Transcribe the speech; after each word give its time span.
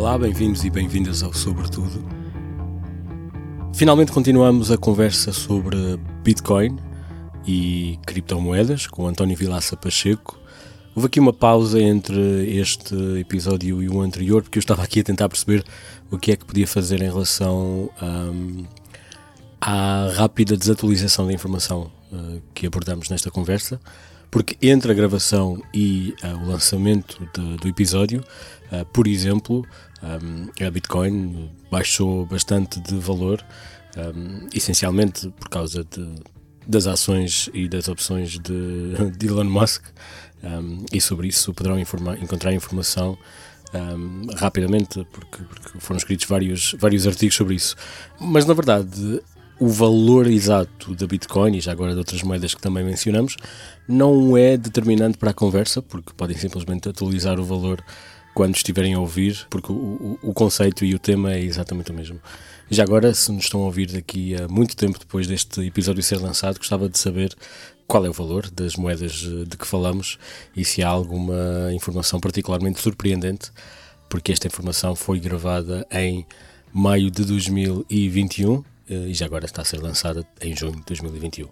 Olá, 0.00 0.16
bem-vindos 0.16 0.64
e 0.64 0.70
bem-vindas 0.70 1.22
ao 1.22 1.34
Sobretudo. 1.34 2.02
Finalmente 3.74 4.10
continuamos 4.10 4.70
a 4.70 4.78
conversa 4.78 5.30
sobre 5.30 5.76
Bitcoin 6.24 6.78
e 7.46 7.98
criptomoedas 8.06 8.86
com 8.86 9.06
António 9.06 9.36
Vilaça 9.36 9.76
Pacheco. 9.76 10.38
Houve 10.96 11.08
aqui 11.08 11.20
uma 11.20 11.34
pausa 11.34 11.78
entre 11.78 12.18
este 12.48 12.94
episódio 13.20 13.82
e 13.82 13.90
o 13.90 14.00
anterior, 14.00 14.40
porque 14.42 14.56
eu 14.56 14.60
estava 14.60 14.82
aqui 14.82 15.00
a 15.00 15.04
tentar 15.04 15.28
perceber 15.28 15.62
o 16.10 16.16
que 16.16 16.32
é 16.32 16.36
que 16.36 16.46
podia 16.46 16.66
fazer 16.66 17.02
em 17.02 17.10
relação 17.10 17.90
um, 18.00 18.64
à 19.60 20.08
rápida 20.14 20.56
desatualização 20.56 21.26
da 21.26 21.34
informação 21.34 21.92
uh, 22.10 22.40
que 22.54 22.66
abordamos 22.66 23.10
nesta 23.10 23.30
conversa, 23.30 23.78
porque 24.30 24.56
entre 24.66 24.92
a 24.92 24.94
gravação 24.94 25.62
e 25.74 26.14
uh, 26.24 26.42
o 26.42 26.48
lançamento 26.48 27.28
de, 27.34 27.56
do 27.58 27.68
episódio, 27.68 28.24
uh, 28.72 28.84
por 28.94 29.06
exemplo, 29.06 29.66
um, 30.02 30.66
a 30.66 30.70
Bitcoin 30.70 31.50
baixou 31.70 32.26
bastante 32.26 32.80
de 32.80 32.94
valor, 32.96 33.44
um, 33.96 34.48
essencialmente 34.54 35.28
por 35.38 35.48
causa 35.48 35.84
de, 35.84 36.14
das 36.66 36.86
ações 36.86 37.50
e 37.52 37.68
das 37.68 37.88
opções 37.88 38.38
de, 38.38 39.12
de 39.16 39.26
Elon 39.26 39.44
Musk, 39.44 39.84
um, 40.42 40.84
e 40.92 41.00
sobre 41.00 41.28
isso 41.28 41.52
poderão 41.52 41.78
informar, 41.78 42.20
encontrar 42.22 42.52
informação 42.52 43.18
um, 43.74 44.26
rapidamente, 44.36 45.06
porque, 45.12 45.42
porque, 45.42 45.78
foram 45.78 45.98
escritos 45.98 46.26
vários, 46.26 46.74
vários 46.78 47.06
artigos 47.06 47.36
sobre 47.36 47.54
isso. 47.54 47.76
Mas 48.18 48.46
na 48.46 48.54
verdade, 48.54 49.22
o 49.60 49.68
valor 49.68 50.26
exato 50.26 50.94
da 50.94 51.06
Bitcoin 51.06 51.56
e 51.56 51.60
já 51.60 51.72
agora 51.72 51.92
de 51.92 51.98
outras 51.98 52.22
moedas 52.22 52.54
que 52.54 52.62
também 52.62 52.82
mencionamos 52.82 53.36
não 53.86 54.36
é 54.36 54.56
determinante 54.56 55.18
para 55.18 55.30
a 55.30 55.34
conversa, 55.34 55.82
porque 55.82 56.12
podem 56.16 56.36
simplesmente 56.36 56.88
atualizar 56.88 57.38
o 57.38 57.44
valor 57.44 57.84
quando 58.34 58.54
estiverem 58.54 58.94
a 58.94 59.00
ouvir, 59.00 59.46
porque 59.50 59.72
o, 59.72 60.18
o, 60.22 60.32
conceito 60.32 60.84
e 60.84 60.94
o 60.94 60.98
tema 60.98 61.32
é 61.32 61.40
exatamente 61.40 61.90
o 61.90 61.94
mesmo. 61.94 62.20
Já 62.70 62.84
agora, 62.84 63.12
se 63.12 63.32
nos 63.32 63.44
estão 63.44 63.62
a 63.62 63.64
ouvir 63.64 63.90
daqui 63.90 64.34
a 64.36 64.46
muito 64.48 64.76
tempo 64.76 64.98
depois 64.98 65.26
deste 65.26 65.60
episódio 65.66 66.02
ser 66.02 66.18
lançado, 66.18 66.58
gostava 66.58 66.88
de 66.88 66.98
saber 66.98 67.34
qual 67.86 68.06
é 68.06 68.08
o 68.08 68.12
valor 68.12 68.48
das 68.50 68.76
moedas 68.76 69.26
eh, 69.26 69.44
de 69.44 69.56
que 69.56 69.66
falamos 69.66 70.16
e 70.56 70.64
se 70.64 70.80
há 70.80 70.88
alguma 70.88 71.72
informação 71.74 72.20
particularmente 72.20 72.80
surpreendente, 72.80 73.50
porque 74.08 74.30
esta 74.30 74.46
informação 74.46 74.94
foi 74.94 75.18
gravada 75.18 75.84
em 75.90 76.24
maio 76.72 77.10
de 77.10 77.24
2021 77.24 78.64
eh, 78.88 78.94
e 79.08 79.14
já 79.14 79.26
agora 79.26 79.44
está 79.44 79.62
a 79.62 79.64
ser 79.64 79.82
lançada 79.82 80.24
em 80.40 80.56
junho 80.56 80.76
de 80.76 80.84
2021. 80.84 81.48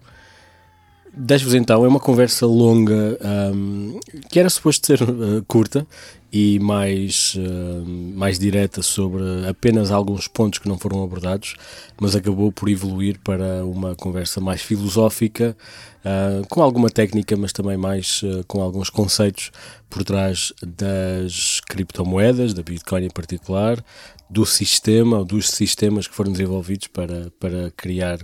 Deixo-vos 1.13 1.55
então, 1.55 1.85
é 1.85 1.89
uma 1.89 1.99
conversa 1.99 2.47
longa 2.47 3.19
um, 3.53 3.99
que 4.31 4.39
era 4.39 4.49
suposto 4.49 4.87
ser 4.87 5.03
uh, 5.03 5.43
curta 5.49 5.87
e 6.33 6.59
mais, 6.59 7.35
uh, 7.37 7.85
mais 7.87 8.39
direta 8.39 8.83
sobre 8.83 9.23
apenas 9.49 9.91
alguns 9.91 10.29
pontos 10.29 10.59
que 10.59 10.69
não 10.69 10.79
foram 10.79 11.03
abordados, 11.03 11.57
mas 12.01 12.15
acabou 12.15 12.53
por 12.53 12.69
evoluir 12.69 13.19
para 13.21 13.65
uma 13.65 13.95
conversa 13.95 14.41
mais 14.41 14.61
filosófica, 14.61 15.57
uh, 16.05 16.47
com 16.49 16.63
alguma 16.63 16.91
técnica, 16.91 17.37
mas 17.37 17.53
também 17.53 17.77
mais 17.77 18.23
com 18.47 18.63
alguns 18.63 18.91
conceitos 18.91 19.51
por 19.89 20.05
trás 20.05 20.53
das 20.63 21.61
criptomoedas, 21.61 22.53
da 22.53 22.63
Bitcoin 22.63 23.07
em 23.07 23.11
particular, 23.11 23.83
do 24.29 24.45
sistema, 24.45 25.19
ou 25.19 25.25
dos 25.25 25.49
sistemas 25.49 26.07
que 26.07 26.15
foram 26.15 26.33
desenvolvidos 26.33 26.89
para, 26.89 27.33
para 27.41 27.71
criar 27.77 28.19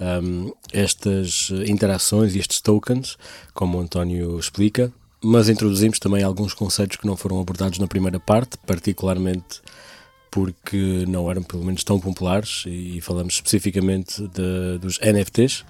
um, 0.00 0.50
estas 0.72 1.50
interações 1.66 2.34
e 2.34 2.38
estes 2.38 2.60
tokens, 2.60 3.16
como 3.52 3.78
o 3.78 3.80
António 3.80 4.38
explica. 4.38 4.92
Mas 5.22 5.48
introduzimos 5.48 5.98
também 5.98 6.22
alguns 6.22 6.52
conceitos 6.52 6.96
que 6.96 7.06
não 7.06 7.16
foram 7.16 7.40
abordados 7.40 7.78
na 7.78 7.86
primeira 7.86 8.18
parte, 8.18 8.58
particularmente 8.66 9.60
porque 10.30 11.04
não 11.06 11.30
eram 11.30 11.42
pelo 11.42 11.64
menos 11.64 11.84
tão 11.84 12.00
populares, 12.00 12.64
e 12.66 13.00
falamos 13.00 13.34
especificamente 13.34 14.22
de, 14.28 14.78
dos 14.78 14.98
NFTs. 14.98 15.64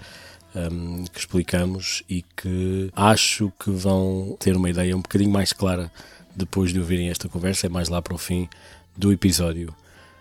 Um, 0.55 1.05
que 1.05 1.19
explicamos 1.19 2.03
e 2.07 2.23
que 2.37 2.91
acho 2.95 3.51
que 3.59 3.71
vão 3.71 4.37
ter 4.39 4.55
uma 4.55 4.69
ideia 4.69 4.95
um 4.95 5.01
bocadinho 5.01 5.31
mais 5.31 5.51
clara 5.51 5.91
depois 6.35 6.71
de 6.71 6.79
ouvirem 6.79 7.09
esta 7.09 7.27
conversa, 7.27 7.65
é 7.65 7.69
mais 7.69 7.89
lá 7.89 8.01
para 8.03 8.13
o 8.13 8.19
fim 8.19 8.47
do 8.95 9.11
episódio. 9.11 9.73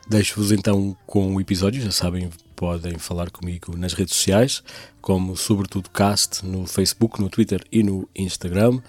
Deixo-vos 0.08 0.50
então 0.50 0.96
com 1.06 1.34
o 1.34 1.40
episódio, 1.40 1.82
já 1.82 1.90
sabem, 1.90 2.28
podem 2.56 2.98
falar 2.98 3.30
comigo 3.30 3.76
nas 3.76 3.92
redes 3.92 4.14
sociais, 4.14 4.62
como 5.00 5.36
sobretudo 5.36 5.90
Cast 5.90 6.44
no 6.44 6.66
Facebook, 6.66 7.20
no 7.20 7.28
Twitter 7.28 7.62
e 7.70 7.82
no 7.82 8.08
Instagram, 8.14 8.80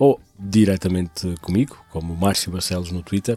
ou 0.00 0.18
diretamente 0.38 1.34
comigo, 1.42 1.76
como 1.90 2.16
Márcio 2.16 2.50
Barcelos 2.50 2.90
no 2.90 3.02
Twitter, 3.02 3.36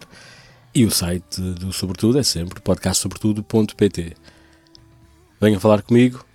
e 0.74 0.85
o 0.85 0.90
site 0.90 1.41
do 1.41 1.74
Sobretudo 1.74 2.18
é 2.18 2.24
sempre 2.24 2.62
podcastsobretudo.pt. 2.62 4.16
Venham 5.41 5.59
falar 5.59 5.81
comigo, 5.81 6.25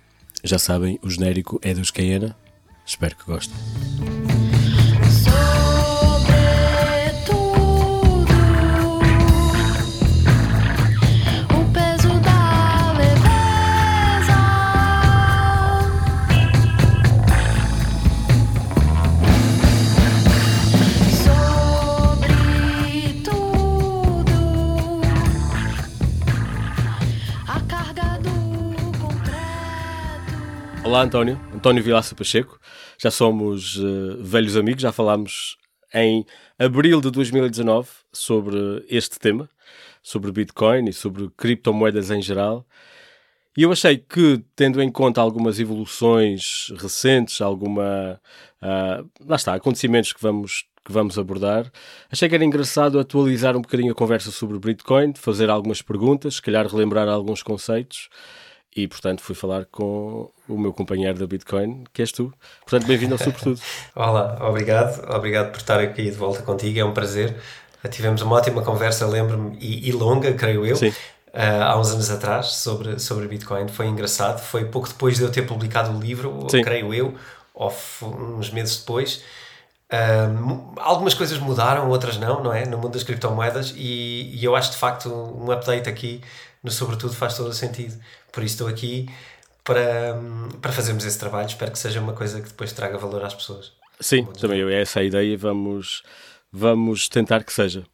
já 0.43 0.59
sabem, 0.59 0.99
o 1.01 1.09
genérico 1.09 1.59
é 1.63 1.73
dos 1.73 1.89
Cayena, 1.89 2.37
espero 2.85 3.15
que 3.15 3.25
gostem. 3.25 3.57
Olá, 30.89 31.03
António. 31.03 31.39
António 31.53 31.83
Vilaça 31.83 32.15
Pacheco. 32.15 32.59
Já 32.97 33.11
somos 33.11 33.75
uh, 33.77 34.23
velhos 34.23 34.57
amigos, 34.57 34.81
já 34.81 34.91
falámos 34.91 35.55
em 35.93 36.25
abril 36.57 36.99
de 36.99 37.11
2019 37.11 37.87
sobre 38.11 38.83
este 38.89 39.19
tema, 39.19 39.47
sobre 40.01 40.31
Bitcoin 40.31 40.89
e 40.89 40.91
sobre 40.91 41.29
criptomoedas 41.37 42.09
em 42.09 42.23
geral. 42.23 42.65
E 43.55 43.61
eu 43.61 43.71
achei 43.71 43.97
que, 43.99 44.43
tendo 44.55 44.81
em 44.81 44.91
conta 44.91 45.21
algumas 45.21 45.59
evoluções 45.59 46.73
recentes, 46.79 47.39
alguma. 47.39 48.19
Uh, 48.59 49.07
lá 49.27 49.35
está, 49.35 49.53
acontecimentos 49.53 50.11
que 50.11 50.19
vamos, 50.19 50.65
que 50.83 50.91
vamos 50.91 51.19
abordar, 51.19 51.71
achei 52.11 52.27
que 52.27 52.33
era 52.33 52.43
engraçado 52.43 52.99
atualizar 52.99 53.55
um 53.55 53.61
bocadinho 53.61 53.91
a 53.91 53.95
conversa 53.95 54.31
sobre 54.31 54.57
Bitcoin, 54.57 55.13
fazer 55.13 55.51
algumas 55.51 55.83
perguntas, 55.83 56.37
se 56.37 56.41
calhar 56.41 56.65
relembrar 56.65 57.07
alguns 57.07 57.43
conceitos 57.43 58.09
e, 58.75 58.87
portanto, 58.87 59.21
fui 59.21 59.35
falar 59.35 59.65
com 59.65 60.29
o 60.47 60.57
meu 60.57 60.71
companheiro 60.71 61.17
da 61.17 61.25
Bitcoin, 61.25 61.85
que 61.91 62.01
és 62.01 62.11
tu. 62.11 62.31
Portanto, 62.61 62.87
bem-vindo 62.87 63.15
ao 63.15 63.17
Sobretudo. 63.17 63.59
Olá, 63.95 64.37
obrigado. 64.47 65.03
Obrigado 65.11 65.51
por 65.51 65.57
estar 65.57 65.79
aqui 65.79 66.03
de 66.03 66.11
volta 66.11 66.41
contigo, 66.43 66.79
é 66.79 66.85
um 66.85 66.93
prazer. 66.93 67.35
Tivemos 67.89 68.21
uma 68.21 68.35
ótima 68.35 68.61
conversa, 68.61 69.07
lembro-me, 69.07 69.57
e, 69.59 69.89
e, 69.89 69.91
longa, 69.91 70.33
creio 70.33 70.65
eu, 70.65 70.75
uh, 70.75 71.63
há 71.63 71.79
uns 71.79 71.91
anos 71.91 72.11
atrás, 72.11 72.47
sobre, 72.47 72.99
sobre 72.99 73.27
Bitcoin. 73.27 73.67
Foi 73.69 73.87
engraçado. 73.87 74.39
Foi 74.39 74.65
pouco 74.65 74.87
depois 74.87 75.17
de 75.17 75.23
eu 75.23 75.31
ter 75.31 75.43
publicado 75.43 75.91
o 75.91 75.99
livro, 75.99 76.45
Sim. 76.49 76.61
creio 76.61 76.93
eu, 76.93 77.15
ou 77.53 77.73
uns 78.03 78.51
meses 78.51 78.77
depois. 78.77 79.23
Uh, 79.91 80.73
algumas 80.77 81.15
coisas 81.15 81.39
mudaram, 81.39 81.89
outras 81.89 82.17
não, 82.17 82.43
não 82.43 82.53
é? 82.53 82.65
No 82.65 82.77
mundo 82.77 82.93
das 82.93 83.03
criptomoedas, 83.03 83.73
e, 83.75 84.29
e 84.35 84.45
eu 84.45 84.55
acho 84.55 84.71
de 84.71 84.77
facto 84.77 85.09
um 85.09 85.49
update 85.51 85.89
aqui 85.89 86.21
no 86.63 86.71
Sobretudo 86.71 87.13
faz 87.13 87.35
todo 87.35 87.49
o 87.49 87.53
sentido. 87.53 87.99
Por 88.31 88.43
isso 88.43 88.55
estou 88.55 88.67
aqui 88.67 89.07
para, 89.63 90.19
para 90.61 90.71
fazermos 90.71 91.05
esse 91.05 91.17
trabalho. 91.17 91.47
Espero 91.47 91.71
que 91.71 91.79
seja 91.79 91.99
uma 91.99 92.13
coisa 92.13 92.41
que 92.41 92.49
depois 92.49 92.73
traga 92.73 92.97
valor 92.97 93.23
às 93.23 93.33
pessoas. 93.33 93.73
Sim, 93.99 94.25
também 94.39 94.61
é 94.61 94.81
essa 94.81 95.01
a 95.01 95.03
ideia 95.03 95.37
vamos, 95.37 96.03
vamos 96.51 97.09
tentar 97.09 97.43
que 97.43 97.53
seja. 97.53 97.85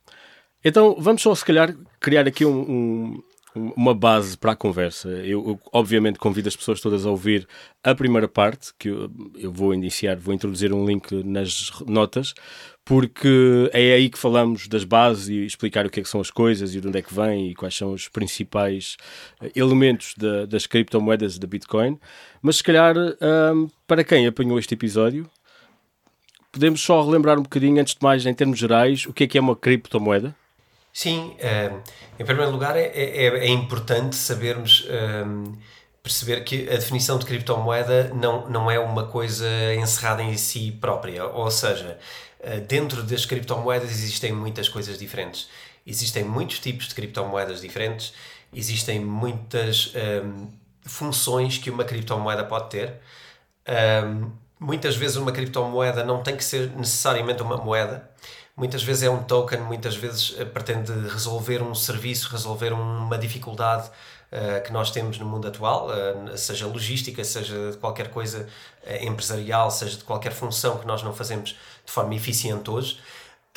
Então 0.64 0.96
vamos 1.00 1.22
só, 1.22 1.34
se 1.34 1.46
calhar, 1.46 1.76
criar 2.00 2.28
aqui 2.28 2.46
um, 2.46 2.60
um, 2.60 3.24
uma 3.56 3.94
base 3.94 4.38
para 4.38 4.52
a 4.52 4.56
conversa. 4.56 5.10
Eu, 5.10 5.48
eu, 5.48 5.60
obviamente, 5.72 6.20
convido 6.20 6.48
as 6.48 6.56
pessoas 6.56 6.82
todas 6.82 7.06
a 7.06 7.10
ouvir 7.10 7.48
a 7.84 7.96
primeira 7.96 8.28
parte, 8.28 8.74
que 8.78 8.90
eu, 8.90 9.10
eu 9.36 9.52
vou 9.52 9.74
iniciar, 9.74 10.18
vou 10.18 10.34
introduzir 10.34 10.74
um 10.74 10.86
link 10.86 11.12
nas 11.24 11.72
notas, 11.88 12.34
porque 12.84 13.70
é 13.74 13.94
aí 13.94 14.10
que 14.10 14.18
falamos 14.18 14.68
das 14.68 14.84
bases 14.84 15.30
e 15.30 15.46
explicar 15.46 15.86
o 15.86 15.90
que, 15.90 16.00
é 16.00 16.04
que 16.04 16.10
são 16.10 16.22
as 16.22 16.30
coisas 16.30 16.76
e 16.76 16.82
de 16.82 16.88
onde 16.88 17.00
é 17.00 17.02
que 17.02 17.14
vêm 17.14 17.50
e 17.50 17.56
quais 17.56 17.76
são 17.76 17.94
os 17.94 18.08
principais 18.08 18.98
eh, 19.42 19.52
elementos 19.56 20.14
da, 20.16 20.46
das 20.46 20.68
criptomoedas 20.68 21.40
da 21.40 21.48
Bitcoin. 21.48 21.98
Mas 22.42 22.58
se 22.58 22.64
calhar, 22.64 22.96
um, 22.96 23.70
para 23.88 24.04
quem 24.04 24.28
apanhou 24.28 24.60
este 24.60 24.76
episódio, 24.76 25.28
podemos 26.52 26.82
só 26.82 27.04
relembrar 27.04 27.40
um 27.40 27.44
bocadinho, 27.44 27.82
antes 27.82 27.96
de 27.96 28.04
mais, 28.04 28.26
em 28.26 28.34
termos 28.34 28.60
gerais, 28.60 29.06
o 29.08 29.14
que 29.14 29.24
é 29.24 29.28
que 29.28 29.38
é 29.38 29.42
uma 29.42 29.56
criptomoeda? 29.56 30.36
Sim, 30.98 31.36
um, 31.74 31.82
em 32.18 32.26
primeiro 32.26 32.50
lugar, 32.52 32.78
é, 32.78 32.86
é, 32.86 33.26
é 33.26 33.50
importante 33.50 34.16
sabermos. 34.16 34.88
Um, 34.90 35.54
perceber 36.02 36.44
que 36.44 36.70
a 36.70 36.76
definição 36.76 37.18
de 37.18 37.26
criptomoeda 37.26 38.14
não, 38.14 38.48
não 38.48 38.70
é 38.70 38.80
uma 38.80 39.08
coisa 39.08 39.48
encerrada 39.74 40.22
em 40.22 40.38
si 40.38 40.72
própria, 40.80 41.26
ou 41.26 41.50
seja, 41.50 41.98
eh, 42.40 42.60
dentro 42.60 43.02
das 43.02 43.26
criptomoedas 43.26 43.90
existem 43.90 44.32
muitas 44.32 44.70
coisas 44.70 45.00
diferentes. 45.00 45.50
Existem 45.86 46.24
muitos 46.24 46.60
tipos 46.60 46.88
de 46.90 46.94
criptomoedas 46.94 47.60
diferentes, 47.60 48.14
existem 48.54 49.00
muitas 49.00 49.92
um, 49.96 50.48
funções 50.84 51.58
que 51.58 51.72
uma 51.72 51.84
criptomoeda 51.84 52.44
pode 52.44 52.70
ter. 52.70 53.02
Um, 53.68 54.32
muitas 54.60 54.96
vezes 54.96 55.18
uma 55.18 55.32
criptomoeda 55.32 56.04
não 56.04 56.22
tem 56.22 56.38
que 56.38 56.44
ser 56.44 56.70
necessariamente 56.70 57.42
uma 57.42 57.58
moeda. 57.58 58.08
Muitas 58.58 58.84
vezes 58.84 59.04
é 59.04 59.10
um 59.10 59.22
token, 59.22 59.60
muitas 59.62 59.96
vezes 59.98 60.34
eh, 60.38 60.46
pretende 60.46 60.92
resolver 61.10 61.62
um 61.62 61.76
serviço, 61.76 62.30
resolver 62.30 62.72
uma 62.72 63.18
dificuldade 63.18 63.90
uh, 64.32 64.64
que 64.64 64.72
nós 64.72 64.92
temos 64.92 65.20
no 65.20 65.26
mundo 65.26 65.48
atual, 65.48 65.90
uh, 65.90 66.38
seja 66.38 66.66
logística, 66.66 67.22
seja 67.26 67.72
de 67.72 67.78
qualquer 67.78 68.10
coisa 68.10 68.48
empresarial, 69.02 69.70
seja 69.70 69.98
de 69.98 70.06
qualquer 70.06 70.32
função 70.32 70.78
que 70.78 70.88
nós 70.88 71.04
não 71.04 71.14
fazemos 71.14 71.50
de 71.86 71.92
forma 71.92 72.16
eficiente 72.16 72.72
hoje. 72.72 72.98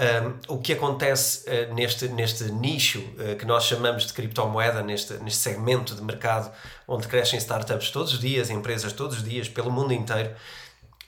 Um, 0.01 0.55
o 0.55 0.59
que 0.59 0.73
acontece 0.73 1.45
uh, 1.51 1.75
neste, 1.75 2.07
neste 2.07 2.45
nicho 2.53 3.01
uh, 3.01 3.35
que 3.37 3.45
nós 3.45 3.65
chamamos 3.65 4.07
de 4.07 4.13
criptomoeda, 4.13 4.81
neste, 4.81 5.15
neste 5.15 5.41
segmento 5.41 5.93
de 5.93 6.03
mercado 6.03 6.53
onde 6.87 7.09
crescem 7.09 7.37
startups 7.37 7.91
todos 7.91 8.13
os 8.13 8.21
dias, 8.21 8.49
empresas 8.49 8.93
todos 8.93 9.17
os 9.17 9.25
dias, 9.25 9.49
pelo 9.49 9.73
mundo 9.73 9.93
inteiro, 9.93 10.31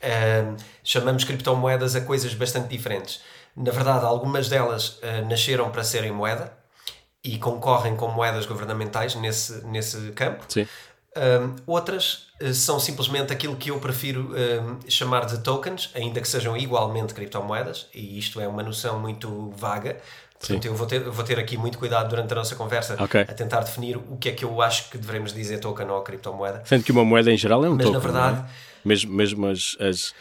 um, 0.02 0.56
chamamos 0.82 1.22
criptomoedas 1.22 1.94
a 1.94 2.00
coisas 2.00 2.34
bastante 2.34 2.66
diferentes. 2.68 3.20
Na 3.56 3.70
verdade, 3.70 4.04
algumas 4.04 4.48
delas 4.48 4.98
uh, 4.98 5.28
nasceram 5.28 5.70
para 5.70 5.84
serem 5.84 6.12
moeda 6.12 6.52
e 7.22 7.36
concorrem 7.38 7.96
com 7.96 8.08
moedas 8.08 8.46
governamentais 8.46 9.14
nesse, 9.14 9.64
nesse 9.66 10.12
campo. 10.12 10.44
Sim. 10.48 10.66
Um, 11.16 11.56
outras 11.66 12.28
uh, 12.40 12.54
são 12.54 12.78
simplesmente 12.78 13.32
aquilo 13.32 13.56
que 13.56 13.70
eu 13.70 13.78
prefiro 13.80 14.32
um, 14.32 14.78
chamar 14.88 15.26
de 15.26 15.38
tokens, 15.38 15.90
ainda 15.94 16.20
que 16.20 16.28
sejam 16.28 16.56
igualmente 16.56 17.12
criptomoedas, 17.12 17.88
e 17.92 18.18
isto 18.18 18.40
é 18.40 18.46
uma 18.46 18.62
noção 18.62 18.98
muito 18.98 19.50
vaga. 19.56 20.00
Portanto, 20.38 20.64
eu 20.64 20.74
vou 20.74 20.86
ter, 20.86 21.00
vou 21.00 21.22
ter 21.22 21.38
aqui 21.38 21.58
muito 21.58 21.78
cuidado 21.78 22.08
durante 22.08 22.32
a 22.32 22.36
nossa 22.36 22.56
conversa 22.56 22.96
okay. 23.02 23.22
a 23.22 23.34
tentar 23.34 23.60
definir 23.60 23.98
o 23.98 24.16
que 24.16 24.30
é 24.30 24.32
que 24.32 24.42
eu 24.42 24.62
acho 24.62 24.88
que 24.88 24.96
devemos 24.96 25.34
dizer 25.34 25.58
token 25.58 25.90
ou 25.90 26.00
criptomoeda. 26.00 26.62
Sendo 26.64 26.82
que 26.82 26.90
uma 26.90 27.04
moeda 27.04 27.30
em 27.30 27.36
geral 27.36 27.62
é 27.62 27.68
um 27.68 27.74
Mas, 27.74 27.84
token. 27.84 27.92
na 27.92 27.98
verdade, 27.98 28.40
é? 28.40 28.88
mesmo, 28.88 29.12
mesmo 29.12 29.46
as, 29.46 29.76
as, 29.78 30.14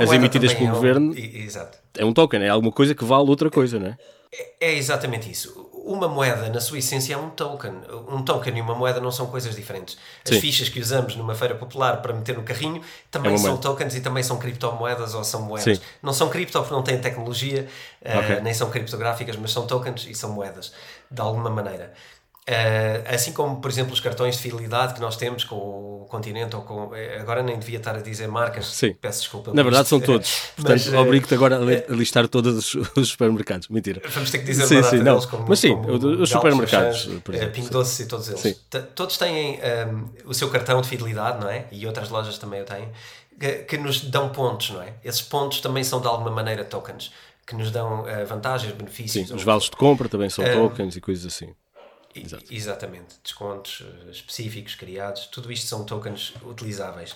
as 0.00 0.10
emitidas 0.10 0.52
pelo 0.52 0.66
é 0.66 0.70
um, 0.70 0.74
governo, 0.74 1.14
exato. 1.16 1.78
É 1.96 2.04
um 2.04 2.12
token, 2.12 2.42
é 2.42 2.48
alguma 2.48 2.72
coisa 2.72 2.94
que 2.94 3.04
vale 3.04 3.28
outra 3.28 3.50
coisa, 3.50 3.78
não 3.78 3.88
é? 3.88 3.98
É, 4.32 4.68
é 4.70 4.74
exatamente 4.74 5.30
isso 5.30 5.72
uma 5.84 6.08
moeda, 6.08 6.48
na 6.48 6.60
sua 6.60 6.78
essência, 6.78 7.14
é 7.14 7.16
um 7.16 7.30
token. 7.30 7.72
Um 8.08 8.22
token 8.22 8.56
e 8.56 8.60
uma 8.60 8.74
moeda 8.74 9.00
não 9.00 9.10
são 9.10 9.26
coisas 9.26 9.54
diferentes. 9.54 9.96
As 10.24 10.36
Sim. 10.36 10.40
fichas 10.40 10.68
que 10.68 10.80
usamos 10.80 11.16
numa 11.16 11.34
feira 11.34 11.54
popular 11.54 12.00
para 12.00 12.12
meter 12.12 12.36
no 12.36 12.42
carrinho 12.42 12.80
também 13.10 13.34
É 13.34 13.38
são 13.38 13.56
tokens 13.56 13.94
e 13.94 14.00
também 14.00 14.22
são 14.22 14.38
criptomoedas 14.38 15.14
ou 15.14 15.24
são 15.24 15.42
moedas. 15.42 15.78
Sim. 15.78 15.84
Não 16.02 16.12
são 16.12 16.28
cripto 16.28 16.58
porque 16.58 16.74
não 16.74 16.82
têm 16.82 17.00
tecnologia, 17.00 17.68
eh, 18.00 18.18
Ok. 18.18 18.40
nem 18.40 18.54
são 18.54 18.70
criptográficas, 18.70 19.36
mas 19.36 19.52
são 19.52 19.66
tokens 19.66 20.06
e 20.06 20.14
são 20.14 20.30
moedas, 20.30 20.72
de 21.10 21.20
alguma 21.20 21.50
maneira. 21.50 21.92
Eh, 22.44 23.04
assim 23.06 23.32
como, 23.32 23.60
por 23.60 23.70
exemplo, 23.70 23.92
os 23.92 24.00
cartões 24.00 24.36
de 24.36 24.42
fidelidade 24.42 24.94
que 24.94 25.00
nós 25.00 25.16
temos 25.16 25.44
com 25.44 25.54
o 25.54 26.06
Continente 26.10 26.56
ou 26.56 26.62
com. 26.62 26.92
eh, 26.94 27.18
Agora 27.20 27.40
nem 27.40 27.56
devia 27.56 27.78
estar 27.78 27.94
a 27.94 28.00
dizer 28.00 28.26
marcas, 28.26 28.66
Sim. 28.66 28.94
peço 29.00 29.20
desculpa. 29.20 29.52
Na 29.54 29.62
verdade 29.62 29.84
isto. 29.84 29.90
são 29.90 30.00
todos. 30.04 30.28
Portanto, 30.56 30.72
Mas, 30.84 30.92
eh, 30.92 30.96
obrigo-te 30.98 31.34
agora 31.34 31.56
a 31.56 31.60
li- 31.60 31.84
a 31.88 31.92
listar 31.92 32.26
todos 32.26 32.74
os, 32.74 32.96
os 32.96 33.08
supermercados. 33.10 33.68
Mentira. 33.68 34.02
Vamos 34.08 34.30
ter 34.32 34.38
que 34.38 34.44
dizer 34.44 34.66
Sim, 34.66 34.76
uma 34.78 34.82
sim, 34.82 34.96
não. 34.96 35.04
deles 35.04 35.26
como, 35.26 35.46
Mas 35.48 35.60
sim, 35.60 35.70
como 35.70 35.92
os 35.92 36.00
Galpos, 36.02 36.30
supermercados, 36.30 37.04
por 37.22 37.32
exemplo, 37.34 37.52
Pingo. 37.54 37.70
Doce 37.70 38.02
e 38.02 38.06
todos 38.06 38.28
eles. 38.28 38.40
Sim. 38.40 38.54
Todos 38.96 39.16
têm 39.16 39.60
um, 39.86 40.08
o 40.28 40.34
seu 40.34 40.50
cartão 40.50 40.80
de 40.80 40.88
fidelidade, 40.88 41.38
não 41.40 41.48
é? 41.48 41.66
E 41.70 41.86
outras 41.86 42.10
lojas 42.10 42.38
também 42.38 42.60
o 42.60 42.64
têm, 42.64 42.88
que, 43.38 43.52
que 43.64 43.78
nos 43.78 44.00
dão 44.00 44.30
pontos, 44.30 44.70
não 44.70 44.82
é? 44.82 44.94
Esses 45.04 45.22
pontos 45.22 45.60
também 45.60 45.84
são 45.84 46.00
de 46.00 46.08
alguma 46.08 46.30
maneira 46.32 46.64
tokens, 46.64 47.12
que 47.46 47.54
nos 47.54 47.70
dão 47.70 48.06
eh, 48.08 48.24
vantagens, 48.24 48.72
benefícios. 48.74 49.28
Sim, 49.28 49.34
os 49.34 49.44
vales 49.44 49.64
de 49.64 49.70
compra 49.76 50.08
também 50.08 50.28
são 50.28 50.44
tokens 50.44 50.96
e 50.96 51.00
coisas 51.00 51.24
assim. 51.24 51.54
E- 52.14 52.56
Exatamente. 52.56 53.16
Descontos 53.22 53.82
eh, 53.82 54.10
específicos 54.10 54.74
criados, 54.74 55.26
tudo 55.26 55.50
isto 55.50 55.66
são 55.66 55.84
tokens 55.84 56.34
utilizáveis. 56.44 57.12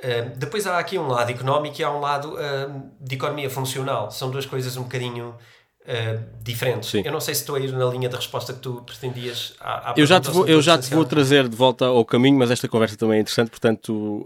Uh, 0.00 0.30
depois 0.36 0.64
há 0.64 0.78
aqui 0.78 0.96
um 0.96 1.08
lado 1.08 1.30
económico 1.30 1.80
e 1.80 1.82
há 1.82 1.90
um 1.90 1.98
lado 1.98 2.34
uh, 2.34 2.90
de 3.00 3.16
economia 3.16 3.50
funcional. 3.50 4.12
São 4.12 4.30
duas 4.30 4.46
coisas 4.46 4.76
um 4.76 4.84
bocadinho 4.84 5.30
uh, 5.30 6.24
diferentes. 6.40 6.90
Sim. 6.90 7.02
Eu 7.04 7.10
não 7.10 7.20
sei 7.20 7.34
se 7.34 7.40
estou 7.40 7.56
a 7.56 7.60
ir 7.60 7.72
na 7.72 7.84
linha 7.86 8.08
da 8.08 8.16
resposta 8.16 8.52
que 8.52 8.60
tu 8.60 8.80
pretendias 8.82 9.54
à, 9.58 9.90
à 9.90 9.94
Eu 9.96 10.06
já 10.06 10.20
te 10.20 10.30
vou, 10.30 10.46
eu 10.46 10.62
já 10.62 10.78
te 10.78 10.94
vou 10.94 11.04
trazer 11.04 11.48
de 11.48 11.56
volta 11.56 11.86
ao 11.86 12.04
caminho, 12.04 12.38
mas 12.38 12.52
esta 12.52 12.68
conversa 12.68 12.96
também 12.96 13.18
é 13.18 13.20
interessante, 13.22 13.50
portanto, 13.50 14.24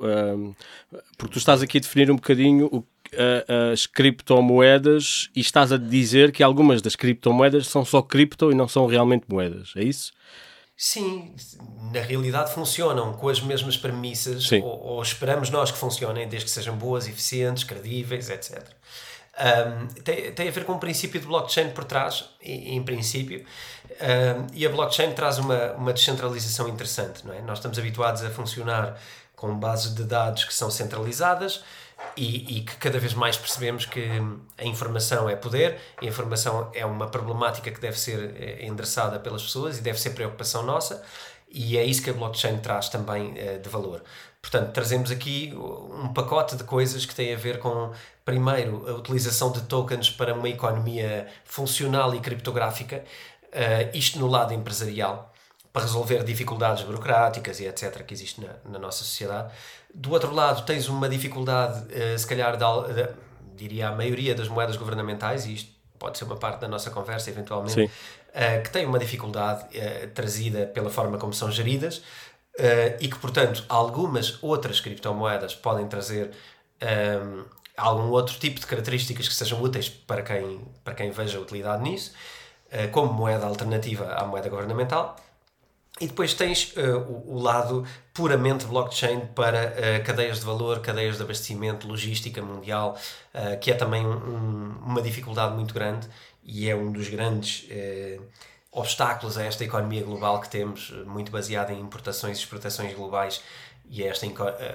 porque 1.17 1.33
tu 1.33 1.39
estás 1.39 1.63
aqui 1.63 1.79
a 1.79 1.81
definir 1.81 2.11
um 2.11 2.17
bocadinho 2.17 2.67
o, 2.67 2.85
a- 3.17 3.73
as 3.73 3.87
criptomoedas 3.87 5.29
e 5.35 5.41
estás 5.41 5.73
a 5.73 5.77
dizer 5.77 6.33
que 6.33 6.43
algumas 6.43 6.81
das 6.83 6.97
criptomoedas 6.97 7.67
são 7.67 7.85
só 7.85 8.03
cripto 8.03 8.51
e 8.51 8.55
não 8.55 8.67
são 8.69 8.87
realmente 8.87 9.25
moedas, 9.29 9.73
é 9.77 9.83
isso? 9.83 10.13
Sim, 10.77 11.35
na 11.93 12.01
realidade 12.01 12.53
funcionam 12.53 13.13
com 13.13 13.29
as 13.29 13.41
mesmas 13.41 13.77
premissas, 13.77 14.51
ou, 14.63 14.63
ou 14.65 15.03
esperamos 15.03 15.49
nós 15.51 15.71
que 15.71 15.79
funcionem, 15.79 16.27
desde 16.29 16.47
que 16.47 16.51
sejam 16.51 16.75
boas, 16.77 17.07
eficientes, 17.07 17.63
credíveis, 17.63 18.29
etc. 18.31 18.67
Um, 19.39 19.87
tem, 20.03 20.33
tem 20.33 20.49
a 20.49 20.51
ver 20.51 20.65
com 20.65 20.73
o 20.73 20.79
princípio 20.79 21.21
de 21.21 21.27
blockchain 21.27 21.71
por 21.71 21.85
trás, 21.85 22.25
em, 22.43 22.77
em 22.77 22.83
princípio, 22.83 23.45
Um, 24.01 24.47
e 24.55 24.67
a 24.67 24.71
blockchain 24.71 25.13
traz 25.13 25.39
uma, 25.39 25.73
uma 25.75 25.93
descentralização 25.93 26.67
interessante. 26.67 27.25
Não 27.27 27.33
é? 27.35 27.43
Nós 27.43 27.59
estamos 27.59 27.79
habituados 27.79 28.25
a 28.25 28.31
funcionar 28.31 28.99
com 29.37 29.55
bases 29.57 29.95
de 29.95 30.03
dados 30.05 30.45
que 30.45 30.55
são 30.55 30.71
centralizadas 30.71 31.63
e, 32.17 32.59
e 32.59 32.61
que 32.63 32.77
cada 32.77 32.99
vez 32.99 33.15
mais 33.15 33.37
percebemos 33.37 33.87
que 33.87 34.07
a 34.59 34.65
informação 34.65 35.29
é 35.29 35.37
poder, 35.37 35.79
a 36.01 36.05
informação 36.05 36.71
é 36.75 36.85
uma 36.85 37.09
problemática 37.09 37.71
que 37.71 37.81
deve 37.81 37.99
ser 37.99 38.35
eh, 38.37 38.67
endereçada 38.67 39.19
pelas 39.19 39.43
pessoas 39.43 39.79
e 39.79 39.81
deve 39.81 40.01
ser 40.01 40.11
preocupação 40.11 40.63
nossa, 40.63 41.03
e 41.49 41.77
é 41.77 41.85
isso 41.85 42.03
que 42.03 42.11
a 42.11 42.13
blockchain 42.13 42.59
traz 42.59 42.89
também 42.89 43.35
eh, 43.37 43.59
de 43.59 43.69
valor. 43.69 44.03
Portanto, 44.41 44.73
trazemos 44.73 45.11
aqui 45.11 45.55
um 45.55 46.13
pacote 46.13 46.57
de 46.57 46.65
coisas 46.65 47.07
que 47.07 47.15
têm 47.15 47.33
a 47.33 47.37
ver 47.37 47.59
com, 47.61 47.93
primeiro, 48.25 48.89
a 48.89 48.95
utilização 48.95 49.53
de 49.53 49.63
tokens 49.63 50.11
para 50.11 50.35
uma 50.35 50.49
economia 50.49 51.29
funcional 51.45 52.15
e 52.15 52.21
criptográfica, 52.21 53.05
eh, 53.53 53.91
isto 53.95 54.19
no 54.19 54.27
lado 54.27 54.53
empresarial, 54.53 55.33
para 55.73 55.83
resolver 55.83 56.23
dificuldades 56.25 56.85
burocráticas 56.85 57.61
e 57.61 57.67
etc. 57.67 58.05
que 58.05 58.13
existe 58.13 58.41
na, 58.41 58.55
na 58.65 58.79
nossa 58.79 59.05
sociedade. 59.05 59.53
Do 59.95 60.11
outro 60.13 60.33
lado, 60.35 60.65
tens 60.65 60.89
uma 60.89 61.09
dificuldade, 61.09 61.85
eh, 61.93 62.17
se 62.17 62.27
calhar, 62.27 62.57
da, 62.57 62.81
da- 62.81 63.11
diria 63.55 63.89
a 63.89 63.93
maioria 63.93 64.35
das 64.35 64.49
moedas 64.49 64.77
governamentais, 64.77 65.45
e 65.47 65.55
isto 65.55 65.71
pode 65.99 66.19
ser 66.19 66.25
uma 66.25 66.37
parte 66.37 66.61
da 66.61 66.69
nossa 66.69 66.91
conversa 66.91 67.31
eventualmente, 67.31 67.75
eh, 68.33 68.59
que 68.61 68.71
tem 68.71 68.87
uma 68.87 68.99
dificuldade 68.99 69.65
eh, 69.77 70.09
trazida 70.15 70.67
pela 70.67 70.91
forma 70.91 71.19
como 71.19 71.33
são 71.33 71.51
geridas 71.51 72.03
e 73.01 73.09
que, 73.09 73.17
portanto, 73.19 73.65
algumas 73.67 74.39
outras 74.43 74.79
criptomoedas 74.79 75.55
podem 75.55 75.87
trazer 75.89 76.33
algum 77.77 78.11
outro 78.11 78.39
tipo 78.39 78.61
de 78.61 78.67
características 78.67 79.27
que 79.27 79.35
sejam 79.35 79.61
úteis 79.63 79.89
para 79.89 80.23
quem, 80.23 80.61
para 80.85 80.95
quem 80.95 81.11
veja 81.11 81.41
utilidade 81.41 81.83
nisso, 81.83 82.13
como 82.91 83.11
moeda 83.13 83.47
alternativa 83.47 84.13
à 84.15 84.27
moeda 84.27 84.51
governamental. 84.51 85.17
E 86.03 86.07
depois 86.09 86.35
tens 86.35 86.73
eh, 86.77 86.83
o, 86.95 87.35
o 87.37 87.41
lado 87.41 87.87
puramente 88.13 88.65
blockchain 88.67 89.21
para 89.37 89.59
eh, 89.77 90.01
cadeias 90.01 90.41
de 90.41 90.45
valor, 90.45 90.81
cadeias 90.81 91.17
de 91.17 91.23
abastecimento, 91.23 91.87
logística 91.87 92.43
mundial, 92.43 92.99
eh, 93.33 93.57
que 93.57 93.71
é 93.71 93.75
também 93.75 94.05
um- 94.05 94.11
um- 94.11 94.79
uma 94.85 95.01
dificuldade 95.01 95.55
muito 95.55 95.73
grande 95.73 96.09
e 96.43 96.69
é 96.69 96.75
um 96.75 96.91
dos 96.91 97.09
grandes 97.09 97.69
obstáculos 98.73 99.37
a 99.39 99.45
esta 99.45 99.63
economia 99.65 100.03
global 100.03 100.41
que 100.41 100.49
temos, 100.49 100.91
muito 101.07 101.31
baseada 101.31 101.73
em 101.73 101.81
importações 101.81 102.37
e 102.39 102.41
exportações 102.41 102.93
globais 102.95 103.41
e 103.89 104.03
é 104.03 104.09
esta, 104.09 104.27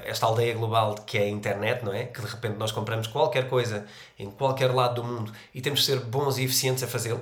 esta 0.06 0.26
aldeia 0.28 0.54
global 0.54 0.96
que 0.96 1.18
é 1.18 1.24
a 1.24 1.28
internet, 1.30 1.84
não 1.84 1.94
é? 1.94 2.06
Que 2.06 2.22
de 2.22 2.28
repente 2.28 2.56
nós 2.58 2.72
compramos 2.72 3.08
qualquer 3.08 3.50
coisa 3.50 3.86
em 4.18 4.30
qualquer 4.32 4.74
lado 4.74 5.02
do 5.02 5.04
mundo 5.04 5.34
e 5.54 5.62
temos 5.62 5.80
de 5.82 5.88
ser 5.88 6.00
bons 6.00 6.38
e 6.38 6.44
eficientes 6.46 6.84
a 6.84 6.88
fazê-lo. 6.88 7.22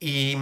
E, 0.00 0.36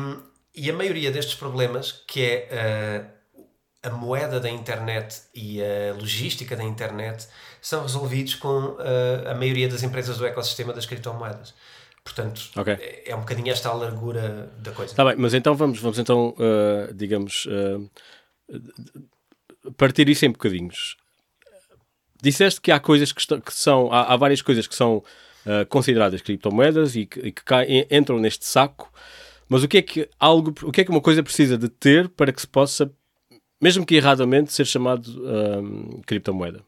e 0.56 0.70
a 0.70 0.72
maioria 0.72 1.10
destes 1.10 1.34
problemas, 1.34 1.92
que 2.06 2.22
é 2.22 3.10
uh, 3.34 3.46
a 3.82 3.90
moeda 3.90 4.40
da 4.40 4.48
internet 4.48 5.22
e 5.34 5.60
a 5.62 5.92
logística 5.94 6.56
da 6.56 6.64
internet, 6.64 7.28
são 7.60 7.82
resolvidos 7.82 8.34
com 8.34 8.58
uh, 8.70 9.28
a 9.30 9.34
maioria 9.34 9.68
das 9.68 9.82
empresas 9.82 10.16
do 10.18 10.26
ecossistema 10.26 10.72
das 10.72 10.86
criptomoedas. 10.86 11.54
Portanto, 12.02 12.50
Ok. 12.56 12.72
é, 13.04 13.14
um 13.16 13.20
bocadinho 13.20 13.50
esta 13.50 13.68
a 13.68 13.74
largura 13.74 14.48
da 14.58 14.70
coisa. 14.70 14.92
Está 14.92 15.04
bem, 15.04 15.16
mas 15.18 15.34
então 15.34 15.56
vamos, 15.56 15.80
vamos 15.80 15.98
então, 15.98 16.36
ah, 16.38 16.88
digamos, 16.94 17.48
partir 19.76 20.08
isso 20.08 20.24
em 20.24 20.30
bocadinhos. 20.30 20.96
Disseste 22.22 22.60
que 22.60 22.70
há 22.70 22.78
coisas 22.78 23.10
que, 23.10 23.40
que 23.40 23.52
são, 23.52 23.92
há, 23.92 24.12
há 24.12 24.16
várias 24.16 24.40
coisas 24.40 24.68
que 24.68 24.74
são 24.76 25.02
consideradas 25.68 26.22
criptomoedas 26.22 26.94
e 26.94 27.06
que, 27.06 27.18
e 27.18 27.32
que 27.32 27.42
caem- 27.42 27.86
entram 27.90 28.20
neste 28.20 28.44
saco, 28.44 28.92
mas 29.48 29.62
o 29.62 29.68
que 29.68 29.78
é 29.78 29.82
que 29.82 30.08
algo, 30.18 30.54
o 30.62 30.72
que 30.72 30.80
é 30.80 30.84
que 30.84 30.90
uma 30.90 31.00
coisa 31.00 31.22
precisa 31.22 31.56
de 31.56 31.68
ter 31.68 32.08
para 32.08 32.32
que 32.32 32.40
se 32.40 32.46
possa, 32.46 32.90
mesmo 33.60 33.86
que 33.86 33.94
erradamente, 33.94 34.52
ser 34.52 34.64
chamado 34.66 35.10
ah, 35.26 36.02
criptomoeda? 36.06 36.62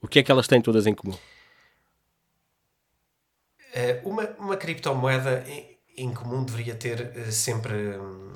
O 0.00 0.08
que 0.08 0.18
é 0.18 0.22
que 0.22 0.30
elas 0.30 0.46
têm 0.46 0.60
todas 0.60 0.86
em 0.86 0.94
comum? 0.94 1.16
Uh, 3.74 4.08
uma, 4.08 4.24
uma 4.38 4.56
criptomoeda, 4.56 5.44
em, 5.96 6.12
comum 6.14 6.44
deveria 6.44 6.74
ter 6.74 7.12
sempre 7.30 7.74
hum, 7.98 8.32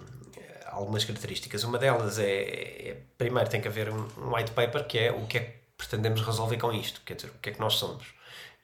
algumas 0.67 1.05
características. 1.05 1.65
Uma 1.65 1.79
delas 1.79 2.19
é, 2.19 2.43
é, 2.91 3.03
primeiro 3.17 3.49
tem 3.49 3.61
que 3.61 3.69
haver 3.69 3.89
um, 3.89 4.09
um 4.19 4.35
white 4.35 4.51
paper 4.51 4.87
que 4.87 4.99
é 4.99 5.13
o 5.13 5.27
que 5.27 5.39
é 5.39 5.41
que 5.41 5.53
pretendemos 5.77 6.21
resolver 6.23 6.59
com 6.59 6.73
isto, 6.73 7.01
quer 7.05 7.15
dizer, 7.15 7.29
o 7.29 7.39
que 7.41 7.51
é 7.51 7.53
que 7.53 7.61
nós 7.61 7.75
somos. 7.75 8.07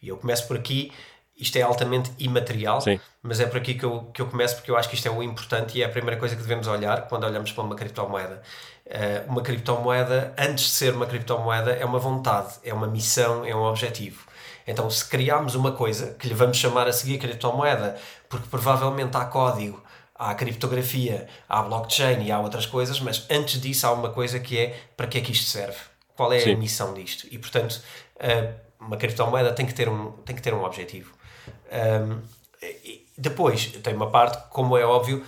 E 0.02 0.08
eu 0.08 0.16
começo 0.16 0.46
por 0.46 0.56
aqui, 0.56 0.92
isto 1.38 1.56
é 1.56 1.62
altamente 1.62 2.10
imaterial, 2.18 2.80
Sim. 2.80 2.98
mas 3.22 3.38
é 3.38 3.46
por 3.46 3.58
aqui 3.58 3.74
que 3.74 3.84
eu, 3.84 4.10
que 4.12 4.20
eu 4.20 4.26
começo 4.26 4.56
porque 4.56 4.70
eu 4.70 4.76
acho 4.76 4.88
que 4.88 4.96
isto 4.96 5.06
é 5.06 5.10
o 5.10 5.22
importante 5.22 5.78
e 5.78 5.82
é 5.82 5.86
a 5.86 5.88
primeira 5.88 6.18
coisa 6.18 6.34
que 6.34 6.42
devemos 6.42 6.66
olhar 6.66 7.02
quando 7.02 7.24
olhamos 7.24 7.52
para 7.52 7.62
uma 7.62 7.76
criptomoeda. 7.76 8.42
Uh, 8.86 9.30
uma 9.30 9.42
criptomoeda, 9.42 10.34
antes 10.36 10.64
de 10.64 10.70
ser 10.70 10.94
uma 10.94 11.06
criptomoeda, 11.06 11.72
é 11.72 11.84
uma 11.84 11.98
vontade, 11.98 12.54
é 12.64 12.74
uma 12.74 12.88
missão, 12.88 13.44
é 13.44 13.54
um 13.54 13.62
objetivo. 13.62 14.26
Então, 14.66 14.90
se 14.90 15.04
criarmos 15.08 15.54
uma 15.54 15.72
coisa 15.72 16.14
que 16.18 16.26
lhe 16.26 16.34
vamos 16.34 16.56
chamar 16.56 16.88
a 16.88 16.92
seguir 16.92 17.18
criptomoeda, 17.18 17.96
porque 18.28 18.48
provavelmente 18.48 19.16
há 19.16 19.24
código, 19.24 19.82
há 20.14 20.34
criptografia, 20.34 21.28
há 21.48 21.62
blockchain 21.62 22.24
e 22.24 22.32
há 22.32 22.40
outras 22.40 22.66
coisas, 22.66 22.98
mas 23.00 23.26
antes 23.30 23.60
disso 23.60 23.86
há 23.86 23.92
uma 23.92 24.10
coisa 24.10 24.40
que 24.40 24.58
é 24.58 24.76
para 24.96 25.06
que 25.06 25.18
é 25.18 25.20
que 25.20 25.32
isto 25.32 25.46
serve? 25.46 25.78
Qual 26.16 26.32
é 26.32 26.40
Sim. 26.40 26.54
a 26.54 26.56
missão 26.56 26.92
disto? 26.92 27.28
E 27.30 27.38
portanto, 27.38 27.80
uma 28.80 28.96
criptomoeda 28.96 29.52
tem 29.52 29.64
que 29.64 29.74
ter 29.74 29.88
um, 29.88 30.12
tem 30.24 30.34
que 30.34 30.42
ter 30.42 30.52
um 30.52 30.64
objetivo. 30.64 31.17
Um, 31.70 32.20
depois, 33.16 33.66
tem 33.82 33.94
uma 33.94 34.10
parte, 34.10 34.48
como 34.50 34.76
é 34.76 34.84
óbvio, 34.84 35.24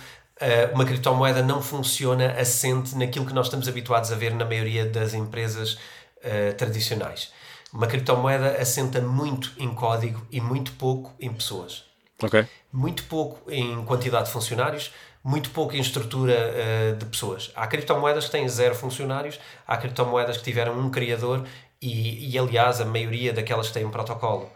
uma 0.73 0.85
criptomoeda 0.85 1.43
não 1.43 1.61
funciona 1.61 2.31
assente 2.39 2.95
naquilo 2.95 3.25
que 3.25 3.33
nós 3.33 3.45
estamos 3.45 3.67
habituados 3.67 4.11
a 4.11 4.15
ver 4.15 4.33
na 4.33 4.43
maioria 4.43 4.85
das 4.85 5.13
empresas 5.13 5.73
uh, 5.73 6.53
tradicionais. 6.57 7.31
Uma 7.71 7.87
criptomoeda 7.87 8.59
assenta 8.59 8.99
muito 8.99 9.53
em 9.57 9.73
código 9.73 10.25
e 10.31 10.41
muito 10.41 10.73
pouco 10.73 11.13
em 11.19 11.31
pessoas. 11.31 11.85
Okay. 12.21 12.47
Muito 12.71 13.03
pouco 13.03 13.49
em 13.51 13.83
quantidade 13.85 14.25
de 14.25 14.31
funcionários, 14.31 14.91
muito 15.23 15.51
pouco 15.51 15.75
em 15.75 15.79
estrutura 15.79 16.33
uh, 16.33 16.95
de 16.95 17.05
pessoas. 17.05 17.51
Há 17.55 17.67
criptomoedas 17.67 18.25
que 18.25 18.31
têm 18.31 18.47
zero 18.49 18.73
funcionários, 18.73 19.39
há 19.67 19.77
criptomoedas 19.77 20.37
que 20.37 20.43
tiveram 20.43 20.77
um 20.79 20.89
criador 20.89 21.45
e, 21.79 22.31
e 22.31 22.37
aliás, 22.37 22.81
a 22.81 22.85
maioria 22.85 23.31
daquelas 23.31 23.67
que 23.67 23.73
têm 23.73 23.85
um 23.85 23.91
protocolo 23.91 24.49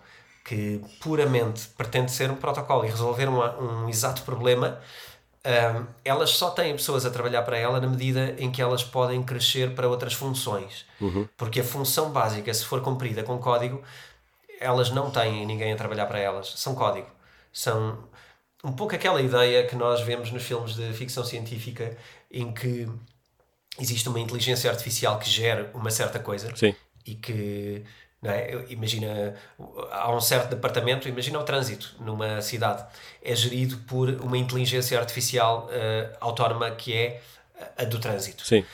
que 0.45 0.79
puramente 1.01 1.67
pretende 1.75 2.11
ser 2.11 2.29
um 2.29 2.35
protocolo 2.35 2.85
e 2.85 2.87
resolver 2.87 3.27
um, 3.27 3.39
um 3.39 3.89
exato 3.89 4.21
problema, 4.21 4.79
um, 5.43 5.85
elas 6.05 6.29
só 6.31 6.51
têm 6.51 6.73
pessoas 6.73 7.03
a 7.03 7.09
trabalhar 7.09 7.41
para 7.41 7.57
ela 7.57 7.81
na 7.81 7.87
medida 7.87 8.35
em 8.37 8.51
que 8.51 8.61
elas 8.61 8.83
podem 8.83 9.23
crescer 9.23 9.73
para 9.73 9.89
outras 9.89 10.13
funções. 10.13 10.85
Uhum. 11.01 11.27
Porque 11.35 11.61
a 11.61 11.63
função 11.63 12.11
básica, 12.11 12.53
se 12.53 12.63
for 12.63 12.81
cumprida 12.81 13.23
com 13.23 13.39
código, 13.39 13.81
elas 14.59 14.91
não 14.91 15.09
têm 15.09 15.45
ninguém 15.47 15.73
a 15.73 15.75
trabalhar 15.75 16.05
para 16.05 16.19
elas, 16.19 16.53
são 16.55 16.75
código. 16.75 17.09
São 17.51 18.07
um 18.63 18.71
pouco 18.71 18.93
aquela 18.95 19.21
ideia 19.21 19.65
que 19.65 19.75
nós 19.75 20.01
vemos 20.01 20.31
nos 20.31 20.43
filmes 20.43 20.75
de 20.75 20.93
ficção 20.93 21.23
científica 21.23 21.97
em 22.31 22.53
que 22.53 22.87
existe 23.79 24.07
uma 24.09 24.19
inteligência 24.19 24.69
artificial 24.69 25.17
que 25.17 25.29
gera 25.29 25.71
uma 25.73 25.89
certa 25.89 26.19
coisa 26.19 26.55
Sim. 26.55 26.75
e 27.05 27.15
que 27.15 27.83
é? 28.31 28.65
Imagina, 28.69 29.35
há 29.91 30.11
um 30.11 30.21
certo 30.21 30.49
departamento, 30.49 31.07
imagina 31.07 31.39
o 31.39 31.43
trânsito 31.43 31.95
numa 31.99 32.41
cidade, 32.41 32.85
é 33.21 33.35
gerido 33.35 33.77
por 33.87 34.09
uma 34.09 34.37
inteligência 34.37 34.99
artificial 34.99 35.69
uh, 35.69 36.17
autónoma 36.19 36.71
que 36.71 36.93
é 36.93 37.21
a 37.77 37.83
do 37.83 37.99
trânsito. 37.99 38.45
Sim. 38.45 38.65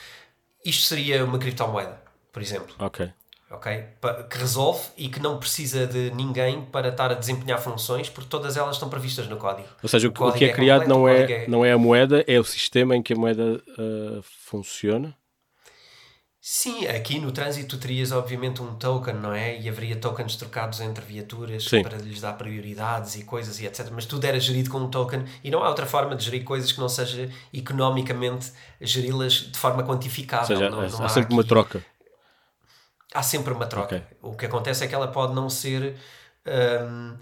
Isto 0.64 0.84
seria 0.84 1.24
uma 1.24 1.38
criptomoeda, 1.38 2.00
por 2.32 2.42
exemplo. 2.42 2.74
Ok 2.78 3.12
ok? 3.52 3.84
Que 4.28 4.38
resolve 4.38 4.80
e 4.96 5.08
que 5.08 5.20
não 5.20 5.38
precisa 5.38 5.86
de 5.86 6.10
ninguém 6.12 6.62
para 6.62 6.88
estar 6.88 7.10
a 7.10 7.14
desempenhar 7.14 7.60
funções, 7.60 8.08
porque 8.08 8.28
todas 8.28 8.56
elas 8.56 8.76
estão 8.76 8.88
previstas 8.88 9.28
no 9.28 9.36
código. 9.36 9.68
Ou 9.82 9.88
seja, 9.88 10.08
o, 10.08 10.10
o 10.10 10.32
que 10.32 10.44
é, 10.44 10.48
é 10.48 10.52
criado 10.52 10.86
completo, 10.86 10.98
não, 10.98 11.08
é, 11.08 11.32
é... 11.32 11.48
não 11.48 11.64
é 11.64 11.72
a 11.72 11.78
moeda, 11.78 12.24
é 12.26 12.40
o 12.40 12.44
sistema 12.44 12.96
em 12.96 13.02
que 13.02 13.12
a 13.12 13.16
moeda 13.16 13.62
uh, 13.78 14.22
funciona? 14.22 15.14
Sim, 16.44 16.88
aqui 16.88 17.20
no 17.20 17.30
trânsito 17.30 17.78
terias 17.78 18.10
obviamente 18.10 18.60
um 18.60 18.74
token, 18.74 19.14
não 19.14 19.32
é? 19.32 19.56
E 19.60 19.68
haveria 19.68 19.94
tokens 19.94 20.34
trocados 20.34 20.80
entre 20.80 21.04
viaturas 21.04 21.64
Sim. 21.66 21.84
para 21.84 21.96
lhes 21.98 22.20
dar 22.20 22.32
prioridades 22.32 23.14
e 23.14 23.22
coisas 23.22 23.60
e 23.60 23.66
etc. 23.66 23.88
Mas 23.92 24.06
tudo 24.06 24.24
era 24.24 24.40
gerido 24.40 24.68
com 24.68 24.78
um 24.78 24.90
token 24.90 25.24
e 25.44 25.52
não 25.52 25.62
há 25.62 25.68
outra 25.68 25.86
forma 25.86 26.16
de 26.16 26.24
gerir 26.24 26.42
coisas 26.42 26.72
que 26.72 26.80
não 26.80 26.88
seja 26.88 27.30
economicamente 27.54 28.52
geri-las 28.80 29.34
de 29.34 29.56
forma 29.56 29.84
quantificável. 29.84 30.56
Ou 30.56 30.62
seja, 30.62 30.70
não, 30.70 30.82
não 30.82 31.02
há, 31.02 31.06
há 31.06 31.08
sempre 31.08 31.26
aqui... 31.26 31.34
uma 31.34 31.44
troca 31.44 31.92
há 33.12 33.22
sempre 33.22 33.52
uma 33.52 33.66
troca. 33.66 33.96
Okay. 33.96 34.02
O 34.22 34.34
que 34.34 34.46
acontece 34.46 34.84
é 34.84 34.88
que 34.88 34.94
ela 34.94 35.08
pode 35.08 35.34
não 35.34 35.48
ser. 35.48 35.96
Um, 36.46 37.16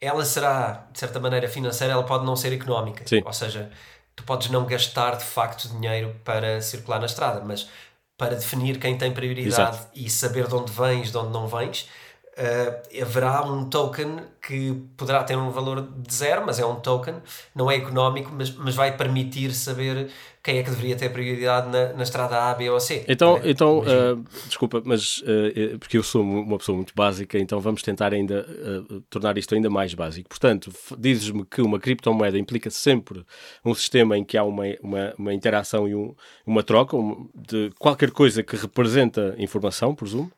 ela 0.00 0.24
será, 0.24 0.86
de 0.92 0.98
certa 0.98 1.20
maneira, 1.20 1.48
financeira, 1.48 1.94
ela 1.94 2.04
pode 2.04 2.24
não 2.24 2.36
ser 2.36 2.52
económica. 2.52 3.04
Sim. 3.06 3.22
Ou 3.24 3.32
seja, 3.32 3.70
tu 4.14 4.22
podes 4.24 4.50
não 4.50 4.66
gastar 4.66 5.16
de 5.16 5.24
facto 5.24 5.68
dinheiro 5.68 6.14
para 6.24 6.60
circular 6.60 6.98
na 6.98 7.06
estrada, 7.06 7.40
mas 7.44 7.68
para 8.16 8.36
definir 8.36 8.78
quem 8.78 8.96
tem 8.96 9.12
prioridade 9.12 9.76
Exato. 9.76 9.88
e 9.94 10.08
saber 10.08 10.46
de 10.46 10.54
onde 10.54 10.72
vens, 10.72 11.10
de 11.10 11.16
onde 11.16 11.32
não 11.32 11.48
vens, 11.48 11.88
uh, 12.38 13.02
haverá 13.02 13.42
um 13.42 13.64
token 13.68 14.18
que 14.46 14.74
poderá 14.96 15.24
ter 15.24 15.36
um 15.36 15.50
valor 15.50 15.80
de 15.80 16.14
zero, 16.14 16.44
mas 16.44 16.58
é 16.58 16.66
um 16.66 16.76
token, 16.76 17.14
não 17.54 17.70
é 17.70 17.76
económico, 17.76 18.30
mas, 18.36 18.50
mas 18.54 18.74
vai 18.74 18.96
permitir 18.96 19.52
saber 19.54 20.10
quem 20.42 20.58
é 20.58 20.62
que 20.62 20.68
deveria 20.68 20.94
ter 20.94 21.08
prioridade 21.08 21.70
na, 21.70 21.94
na 21.94 22.02
estrada 22.02 22.50
A, 22.50 22.54
B 22.54 22.68
ou 22.68 22.78
C. 22.78 23.02
Então, 23.08 23.38
é? 23.38 23.50
então 23.50 23.78
uh, 23.78 24.22
desculpa, 24.46 24.82
mas 24.84 25.18
uh, 25.22 25.78
porque 25.78 25.96
eu 25.96 26.02
sou 26.02 26.22
uma 26.22 26.58
pessoa 26.58 26.76
muito 26.76 26.92
básica, 26.94 27.38
então 27.38 27.58
vamos 27.60 27.82
tentar 27.82 28.12
ainda 28.12 28.46
uh, 28.90 29.00
tornar 29.08 29.38
isto 29.38 29.54
ainda 29.54 29.70
mais 29.70 29.94
básico. 29.94 30.28
Portanto, 30.28 30.70
dizes-me 30.98 31.46
que 31.46 31.62
uma 31.62 31.80
criptomoeda 31.80 32.38
implica 32.38 32.68
sempre 32.68 33.24
um 33.64 33.74
sistema 33.74 34.18
em 34.18 34.24
que 34.24 34.36
há 34.36 34.44
uma, 34.44 34.64
uma, 34.82 35.14
uma 35.16 35.32
interação 35.32 35.88
e 35.88 35.94
um, 35.94 36.14
uma 36.46 36.62
troca 36.62 36.94
um, 36.94 37.30
de 37.34 37.70
qualquer 37.78 38.10
coisa 38.10 38.42
que 38.42 38.56
representa 38.56 39.34
informação, 39.38 39.94
presumo 39.94 40.30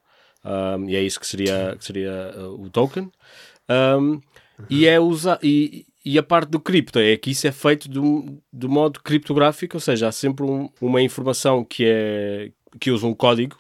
um, 0.47 0.89
e 0.89 0.97
é 0.97 1.03
isso 1.03 1.19
que 1.19 1.27
seria, 1.27 1.75
que 1.77 1.85
seria 1.85 2.33
uh, 2.37 2.63
o 2.63 2.71
token. 2.71 3.11
Um, 3.69 3.75
uhum. 3.75 4.23
E 4.71 4.87
é 4.87 5.01
usa 5.01 5.39
e, 5.43 5.85
e 6.05 6.19
a 6.19 6.23
parte 6.23 6.51
do 6.51 6.61
cripto 6.61 7.01
é 7.01 7.17
que 7.17 7.33
isso 7.33 7.47
é 7.49 7.53
feito 7.53 7.89
do, 7.89 8.41
do 8.53 8.69
modo 8.69 9.01
criptográfico, 9.03 9.77
ou 9.77 9.81
seja, 9.81 10.09
há 10.09 10.13
sempre 10.13 10.45
um, 10.47 10.71
uma 10.81 11.03
informação 11.03 11.65
que 11.65 11.85
é 11.85 12.53
que 12.79 12.91
usa 12.91 13.07
um 13.07 13.15
código 13.15 13.59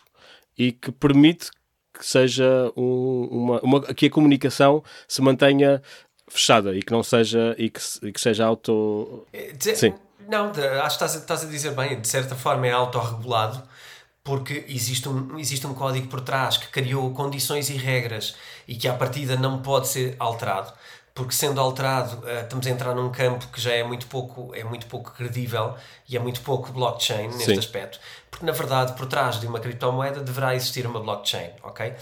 e 0.56 0.72
que 0.72 0.92
permite 0.92 1.50
que 1.92 2.06
seja 2.06 2.70
um, 2.76 3.28
uma, 3.30 3.60
uma 3.62 3.94
que 3.94 4.06
a 4.06 4.10
comunicação 4.10 4.84
se 5.08 5.20
mantenha 5.22 5.82
fechada 6.28 6.76
e 6.76 6.82
que 6.82 6.92
não 6.92 7.02
seja 7.02 7.54
e 7.58 7.70
que, 7.70 7.80
e 8.02 8.12
que 8.12 8.20
seja 8.20 8.44
auto 8.44 9.26
eh, 9.32 9.54
Sim. 9.58 9.94
não, 10.28 10.50
acho 10.50 10.98
que 10.98 11.04
estás, 11.04 11.14
estás 11.14 11.44
a 11.44 11.46
dizer 11.46 11.70
bem, 11.72 12.00
de 12.00 12.06
certa 12.06 12.34
forma 12.34 12.66
é 12.66 12.72
autorregulado 12.72 13.62
porque 14.26 14.64
existe 14.68 15.08
um, 15.08 15.38
existe 15.38 15.64
um 15.68 15.72
código 15.72 16.08
por 16.08 16.20
trás 16.20 16.56
que 16.56 16.66
criou 16.66 17.14
condições 17.14 17.70
e 17.70 17.74
regras 17.74 18.34
e 18.66 18.74
que 18.74 18.88
à 18.88 18.92
partida 18.92 19.36
não 19.36 19.62
pode 19.62 19.86
ser 19.86 20.16
alterado. 20.18 20.72
Porque 21.14 21.32
sendo 21.32 21.60
alterado 21.60 22.18
uh, 22.26 22.42
estamos 22.42 22.66
a 22.66 22.70
entrar 22.70 22.92
num 22.92 23.08
campo 23.08 23.46
que 23.52 23.60
já 23.60 23.72
é 23.72 23.84
muito 23.84 24.08
pouco 24.08 24.52
é 24.52 24.64
muito 24.64 24.86
pouco 24.88 25.12
credível 25.12 25.76
e 26.08 26.16
é 26.16 26.18
muito 26.18 26.40
pouco 26.40 26.72
blockchain 26.72 27.28
neste 27.28 27.52
Sim. 27.52 27.58
aspecto. 27.58 28.00
Porque 28.28 28.44
na 28.44 28.50
verdade 28.50 28.94
por 28.94 29.06
trás 29.06 29.38
de 29.38 29.46
uma 29.46 29.60
criptomoeda 29.60 30.20
deverá 30.20 30.56
existir 30.56 30.84
uma 30.88 30.98
blockchain 30.98 31.52
ok? 31.62 31.88
Uh, 31.88 31.94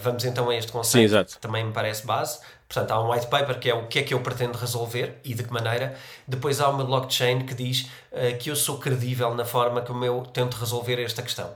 vamos 0.00 0.24
então 0.24 0.48
a 0.50 0.54
este 0.54 0.70
conceito 0.70 1.10
Sim, 1.10 1.24
que 1.24 1.40
também 1.40 1.64
me 1.64 1.72
parece 1.72 2.06
base 2.06 2.38
Portanto, 2.74 2.90
há 2.90 3.00
um 3.00 3.12
white 3.12 3.28
paper 3.28 3.60
que 3.60 3.70
é 3.70 3.74
o 3.74 3.86
que 3.86 4.00
é 4.00 4.02
que 4.02 4.12
eu 4.12 4.20
pretendo 4.20 4.58
resolver 4.58 5.20
e 5.22 5.32
de 5.32 5.44
que 5.44 5.52
maneira. 5.52 5.96
Depois 6.26 6.60
há 6.60 6.68
uma 6.68 6.84
blockchain 6.84 7.46
que 7.46 7.54
diz 7.54 7.88
uh, 8.10 8.36
que 8.36 8.50
eu 8.50 8.56
sou 8.56 8.78
credível 8.78 9.32
na 9.32 9.44
forma 9.44 9.80
como 9.80 10.04
eu 10.04 10.22
tento 10.22 10.54
resolver 10.54 11.00
esta 11.00 11.22
questão. 11.22 11.54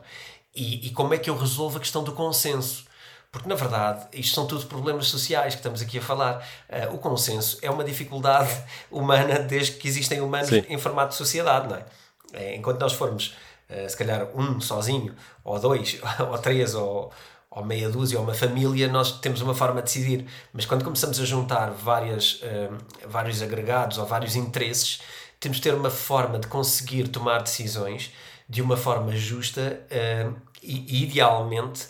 E, 0.55 0.87
e 0.87 0.91
como 0.91 1.13
é 1.13 1.19
que 1.19 1.29
eu 1.29 1.37
resolvo 1.37 1.79
a 1.79 1.81
questão 1.81 2.05
do 2.05 2.13
consenso. 2.13 2.87
Porque, 3.33 3.49
na 3.49 3.57
verdade, 3.57 4.07
isto 4.13 4.33
são 4.33 4.47
tudo 4.47 4.65
problemas 4.67 5.09
sociais 5.09 5.55
que 5.55 5.59
estamos 5.59 5.83
aqui 5.83 5.99
a 5.99 6.03
falar. 6.03 6.37
Uh, 6.71 6.95
o 6.95 6.99
consenso 6.99 7.59
é 7.63 7.69
uma 7.69 7.83
dificuldade 7.83 8.51
humana 8.89 9.41
desde 9.41 9.73
que 9.73 9.89
existem 9.89 10.21
humanos 10.21 10.51
Sim. 10.51 10.65
em 10.69 10.79
formato 10.79 11.11
de 11.11 11.17
sociedade, 11.17 11.69
não 11.69 11.77
é? 11.77 11.85
é 12.33 12.55
enquanto 12.55 12.81
nós 12.81 12.93
formos, 12.93 13.35
uh, 13.69 13.91
se 13.91 13.97
calhar, 13.97 14.29
um 14.37 14.61
sozinho, 14.61 15.17
ou 15.43 15.59
dois, 15.59 16.01
ou 16.31 16.39
três, 16.39 16.77
ou, 16.77 17.13
ou 17.59 17.65
meia 17.65 17.89
dúzia 17.89 18.19
ou 18.19 18.25
uma 18.25 18.35
família, 18.35 18.89
nós 18.89 19.21
temos 19.21 19.41
uma 19.41 19.55
forma 19.55 19.83
de 19.83 19.87
decidir. 19.87 20.25
Mas 20.53 20.65
quando 20.65 20.85
começamos 20.85 21.21
a 21.21 21.25
juntar 21.25 21.71
várias, 21.71 22.35
uh, 22.35 22.79
vários 23.07 23.43
agregados 23.43 23.99
ou 23.99 24.07
vários 24.07 24.37
interesses, 24.37 25.01
temos 25.41 25.57
de 25.59 25.65
ter 25.65 25.75
uma 25.75 25.91
forma 25.91 26.39
de 26.39 26.47
conseguir 26.47 27.09
tomar 27.09 27.43
decisões 27.43 28.13
de 28.49 28.63
uma 28.63 28.77
forma 28.77 29.15
justa 29.15 29.81
uh, 29.91 30.35
e, 30.63 31.03
idealmente, 31.03 31.87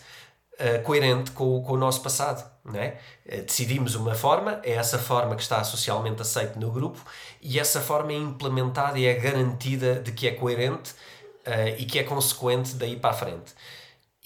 uh, 0.55 0.83
coerente 0.83 1.33
com, 1.33 1.63
com 1.63 1.75
o 1.75 1.77
nosso 1.77 2.03
passado. 2.03 2.59
É? 2.75 2.99
decidimos 3.47 3.95
uma 3.95 4.15
forma, 4.15 4.61
é 4.63 4.73
essa 4.73 4.99
forma 4.99 5.35
que 5.35 5.41
está 5.41 5.65
socialmente 5.65 6.21
aceita 6.21 6.61
no 6.61 6.71
grupo 6.71 7.03
e 7.41 7.59
essa 7.59 7.81
forma 7.81 8.13
é 8.13 8.17
implementada 8.17 8.99
e 8.99 9.07
é 9.07 9.15
garantida 9.15 9.95
de 9.95 10.13
que 10.13 10.29
é 10.29 10.33
coerente 10.33 10.95
e 11.79 11.87
que 11.87 11.99
é 11.99 12.03
consequente 12.03 12.75
daí 12.75 12.97
para 12.97 13.09
a 13.09 13.15
frente. 13.15 13.55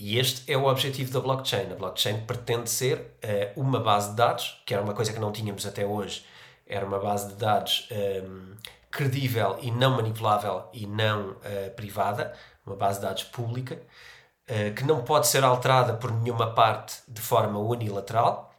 E 0.03 0.19
este 0.19 0.53
é 0.53 0.57
o 0.57 0.67
objetivo 0.67 1.13
da 1.13 1.21
blockchain. 1.21 1.71
A 1.71 1.77
blockchain 1.77 2.23
pretende 2.23 2.69
ser 2.69 3.15
uh, 3.57 3.61
uma 3.61 3.79
base 3.79 4.11
de 4.11 4.17
dados, 4.17 4.61
que 4.67 4.75
era 4.75 4.83
uma 4.83 4.95
coisa 4.95 5.13
que 5.13 5.21
não 5.21 5.31
tínhamos 5.31 5.65
até 5.65 5.87
hoje, 5.87 6.27
era 6.67 6.85
uma 6.85 6.99
base 6.99 7.29
de 7.29 7.35
dados 7.35 7.89
um, 7.93 8.57
credível 8.91 9.57
e 9.63 9.71
não 9.71 9.93
manipulável 9.93 10.65
e 10.73 10.89
não 10.89 11.31
uh, 11.31 11.71
privada, 11.77 12.35
uma 12.67 12.75
base 12.75 12.99
de 12.99 13.07
dados 13.07 13.23
pública, 13.23 13.81
uh, 14.51 14.75
que 14.75 14.83
não 14.83 15.05
pode 15.05 15.29
ser 15.29 15.45
alterada 15.45 15.93
por 15.93 16.11
nenhuma 16.11 16.53
parte 16.53 16.97
de 17.07 17.21
forma 17.21 17.61
unilateral. 17.61 18.51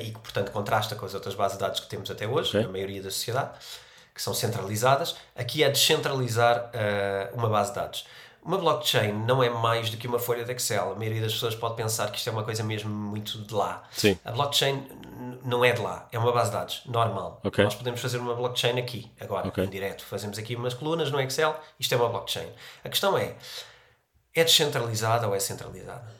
E 0.00 0.12
que, 0.12 0.18
portanto, 0.20 0.52
contrasta 0.52 0.94
com 0.94 1.04
as 1.04 1.14
outras 1.14 1.34
bases 1.34 1.58
de 1.58 1.64
dados 1.64 1.80
que 1.80 1.88
temos 1.88 2.08
até 2.08 2.28
hoje, 2.28 2.50
okay. 2.50 2.62
na 2.62 2.68
maioria 2.68 3.02
da 3.02 3.10
sociedade, 3.10 3.58
que 4.14 4.22
são 4.22 4.32
centralizadas. 4.32 5.16
Aqui 5.34 5.64
é 5.64 5.68
descentralizar 5.68 6.70
uma 7.34 7.48
base 7.48 7.70
de 7.70 7.74
dados. 7.74 8.06
Uma 8.48 8.56
blockchain 8.56 9.12
não 9.12 9.42
é 9.42 9.50
mais 9.50 9.90
do 9.90 9.98
que 9.98 10.08
uma 10.08 10.18
folha 10.18 10.42
de 10.42 10.50
Excel. 10.52 10.92
A 10.92 10.94
maioria 10.94 11.20
das 11.20 11.34
pessoas 11.34 11.54
pode 11.54 11.76
pensar 11.76 12.10
que 12.10 12.16
isto 12.16 12.30
é 12.30 12.32
uma 12.32 12.42
coisa 12.42 12.64
mesmo 12.64 12.88
muito 12.88 13.42
de 13.42 13.52
lá. 13.52 13.86
Sim. 13.92 14.18
A 14.24 14.32
blockchain 14.32 14.88
não 15.44 15.62
é 15.62 15.72
de 15.72 15.82
lá, 15.82 16.08
é 16.10 16.18
uma 16.18 16.32
base 16.32 16.50
de 16.50 16.56
dados 16.56 16.82
normal. 16.86 17.42
Okay. 17.44 17.62
Nós 17.62 17.74
podemos 17.74 18.00
fazer 18.00 18.16
uma 18.16 18.34
blockchain 18.34 18.78
aqui, 18.78 19.12
agora, 19.20 19.48
okay. 19.48 19.64
em 19.64 19.68
direto. 19.68 20.02
Fazemos 20.02 20.38
aqui 20.38 20.56
umas 20.56 20.72
colunas 20.72 21.10
no 21.10 21.20
Excel, 21.20 21.60
isto 21.78 21.92
é 21.92 21.98
uma 21.98 22.08
blockchain. 22.08 22.48
A 22.82 22.88
questão 22.88 23.18
é, 23.18 23.34
é 24.34 24.42
descentralizada 24.42 25.28
ou 25.28 25.34
é 25.34 25.40
centralizada? 25.40 26.10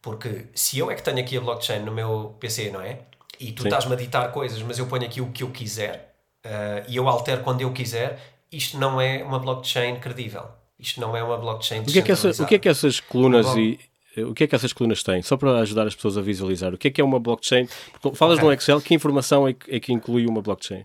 Porque 0.00 0.46
se 0.54 0.78
eu 0.78 0.88
é 0.88 0.94
que 0.94 1.02
tenho 1.02 1.18
aqui 1.18 1.36
a 1.36 1.40
blockchain 1.40 1.80
no 1.80 1.90
meu 1.90 2.36
PC, 2.38 2.70
não 2.70 2.80
é? 2.80 3.00
E 3.40 3.50
tu 3.50 3.64
estás-me 3.64 3.94
a 3.94 3.96
ditar 3.96 4.30
coisas, 4.30 4.62
mas 4.62 4.78
eu 4.78 4.86
ponho 4.86 5.04
aqui 5.04 5.20
o 5.20 5.32
que 5.32 5.42
eu 5.42 5.50
quiser 5.50 6.14
uh, 6.46 6.84
e 6.86 6.94
eu 6.94 7.08
altero 7.08 7.42
quando 7.42 7.60
eu 7.62 7.72
quiser, 7.72 8.20
isto 8.52 8.78
não 8.78 9.00
é 9.00 9.24
uma 9.24 9.40
blockchain 9.40 9.98
credível 9.98 10.59
isto 10.80 11.00
não 11.00 11.16
é 11.16 11.22
uma 11.22 11.36
blockchain 11.36 11.80
o 11.80 11.84
que 11.84 11.98
é 11.98 12.02
que, 12.02 12.12
essa, 12.12 12.30
o 12.30 12.46
que, 12.46 12.54
é 12.54 12.58
que 12.58 12.68
essas 12.68 13.00
colunas 13.00 13.46
e 13.56 13.78
o 14.16 14.34
que 14.34 14.44
é 14.44 14.46
que 14.46 14.54
essas 14.54 14.72
colunas 14.72 15.02
têm? 15.02 15.22
Só 15.22 15.36
para 15.36 15.60
ajudar 15.60 15.86
as 15.86 15.94
pessoas 15.94 16.18
a 16.18 16.20
visualizar. 16.20 16.74
O 16.74 16.78
que 16.78 16.88
é 16.88 16.90
que 16.90 17.00
é 17.00 17.04
uma 17.04 17.20
blockchain? 17.20 17.68
Porque 17.92 18.16
falas 18.16 18.38
okay. 18.38 18.48
no 18.48 18.52
Excel, 18.52 18.80
que 18.80 18.94
informação 18.94 19.46
é 19.46 19.52
que, 19.52 19.76
é 19.76 19.80
que, 19.80 19.92
inclui 19.92 20.26
uma 20.26 20.42
blockchain? 20.42 20.84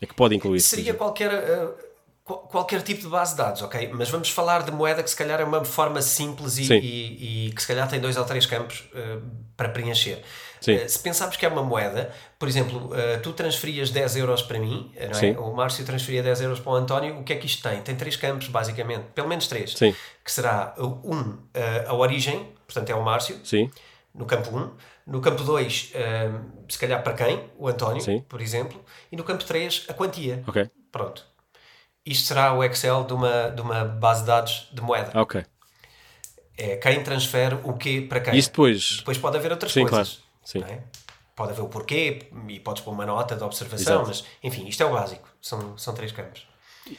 É 0.00 0.06
que 0.06 0.14
pode 0.14 0.34
incluir? 0.34 0.60
Seria 0.60 0.94
qualquer, 0.94 1.32
uh, 1.32 1.74
qualquer 2.24 2.82
tipo 2.82 3.00
de 3.02 3.08
base 3.08 3.32
de 3.32 3.38
dados, 3.38 3.62
ok? 3.62 3.90
Mas 3.92 4.08
vamos 4.08 4.30
falar 4.30 4.62
de 4.62 4.70
moeda 4.70 5.02
que 5.02 5.10
se 5.10 5.16
calhar 5.16 5.40
é 5.40 5.44
uma 5.44 5.64
forma 5.64 6.00
simples 6.00 6.58
e, 6.58 6.72
e, 6.72 7.48
e 7.48 7.52
que 7.52 7.60
se 7.60 7.66
calhar 7.66 7.88
tem 7.88 8.00
dois 8.00 8.16
ou 8.16 8.24
três 8.24 8.46
campos 8.46 8.84
uh, 8.94 9.22
para 9.56 9.68
preencher. 9.68 10.22
Uh, 10.70 10.88
se 10.88 10.98
pensarmos 10.98 11.36
que 11.36 11.44
é 11.44 11.48
uma 11.48 11.62
moeda, 11.62 12.12
por 12.38 12.48
exemplo, 12.48 12.86
uh, 12.86 13.20
tu 13.22 13.32
transferias 13.32 13.90
10 13.90 14.16
euros 14.16 14.42
para 14.42 14.58
mim, 14.58 14.92
não 15.12 15.20
é? 15.20 15.38
o 15.38 15.54
Márcio 15.54 15.84
transferia 15.84 16.22
10 16.22 16.42
euros 16.42 16.60
para 16.60 16.72
o 16.72 16.74
António, 16.74 17.18
o 17.18 17.24
que 17.24 17.32
é 17.32 17.36
que 17.36 17.46
isto 17.46 17.62
tem? 17.68 17.80
Tem 17.82 17.96
três 17.96 18.16
campos, 18.16 18.48
basicamente, 18.48 19.04
pelo 19.14 19.28
menos 19.28 19.46
três. 19.46 19.72
Sim. 19.72 19.94
Que 20.24 20.30
será, 20.30 20.74
um, 20.78 21.38
a 21.86 21.94
origem, 21.94 22.48
portanto 22.66 22.90
é 22.90 22.94
o 22.94 23.02
Márcio. 23.02 23.38
Sim. 23.44 23.70
No 24.14 24.26
campo 24.26 24.54
1. 24.54 24.58
Um. 24.58 24.70
No 25.04 25.20
campo 25.20 25.42
2, 25.42 25.92
se 26.68 26.78
calhar 26.78 27.02
para 27.02 27.14
quem? 27.14 27.42
O 27.58 27.66
António, 27.66 28.00
Sim. 28.00 28.20
por 28.28 28.40
exemplo. 28.40 28.84
E 29.10 29.16
no 29.16 29.24
campo 29.24 29.42
3, 29.42 29.86
a 29.88 29.94
quantia. 29.94 30.44
Pronto 30.92 31.32
isto 32.04 32.26
será 32.26 32.52
o 32.52 32.62
Excel 32.64 33.04
de 33.04 33.12
uma, 33.12 33.50
de 33.50 33.60
uma 33.60 33.84
base 33.84 34.20
de 34.22 34.26
dados 34.26 34.68
de 34.72 34.80
moeda. 34.82 35.10
Ok. 35.20 35.44
É 36.56 36.76
quem 36.76 37.02
transfere 37.02 37.56
o 37.62 37.72
quê 37.74 38.04
para 38.08 38.20
quem. 38.20 38.36
Isso 38.36 38.50
depois. 38.50 38.98
Depois 38.98 39.18
pode 39.18 39.36
haver 39.36 39.52
outras 39.52 39.72
Sim, 39.72 39.86
coisas. 39.86 40.08
Claro. 40.08 40.31
Sim. 40.44 40.62
É? 40.62 40.82
Pode 41.34 41.52
haver 41.52 41.62
o 41.62 41.68
porquê 41.68 42.28
e 42.48 42.60
podes 42.60 42.82
pôr 42.82 42.92
uma 42.92 43.06
nota 43.06 43.34
de 43.34 43.42
observação, 43.42 44.02
Exato. 44.02 44.08
mas 44.08 44.24
enfim, 44.42 44.68
isto 44.68 44.82
é 44.82 44.86
o 44.86 44.92
básico. 44.92 45.28
São, 45.40 45.76
são 45.78 45.94
três 45.94 46.12
campos. 46.12 46.46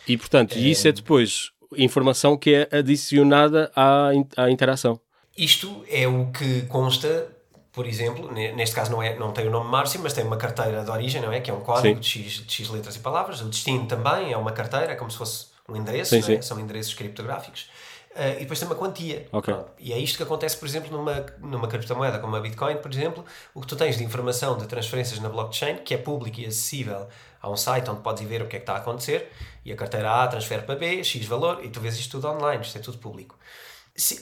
E 0.07 0.17
portanto, 0.17 0.55
é... 0.55 0.59
isso 0.59 0.87
é 0.87 0.91
depois 0.91 1.51
informação 1.77 2.37
que 2.37 2.53
é 2.53 2.77
adicionada 2.77 3.71
à, 3.75 4.09
à 4.37 4.49
interação. 4.49 4.99
Isto 5.35 5.83
é 5.89 6.07
o 6.07 6.31
que 6.31 6.63
consta 6.63 7.31
por 7.73 7.87
exemplo, 7.87 8.31
neste 8.31 8.75
caso 8.75 8.91
não, 8.91 9.01
é, 9.01 9.17
não 9.17 9.31
tem 9.31 9.47
o 9.47 9.49
nome 9.49 9.67
Márcio, 9.67 9.99
mas 9.99 10.13
tem 10.13 10.23
uma 10.23 10.37
carteira 10.37 10.83
de 10.83 10.91
origem, 10.91 11.19
não 11.19 11.33
é? 11.33 11.41
Que 11.41 11.49
é 11.49 11.53
um 11.53 11.61
código 11.61 11.99
de 11.99 12.07
X, 12.07 12.45
de 12.45 12.53
X, 12.53 12.69
letras 12.69 12.95
e 12.95 12.99
palavras. 12.99 13.41
O 13.41 13.45
destino 13.45 13.87
também 13.87 14.31
é 14.31 14.37
uma 14.37 14.51
carteira, 14.51 14.91
é 14.91 14.95
como 14.95 15.09
se 15.09 15.17
fosse 15.17 15.47
um 15.67 15.75
endereço, 15.75 16.11
sim, 16.11 16.21
sim. 16.21 16.35
É? 16.35 16.41
são 16.43 16.59
endereços 16.59 16.93
criptográficos. 16.93 17.67
Uh, 18.15 18.37
e 18.37 18.39
depois 18.41 18.59
tem 18.59 18.67
uma 18.67 18.75
quantia. 18.75 19.27
Okay. 19.31 19.55
E 19.79 19.91
é 19.91 19.97
isto 19.97 20.17
que 20.17 20.23
acontece, 20.23 20.55
por 20.55 20.67
exemplo, 20.67 20.95
numa, 20.95 21.25
numa 21.39 21.67
criptomoeda 21.67 22.19
como 22.19 22.35
a 22.35 22.39
Bitcoin, 22.39 22.77
por 22.77 22.91
exemplo, 22.91 23.25
o 23.55 23.61
que 23.61 23.67
tu 23.67 23.75
tens 23.75 23.97
de 23.97 24.03
informação 24.03 24.55
de 24.55 24.67
transferências 24.67 25.19
na 25.19 25.29
blockchain, 25.29 25.77
que 25.77 25.95
é 25.95 25.97
público 25.97 26.39
e 26.39 26.45
acessível 26.45 27.07
a 27.41 27.49
um 27.49 27.57
site 27.57 27.89
onde 27.89 28.01
podes 28.01 28.27
ver 28.27 28.43
o 28.43 28.47
que 28.47 28.55
é 28.55 28.59
que 28.59 28.63
está 28.63 28.73
a 28.73 28.77
acontecer, 28.77 29.31
e 29.65 29.71
a 29.73 29.75
carteira 29.75 30.23
A 30.23 30.27
transfere 30.27 30.61
para 30.61 30.75
B, 30.75 31.03
X 31.03 31.25
valor, 31.25 31.65
e 31.65 31.69
tu 31.69 31.79
vês 31.79 31.97
isto 31.97 32.11
tudo 32.11 32.27
online, 32.27 32.61
isto 32.61 32.77
é 32.77 32.81
tudo 32.81 32.99
público. 32.99 33.35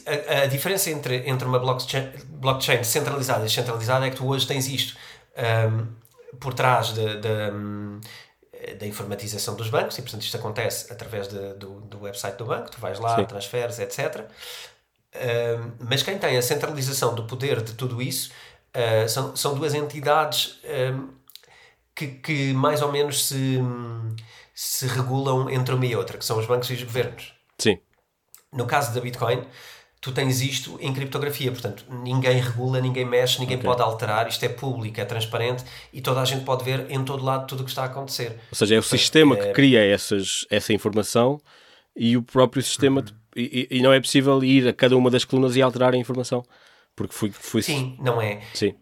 A, 0.06 0.43
a, 0.43 0.45
diferença 0.47 0.89
entre, 0.89 1.30
entre 1.30 1.47
uma 1.47 1.60
blockchain, 1.60 2.12
blockchain 2.27 2.84
centralizada 2.84 3.41
e 3.41 3.43
descentralizada 3.43 4.08
é 4.08 4.10
que 4.10 4.15
tu 4.15 4.27
hoje 4.27 4.47
tens 4.47 4.67
isto 4.67 4.97
um, 5.38 5.88
por 6.39 6.54
trás 6.54 6.93
de, 6.93 7.17
de, 7.17 7.51
um, 7.54 8.01
da 8.80 8.86
informatização 8.86 9.56
dos 9.56 9.69
bancos, 9.69 9.97
e 9.97 10.02
portanto 10.02 10.21
isto 10.21 10.38
acontece 10.38 10.91
através 10.91 11.28
de, 11.28 11.54
do, 11.56 11.82
do 11.82 12.02
website 12.02 12.38
do 12.38 12.45
banco, 12.45 12.69
tu 12.69 12.80
vais 12.80 13.00
lá, 13.00 13.15
Sim. 13.15 13.26
transferes, 13.26 13.80
etc. 13.80 14.26
Um, 15.13 15.71
mas 15.80 16.04
quem 16.04 16.17
tem 16.17 16.38
a 16.38 16.41
centralização 16.41 17.13
do 17.13 17.24
poder 17.26 17.62
de 17.62 17.74
tudo 17.74 18.02
isso 18.02 18.32
uh, 18.76 19.10
são, 19.10 19.36
são 19.36 19.54
duas 19.56 19.74
entidades 19.74 20.60
que, 21.95 22.08
que 22.08 22.54
mais 22.54 22.82
ou 22.82 22.91
menos 22.91 23.28
se, 23.28 23.60
se 24.56 24.88
regulam 24.88 25.50
entre 25.50 25.76
uma 25.76 25.86
e 25.86 25.95
outra, 25.95 26.17
que 26.17 26.26
são 26.26 26.38
os 26.39 26.45
bancos 26.45 26.69
e 26.69 26.74
os 26.74 26.84
governos. 26.84 27.34
Sim. 27.58 27.80
No 28.52 28.65
caso 28.65 28.93
da 28.93 29.02
Bitcoin, 29.02 29.45
tu 30.01 30.11
tens 30.11 30.41
isto 30.41 30.79
em 30.81 30.91
criptografia, 30.91 31.51
portanto, 31.51 31.85
ninguém 32.03 32.41
regula, 32.41 32.81
ninguém 32.81 33.05
mexe, 33.05 33.39
ninguém 33.39 33.57
okay. 33.57 33.69
pode 33.69 33.83
alterar, 33.83 34.27
isto 34.27 34.43
é 34.43 34.49
público, 34.49 34.99
é 34.99 35.05
transparente 35.05 35.63
e 35.93 36.01
toda 36.01 36.19
a 36.19 36.25
gente 36.25 36.43
pode 36.43 36.65
ver 36.65 36.89
em 36.89 37.05
todo 37.05 37.23
lado 37.23 37.45
tudo 37.45 37.61
o 37.61 37.63
que 37.63 37.69
está 37.69 37.83
a 37.83 37.85
acontecer. 37.85 38.39
Ou 38.49 38.55
seja, 38.55 38.75
é 38.75 38.79
o 38.79 38.81
portanto, 38.81 38.99
sistema 38.99 39.35
é... 39.35 39.37
que 39.37 39.53
cria 39.53 39.85
essas, 39.85 40.45
essa 40.49 40.73
informação 40.73 41.39
e 41.95 42.17
o 42.17 42.23
próprio 42.23 42.63
sistema, 42.63 43.01
uhum. 43.01 43.15
e, 43.35 43.67
e, 43.69 43.81
não 43.81 43.93
é 43.93 43.99
possível 43.99 44.43
ir 44.43 44.67
a 44.67 44.73
cada 44.73 44.97
uma 44.97 45.11
das 45.11 45.23
colunas 45.23 45.55
e 45.55 45.61
alterar 45.61 45.93
a 45.93 45.97
informação. 45.97 46.43
Porque 46.95 47.13
foi, 47.13 47.31
foi... 47.31 47.61
Sim, 47.61 47.95
não 48.01 48.19
é. 48.19 48.41
Sim. 48.53 48.73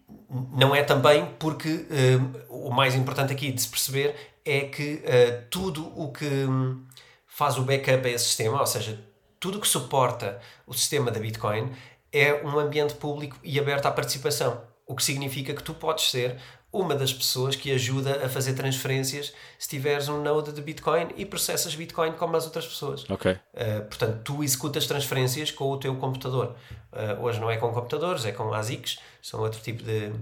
Não 0.56 0.74
é 0.74 0.82
também 0.82 1.26
porque 1.38 1.68
uh, 1.68 2.66
o 2.66 2.70
mais 2.70 2.94
importante 2.94 3.32
aqui 3.32 3.52
de 3.52 3.60
se 3.60 3.68
perceber 3.68 4.14
é 4.44 4.60
que 4.60 4.94
uh, 4.94 5.44
tudo 5.50 5.92
o 6.00 6.10
que 6.10 6.24
um, 6.24 6.82
faz 7.26 7.58
o 7.58 7.62
backup 7.62 8.06
a 8.06 8.10
esse 8.10 8.24
sistema, 8.24 8.58
ou 8.58 8.66
seja, 8.66 8.98
tudo 9.40 9.58
que 9.58 9.66
suporta 9.66 10.38
o 10.66 10.74
sistema 10.74 11.10
da 11.10 11.18
Bitcoin 11.18 11.72
é 12.12 12.34
um 12.44 12.58
ambiente 12.58 12.94
público 12.94 13.36
e 13.42 13.58
aberto 13.58 13.86
à 13.86 13.90
participação. 13.90 14.60
O 14.86 14.94
que 14.94 15.02
significa 15.02 15.54
que 15.54 15.62
tu 15.62 15.72
podes 15.72 16.10
ser 16.10 16.36
uma 16.72 16.94
das 16.94 17.12
pessoas 17.12 17.56
que 17.56 17.72
ajuda 17.72 18.24
a 18.24 18.28
fazer 18.28 18.52
transferências 18.52 19.32
se 19.58 19.68
tiveres 19.68 20.08
um 20.08 20.22
node 20.22 20.52
de 20.52 20.60
Bitcoin 20.60 21.08
e 21.16 21.24
processas 21.24 21.74
Bitcoin 21.74 22.12
como 22.12 22.36
as 22.36 22.44
outras 22.44 22.66
pessoas. 22.66 23.08
Ok. 23.08 23.32
Uh, 23.32 23.84
portanto, 23.88 24.20
tu 24.22 24.44
executas 24.44 24.86
transferências 24.86 25.50
com 25.50 25.70
o 25.70 25.78
teu 25.78 25.96
computador. 25.96 26.54
Uh, 26.92 27.22
hoje 27.22 27.40
não 27.40 27.50
é 27.50 27.56
com 27.56 27.72
computadores, 27.72 28.24
é 28.24 28.32
com 28.32 28.52
ASICs, 28.52 29.00
são 29.20 29.40
outro 29.40 29.60
tipo 29.60 29.82
de, 29.82 30.12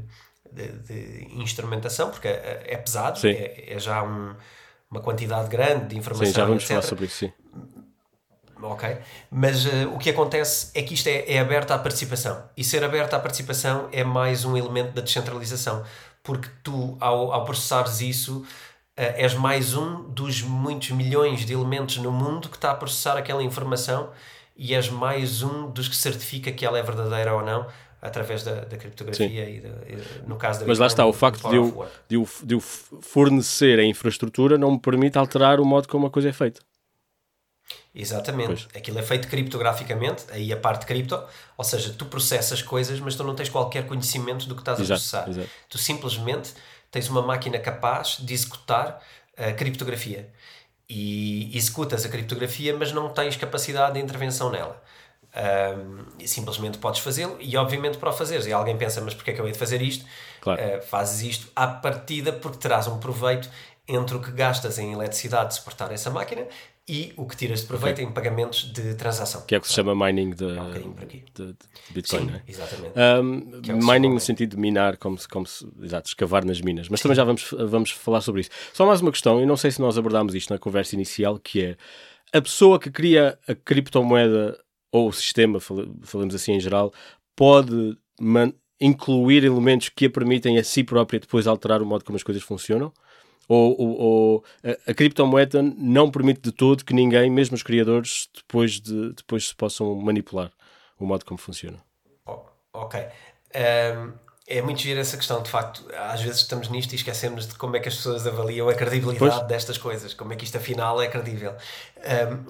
de, 0.51 0.69
de 0.69 1.29
instrumentação, 1.35 2.11
porque 2.11 2.29
é, 2.29 2.65
é 2.67 2.77
pesado, 2.79 3.27
é, 3.27 3.75
é, 3.75 3.79
já 3.79 4.03
um, 4.03 4.35
uma 4.91 5.01
quantidade 5.01 5.49
grande 5.49 5.89
de 5.89 5.99
informação. 5.99 6.27
Sim, 6.27 6.33
já 6.33 6.45
vamos 6.47 6.63
etc. 6.63 6.69
falar 6.69 6.83
sobre 6.83 7.05
isso, 7.07 7.17
sim 7.17 7.33
ok? 8.63 8.99
Mas 9.31 9.65
uh, 9.67 9.95
o 9.95 9.99
que 9.99 10.11
acontece 10.11 10.71
é 10.75 10.83
que 10.83 10.95
isto 10.95 11.07
é, 11.07 11.25
é 11.27 11.39
aberto 11.39 11.71
à 11.71 11.79
participação. 11.79 12.43
E 12.57 12.65
ser 12.65 12.85
aberto 12.85 13.15
à 13.15 13.19
participação 13.19 13.89
é 13.93 14.05
mais 14.05 14.45
um 14.45 14.57
elemento 14.57 14.93
da 14.93 15.03
descentralização. 15.03 15.85
Porque 16.23 16.49
tu, 16.63 16.97
ao, 17.01 17.33
ao 17.33 17.45
processares 17.45 18.01
isso, 18.01 18.39
uh, 18.39 18.45
és 18.97 19.35
mais 19.35 19.75
um 19.75 20.09
dos 20.11 20.43
muitos 20.43 20.91
milhões 20.91 21.45
de 21.45 21.53
elementos 21.53 21.99
no 21.99 22.13
mundo 22.13 22.49
que 22.49 22.57
está 22.57 22.71
a 22.71 22.75
processar 22.75 23.17
aquela 23.17 23.43
informação 23.43 24.11
e 24.57 24.75
és 24.75 24.89
mais 24.89 25.43
um 25.43 25.71
dos 25.71 25.89
que 25.89 25.97
certifica 25.97 26.51
que 26.51 26.67
ela 26.67 26.79
é 26.79 26.83
verdadeira 26.83 27.35
ou 27.35 27.43
não 27.43 27.67
através 28.01 28.43
da, 28.43 28.65
da 28.65 28.77
criptografia 28.77 29.45
Sim. 29.45 29.51
e, 29.51 30.29
no 30.29 30.37
caso 30.37 30.61
da 30.61 30.67
Mas 30.67 30.79
lá 30.79 30.87
está, 30.87 31.05
o 31.05 31.13
facto 31.13 31.49
de 31.49 31.57
eu, 31.57 31.87
de, 32.09 32.15
eu, 32.17 32.29
de 32.45 32.55
eu 32.55 32.61
fornecer 32.61 33.79
a 33.79 33.85
infraestrutura 33.85 34.57
não 34.57 34.73
me 34.73 34.79
permite 34.79 35.19
alterar 35.19 35.61
o 35.61 35.65
modo 35.65 35.89
como 35.89 36.07
a 36.07 36.11
coisa 36.11 36.29
é 36.29 36.33
feita. 36.33 36.61
Exatamente. 37.95 38.67
Pois. 38.67 38.77
Aquilo 38.77 38.99
é 38.99 39.03
feito 39.03 39.29
criptograficamente, 39.29 40.25
aí 40.31 40.53
a 40.53 40.57
parte 40.57 40.87
cripto, 40.87 41.23
ou 41.57 41.65
seja, 41.65 41.93
tu 41.93 42.07
processas 42.07 42.63
coisas, 42.63 43.01
mas 43.01 43.17
tu 43.17 43.25
não 43.25 43.35
tens 43.35 43.49
qualquer 43.49 43.87
conhecimento 43.87 44.47
do 44.47 44.55
que 44.55 44.61
estás 44.61 44.79
exato, 44.79 44.93
a 44.93 44.97
processar. 44.97 45.29
Exato. 45.29 45.49
Tu 45.69 45.79
simplesmente 45.79 46.55
tens 46.91 47.09
uma 47.09 47.23
máquina 47.23 47.59
capaz 47.59 48.19
de 48.21 48.33
executar 48.33 49.03
a 49.37 49.53
criptografia. 49.53 50.31
E 50.89 51.51
executas 51.57 52.05
a 52.05 52.09
criptografia, 52.09 52.75
mas 52.75 52.93
não 52.93 53.11
tens 53.11 53.37
capacidade 53.37 53.95
de 53.95 54.01
intervenção 54.01 54.51
nela. 54.51 54.83
Um, 55.37 56.27
simplesmente 56.27 56.79
podes 56.79 57.01
fazê-lo 57.01 57.37
e 57.39 57.55
obviamente 57.57 57.99
para 57.99 58.09
o 58.09 58.13
fazeres 58.13 58.47
e 58.47 58.53
alguém 58.53 58.77
pensa, 58.79 59.01
mas 59.03 59.13
porquê 59.13 59.33
é 59.33 59.35
que 59.35 59.41
eu 59.41 59.47
hei 59.47 59.53
de 59.53 59.59
fazer 59.59 59.83
isto? 59.83 60.05
Claro. 60.41 60.61
Uh, 60.61 60.83
fazes 60.83 61.21
isto 61.21 61.53
à 61.55 61.67
partida 61.67 62.33
porque 62.33 62.57
terás 62.57 62.87
um 62.87 62.99
proveito 62.99 63.49
entre 63.87 64.17
o 64.17 64.21
que 64.21 64.31
gastas 64.31 64.79
em 64.79 64.95
eletricidade 64.95 65.51
de 65.51 65.57
suportar 65.57 65.93
essa 65.93 66.09
máquina 66.09 66.47
e 66.89 67.13
o 67.17 67.27
que 67.27 67.37
tiras 67.37 67.61
de 67.61 67.67
proveito 67.67 68.01
em 68.01 68.11
pagamentos 68.11 68.73
de 68.73 68.95
transação. 68.95 69.45
Que 69.47 69.55
é 69.55 69.59
o 69.59 69.61
que 69.61 69.69
se 69.69 69.75
chama 69.75 69.95
mining 69.95 70.31
de, 70.31 70.45
um 70.45 70.95
de, 70.95 71.53
de 71.53 71.57
Bitcoin, 71.91 72.29
Sim, 72.29 72.35
é? 72.35 72.43
exatamente. 72.49 72.95
Um, 72.97 73.61
é 73.69 73.93
mining 73.93 74.15
no 74.15 74.21
sentido 74.21 74.51
de 74.51 74.57
minar, 74.57 74.97
como 74.97 75.19
se, 75.19 75.29
como 75.29 75.47
se 75.47 75.67
exato, 75.83 76.09
escavar 76.09 76.45
nas 76.45 76.61
minas. 76.61 76.89
Mas 76.89 77.01
Sim. 77.01 77.05
também 77.05 77.17
já 77.17 77.25
vamos, 77.25 77.55
vamos 77.69 77.91
falar 77.91 78.23
sobre 78.23 78.41
isso. 78.41 78.51
Só 78.73 78.87
mais 78.87 79.03
uma 79.03 79.11
questão, 79.11 79.41
e 79.43 79.45
não 79.45 79.57
sei 79.57 79.71
se 79.71 79.81
nós 79.81 79.99
abordámos 79.99 80.35
isto 80.35 80.53
na 80.53 80.59
conversa 80.59 80.95
inicial, 80.95 81.39
que 81.39 81.63
é 81.63 81.77
a 82.33 82.41
pessoa 82.41 82.79
que 82.79 82.91
cria 82.91 83.39
a 83.47 83.55
criptomoeda 83.55 84.59
ou 84.91 85.09
o 85.09 85.13
sistema, 85.13 85.61
falamos 85.61 86.35
assim 86.35 86.53
em 86.53 86.61
geral, 86.61 86.93
pode 87.37 87.99
incluir 88.81 89.45
elementos 89.45 89.91
que 89.91 90.07
a 90.07 90.11
permitem 90.11 90.59
a 90.59 90.65
si 90.65 90.83
própria 90.83 91.21
depois 91.21 91.47
alterar 91.47 91.83
o 91.83 91.87
modo 91.87 92.05
como 92.05 92.17
as 92.17 92.23
coisas 92.23 92.43
funcionam? 92.43 92.93
Ou, 93.49 93.81
ou, 93.81 93.99
ou 93.99 94.45
a, 94.63 94.91
a, 94.91 94.95
criptomoeda 94.95 95.63
não 95.63 96.11
permite 96.11 96.43
de 96.43 96.53
todo 96.53 96.85
que 96.85 96.93
ninguém, 96.93 97.31
mesmo 97.31 97.55
os 97.55 97.63
criadores, 97.63 98.29
depois, 98.35 98.79
de, 98.79 99.13
depois 99.15 99.49
se 99.49 99.55
possam 99.55 99.95
manipular 99.95 100.53
o 100.99 101.07
modo 101.07 101.25
como 101.25 101.39
funciona. 101.39 101.79
Oh, 102.27 102.41
ok. 102.75 103.01
Um, 103.01 104.13
é 104.47 104.63
muito 104.63 104.81
giro 104.81 104.99
essa 104.99 105.17
questão, 105.17 105.43
de 105.43 105.51
facto. 105.51 105.85
Às 105.95 106.23
vezes 106.23 106.41
estamos 106.41 106.69
nisto 106.69 106.93
e 106.93 106.97
esquecemos 106.97 107.47
de 107.47 107.55
como 107.55 107.77
é 107.77 107.81
que 107.81 107.89
as 107.89 107.97
pessoas 107.97 108.27
avaliam 108.27 108.69
a 108.69 108.75
credibilidade 108.75 109.37
pois. 109.37 109.47
destas 109.47 109.79
coisas, 109.79 110.15
como 110.15 110.33
é 110.33 110.37
que 110.37 110.45
isto 110.45 110.57
afinal 110.57 111.01
é 111.01 111.07
credível. 111.07 111.55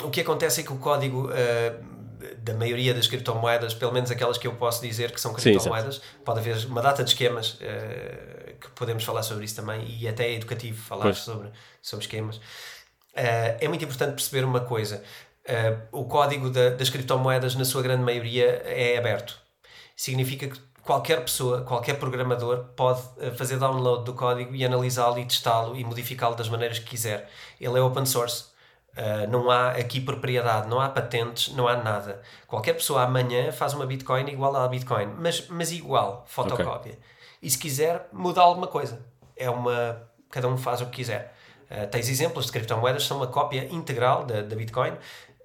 Um, 0.02 0.06
o 0.06 0.10
que 0.10 0.20
acontece 0.20 0.60
é 0.60 0.64
que 0.64 0.72
o 0.72 0.78
código. 0.78 1.28
Uh, 1.28 1.98
da 2.38 2.52
maioria 2.52 2.92
das 2.92 3.06
criptomoedas, 3.06 3.74
pelo 3.74 3.92
menos 3.92 4.10
aquelas 4.10 4.36
que 4.36 4.46
eu 4.46 4.52
posso 4.54 4.82
dizer 4.82 5.12
que 5.12 5.20
são 5.20 5.32
criptomoedas, 5.32 5.96
Sim, 5.96 6.00
pode 6.24 6.40
haver 6.40 6.66
uma 6.66 6.82
data 6.82 7.04
de 7.04 7.10
esquemas 7.10 7.52
uh, 7.54 8.47
que 8.60 8.70
podemos 8.70 9.04
falar 9.04 9.22
sobre 9.22 9.44
isso 9.44 9.56
também 9.56 9.86
e 9.88 10.08
até 10.08 10.28
é 10.28 10.34
educativo 10.34 10.80
falar 10.80 11.14
sobre, 11.14 11.50
sobre 11.82 12.04
esquemas. 12.04 12.36
Uh, 12.36 13.58
é 13.60 13.68
muito 13.68 13.84
importante 13.84 14.14
perceber 14.14 14.44
uma 14.44 14.60
coisa: 14.60 15.02
uh, 15.48 16.00
o 16.00 16.04
código 16.04 16.50
da, 16.50 16.70
das 16.70 16.90
criptomoedas, 16.90 17.54
na 17.54 17.64
sua 17.64 17.82
grande 17.82 18.02
maioria, 18.02 18.62
é 18.64 18.98
aberto. 18.98 19.38
Significa 19.96 20.48
que 20.48 20.60
qualquer 20.82 21.22
pessoa, 21.22 21.62
qualquer 21.62 21.98
programador 21.98 22.64
pode 22.76 23.02
fazer 23.36 23.58
download 23.58 24.04
do 24.04 24.14
código 24.14 24.54
e 24.54 24.64
analisá-lo 24.64 25.18
e 25.18 25.24
testá-lo 25.24 25.76
e 25.76 25.84
modificá-lo 25.84 26.36
das 26.36 26.48
maneiras 26.48 26.78
que 26.78 26.86
quiser. 26.86 27.28
Ele 27.60 27.78
é 27.78 27.82
open 27.82 28.06
source 28.06 28.58
Uh, 28.98 29.30
não 29.30 29.48
há 29.48 29.70
aqui 29.70 30.00
propriedade, 30.00 30.68
não 30.68 30.80
há 30.80 30.88
patentes, 30.88 31.54
não 31.54 31.68
há 31.68 31.76
nada. 31.76 32.20
Qualquer 32.48 32.72
pessoa 32.72 33.02
amanhã 33.02 33.52
faz 33.52 33.72
uma 33.72 33.86
Bitcoin 33.86 34.28
igual 34.28 34.56
à 34.56 34.66
Bitcoin, 34.66 35.14
mas, 35.16 35.46
mas 35.46 35.70
igual, 35.70 36.24
fotocópia. 36.26 36.94
Okay. 36.94 36.98
E 37.42 37.50
se 37.50 37.58
quiser, 37.58 38.08
muda 38.12 38.40
alguma 38.40 38.66
coisa. 38.66 39.00
É 39.36 39.48
uma. 39.48 40.08
Cada 40.30 40.48
um 40.48 40.56
faz 40.58 40.80
o 40.80 40.86
que 40.86 40.96
quiser. 40.96 41.34
Uh, 41.70 41.86
tens 41.88 42.08
exemplos 42.08 42.46
de 42.46 42.52
criptomoedas 42.52 43.02
que 43.02 43.08
são 43.08 43.18
uma 43.18 43.26
cópia 43.26 43.66
integral 43.70 44.24
da, 44.24 44.42
da 44.42 44.56
Bitcoin, 44.56 44.96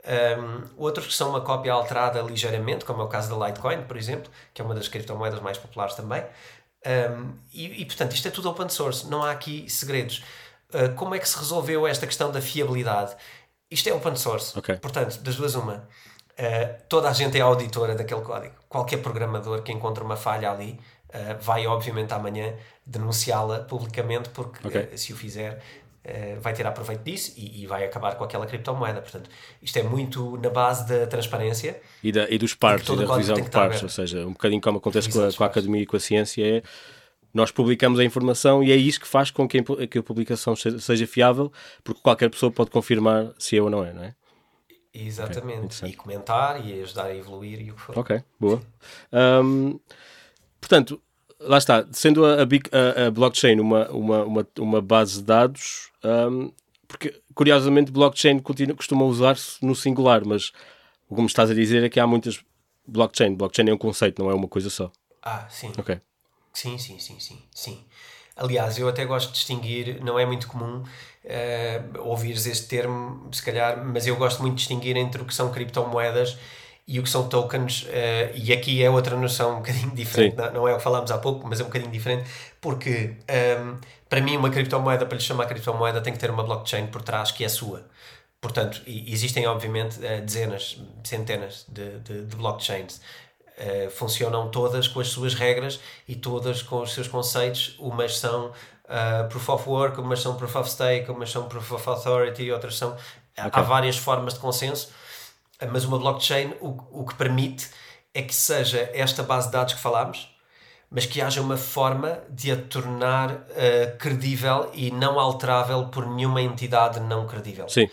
um, 0.05 0.63
outros 0.77 1.07
que 1.07 1.13
são 1.13 1.29
uma 1.29 1.41
cópia 1.41 1.71
alterada 1.71 2.21
ligeiramente, 2.21 2.83
como 2.83 3.01
é 3.01 3.05
o 3.05 3.07
caso 3.07 3.33
da 3.37 3.47
Litecoin, 3.47 3.83
por 3.83 3.95
exemplo, 3.95 4.29
que 4.53 4.61
é 4.61 4.65
uma 4.65 4.75
das 4.75 4.87
criptomoedas 4.87 5.39
mais 5.39 5.57
populares 5.57 5.95
também. 5.95 6.23
Um, 6.85 7.33
e, 7.53 7.81
e, 7.81 7.85
portanto, 7.85 8.11
isto 8.13 8.27
é 8.27 8.31
tudo 8.31 8.49
open 8.49 8.67
source, 8.67 9.07
não 9.07 9.23
há 9.23 9.31
aqui 9.31 9.69
segredos. 9.69 10.23
Uh, 10.73 10.93
como 10.95 11.15
é 11.15 11.19
que 11.19 11.29
se 11.29 11.37
resolveu 11.37 11.87
esta 11.87 12.05
questão 12.05 12.31
da 12.31 12.41
fiabilidade? 12.41 13.15
Isto 13.71 13.87
é 13.87 13.93
open 13.93 14.15
source. 14.17 14.57
Okay. 14.59 14.75
Portanto, 14.75 15.19
das 15.19 15.35
duas, 15.35 15.55
uma. 15.55 15.87
Uh, 16.33 16.83
toda 16.89 17.09
a 17.09 17.13
gente 17.13 17.37
é 17.37 17.41
auditora 17.41 17.95
daquele 17.95 18.21
código. 18.21 18.55
Qualquer 18.67 18.97
programador 18.97 19.61
que 19.61 19.71
encontre 19.71 20.03
uma 20.03 20.17
falha 20.17 20.51
ali 20.51 20.79
uh, 21.13 21.41
vai, 21.41 21.67
obviamente, 21.67 22.13
amanhã 22.13 22.53
denunciá-la 22.85 23.59
publicamente, 23.59 24.29
porque 24.29 24.67
okay. 24.67 24.83
uh, 24.83 24.97
se 24.97 25.13
o 25.13 25.15
fizer, 25.15 25.61
vai 26.41 26.51
tirar 26.51 26.73
proveito 26.73 27.01
disso 27.01 27.33
e, 27.37 27.63
e, 27.63 27.65
vai 27.65 27.85
acabar 27.85 28.15
com 28.15 28.25
aquela 28.25 28.45
criptomoeda. 28.45 29.01
Portanto, 29.01 29.29
isto 29.61 29.79
é 29.79 29.83
muito 29.83 30.37
na 30.37 30.49
base 30.49 30.85
da 30.85 31.07
transparência 31.07 31.79
e, 32.03 32.11
da, 32.11 32.29
e 32.29 32.37
dos 32.37 32.53
pares, 32.53 32.85
e, 32.85 32.95
da 32.97 33.05
revisão 33.05 33.37
de 33.37 33.49
pares. 33.49 33.81
Ou 33.81 33.87
seja, 33.87 34.25
um 34.27 34.33
bocadinho 34.33 34.59
como 34.59 34.79
acontece 34.79 35.09
com 35.09 35.21
a, 35.25 35.31
com 35.31 35.43
a 35.45 35.47
academia 35.47 35.83
e 35.83 35.85
com 35.85 35.95
a 35.95 35.99
ciência, 36.01 36.57
é 36.57 36.61
nós 37.33 37.51
publicamos 37.51 37.99
a 37.99 38.03
informação 38.03 38.63
e 38.63 38.71
é 38.71 38.75
isso 38.75 38.99
que 38.99 39.07
faz 39.07 39.31
com 39.31 39.47
que 39.47 39.57
a 39.97 40.03
publicação 40.03 40.55
seja 40.55 41.07
fiável, 41.07 41.51
porque 41.83 41.99
qualquer 42.01 42.29
pessoa 42.29 42.51
pode 42.51 42.69
confirmar 42.69 43.31
se 43.39 43.57
é 43.57 43.61
ou 43.61 43.69
não 43.69 43.83
é, 43.83 43.91
não 43.91 44.03
é? 44.03 44.15
Exatamente. 44.93 45.79
Okay, 45.79 45.89
e 45.89 45.93
comentar 45.95 46.63
e 46.63 46.81
ajudar 46.83 47.05
a 47.05 47.15
evoluir 47.15 47.59
e 47.59 47.71
o 47.71 47.73
que 47.73 47.81
for. 47.81 47.97
Ok, 47.97 48.21
boa. 48.39 48.61
Um, 49.11 49.79
portanto, 50.63 51.01
lá 51.39 51.57
está, 51.57 51.85
sendo 51.91 52.25
a, 52.25 52.37
a, 52.37 53.07
a 53.07 53.11
blockchain 53.11 53.59
uma, 53.59 53.89
uma, 53.89 54.23
uma, 54.23 54.47
uma, 54.57 54.81
base 54.81 55.19
de 55.19 55.23
dados, 55.23 55.91
um, 56.03 56.51
porque 56.87 57.21
curiosamente 57.35 57.91
blockchain 57.91 58.39
continua, 58.39 58.75
costuma 58.75 59.03
usar-se 59.03 59.63
no 59.65 59.75
singular, 59.75 60.25
mas 60.25 60.51
o 61.09 61.15
que 61.15 61.21
me 61.21 61.27
estás 61.27 61.51
a 61.51 61.53
dizer 61.53 61.83
é 61.83 61.89
que 61.89 61.99
há 61.99 62.07
muitas 62.07 62.41
blockchain. 62.87 63.35
Blockchain 63.35 63.69
é 63.69 63.73
um 63.73 63.77
conceito, 63.77 64.23
não 64.23 64.31
é 64.31 64.33
uma 64.33 64.47
coisa 64.47 64.69
só. 64.69 64.91
Ah, 65.21 65.47
sim. 65.49 65.71
Ok. 65.77 65.99
Sim, 66.53 66.77
sim, 66.77 66.99
sim, 66.99 67.19
sim, 67.19 67.41
sim. 67.53 67.83
Aliás, 68.35 68.77
eu 68.77 68.87
até 68.87 69.05
gosto 69.05 69.27
de 69.27 69.35
distinguir, 69.35 70.03
não 70.03 70.17
é 70.17 70.25
muito 70.25 70.47
comum 70.47 70.81
uh, 70.81 72.01
ouvires 72.01 72.45
este 72.45 72.67
termo, 72.67 73.29
se 73.31 73.43
calhar, 73.43 73.83
mas 73.85 74.07
eu 74.07 74.15
gosto 74.15 74.41
muito 74.41 74.55
de 74.55 74.59
distinguir 74.59 74.97
entre 74.97 75.21
o 75.21 75.25
que 75.25 75.33
são 75.33 75.51
criptomoedas 75.51 76.37
e 76.87 76.99
o 76.99 77.03
que 77.03 77.09
são 77.09 77.29
tokens, 77.29 77.83
uh, 77.83 78.35
e 78.35 78.51
aqui 78.51 78.83
é 78.83 78.89
outra 78.89 79.15
noção 79.15 79.53
um 79.53 79.57
bocadinho 79.57 79.91
diferente, 79.95 80.35
não, 80.35 80.53
não, 80.53 80.67
é 80.67 80.73
o 80.73 80.77
que 80.77 80.83
falámos 80.83 81.11
há 81.11 81.17
pouco, 81.17 81.47
mas 81.47 81.59
é 81.59 81.63
um 81.63 81.67
bocadinho 81.67 81.91
diferente, 81.91 82.29
porque 82.59 83.17
um, 83.21 83.23
ehm, 83.27 83.77
para 84.09 84.21
mim 84.21 84.37
uma 84.37 84.49
criptomoeda, 84.49 85.05
para 85.05 85.17
lhe 85.17 85.23
chamar 85.23 85.45
criptomoeda, 85.45 86.01
tem 86.01 86.13
que 86.13 86.19
ter 86.19 86.29
uma 86.29 86.43
blockchain 86.43 86.87
por 86.87 87.01
trás 87.01 87.31
que 87.31 87.43
é 87.43 87.49
sua. 87.49 87.85
Portanto, 88.43 88.81
existem 88.85 89.47
obviamente 89.47 90.05
eh, 90.05 90.19
dezenas, 90.19 90.77
centenas 91.01 91.65
de, 91.69 91.99
de, 91.99 92.25
de 92.25 92.35
blockchains. 92.35 92.99
Uh, 93.57 93.89
funcionam 93.89 94.49
todas 94.49 94.85
com 94.87 94.99
as 94.99 95.07
suas 95.07 95.33
regras 95.33 95.79
e 96.07 96.13
todas 96.15 96.61
com 96.61 96.81
os 96.81 96.93
seus 96.93 97.07
conceitos. 97.07 97.77
Umas 97.79 98.17
são 98.17 98.47
uh, 98.47 99.29
Proof 99.29 99.47
of 99.47 99.69
Work, 99.69 100.01
umas 100.01 100.19
são 100.19 100.35
Proof 100.35 100.57
of 100.57 100.69
Stake, 100.69 101.09
umas 101.09 101.31
são 101.31 101.47
Proof 101.47 101.71
of 101.71 101.87
Authority, 101.87 102.51
outras 102.51 102.77
são. 102.77 102.97
Okay. 103.37 103.49
Há 103.51 103.61
várias 103.61 103.97
formas 103.97 104.33
de 104.33 104.41
consenso, 104.41 104.91
mas 105.71 105.85
uma 105.85 105.97
blockchain 105.97 106.53
o, 106.61 107.01
o 107.01 107.05
que 107.05 107.15
permite 107.15 107.69
é 108.13 108.21
que 108.21 108.33
seja 108.33 108.89
esta 108.93 109.23
base 109.23 109.47
de 109.47 109.53
dados 109.53 109.73
que 109.73 109.79
falámos, 109.79 110.29
mas 110.89 111.05
que 111.05 111.21
haja 111.21 111.41
uma 111.41 111.57
forma 111.57 112.19
de 112.29 112.51
a 112.51 112.55
tornar 112.55 113.31
uh, 113.31 113.97
credível 113.97 114.69
e 114.73 114.91
não 114.91 115.19
alterável 115.19 115.87
por 115.87 116.05
nenhuma 116.05 116.41
entidade 116.41 116.99
não 116.99 117.25
credível. 117.25 117.67
Sim. 117.67 117.89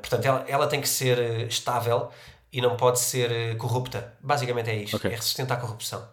portanto, 0.00 0.24
ela, 0.26 0.44
ela 0.46 0.66
tem 0.66 0.80
que 0.80 0.88
ser 0.88 1.46
estável 1.48 2.10
e 2.52 2.60
não 2.60 2.76
pode 2.76 2.98
ser 3.00 3.30
eh, 3.30 3.54
corrupta. 3.54 4.12
Basicamente 4.20 4.70
é 4.70 4.76
isto, 4.82 4.96
okay. 4.96 5.12
é 5.12 5.14
resistente 5.14 5.52
à 5.52 5.56
corrupção. 5.56 6.06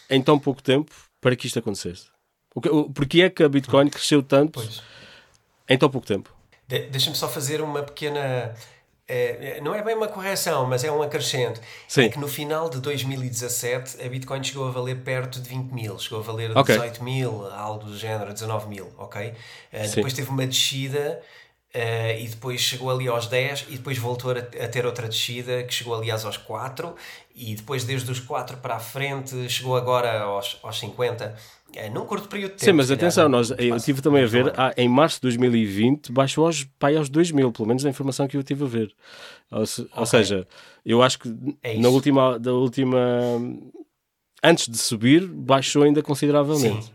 em 0.08 0.22
tão 0.22 0.38
pouco 0.38 0.62
tempo 0.62 0.90
para 1.20 1.36
que 1.36 1.46
isto 1.46 1.58
acontecesse? 1.58 2.06
O 2.66 2.90
porque 2.90 3.22
é 3.22 3.30
que 3.30 3.42
a 3.42 3.48
Bitcoin 3.48 3.88
cresceu 3.88 4.22
tanto 4.22 4.60
pois. 4.60 4.82
em 5.68 5.78
tão 5.78 5.88
pouco 5.88 6.06
tempo? 6.06 6.30
De, 6.66 6.80
Deixa-me 6.88 7.16
só 7.16 7.28
fazer 7.28 7.60
uma 7.60 7.82
pequena 7.82 8.54
é, 9.10 9.58
não 9.62 9.74
é 9.74 9.82
bem 9.82 9.96
uma 9.96 10.06
correção, 10.06 10.66
mas 10.66 10.84
é 10.84 10.92
um 10.92 11.02
acrescento. 11.02 11.62
Sim. 11.88 12.02
É 12.02 12.08
que 12.10 12.18
no 12.18 12.28
final 12.28 12.68
de 12.68 12.78
2017 12.78 14.04
a 14.04 14.08
Bitcoin 14.08 14.44
chegou 14.44 14.68
a 14.68 14.70
valer 14.70 14.98
perto 14.98 15.40
de 15.40 15.48
20 15.48 15.70
mil, 15.72 15.98
chegou 15.98 16.18
a 16.18 16.22
valer 16.22 16.54
okay. 16.54 16.74
18 16.74 17.02
mil, 17.02 17.46
algo 17.50 17.86
do 17.86 17.96
género, 17.96 18.34
19 18.34 18.68
mil, 18.68 18.92
ok? 18.98 19.30
Uh, 19.72 19.94
depois 19.94 20.12
teve 20.12 20.28
uma 20.28 20.46
descida 20.46 21.22
uh, 21.74 22.20
e 22.20 22.28
depois 22.28 22.60
chegou 22.60 22.90
ali 22.90 23.08
aos 23.08 23.26
10 23.26 23.68
e 23.70 23.78
depois 23.78 23.96
voltou 23.96 24.32
a, 24.32 24.40
a, 24.40 24.68
ter 24.68 24.84
outra 24.84 25.08
descida 25.08 25.62
que 25.62 25.72
chegou 25.72 25.94
aliás 25.94 26.26
aos 26.26 26.36
4 26.36 26.94
e 27.34 27.54
depois 27.54 27.84
desde 27.84 28.10
os 28.10 28.20
4 28.20 28.58
para 28.58 28.76
a 28.76 28.80
frente 28.80 29.48
chegou 29.48 29.74
agora 29.74 30.20
aos, 30.20 30.58
aos 30.62 30.78
50 30.78 31.34
é, 31.74 31.90
num 31.90 32.04
curto 32.06 32.28
período 32.28 32.52
de 32.52 32.58
tempo. 32.58 32.64
Sim, 32.64 32.72
mas 32.72 32.90
atenção, 32.90 33.28
nós, 33.28 33.50
eu 33.58 33.76
estive 33.76 34.00
também 34.00 34.24
a 34.24 34.26
ver, 34.26 34.52
há, 34.58 34.72
em 34.76 34.88
março 34.88 35.16
de 35.16 35.22
2020 35.22 36.12
baixou 36.12 36.46
aos, 36.46 36.64
pai, 36.78 36.96
aos 36.96 37.08
2 37.08 37.30
mil, 37.30 37.52
pelo 37.52 37.68
menos 37.68 37.84
a 37.84 37.90
informação 37.90 38.26
que 38.26 38.36
eu 38.36 38.42
tive 38.42 38.64
a 38.64 38.66
ver. 38.66 38.94
Ou, 39.50 39.66
se, 39.66 39.82
okay. 39.82 39.92
ou 39.96 40.06
seja, 40.06 40.48
eu 40.84 41.02
acho 41.02 41.18
que 41.18 41.34
é 41.62 41.78
na 41.78 41.88
última, 41.88 42.38
da 42.38 42.52
última. 42.52 42.98
Antes 44.42 44.68
de 44.68 44.78
subir, 44.78 45.26
baixou 45.26 45.82
ainda 45.82 46.02
consideravelmente. 46.02 46.86
Sim. 46.86 46.92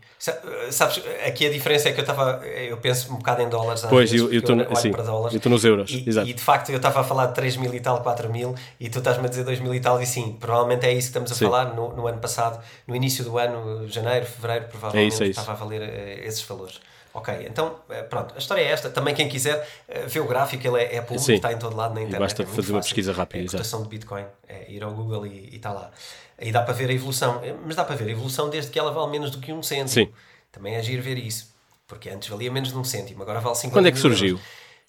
Sabes, 0.70 1.02
aqui 1.26 1.46
a 1.46 1.50
diferença 1.50 1.88
é 1.88 1.92
que 1.92 2.00
eu 2.00 2.02
estava, 2.02 2.44
eu 2.46 2.78
penso 2.78 3.12
um 3.12 3.16
bocado 3.16 3.42
em 3.42 3.48
dólares. 3.48 3.84
Pois, 3.88 4.10
vezes, 4.10 4.26
eu 4.32 4.38
estou 4.38 4.56
eu 4.56 5.50
nos 5.50 5.64
euros. 5.64 5.90
E, 5.90 6.08
Exato. 6.08 6.28
e 6.28 6.32
de 6.32 6.42
facto 6.42 6.70
eu 6.70 6.76
estava 6.76 7.00
a 7.00 7.04
falar 7.04 7.26
de 7.26 7.34
3 7.34 7.58
mil 7.58 7.74
e 7.74 7.80
tal, 7.80 8.02
4 8.02 8.30
mil, 8.30 8.54
e 8.80 8.88
tu 8.88 8.98
estás-me 8.98 9.26
a 9.26 9.28
dizer 9.28 9.44
2 9.44 9.60
mil 9.60 9.74
e 9.74 9.80
tal, 9.80 10.00
e 10.00 10.06
sim, 10.06 10.36
provavelmente 10.40 10.86
é 10.86 10.92
isso 10.92 11.08
que 11.08 11.18
estamos 11.18 11.30
a 11.30 11.34
sim. 11.34 11.44
falar 11.44 11.74
no, 11.74 11.94
no, 11.94 12.06
ano 12.06 12.18
passado, 12.18 12.62
no 12.86 12.96
início 12.96 13.22
do 13.22 13.36
ano, 13.36 13.86
janeiro, 13.88 14.24
fevereiro, 14.24 14.66
provavelmente 14.68 15.04
é 15.04 15.08
isso, 15.08 15.22
é 15.24 15.26
isso. 15.26 15.40
estava 15.40 15.52
a 15.52 15.60
valer 15.62 15.82
uh, 15.82 16.26
esses 16.26 16.42
valores. 16.42 16.80
Ok, 17.12 17.46
então 17.48 17.76
uh, 17.88 18.08
pronto, 18.08 18.34
a 18.34 18.38
história 18.38 18.62
é 18.62 18.70
esta. 18.70 18.90
Também 18.90 19.14
quem 19.14 19.28
quiser 19.28 19.56
uh, 19.88 20.08
ver 20.08 20.20
o 20.20 20.26
gráfico, 20.26 20.66
ele 20.66 20.82
é, 20.82 20.96
é 20.96 21.00
público, 21.00 21.24
sim. 21.24 21.34
está 21.34 21.52
em 21.52 21.58
todo 21.58 21.76
lado 21.76 21.94
na 21.94 22.00
internet. 22.00 22.18
E 22.18 22.20
basta 22.20 22.42
é 22.42 22.46
fazer 22.46 22.72
uma 22.72 22.80
pesquisa 22.80 23.12
rápida. 23.12 23.44
É 23.44 23.46
a 23.46 23.50
cotação 23.50 23.82
de 23.82 23.88
Bitcoin, 23.88 24.24
é 24.48 24.72
ir 24.72 24.82
ao 24.82 24.90
Google 24.90 25.26
e, 25.26 25.50
e 25.52 25.56
está 25.56 25.70
lá. 25.70 25.90
Aí 26.38 26.50
dá 26.50 26.62
para 26.62 26.74
ver 26.74 26.90
a 26.90 26.92
evolução, 26.92 27.40
mas 27.64 27.76
dá 27.76 27.84
para 27.84 27.96
ver 27.96 28.08
a 28.08 28.10
evolução 28.10 28.50
desde 28.50 28.70
que 28.70 28.78
ela 28.78 28.90
vale 28.90 29.10
menos 29.10 29.30
do 29.30 29.38
que 29.38 29.52
um 29.52 29.62
cêntimo. 29.62 29.88
Sim. 29.88 30.12
Também 30.50 30.74
é 30.74 30.78
agir 30.78 31.00
ver 31.00 31.18
isso. 31.18 31.54
Porque 31.86 32.08
antes 32.08 32.28
valia 32.28 32.50
menos 32.50 32.70
de 32.70 32.78
um 32.78 32.84
cêntimo, 32.84 33.22
agora 33.22 33.40
vale 33.40 33.54
50 33.54 33.74
Quando 33.74 33.86
é 33.86 33.92
que 33.92 33.98
surgiu? 33.98 34.40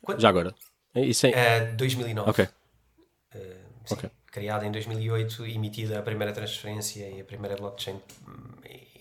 Quando... 0.02 0.20
Já 0.20 0.30
agora? 0.30 0.56
Isso 0.96 1.28
é... 1.28 1.72
Uh, 1.72 1.76
2009. 1.76 2.30
Ok. 2.30 2.46
Uh, 2.46 2.50
sim, 3.86 3.94
okay. 3.96 4.10
Criada 4.32 4.66
em 4.66 4.72
2008, 4.72 5.46
emitida 5.46 6.00
a 6.00 6.02
primeira 6.02 6.34
transferência 6.34 7.08
e 7.10 7.22
a 7.22 7.24
primeira 7.24 7.56
blockchain 7.56 8.02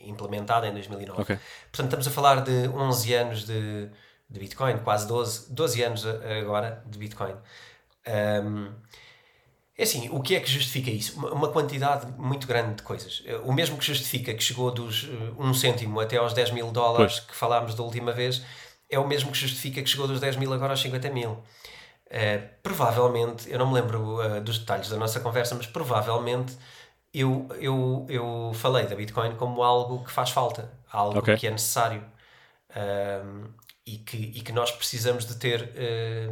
implementada 0.07 0.67
em 0.67 0.73
2009. 0.73 1.23
Okay. 1.23 1.39
Portanto, 1.71 1.87
estamos 1.87 2.09
a 2.09 2.11
falar 2.11 2.43
de 2.43 2.69
11 2.69 3.15
anos 3.15 3.47
de, 3.47 3.89
de 4.29 4.41
Bitcoin, 4.41 4.79
quase 4.79 5.07
12, 5.09 5.53
12 5.53 5.83
anos 5.83 6.07
agora 6.07 6.83
de 6.87 6.99
Bitcoin. 6.99 7.35
Um, 8.07 8.73
é 9.77 9.83
assim, 9.83 10.09
o 10.11 10.21
que 10.21 10.37
é 10.37 10.41
que 10.41 10.51
justifica 10.51 10.91
isso? 10.91 11.19
Uma 11.27 11.49
quantidade 11.49 12.07
muito 12.17 12.47
grande 12.47 12.77
de 12.77 12.83
coisas. 12.83 13.25
O 13.45 13.53
mesmo 13.53 13.77
que 13.77 13.85
justifica 13.85 14.33
que 14.33 14.43
chegou 14.43 14.71
dos 14.71 15.05
1 15.05 15.35
um 15.39 15.53
cêntimo 15.53 15.99
até 15.99 16.17
aos 16.17 16.33
10 16.33 16.53
mil 16.53 16.71
dólares 16.71 17.15
pois. 17.15 17.27
que 17.27 17.35
falámos 17.35 17.75
da 17.75 17.83
última 17.83 18.13
vez, 18.13 18.43
é 18.89 18.99
o 18.99 19.07
mesmo 19.07 19.33
que 19.33 19.39
justifica 19.39 19.83
que 19.83 19.91
chegou 19.91 20.07
dos 20.07 20.21
10 20.21 20.37
mil 20.37 20.53
agora 20.53 20.73
aos 20.73 20.81
50 20.81 21.11
mil. 21.11 21.43
Uh, 22.07 22.49
provavelmente, 22.63 23.51
eu 23.51 23.59
não 23.59 23.67
me 23.67 23.75
lembro 23.75 24.21
uh, 24.21 24.41
dos 24.41 24.59
detalhes 24.59 24.89
da 24.89 24.97
nossa 24.97 25.19
conversa, 25.19 25.55
mas 25.55 25.67
provavelmente 25.67 26.57
eu, 27.13 27.49
eu, 27.59 28.07
eu 28.09 28.53
falei 28.55 28.87
da 28.87 28.95
Bitcoin 28.95 29.35
como 29.35 29.63
algo 29.63 30.05
que 30.05 30.13
faz 30.13 30.31
falta, 30.31 30.71
algo 30.93 31.19
okay. 31.19 31.37
que 31.37 31.47
é 31.47 31.51
necessário. 31.51 32.05
Uh, 32.71 33.53
e 33.87 33.99
que, 33.99 34.17
e 34.17 34.41
que 34.41 34.51
nós 34.51 34.71
precisamos 34.71 35.27
de 35.27 35.35
ter 35.37 35.75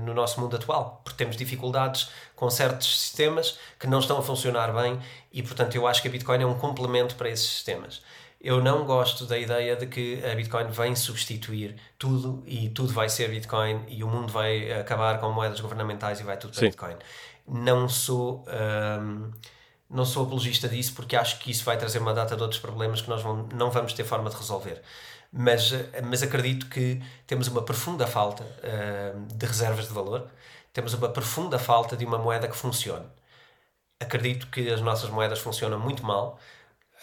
no 0.06 0.14
nosso 0.14 0.40
mundo 0.40 0.56
atual, 0.56 1.02
porque 1.04 1.18
temos 1.18 1.36
dificuldades 1.36 2.08
com 2.42 2.50
certos 2.50 2.98
sistemas 2.98 3.56
que 3.78 3.86
não 3.86 4.00
estão 4.00 4.18
a 4.18 4.22
funcionar 4.22 4.74
bem 4.74 4.98
e, 5.32 5.44
portanto, 5.44 5.76
eu 5.76 5.86
acho 5.86 6.02
que 6.02 6.08
a 6.08 6.10
Bitcoin 6.10 6.42
é 6.42 6.44
um 6.46 6.58
complemento 6.58 7.14
para 7.14 7.30
esses 7.30 7.46
sistemas. 7.46 8.02
Eu 8.40 8.60
não 8.60 8.84
gosto 8.84 9.24
da 9.26 9.38
ideia 9.38 9.76
de 9.76 9.86
que 9.86 10.20
a 10.24 10.34
Bitcoin 10.34 10.66
vem 10.66 10.96
substituir 10.96 11.76
tudo 11.96 12.42
e 12.44 12.68
tudo 12.68 12.92
vai 12.92 13.08
ser 13.08 13.30
Bitcoin 13.30 13.84
e 13.86 14.02
o 14.02 14.08
mundo 14.08 14.32
vai 14.32 14.72
acabar 14.72 15.20
com 15.20 15.30
moedas 15.30 15.60
governamentais 15.60 16.18
e 16.18 16.24
vai 16.24 16.36
tudo 16.36 16.50
para 16.50 16.58
Sim. 16.58 16.66
Bitcoin. 16.66 16.96
Não 17.46 17.88
sou. 17.88 18.44
Um, 19.00 19.30
não 19.88 20.04
sou 20.04 20.24
apologista 20.24 20.68
disso 20.68 20.94
porque 20.94 21.14
acho 21.14 21.38
que 21.38 21.48
isso 21.48 21.64
vai 21.64 21.76
trazer 21.76 22.00
uma 22.00 22.12
data 22.12 22.34
de 22.34 22.42
outros 22.42 22.60
problemas 22.60 23.02
que 23.02 23.08
nós 23.08 23.22
não 23.54 23.70
vamos 23.70 23.92
ter 23.92 24.02
forma 24.02 24.28
de 24.30 24.36
resolver 24.36 24.82
mas, 25.32 25.72
mas 26.04 26.22
acredito 26.22 26.66
que 26.66 27.00
temos 27.26 27.48
uma 27.48 27.62
profunda 27.62 28.06
falta 28.06 28.44
uh, 28.44 29.34
de 29.34 29.46
reservas 29.46 29.88
de 29.88 29.94
valor, 29.94 30.28
temos 30.72 30.94
uma 30.94 31.08
profunda 31.08 31.58
falta 31.58 31.96
de 31.96 32.04
uma 32.04 32.18
moeda 32.18 32.48
que 32.48 32.56
funcione. 32.56 33.06
Acredito 34.00 34.48
que 34.48 34.70
as 34.70 34.80
nossas 34.80 35.10
moedas 35.10 35.38
funcionam 35.38 35.78
muito 35.78 36.04
mal 36.04 36.38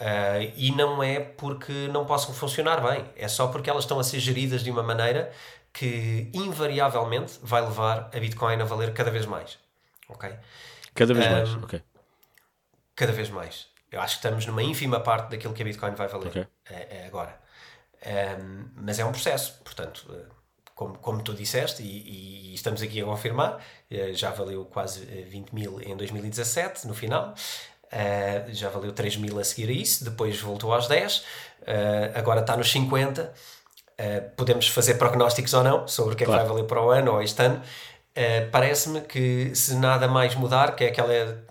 uh, 0.02 0.54
e 0.56 0.72
não 0.72 1.02
é 1.02 1.20
porque 1.20 1.88
não 1.88 2.06
possam 2.06 2.34
funcionar 2.34 2.82
bem, 2.82 3.06
é 3.16 3.28
só 3.28 3.48
porque 3.48 3.70
elas 3.70 3.84
estão 3.84 4.00
a 4.00 4.04
ser 4.04 4.20
geridas 4.20 4.64
de 4.64 4.72
uma 4.72 4.84
maneira 4.84 5.32
que 5.72 6.30
invariavelmente 6.34 7.40
vai 7.42 7.62
levar 7.62 8.10
a 8.14 8.20
Bitcoin 8.20 8.62
a 8.62 8.66
valer 8.66 8.94
cada 8.94 9.12
vez 9.12 9.26
mais. 9.26 9.58
Ok? 10.10 10.30
Cada 10.94 11.14
vez 11.14 11.28
um, 11.28 11.32
mais, 11.32 11.54
ok. 11.64 11.84
Cada 12.96 13.12
vez 13.12 13.30
mais. 13.30 13.68
Eu 13.92 14.02
acho 14.02 14.20
que 14.20 14.26
estamos 14.26 14.46
numa 14.46 14.64
ínfima 14.64 15.00
parte 15.00 15.30
daquilo 15.30 15.54
que 15.54 15.62
a 15.62 15.66
Bitcoin 15.66 15.96
vai 15.96 16.08
valer 16.08 16.28
okay. 16.28 16.48
é, 16.70 16.98
é 16.98 17.08
agora. 17.08 17.40
Um, 18.06 18.70
mas 18.76 19.00
é 19.00 19.06
um 19.06 19.12
processo, 19.12 19.60
portanto, 19.64 20.06
eh, 20.12 20.39
como, 20.80 20.98
como 21.00 21.22
tu 21.22 21.34
disseste, 21.34 21.84
e, 21.84 22.52
e 22.52 22.54
estamos 22.54 22.82
aqui 22.82 23.02
a 23.02 23.04
confirmar, 23.06 23.60
eh, 23.92 24.14
já 24.14 24.32
valeu 24.32 24.64
quase 24.64 25.02
20 25.02 25.50
eh, 25.50 25.52
mil 25.52 25.82
em 25.82 25.98
2017, 25.98 26.88
no 26.88 26.94
final, 26.94 27.34
uh, 27.92 28.54
já 28.54 28.70
valeu 28.70 28.94
3 28.94 29.18
mil 29.18 29.38
a 29.38 29.44
seguir 29.44 29.68
a 29.68 29.74
isso, 29.74 30.06
depois 30.06 30.40
voltou 30.40 30.74
aos 30.74 30.88
10, 30.88 31.18
uh, 31.18 31.24
agora 32.16 32.40
está 32.40 32.56
nos 32.56 32.72
50. 32.72 33.24
Uh, 34.00 34.30
podemos 34.38 34.70
fazer 34.70 34.94
prognósticos 34.94 35.54
ou 35.54 35.66
não 35.66 35.86
sobre 35.86 36.14
o 36.14 36.16
que 36.16 36.24
é 36.24 36.26
claro. 36.26 36.44
que 36.44 36.48
vai 36.48 36.56
valer 36.56 36.68
para 36.70 36.82
o 36.82 36.90
ano 36.90 37.12
ou 37.12 37.22
este 37.22 37.42
ano. 37.44 37.62
Parece-me 38.50 39.02
que 39.02 39.54
se 39.54 39.76
nada 39.76 40.08
mais 40.08 40.36
mudar, 40.36 40.76
que 40.76 40.86
é 40.86 40.88
aquela 40.88 41.44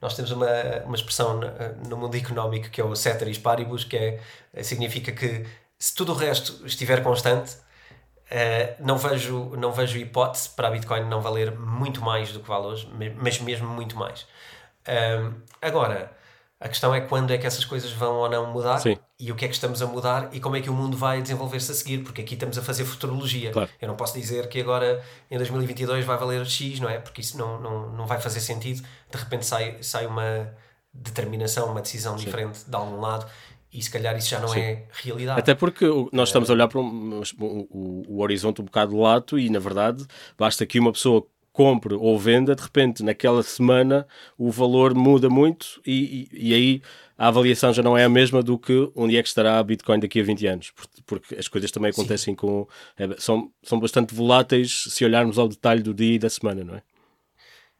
nós 0.00 0.14
temos 0.14 0.30
uma, 0.30 0.46
uma 0.86 0.96
expressão 0.96 1.38
no, 1.38 1.88
no 1.88 1.96
mundo 1.96 2.16
económico 2.16 2.70
que 2.70 2.80
é 2.80 2.84
o 2.84 2.94
ceteris 2.96 3.38
paribus, 3.38 3.84
que 3.84 3.96
é, 3.96 4.62
significa 4.62 5.12
que 5.12 5.44
se 5.78 5.94
tudo 5.94 6.12
o 6.12 6.14
resto 6.14 6.66
estiver 6.66 7.02
constante, 7.02 7.56
uh, 8.30 8.76
não, 8.84 8.96
vejo, 8.96 9.56
não 9.56 9.72
vejo 9.72 9.98
hipótese 9.98 10.50
para 10.50 10.68
a 10.68 10.70
Bitcoin 10.70 11.04
não 11.04 11.20
valer 11.20 11.56
muito 11.56 12.02
mais 12.02 12.32
do 12.32 12.40
que 12.40 12.48
vale 12.48 12.66
hoje, 12.66 12.90
mas 13.16 13.40
mesmo 13.40 13.68
muito 13.68 13.96
mais. 13.96 14.26
Um, 14.88 15.34
agora, 15.60 16.12
a 16.60 16.68
questão 16.68 16.94
é 16.94 17.00
quando 17.00 17.32
é 17.32 17.38
que 17.38 17.46
essas 17.46 17.64
coisas 17.64 17.90
vão 17.90 18.16
ou 18.16 18.28
não 18.28 18.52
mudar 18.52 18.78
Sim. 18.78 18.98
e 19.18 19.32
o 19.32 19.34
que 19.34 19.46
é 19.46 19.48
que 19.48 19.54
estamos 19.54 19.80
a 19.80 19.86
mudar 19.86 20.28
e 20.30 20.40
como 20.40 20.56
é 20.56 20.60
que 20.60 20.68
o 20.68 20.74
mundo 20.74 20.94
vai 20.96 21.22
desenvolver-se 21.22 21.72
a 21.72 21.74
seguir, 21.74 21.98
porque 21.98 22.20
aqui 22.20 22.34
estamos 22.34 22.58
a 22.58 22.62
fazer 22.62 22.84
futurologia. 22.84 23.50
Claro. 23.50 23.70
Eu 23.80 23.88
não 23.88 23.96
posso 23.96 24.18
dizer 24.18 24.46
que 24.48 24.60
agora 24.60 25.02
em 25.30 25.38
2022 25.38 26.04
vai 26.04 26.18
valer 26.18 26.44
X, 26.44 26.78
não 26.78 26.88
é? 26.88 26.98
Porque 26.98 27.22
isso 27.22 27.38
não, 27.38 27.58
não, 27.60 27.90
não 27.92 28.06
vai 28.06 28.20
fazer 28.20 28.40
sentido. 28.40 28.86
De 29.10 29.16
repente 29.16 29.46
sai, 29.46 29.78
sai 29.82 30.06
uma 30.06 30.54
determinação, 30.92 31.70
uma 31.70 31.80
decisão 31.80 32.18
Sim. 32.18 32.26
diferente 32.26 32.64
de 32.66 32.76
algum 32.76 33.00
lado 33.00 33.26
e 33.72 33.80
se 33.82 33.90
calhar 33.90 34.16
isso 34.16 34.28
já 34.28 34.40
não 34.40 34.48
Sim. 34.48 34.60
é 34.60 34.84
realidade. 34.90 35.38
Até 35.38 35.54
porque 35.54 35.86
nós 36.12 36.28
estamos 36.28 36.50
a 36.50 36.52
olhar 36.52 36.68
para 36.68 36.80
um, 36.80 37.22
o, 37.38 38.04
o, 38.08 38.20
horizonte 38.20 38.60
um 38.60 38.64
bocado 38.64 38.96
lato 38.96 39.38
e, 39.38 39.48
na 39.48 39.60
verdade, 39.60 40.04
basta 40.36 40.66
que 40.66 40.80
uma 40.80 40.92
pessoa 40.92 41.24
compre 41.52 41.94
ou 41.94 42.18
venda, 42.18 42.54
de 42.54 42.62
repente, 42.62 43.02
naquela 43.02 43.42
semana, 43.42 44.06
o 44.36 44.50
valor 44.50 44.94
muda 44.94 45.28
muito 45.28 45.80
e, 45.86 46.28
e, 46.32 46.48
e, 46.50 46.54
aí 46.54 46.82
a 47.18 47.28
avaliação 47.28 47.72
já 47.72 47.82
não 47.82 47.98
é 47.98 48.04
a 48.04 48.08
mesma 48.08 48.42
do 48.42 48.58
que 48.58 48.90
onde 48.94 49.16
é 49.16 49.22
que 49.22 49.28
estará 49.28 49.58
a 49.58 49.62
Bitcoin 49.62 50.00
daqui 50.00 50.20
a 50.20 50.22
20 50.22 50.46
anos, 50.46 50.70
porque, 50.70 51.02
porque 51.06 51.34
as 51.34 51.48
coisas 51.48 51.70
também 51.70 51.90
acontecem 51.90 52.32
Sim. 52.32 52.36
com... 52.36 52.66
É, 52.96 53.08
são, 53.18 53.52
são 53.62 53.78
bastante 53.78 54.14
voláteis 54.14 54.84
se 54.88 55.04
olharmos 55.04 55.38
ao 55.38 55.48
detalhe 55.48 55.82
do 55.82 55.92
dia 55.92 56.14
e 56.14 56.18
da 56.18 56.30
semana, 56.30 56.64
não 56.64 56.74
é? 56.74 56.82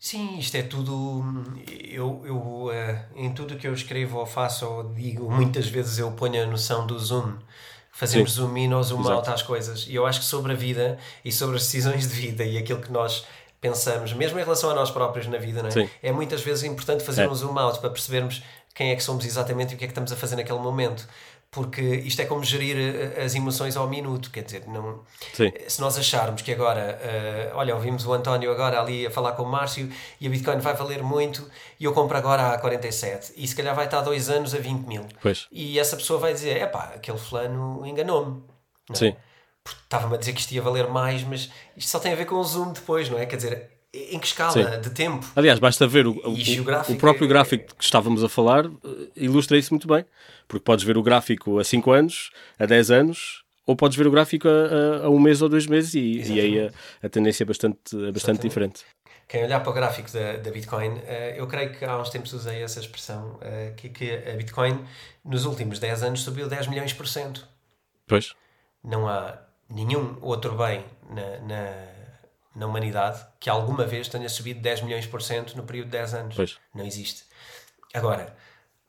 Sim, 0.01 0.39
isto 0.39 0.57
é 0.57 0.63
tudo. 0.63 1.23
Eu, 1.69 2.23
eu 2.25 2.37
uh, 2.37 2.71
em 3.15 3.31
tudo 3.35 3.57
que 3.57 3.69
eu 3.69 3.75
escrevo 3.75 4.19
ou 4.19 4.25
faço 4.25 4.67
ou 4.67 4.95
digo, 4.95 5.31
muitas 5.31 5.69
vezes 5.69 5.99
eu 5.99 6.11
ponho 6.13 6.43
a 6.43 6.47
noção 6.47 6.87
do 6.87 6.99
zoom. 6.99 7.35
fazemos 7.93 8.33
Sim. 8.33 8.41
zoom 8.41 8.57
in 8.57 8.73
ou 8.73 8.83
zoom 8.83 9.01
Exato. 9.01 9.17
out 9.17 9.31
às 9.31 9.43
coisas. 9.43 9.87
E 9.87 9.95
eu 9.95 10.07
acho 10.07 10.21
que 10.21 10.25
sobre 10.25 10.53
a 10.53 10.57
vida 10.57 10.99
e 11.23 11.31
sobre 11.31 11.57
as 11.57 11.65
decisões 11.65 12.09
de 12.09 12.15
vida 12.15 12.43
e 12.45 12.57
aquilo 12.57 12.81
que 12.81 12.91
nós 12.91 13.27
pensamos, 13.61 14.15
mesmo 14.15 14.39
em 14.39 14.43
relação 14.43 14.71
a 14.71 14.75
nós 14.75 14.91
próprios 14.91 15.27
na 15.27 15.37
vida, 15.37 15.61
é? 16.03 16.09
é 16.09 16.13
muitas 16.13 16.41
vezes 16.41 16.65
importante 16.65 17.05
fazer 17.05 17.25
é. 17.25 17.29
um 17.29 17.35
zoom 17.35 17.59
out 17.59 17.79
para 17.79 17.91
percebermos 17.91 18.43
quem 18.75 18.93
é 18.93 18.97
que 18.97 19.03
somos 19.03 19.27
exatamente 19.27 19.73
e 19.73 19.75
o 19.75 19.79
que 19.79 19.85
é 19.85 19.87
que 19.87 19.93
estamos 19.93 20.11
a 20.11 20.17
fazer 20.17 20.37
naquele 20.37 20.61
momento 20.61 21.07
porque 21.51 21.83
isto 21.83 22.23
é 22.23 22.27
como 22.27 22.45
gerir 22.45 22.77
eh, 22.77 23.25
as 23.25 23.35
emoções 23.35 23.77
ao 23.77 23.89
minuto, 23.89 24.31
quer 24.31 24.45
dizer, 24.45 24.69
não, 24.69 25.01
Sim. 25.33 25.53
se 25.67 25.81
nós 25.81 25.99
acharmos 25.99 26.43
que 26.43 26.53
agora, 26.53 27.01
uh, 27.03 27.57
olha, 27.57 27.75
ouvimos 27.75 28.07
o 28.07 28.13
António 28.13 28.53
agora 28.53 28.81
ali 28.81 29.05
a 29.05 29.11
falar 29.11 29.33
com 29.33 29.43
o 29.43 29.47
Márcio 29.51 29.91
e 30.21 30.27
a 30.29 30.31
Bitcoin 30.31 30.59
vai 30.59 30.75
valer 30.75 31.03
muito 31.03 31.51
e 31.79 31.85
eu 31.85 31.93
compro 31.93 32.17
agora 32.17 32.53
a 32.53 32.59
47 32.59 33.33
e 33.37 33.49
se 33.49 33.57
calhar 33.57 33.75
vai 33.75 33.87
estar 33.87 34.01
dois 34.03 34.31
anos 34.31 34.55
a 34.55 34.59
20 34.59 34.87
mil 34.87 35.05
pois. 35.21 35.49
e 35.51 35.77
essa 35.79 35.97
pessoa 35.97 36.21
vai 36.21 36.33
dizer, 36.33 36.63
epá, 36.63 36.93
aquele 36.95 37.19
fulano 37.19 37.85
enganou-me 37.85 38.43
é? 38.91 38.95
Sim. 38.95 39.17
estava-me 39.67 40.15
a 40.15 40.19
dizer 40.19 40.33
que 40.33 40.41
isto 40.41 40.53
ia 40.53 40.63
valer 40.63 40.89
mais 40.89 41.25
mas 41.25 41.51
isto 41.77 41.91
só 41.91 41.99
tem 41.99 42.13
a 42.13 42.17
ver 42.17 42.27
com 42.27 42.37
o 42.37 42.45
zoom 42.45 42.73
depois, 42.73 43.09
não 43.11 43.19
é? 43.19 43.27
Quer 43.27 43.37
dizer, 43.37 43.71
em 43.93 44.19
que 44.21 44.27
escala 44.27 44.53
Sim. 44.53 44.81
de 44.81 44.91
tempo? 44.91 45.27
Aliás, 45.35 45.59
basta 45.59 45.87
ver 45.87 46.07
o, 46.07 46.13
o, 46.13 46.93
o 46.93 46.97
próprio 46.97 47.27
gráfico 47.27 47.75
que 47.75 47.83
estávamos 47.83 48.23
a 48.23 48.29
falar 48.29 48.67
eh, 48.67 48.69
ilustra 49.17 49.59
isso 49.59 49.75
muito 49.75 49.89
bem. 49.89 50.05
Porque 50.51 50.65
podes 50.65 50.85
ver 50.85 50.99
o 50.99 51.03
gráfico 51.03 51.61
a 51.61 51.65
5 51.65 51.93
anos, 51.93 52.33
a 52.59 52.67
10 52.67 52.91
anos, 52.91 53.45
ou 53.65 53.77
podes 53.77 53.97
ver 53.97 54.09
o 54.09 54.11
gráfico 54.11 54.49
a, 54.49 55.03
a, 55.03 55.07
a 55.07 55.09
um 55.09 55.21
mês 55.21 55.41
ou 55.43 55.49
dois 55.49 55.65
meses 55.65 55.95
e, 55.95 56.23
e 56.23 56.41
aí 56.41 56.67
a, 56.67 56.73
a, 57.07 57.09
tendência 57.09 57.45
é 57.45 57.47
bastante, 57.47 57.79
é 57.95 58.11
bastante 58.11 58.43
diferente. 58.43 58.85
Quem 59.29 59.45
olhar 59.45 59.61
para 59.61 59.71
o 59.71 59.73
gráfico 59.73 60.11
da, 60.11 60.39
da 60.39 60.51
Bitcoin, 60.51 60.89
uh, 60.89 61.03
eu 61.37 61.47
creio 61.47 61.73
que 61.73 61.85
há 61.85 61.97
uns 61.97 62.11
tempos 62.11 62.33
usei 62.33 62.65
essa 62.65 62.81
expressão, 62.81 63.37
uh, 63.37 63.73
que, 63.77 63.91
que 63.91 64.13
a 64.13 64.35
Bitcoin 64.35 64.85
nos 65.25 65.45
últimos 65.45 65.79
10 65.79 66.03
anos 66.03 66.23
subiu 66.23 66.49
10 66.49 66.67
milhões 66.67 66.93
por 66.93 67.07
cento. 67.07 67.47
Pois. 68.09 68.35
Não 68.83 69.07
há 69.07 69.39
nenhum 69.69 70.19
outro 70.21 70.57
bem 70.57 70.85
na, 71.09 71.39
na, 71.47 71.87
na, 72.57 72.67
humanidade 72.67 73.25
que 73.39 73.49
alguma 73.49 73.87
vez 73.87 74.09
tenha 74.09 74.29
subido 74.29 74.59
10 74.59 74.83
milhões 74.83 75.07
por 75.07 75.23
cento 75.23 75.57
no 75.57 75.63
período 75.63 75.87
de 75.87 75.93
10 75.93 76.15
anos. 76.15 76.35
Pois. 76.35 76.59
Não 76.75 76.85
existe. 76.85 77.23
Agora, 77.95 78.35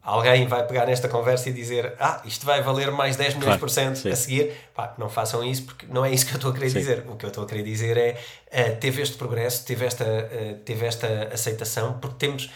alguém 0.03 0.47
vai 0.47 0.65
pegar 0.65 0.85
nesta 0.85 1.07
conversa 1.07 1.49
e 1.49 1.53
dizer 1.53 1.93
ah, 1.99 2.21
isto 2.25 2.45
vai 2.45 2.61
valer 2.61 2.91
mais 2.91 3.15
10 3.15 3.35
milhões 3.35 3.45
claro, 3.45 3.59
por 3.59 3.69
cento 3.69 3.97
sim. 3.97 4.09
a 4.09 4.15
seguir, 4.15 4.53
pá, 4.73 4.93
não 4.97 5.09
façam 5.09 5.43
isso 5.43 5.63
porque 5.63 5.85
não 5.87 6.03
é 6.03 6.11
isso 6.11 6.25
que 6.25 6.33
eu 6.33 6.37
estou 6.37 6.51
a 6.51 6.53
querer 6.53 6.69
sim. 6.69 6.79
dizer. 6.79 7.05
O 7.07 7.15
que 7.15 7.25
eu 7.25 7.29
estou 7.29 7.43
a 7.43 7.47
querer 7.47 7.63
dizer 7.63 7.97
é 7.97 8.19
uh, 8.47 8.75
teve 8.77 9.01
este 9.01 9.15
progresso, 9.17 9.65
teve 9.65 9.85
esta, 9.85 10.05
uh, 10.05 10.55
teve 10.65 10.85
esta 10.85 11.29
aceitação, 11.31 11.99
porque 11.99 12.15
temos. 12.17 12.49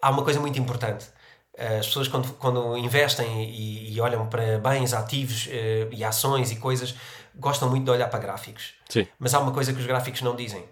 Há 0.00 0.10
uma 0.10 0.22
coisa 0.22 0.38
muito 0.38 0.58
importante. 0.58 1.06
Uh, 1.54 1.78
as 1.80 1.86
pessoas, 1.86 2.06
quando, 2.06 2.32
quando 2.34 2.76
investem 2.76 3.44
e, 3.44 3.94
e 3.94 4.00
olham 4.00 4.26
para 4.28 4.58
bens, 4.58 4.92
ativos 4.92 5.48
e 5.90 6.04
ações 6.04 6.52
e 6.52 6.56
coisas, 6.56 6.94
gostam 7.34 7.68
muito 7.68 7.84
de 7.84 7.90
olhar 7.90 8.08
para 8.08 8.20
gráficos. 8.20 8.74
Sim. 8.88 9.06
Mas 9.18 9.34
há 9.34 9.40
uma 9.40 9.52
coisa 9.52 9.72
que 9.72 9.80
os 9.80 9.86
gráficos 9.86 10.22
não 10.22 10.36
dizem. 10.36 10.64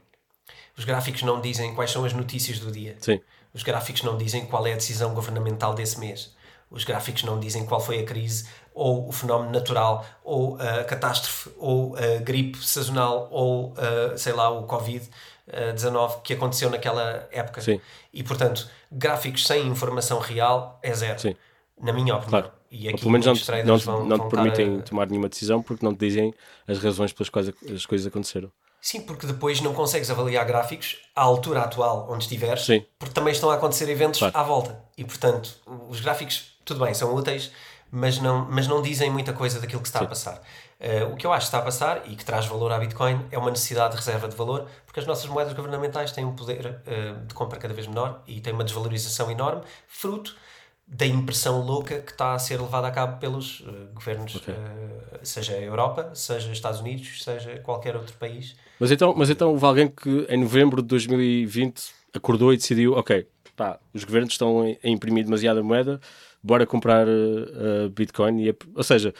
Os 0.77 0.85
gráficos 0.85 1.23
não 1.23 1.41
dizem 1.41 1.75
quais 1.75 1.91
são 1.91 2.05
as 2.05 2.13
notícias 2.13 2.59
do 2.61 2.71
dia. 2.71 2.97
Sim 3.01 3.19
os 3.57 3.63
gráficos 3.63 4.03
não 4.03 4.19
dizem 4.19 4.45
qual 4.45 4.67
é 4.67 4.75
a 4.75 4.77
decisão 4.77 5.15
governamental 5.15 5.73
desse 5.73 5.99
mês. 5.99 6.37
Os 6.71 6.85
gráficos 6.85 7.23
não 7.23 7.41
dizem 7.41 7.65
qual 7.65 7.81
foi 7.81 8.01
a 8.01 8.05
crise, 8.05 8.47
ou 8.75 9.09
o 9.09 9.13
fenómeno 9.13 9.51
natural, 9.51 10.05
ou 10.23 10.59
a 10.61 10.85
catástrofe, 10.85 11.49
ou 11.57 11.97
a 11.97 12.21
gripe 12.21 12.63
sazonal, 12.63 13.29
ou 13.31 13.73
a, 13.79 14.19
sei 14.19 14.35
lá, 14.35 14.51
o 14.51 14.67
Covid-19 14.67 16.21
que 16.21 16.35
aconteceu 16.35 16.69
naquela 16.69 17.27
época. 17.33 17.63
Sim. 17.63 17.81
E 18.13 18.23
portanto, 18.23 18.69
gráficos 18.93 19.47
sem 19.47 19.67
informação 19.67 20.19
real 20.19 20.79
é 20.83 20.93
zero. 20.93 21.19
Sim. 21.19 21.35
Na 21.81 21.95
minha 21.95 22.15
opinião. 22.15 22.29
Claro. 22.43 22.53
E 22.71 22.91
aqui 22.91 22.99
pelo 22.99 23.13
menos 23.13 23.25
não, 23.25 23.65
não, 23.65 23.79
vão, 23.79 24.05
não 24.05 24.19
te 24.19 24.35
permitem 24.35 24.81
a... 24.81 24.83
tomar 24.83 25.07
nenhuma 25.07 25.31
decisão 25.31 25.63
porque 25.63 25.83
não 25.83 25.95
te 25.95 26.01
dizem 26.01 26.35
as 26.69 26.79
razões 26.79 27.11
pelas 27.11 27.31
quais 27.31 27.49
as 27.49 27.87
coisas 27.87 28.07
aconteceram. 28.07 28.53
Sim, 28.87 29.01
porque 29.01 29.27
depois 29.27 29.61
não 29.61 29.75
consegues 29.75 30.13
avaliar 30.13 30.47
gráficos 30.47 30.99
à 31.13 31.21
altura 31.21 31.63
atual 31.63 32.07
onde 32.09 32.23
estiveres, 32.23 32.67
Sim. 32.67 32.87
porque 33.01 33.13
também 33.13 33.33
estão 33.33 33.51
a 33.51 33.55
acontecer 33.57 33.89
eventos 33.89 34.21
claro. 34.21 34.39
à 34.39 34.43
volta. 34.45 34.81
E 34.97 35.03
portanto, 35.03 35.57
os 35.89 35.99
gráficos, 36.01 36.57
tudo 36.65 36.85
bem, 36.85 36.95
são 36.95 37.13
úteis, 37.13 37.51
mas 37.91 38.21
não, 38.21 38.47
mas 38.49 38.69
não 38.69 38.81
dizem 38.81 39.11
muita 39.11 39.33
coisa 39.33 39.59
daquilo 39.59 39.83
que 39.83 39.89
está 39.89 39.99
Sim. 39.99 40.05
a 40.05 40.09
passar. 40.09 40.41
Uh, 40.79 41.13
o 41.13 41.17
que 41.17 41.27
eu 41.27 41.33
acho 41.33 41.47
que 41.47 41.49
está 41.49 41.59
a 41.59 41.63
passar 41.63 42.03
e 42.07 42.15
que 42.15 42.25
traz 42.25 42.47
valor 42.47 42.71
à 42.71 42.79
Bitcoin 42.79 43.27
é 43.33 43.37
uma 43.37 43.51
necessidade 43.51 43.91
de 43.91 43.97
reserva 43.97 44.29
de 44.29 44.37
valor, 44.37 44.69
porque 44.85 45.01
as 45.01 45.07
nossas 45.07 45.27
moedas 45.27 45.53
governamentais 45.53 46.13
têm 46.13 46.25
um 46.25 46.37
poder 46.37 46.81
uh, 46.87 47.27
de 47.27 47.35
compra 47.35 47.59
cada 47.59 47.75
vez 47.75 47.89
menor 47.89 48.23
e 48.25 48.41
têm 48.41 48.53
uma 48.53 48.63
desvalorização 48.63 49.29
enorme, 49.29 49.63
fruto 49.89 50.37
da 50.87 51.05
impressão 51.07 51.61
louca 51.61 51.99
que 51.99 52.13
está 52.13 52.35
a 52.35 52.39
ser 52.39 52.61
levada 52.61 52.87
a 52.87 52.93
cabo 52.93 53.19
pelos 53.19 53.63
uh, 53.63 53.89
governos, 53.93 54.37
okay. 54.37 54.55
seja 55.25 55.55
a 55.55 55.61
Europa, 55.61 56.13
seja 56.15 56.53
Estados 56.53 56.79
Unidos, 56.79 57.25
seja 57.25 57.59
qualquer 57.65 57.97
outro 57.97 58.15
país 58.15 58.55
mas 58.79 58.91
então, 58.91 59.15
mas 59.17 59.31
então 59.31 59.51
houve 59.51 59.65
alguém 59.65 59.89
que 59.89 60.27
em 60.29 60.39
novembro 60.39 60.83
de 60.83 60.89
2020 60.89 61.83
acordou 62.15 62.53
e 62.53 62.57
decidiu: 62.57 62.93
ok, 62.93 63.27
pá, 63.57 63.79
os 63.93 64.05
governos 64.05 64.33
estão 64.33 64.63
a 64.63 64.89
imprimir 64.89 65.25
demasiada 65.25 65.63
moeda, 65.63 66.01
bora 66.43 66.67
comprar 66.67 67.07
uh, 67.09 67.89
Bitcoin. 67.91 68.49
E, 68.49 68.55
ou 68.75 68.83
seja, 68.83 69.15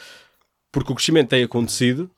porque 0.71 0.91
o 0.91 0.95
crescimento 0.95 1.29
tem 1.29 1.43
acontecido, 1.43 2.09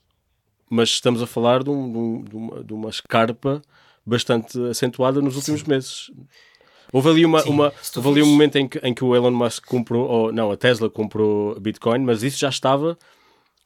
mas 0.70 0.90
estamos 0.90 1.22
a 1.22 1.28
falar 1.28 1.64
de, 1.64 1.70
um, 1.70 2.24
de, 2.24 2.36
uma, 2.36 2.64
de 2.64 2.74
uma 2.74 2.90
escarpa 2.90 3.62
bastante 4.06 4.60
acentuada 4.68 5.22
nos 5.22 5.36
últimos 5.36 5.62
Sim. 5.62 5.70
meses. 5.70 6.12
Houve 6.92 7.10
ali, 7.10 7.26
uma, 7.26 7.42
Sim, 7.42 7.50
uma, 7.52 7.74
houve 7.96 8.10
ali 8.10 8.24
um 8.24 8.28
momento 8.28 8.58
em 8.58 8.68
que, 8.68 8.80
em 8.80 8.94
que 8.94 9.04
o 9.04 9.16
Elon 9.16 9.32
Musk 9.32 9.64
comprou, 9.66 10.08
ou 10.08 10.32
não, 10.32 10.52
a 10.52 10.58
Tesla 10.58 10.90
comprou 10.90 11.60
Bitcoin, 11.60 12.00
mas 12.00 12.24
isso 12.24 12.40
já 12.40 12.50
estava, 12.50 12.98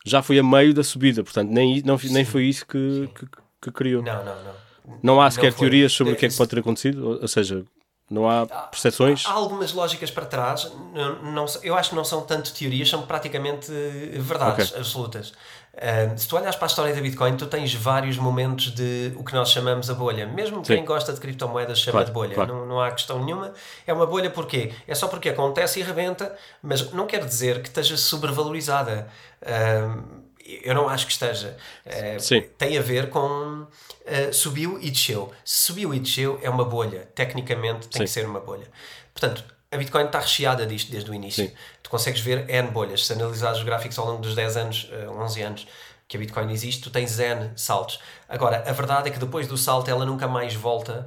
já 0.06 0.22
foi 0.22 0.38
a 0.40 0.44
meio 0.44 0.74
da 0.74 0.84
subida, 0.84 1.24
portanto, 1.24 1.50
nem, 1.50 1.82
não, 1.84 1.98
nem 2.12 2.26
foi 2.26 2.44
isso 2.44 2.68
que, 2.68 3.10
que, 3.16 3.26
que 3.63 3.71
criou. 3.71 4.04
Não, 4.04 4.23
não, 4.23 4.43
não. 4.43 4.54
Não 5.02 5.21
há 5.21 5.32
sequer 5.32 5.52
não 5.52 5.58
teorias 5.58 5.93
sobre 5.93 6.13
o 6.13 6.15
que 6.15 6.26
é 6.26 6.30
que 6.30 6.36
pode 6.36 6.49
ter 6.49 6.60
acontecido? 6.60 7.19
Ou 7.21 7.28
seja, 7.28 7.63
não 8.10 8.30
há 8.30 8.45
percepções? 8.45 9.26
Há, 9.26 9.30
há 9.30 9.34
algumas 9.34 9.71
lógicas 9.71 10.12
para 10.12 10.26
trás. 10.26 10.71
Não, 10.93 11.32
não, 11.32 11.45
eu 11.63 11.76
acho 11.76 11.91
que 11.91 11.95
não 11.95 12.04
são 12.04 12.21
tanto 12.21 12.54
teorias, 12.54 12.89
são 12.89 13.04
praticamente 13.04 13.71
verdades 14.19 14.69
okay. 14.69 14.80
absolutas. 14.80 15.34
Uh, 15.73 16.15
se 16.15 16.28
tu 16.28 16.36
olhas 16.36 16.56
para 16.56 16.65
a 16.65 16.67
história 16.67 16.93
da 16.93 17.02
Bitcoin, 17.02 17.36
tu 17.36 17.47
tens 17.47 17.73
vários 17.73 18.15
momentos 18.17 18.69
de 18.76 19.12
o 19.15 19.23
que 19.23 19.34
nós 19.34 19.49
chamamos 19.49 19.89
a 19.89 19.95
bolha. 19.95 20.28
Mesmo 20.28 20.63
Sim. 20.63 20.76
quem 20.76 20.86
gosta 20.86 21.12
de 21.12 21.19
criptomoedas 21.19 21.80
chama 21.80 21.93
claro, 21.93 22.06
de 22.06 22.12
bolha. 22.12 22.36
Claro. 22.36 22.54
Não, 22.54 22.65
não 22.67 22.82
há 22.82 22.91
questão 22.91 23.23
nenhuma. 23.23 23.54
É 23.88 23.91
uma 23.91 24.06
bolha 24.06 24.30
porquê? 24.30 24.71
É 24.88 24.93
só 24.93 25.08
porque 25.08 25.30
acontece 25.30 25.80
e 25.80 25.84
rebenta, 25.84 26.36
mas 26.62 26.91
não 26.91 27.08
quer 27.08 27.26
dizer 27.26 27.62
que 27.62 27.69
esteja 27.69 27.97
sobrevalorizada. 27.97 29.08
Uh, 29.41 30.23
eu 30.45 30.75
não 30.75 30.89
acho 30.89 31.06
que 31.06 31.12
esteja. 31.13 31.56
Uh, 31.86 32.41
tem 32.58 32.77
a 32.77 32.82
ver 32.82 33.10
com 33.10 33.19
uh, 33.19 34.34
subiu 34.34 34.77
e 34.82 34.91
desceu. 34.91 35.32
Se 35.43 35.65
subiu 35.65 35.93
e 35.93 35.99
desceu, 35.99 36.39
é 36.41 36.49
uma 36.49 36.65
bolha. 36.65 37.08
Tecnicamente 37.15 37.88
tem 37.88 37.99
Sim. 37.99 38.06
que 38.06 38.08
ser 38.08 38.25
uma 38.25 38.41
bolha. 38.41 38.67
Portanto, 39.13 39.43
a 39.71 39.77
Bitcoin 39.77 40.06
está 40.06 40.19
recheada 40.19 40.65
disto 40.65 40.91
desde 40.91 41.10
o 41.10 41.13
início. 41.13 41.47
Sim. 41.47 41.53
Tu 41.82 41.89
consegues 41.89 42.19
ver 42.21 42.49
N 42.49 42.69
bolhas. 42.71 43.06
Se 43.06 43.13
analisares 43.13 43.60
os 43.60 43.63
gráficos 43.63 43.97
ao 43.97 44.06
longo 44.06 44.21
dos 44.21 44.36
10 44.36 44.58
anos, 44.58 44.89
uh, 44.91 44.95
eh, 44.95 45.10
11 45.10 45.41
anos 45.41 45.67
que 46.08 46.17
a 46.17 46.19
Bitcoin 46.19 46.51
existe, 46.51 46.82
tu 46.82 46.89
tens 46.89 47.17
N 47.17 47.51
saltos. 47.56 47.99
Agora, 48.27 48.63
a 48.67 48.71
verdade 48.73 49.10
é 49.10 49.12
que 49.12 49.19
depois 49.19 49.47
do 49.47 49.58
salto 49.58 49.89
ela 49.89 50.06
nunca 50.06 50.27
mais 50.27 50.53
volta 50.53 51.06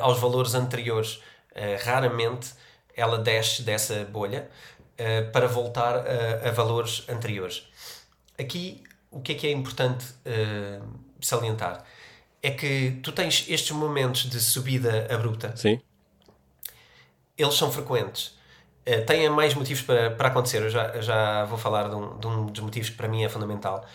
aos 0.00 0.18
valores 0.18 0.54
anteriores. 0.54 1.20
raramente 1.84 2.48
ela 2.96 3.18
desce 3.18 3.62
dessa 3.62 4.04
bolha 4.06 4.48
para 5.32 5.46
voltar 5.46 6.04
a 6.44 6.50
valores 6.50 7.04
anteriores. 7.08 7.66
Aqui, 8.38 8.82
o 9.10 9.20
que 9.20 9.32
é 9.32 9.34
que 9.34 9.46
é 9.46 9.52
importante 9.52 10.06
uh, 10.26 10.84
salientar? 11.20 11.84
É 12.42 12.50
que 12.50 12.98
tu 13.02 13.12
tens 13.12 13.46
estes 13.48 13.70
momentos 13.70 14.28
de 14.28 14.40
subida 14.40 15.08
abrupta. 15.10 15.56
Sim. 15.56 15.80
Eles 17.38 17.54
são 17.54 17.70
frequentes. 17.70 18.36
Uh, 18.86 19.04
têm 19.06 19.28
mais 19.30 19.54
motivos 19.54 19.82
para, 19.82 20.10
para 20.10 20.28
acontecer. 20.28 20.62
Eu 20.62 20.70
já, 20.70 21.00
já 21.00 21.44
vou 21.44 21.58
falar 21.58 21.88
de 21.88 21.94
um, 21.94 22.18
de 22.18 22.26
um 22.26 22.46
dos 22.46 22.60
motivos 22.60 22.90
que 22.90 22.96
para 22.96 23.08
mim 23.08 23.24
é 23.24 23.28
fundamental. 23.28 23.86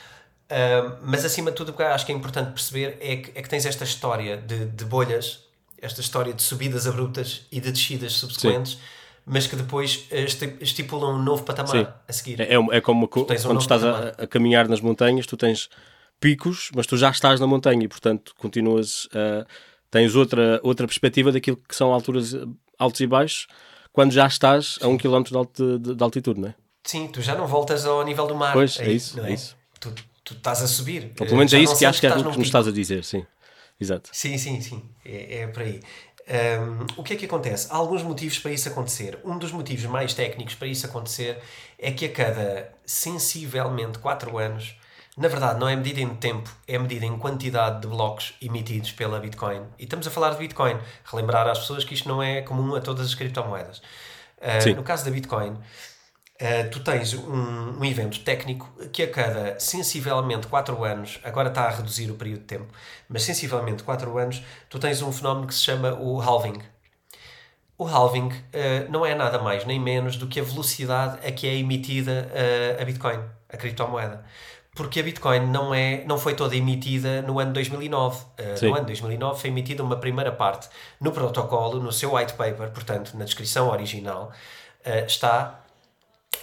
Uh, 0.45 0.97
mas 1.03 1.25
acima 1.25 1.51
de 1.51 1.57
tudo, 1.57 1.71
o 1.71 1.73
que 1.73 1.83
acho 1.83 2.05
que 2.05 2.11
é 2.11 2.15
importante 2.15 2.51
perceber 2.51 2.97
é 3.01 3.17
que, 3.17 3.37
é 3.37 3.41
que 3.41 3.49
tens 3.49 3.65
esta 3.65 3.83
história 3.83 4.37
de, 4.37 4.65
de 4.65 4.85
bolhas, 4.85 5.45
esta 5.81 6.01
história 6.01 6.33
de 6.33 6.41
subidas 6.41 6.87
abruptas 6.87 7.45
e 7.51 7.59
de 7.59 7.71
descidas 7.71 8.13
subsequentes. 8.13 8.73
Sim 8.73 8.98
mas 9.29 9.45
que 9.45 9.55
depois 9.55 10.07
eh, 10.09 10.25
estipulam 10.59 11.15
um 11.15 11.23
novo 11.23 11.43
patamar 11.43 11.71
Sim. 11.71 11.87
a 12.07 12.13
seguir. 12.13 12.41
É, 12.41 12.55
é, 12.55 12.77
é 12.77 12.81
como 12.81 13.07
quando 13.07 13.29
um 13.29 13.57
estás 13.59 13.83
a, 13.83 14.09
a, 14.17 14.27
caminhar 14.27 14.67
nas 14.67 14.81
montanhas, 14.81 15.27
tu 15.27 15.37
tens 15.37 15.69
picos, 16.19 16.71
mas 16.75 16.87
tu 16.87 16.97
já 16.97 17.11
estás 17.11 17.39
na 17.39 17.45
montanha 17.45 17.83
e, 17.83 17.87
portanto, 17.87 18.33
continuas 18.37 19.07
a. 19.13 19.45
tens 19.91 20.15
outra, 20.15 20.59
outra 20.63 20.87
perspectiva 20.87 21.31
daquilo 21.31 21.57
que 21.57 21.75
são 21.75 21.93
alturas 21.93 22.35
altos 22.77 23.01
e 23.01 23.07
baixos 23.07 23.47
quando 23.93 24.11
já 24.11 24.25
estás 24.25 24.79
a 24.81 24.87
um 24.87 24.97
quilómetro 24.97 25.47
de, 25.53 25.77
de, 25.77 25.95
de, 25.95 26.03
altitude, 26.03 26.39
não 26.39 26.49
é? 26.49 26.55
Sim, 26.83 27.07
tu 27.07 27.21
já 27.21 27.35
não 27.35 27.45
voltas 27.45 27.85
ao 27.85 28.03
nível 28.03 28.25
do 28.25 28.35
mar. 28.35 28.53
Pois, 28.53 28.79
é, 28.79 28.85
é 28.85 28.91
isso, 28.91 29.19
é? 29.19 29.29
é? 29.29 29.33
isso. 29.33 29.55
Tu, 29.79 29.93
tu 30.23 30.33
estás 30.33 30.61
a 30.63 30.67
subir. 30.67 31.11
Ou 31.19 31.25
pelo 31.25 31.37
menos 31.37 31.51
já 31.51 31.57
é 31.57 31.61
isso 31.61 31.77
que 31.77 31.85
acho 31.85 31.99
que 31.99 32.07
é 32.07 32.15
o 32.15 32.31
que 32.31 32.37
me 32.37 32.43
estás 32.43 32.67
a 32.67 32.71
dizer, 32.71 33.03
sim. 33.03 33.25
Exato. 33.79 34.09
Sim, 34.11 34.37
sim, 34.37 34.59
sim. 34.59 34.83
É, 35.05 35.39
é 35.39 35.47
por 35.47 35.63
aí. 35.63 35.79
Um, 36.29 36.85
o 36.95 37.03
que 37.03 37.13
é 37.13 37.15
que 37.15 37.25
acontece? 37.25 37.67
Há 37.71 37.75
alguns 37.75 38.03
motivos 38.03 38.37
para 38.37 38.51
isso 38.51 38.69
acontecer. 38.69 39.17
Um 39.25 39.39
dos 39.39 39.51
motivos 39.51 39.85
mais 39.85 40.13
técnicos 40.13 40.53
para 40.53 40.67
isso 40.67 40.85
acontecer 40.85 41.39
é 41.77 41.91
que 41.91 42.05
a 42.05 42.11
cada 42.11 42.71
sensivelmente 42.85 43.97
4 43.97 44.37
anos, 44.37 44.75
na 45.17 45.27
verdade 45.27 45.59
não 45.59 45.67
é 45.67 45.75
medida 45.75 46.01
em 46.01 46.15
tempo, 46.15 46.47
é 46.67 46.77
medida 46.77 47.03
em 47.03 47.17
quantidade 47.17 47.81
de 47.81 47.87
blocos 47.87 48.35
emitidos 48.39 48.91
pela 48.91 49.19
Bitcoin. 49.19 49.63
E 49.79 49.85
estamos 49.85 50.05
a 50.05 50.11
falar 50.11 50.29
de 50.31 50.37
Bitcoin. 50.37 50.77
Relembrar 51.03 51.47
às 51.47 51.59
pessoas 51.59 51.83
que 51.83 51.95
isto 51.95 52.07
não 52.07 52.21
é 52.21 52.43
comum 52.43 52.75
a 52.75 52.81
todas 52.81 53.07
as 53.07 53.15
criptomoedas. 53.15 53.81
Uh, 54.37 54.75
no 54.75 54.83
caso 54.83 55.03
da 55.03 55.11
Bitcoin, 55.11 55.57
Uh, 56.41 56.69
tu 56.69 56.79
tens 56.79 57.13
um, 57.13 57.77
um, 57.77 57.83
evento 57.83 58.21
técnico 58.21 58.71
que 58.93 59.03
a 59.03 59.11
cada 59.11 59.59
sensivelmente 59.59 60.47
4 60.47 60.85
anos, 60.85 61.19
agora 61.21 61.49
está 61.49 61.63
a 61.63 61.69
reduzir 61.69 62.09
o 62.09 62.13
período 62.13 62.39
de 62.39 62.45
tempo, 62.45 62.67
mas 63.09 63.23
sensivelmente 63.23 63.83
4 63.83 64.17
anos, 64.17 64.41
tu 64.69 64.79
tens 64.79 65.01
um 65.01 65.11
fenómeno 65.11 65.47
que 65.47 65.53
se 65.53 65.59
chama 65.59 65.93
o 65.95 66.21
halving. 66.21 66.61
O 67.77 67.85
halving 67.85 68.29
uh, 68.29 68.89
não 68.89 69.05
é 69.05 69.13
nada 69.15 69.39
mais 69.39 69.65
nem 69.65 69.81
menos 69.81 70.15
do 70.15 70.27
que 70.27 70.39
a 70.39 70.43
velocidade 70.43 71.27
a 71.27 71.29
que 71.29 71.45
é 71.45 71.57
emitida 71.57 72.31
uh, 72.31 72.81
a 72.81 72.85
Bitcoin, 72.85 73.19
a 73.49 73.57
criptomoeda. 73.57 74.23
Porque 74.73 75.01
a 75.01 75.03
Bitcoin 75.03 75.41
não, 75.47 75.73
é, 75.73 76.05
não 76.05 76.17
foi 76.17 76.35
toda 76.35 76.55
emitida 76.55 77.21
no 77.21 77.37
ano 77.37 77.51
2009. 77.51 78.25
no 78.61 78.75
ano 78.75 78.85
2009 78.85 79.41
foi 79.41 79.49
emitida 79.49 79.83
uma 79.83 79.97
primeira 79.97 80.31
parte. 80.31 80.69
No 81.01 81.11
protocolo, 81.11 81.81
no 81.81 81.91
seu 81.91 82.15
white 82.15 82.31
paper, 82.35 82.69
portanto, 82.69 83.11
na 83.17 83.25
descrição 83.25 83.67
original, 83.67 84.31
está 85.05 85.58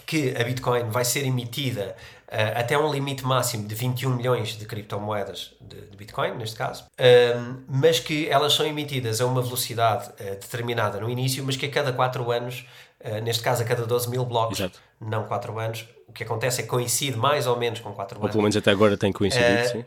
que 0.04 0.34
a 0.36 0.44
Bitcoin 0.44 0.90
vai 0.90 1.04
ser 1.04 1.24
emitida 1.24 1.96
uh, 2.26 2.58
até 2.58 2.78
um 2.78 2.92
limite 2.92 3.24
máximo 3.24 3.66
de 3.66 3.74
21 3.74 4.10
milhões 4.16 4.56
de 4.56 4.64
criptomoedas 4.66 5.54
de, 5.60 5.80
de 5.82 5.96
Bitcoin, 5.96 6.36
neste 6.36 6.56
caso, 6.56 6.84
uh, 6.84 7.64
mas 7.68 7.98
que 7.98 8.28
elas 8.28 8.52
são 8.52 8.66
emitidas 8.66 9.20
a 9.20 9.26
uma 9.26 9.42
velocidade 9.42 10.08
uh, 10.10 10.30
determinada 10.40 11.00
no 11.00 11.08
início, 11.08 11.44
mas 11.44 11.56
que 11.56 11.66
a 11.66 11.70
cada 11.70 11.92
4 11.92 12.30
anos, 12.30 12.66
eh, 13.00 13.20
neste 13.20 13.42
caso 13.42 13.62
a 13.62 13.66
cada 13.66 13.86
12 13.86 14.10
mil 14.10 14.24
blocos, 14.24 14.58
Exato. 14.58 14.80
não 15.00 15.24
4 15.24 15.58
anos, 15.58 15.86
o 16.08 16.12
que 16.12 16.24
acontece 16.24 16.60
é 16.60 16.62
que 16.64 16.68
coincide 16.68 17.16
mais 17.16 17.46
ou 17.46 17.56
menos 17.56 17.80
com 17.80 17.92
4 17.92 18.18
anos. 18.18 18.26
Ou 18.26 18.30
pelo 18.30 18.42
menos 18.42 18.56
até 18.56 18.70
agora 18.70 18.96
tem 18.96 19.12
coincidido, 19.12 19.68
sim. 19.68 19.84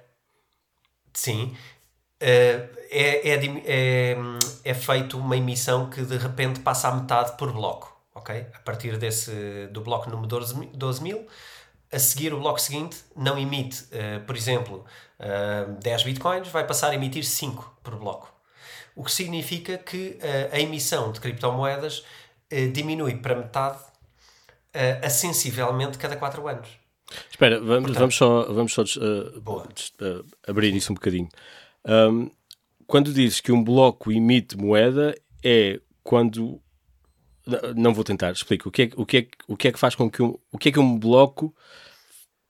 Sim. 1.14 1.58
É, 2.22 2.70
é, 2.92 3.36
é, 3.66 4.18
é 4.64 4.74
feito 4.74 5.18
uma 5.18 5.38
emissão 5.38 5.90
que 5.90 6.02
de 6.02 6.18
repente 6.18 6.60
passa 6.60 6.90
a 6.90 6.96
metade 6.96 7.38
por 7.38 7.52
bloco 7.52 7.99
ok? 8.14 8.46
A 8.54 8.60
partir 8.60 8.98
desse, 8.98 9.68
do 9.72 9.82
bloco 9.82 10.10
número 10.10 10.28
12, 10.28 10.68
12 10.74 11.04
mil, 11.04 11.28
a 11.92 11.98
seguir 11.98 12.34
o 12.34 12.40
bloco 12.40 12.60
seguinte 12.62 12.98
não 13.16 13.38
emite, 13.38 13.84
uh, 13.84 14.24
por 14.26 14.36
exemplo, 14.36 14.86
uh, 15.20 15.24
eh, 15.24 15.66
10 15.82 16.04
bitcoins, 16.04 16.48
vai 16.50 16.66
passar 16.66 16.92
a 16.92 16.96
emitir 16.96 17.24
5 17.24 17.80
por 17.84 17.96
bloco. 17.96 18.32
O 18.96 19.04
que 19.04 19.12
significa 19.12 19.78
que 19.78 20.20
uh, 20.22 20.56
a 20.56 20.60
emissão 20.60 21.12
de 21.12 21.20
criptomoedas 21.20 22.04
diminui 22.74 23.16
para 23.16 23.36
metade 23.36 23.78
a 25.04 25.08
sensivelmente 25.08 26.00
cada 26.00 26.16
4 26.16 26.48
anos. 26.48 26.68
Espera, 27.30 27.60
vamos, 27.60 27.92
Portanto, 27.92 28.00
vamos 28.00 28.16
só, 28.16 28.52
vamos 28.52 28.74
só 28.74 28.84
abrir 30.48 30.74
isso 30.74 30.92
um 30.92 30.96
bocadinho. 30.96 31.30
Um, 31.86 32.32
quando 32.88 33.14
dizes 33.14 33.40
que 33.40 33.52
um 33.52 33.64
bloco 33.64 34.12
emite 34.12 34.58
moeda, 34.58 35.16
é 35.44 35.80
quando 36.04 36.60
não 37.76 37.94
vou 37.94 38.04
tentar, 38.04 38.32
explico. 38.32 38.70
O 38.70 38.72
que 38.72 38.84
é, 38.84 38.90
o 38.96 39.06
que 39.06 39.18
é, 39.18 39.28
o 39.48 39.58
que, 39.58 39.68
é 39.68 39.72
que 39.72 39.80
faz 39.80 39.96
com 39.96 40.10
que 40.10 40.22
um, 40.22 40.38
o 40.52 40.58
que 40.58 40.70
é 40.70 40.72
que 40.72 40.80
um 40.80 40.98
bloco 40.98 41.54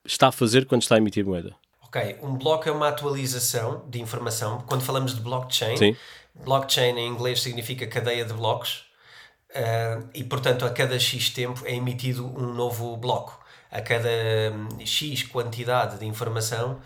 está 0.04 0.28
a 0.28 0.32
fazer 0.32 0.66
quando 0.66 0.82
está 0.82 0.94
a 0.94 0.98
emitir 0.98 1.24
moeda? 1.24 1.54
Ok, 1.82 2.18
um 2.22 2.36
bloco 2.36 2.68
é 2.68 2.72
uma 2.72 2.88
atualização 2.88 3.84
de 3.88 4.00
informação. 4.00 4.62
Quando 4.66 4.82
falamos 4.82 5.14
de 5.14 5.20
blockchain, 5.20 5.76
Sim. 5.76 5.96
blockchain 6.44 6.96
em 6.96 7.08
inglês 7.08 7.42
significa 7.42 7.86
cadeia 7.86 8.24
de 8.24 8.32
blocos 8.32 8.86
uh, 9.50 10.08
e, 10.14 10.22
portanto, 10.22 10.64
a 10.64 10.70
cada 10.70 10.98
X 10.98 11.30
tempo 11.30 11.62
é 11.66 11.74
emitido 11.74 12.26
um 12.26 12.54
novo 12.54 12.96
bloco. 12.96 13.44
A 13.70 13.80
cada 13.80 14.08
um, 14.08 14.84
X 14.86 15.24
quantidade 15.24 15.98
de 15.98 16.06
informação 16.06 16.80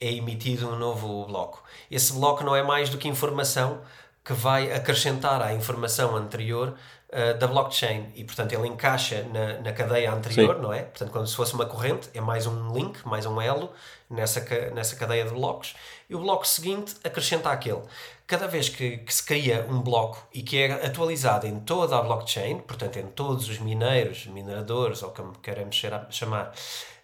é 0.00 0.12
emitido 0.12 0.68
um 0.68 0.76
novo 0.78 1.26
bloco. 1.26 1.62
Esse 1.90 2.12
bloco 2.12 2.44
não 2.44 2.54
é 2.54 2.62
mais 2.62 2.88
do 2.88 2.98
que 2.98 3.08
informação 3.08 3.82
que 4.24 4.32
vai 4.32 4.72
acrescentar 4.72 5.40
à 5.40 5.54
informação 5.54 6.16
anterior 6.16 6.74
uh, 7.10 7.38
da 7.38 7.46
blockchain 7.46 8.12
e, 8.14 8.24
portanto, 8.24 8.52
ele 8.52 8.68
encaixa 8.68 9.24
na, 9.32 9.60
na 9.60 9.72
cadeia 9.72 10.12
anterior, 10.12 10.56
Sim. 10.56 10.62
não 10.62 10.72
é? 10.72 10.82
Portanto, 10.82 11.10
quando 11.10 11.26
se 11.26 11.36
fosse 11.36 11.54
uma 11.54 11.66
corrente, 11.66 12.08
é 12.14 12.20
mais 12.20 12.46
um 12.46 12.72
link, 12.72 13.06
mais 13.06 13.26
um 13.26 13.40
elo 13.40 13.72
nessa, 14.08 14.40
nessa 14.74 14.96
cadeia 14.96 15.24
de 15.24 15.30
blocos 15.30 15.74
e 16.08 16.14
o 16.14 16.20
bloco 16.20 16.46
seguinte 16.46 16.94
acrescenta 17.04 17.50
aquele. 17.50 17.82
Cada 18.26 18.46
vez 18.48 18.68
que, 18.68 18.98
que 18.98 19.14
se 19.14 19.24
cria 19.24 19.66
um 19.68 19.80
bloco 19.80 20.26
e 20.32 20.42
que 20.42 20.58
é 20.58 20.86
atualizado 20.86 21.46
em 21.46 21.60
toda 21.60 21.96
a 21.96 22.02
blockchain, 22.02 22.58
portanto, 22.58 22.98
em 22.98 23.06
todos 23.06 23.48
os 23.48 23.58
mineiros, 23.58 24.26
mineradores 24.26 25.02
ou 25.02 25.10
como 25.10 25.32
queremos 25.38 25.80
chamar, 26.10 26.52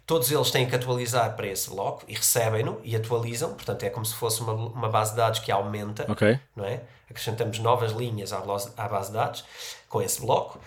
todos 0.07 0.30
eles 0.30 0.50
têm 0.50 0.68
que 0.68 0.74
atualizar 0.74 1.34
para 1.36 1.46
esse 1.46 1.70
bloco 1.70 2.05
e 2.09 2.14
recebem-no 2.14 2.80
e 2.82 2.96
atualizam, 2.96 3.55
portanto 3.55 3.82
é 3.84 3.90
como 3.90 4.05
se 4.05 4.14
fosse 4.14 4.40
uma, 4.40 4.53
uma 4.53 4.88
base 4.88 5.12
de 5.12 5.16
dados 5.18 5.38
que 5.38 5.53
aumenta, 5.53 6.11
okay. 6.11 6.40
não 6.57 6.64
é? 6.64 6.82
Acrescentamos 7.09 7.59
novas 7.59 7.92
linhas 7.92 8.32
à, 8.32 8.38
à 8.38 8.88
base 8.88 9.09
de 9.09 9.12
dados 9.12 9.44
com 9.93 10.01
esse 10.01 10.22
bloco 10.22 10.59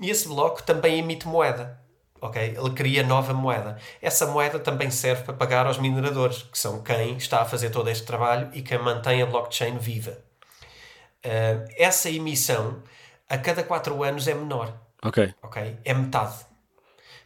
e 0.00 0.08
esse 0.08 0.28
bloco 0.28 0.62
também 0.62 1.00
emite 1.00 1.26
moeda, 1.26 1.76
ok? 2.20 2.40
Ele 2.56 2.70
cria 2.70 3.02
nova 3.02 3.34
moeda. 3.34 3.76
Essa 4.00 4.26
moeda 4.26 4.60
também 4.60 4.92
serve 4.92 5.24
para 5.24 5.34
pagar 5.34 5.66
aos 5.66 5.76
mineradores, 5.78 6.42
que 6.44 6.56
são 6.56 6.80
quem 6.80 7.16
está 7.16 7.42
a 7.42 7.44
fazer 7.44 7.70
todo 7.70 7.90
este 7.90 8.06
trabalho 8.06 8.48
e 8.52 8.62
quem 8.62 8.78
mantém 8.78 9.20
a 9.20 9.26
blockchain 9.26 9.76
viva. 9.78 10.16
Uh, 11.24 11.66
essa 11.76 12.08
emissão 12.08 12.80
a 13.28 13.36
cada 13.38 13.64
4 13.64 14.02
anos 14.04 14.28
é 14.28 14.34
menor. 14.34 14.72
Ok. 15.02 15.34
Ok? 15.42 15.76
É 15.84 15.92
metade. 15.92 16.36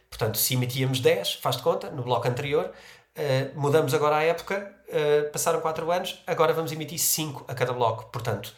Portanto, 0.09 0.39
se 0.39 0.55
emitíamos 0.55 0.99
10, 0.99 1.35
faz 1.35 1.57
de 1.57 1.61
conta, 1.61 1.91
no 1.91 2.01
bloco 2.01 2.27
anterior, 2.27 2.71
uh, 2.71 3.59
mudamos 3.59 3.93
agora 3.93 4.17
a 4.17 4.23
época, 4.23 4.73
uh, 4.87 5.31
passaram 5.31 5.61
4 5.61 5.91
anos, 5.91 6.23
agora 6.25 6.53
vamos 6.53 6.71
emitir 6.71 6.97
5 6.97 7.45
a 7.47 7.53
cada 7.53 7.71
bloco. 7.71 8.05
Portanto, 8.05 8.55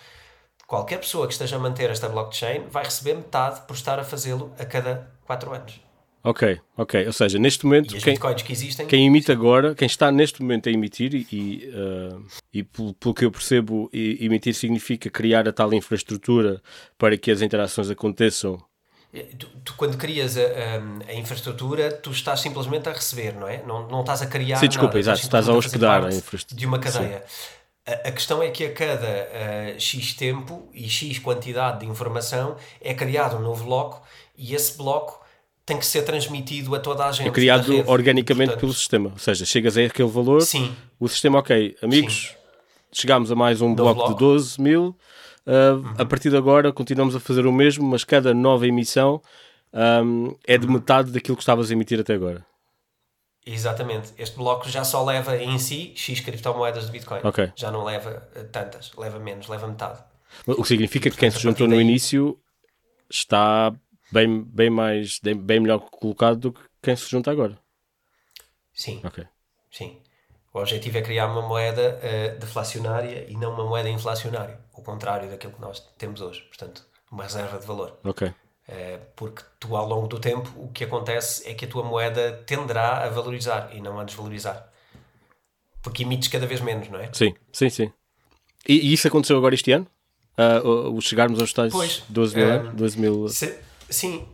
qualquer 0.72 1.00
pessoa 1.00 1.28
que 1.28 1.34
esteja 1.34 1.58
a 1.58 1.60
manter 1.60 1.90
esta 1.90 2.08
blockchain 2.08 2.62
vai 2.70 2.86
receber 2.86 3.16
metade 3.16 3.60
por 3.68 3.74
estar 3.74 4.00
a 4.00 4.06
fazê-lo 4.06 4.54
a 4.58 4.64
cada 4.64 5.12
4 5.26 5.54
anos. 5.54 5.82
Ok, 6.24 6.62
ok. 6.78 7.08
Ou 7.08 7.12
seja, 7.12 7.38
neste 7.38 7.66
momento, 7.66 7.94
quem, 7.98 8.16
que 8.18 8.54
existem, 8.54 8.88
quem 8.88 9.06
emite 9.06 9.34
agora, 9.34 9.76
quem 9.76 9.86
está 9.86 10.10
neste 10.14 10.42
momento 10.42 10.70
a 10.70 10.72
emitir, 10.72 11.28
e, 11.30 11.70
uh, 11.76 12.26
e 12.54 12.64
pelo, 12.64 12.94
pelo, 12.94 13.14
que 13.14 13.26
eu 13.26 13.32
percebo, 13.32 13.90
emitir 13.92 14.54
significa 14.54 15.10
criar 15.10 15.46
a 15.46 15.52
tal 15.52 15.74
infraestrutura 15.74 16.62
para 16.98 17.18
que 17.18 17.32
as 17.32 17.42
interações 17.42 17.90
aconteçam 17.90 18.58
Tu, 19.38 19.46
tu, 19.66 19.74
quando 19.76 19.98
crias 19.98 20.38
a, 20.38 20.42
a, 20.42 21.10
a, 21.10 21.14
infraestrutura, 21.14 21.92
tu 21.92 22.12
estás 22.12 22.40
simplesmente 22.40 22.88
a 22.88 22.94
receber, 22.94 23.36
não 23.36 23.46
é? 23.46 23.62
Não, 23.64 23.86
não 23.90 24.00
estás 24.00 24.22
a 24.22 24.26
criar. 24.26 24.56
Sim, 24.56 24.70
desculpa, 24.70 24.94
nada, 24.94 25.00
exato, 25.00 25.20
estás 25.20 25.50
a 25.50 25.54
hospedar 25.54 26.06
a 26.06 26.16
infraestrutura. 26.16 26.58
De 26.58 26.66
uma 26.66 26.80
cadeia. 26.80 27.18
A, 27.18 27.61
a, 27.94 28.12
questão 28.12 28.42
é 28.42 28.50
que 28.50 28.66
a 28.66 28.74
cada 28.74 29.08
uh, 29.08 29.80
X 29.80 30.14
tempo 30.14 30.70
e 30.74 30.90
X 30.90 31.20
quantidade 31.20 31.82
de 31.82 31.86
informação 31.86 32.56
é 32.80 32.94
criado 32.94 33.38
um 33.38 33.42
novo 33.42 33.66
bloco 33.66 34.02
e 34.38 34.54
esse 34.56 34.78
bloco 34.78 35.22
tem 35.66 35.78
que 35.78 35.86
ser 35.86 36.04
transmitido 36.04 36.74
a 36.76 36.80
toda 36.80 37.06
a 37.06 37.12
gente. 37.12 37.28
É 37.28 37.32
criado 37.32 37.72
organicamente 37.88 38.50
Portanto, 38.50 38.60
pelo 38.62 38.74
sistema. 38.74 39.10
Ou 39.14 39.20
seja, 39.20 39.46
chegas 39.46 39.78
a 39.78 39.82
aquele 39.82 40.10
valor, 40.10 40.42
sim. 40.42 40.76
o 41.00 41.08
sistema, 41.08 41.40
ok, 41.40 41.76
amigos, 41.82 42.30
sim. 42.30 43.00
chegámos 43.02 43.32
a 43.32 43.36
mais 43.36 43.62
um 43.62 43.74
bloco, 43.74 43.96
bloco, 43.96 44.14
de 44.14 44.20
12 44.20 44.62
mil 44.62 44.96
Uh, 45.46 45.78
uhum. 45.78 45.94
A 45.98 46.06
partir 46.06 46.30
de 46.30 46.38
agora 46.38 46.72
continuamos 46.72 47.16
a 47.16 47.20
fazer 47.20 47.46
o 47.48 47.52
mesmo, 47.52 47.88
mas 47.88 48.04
cada 48.04 48.34
nova 48.34 48.68
emissão 48.68 49.22
um, 49.74 50.36
é 50.46 50.58
de 50.58 50.68
metade 50.68 51.12
daquilo 51.12 51.36
que 51.36 51.42
estavas 51.42 51.70
a 51.70 51.74
emitir 51.74 52.00
até 52.00 52.14
agora. 52.14 52.46
Exatamente. 53.46 54.14
Este 54.18 54.38
bloco 54.38 54.70
já 54.70 54.84
só 54.84 55.04
leva 55.04 55.36
em 55.38 55.58
si 55.58 55.94
X 55.96 56.20
criptomoedas 56.20 56.86
de 56.86 56.92
Bitcoin. 56.92 57.22
Okay. 57.24 57.52
Já 57.56 57.72
não 57.72 57.84
leva 57.84 58.28
eh, 58.36 58.44
tantas, 58.44 58.92
leva 58.96 59.20
menos, 59.20 59.48
leva 59.48 59.68
metade. 59.68 60.04
O 60.46 60.62
que 60.62 60.68
significa 60.68 61.10
que 61.10 61.18
quem 61.18 61.32
se 61.32 61.40
juntou 61.40 61.68
no 61.68 61.80
início 61.80 62.40
está 63.10 63.74
bem, 64.12 64.44
bem, 64.44 64.70
mais, 64.70 65.20
bem 65.20 65.60
melhor 65.60 65.80
colocado 65.80 66.38
do 66.38 66.54
que 66.54 66.62
quem 66.82 66.96
se 66.96 67.10
junta 67.10 67.32
agora. 67.32 67.58
Sim. 68.74 69.02
Ok. 69.04 69.26
Sim. 69.72 70.02
O 70.54 70.60
objetivo 70.60 70.98
é 70.98 71.02
criar 71.02 71.28
uma 71.28 71.42
moeda 71.42 72.00
uh, 72.00 72.40
deflacionária 72.40 73.26
e 73.30 73.36
não 73.36 73.54
uma 73.54 73.66
moeda 73.66 73.90
inflacionária. 73.90 74.60
O 74.74 74.82
contrário 74.82 75.30
daquilo 75.30 75.54
que 75.54 75.62
nós 75.62 75.80
temos 75.98 76.22
hoje. 76.22 76.42
Portanto, 76.42 76.86
uma 77.12 77.24
reserva 77.24 77.58
de 77.58 77.66
valor. 77.66 78.00
Ok. 78.04 78.34
Uh, 78.70 79.00
porque 79.16 79.44
tu, 79.60 79.76
ao 79.76 79.88
longo 79.88 80.08
do 80.08 80.20
tempo, 80.20 80.50
o 80.56 80.70
que 80.70 80.84
acontece 80.84 81.48
é 81.50 81.54
que 81.54 81.66
a 81.66 81.68
tua 81.68 81.84
moeda 81.84 82.44
tenderá 82.46 83.04
a 83.04 83.10
valorizar 83.10 83.70
e 83.74 83.82
não 83.82 84.00
a 84.00 84.04
desvalorizar. 84.04 84.70
Porque 85.82 86.04
emites 86.04 86.30
cada 86.30 86.46
vez 86.46 86.62
menos, 86.62 86.88
não 86.90 87.00
é? 87.00 87.10
Sim, 87.12 87.34
sim, 87.52 87.70
sim. 87.70 87.92
E, 88.68 88.90
e 88.90 88.94
isso 88.94 89.08
aconteceu 89.08 89.38
agora 89.38 89.56
este 89.56 89.72
ano? 89.72 89.88
Uh, 90.38 90.96
o 90.96 91.02
chegarmos 91.02 91.40
aos 91.40 91.52
tais 91.52 91.74
pois, 91.74 92.04
12 92.08 92.36
mil? 92.36 92.72
12 92.74 93.00
mil... 93.00 93.28
Se, 93.28 93.60
sim, 93.90 94.26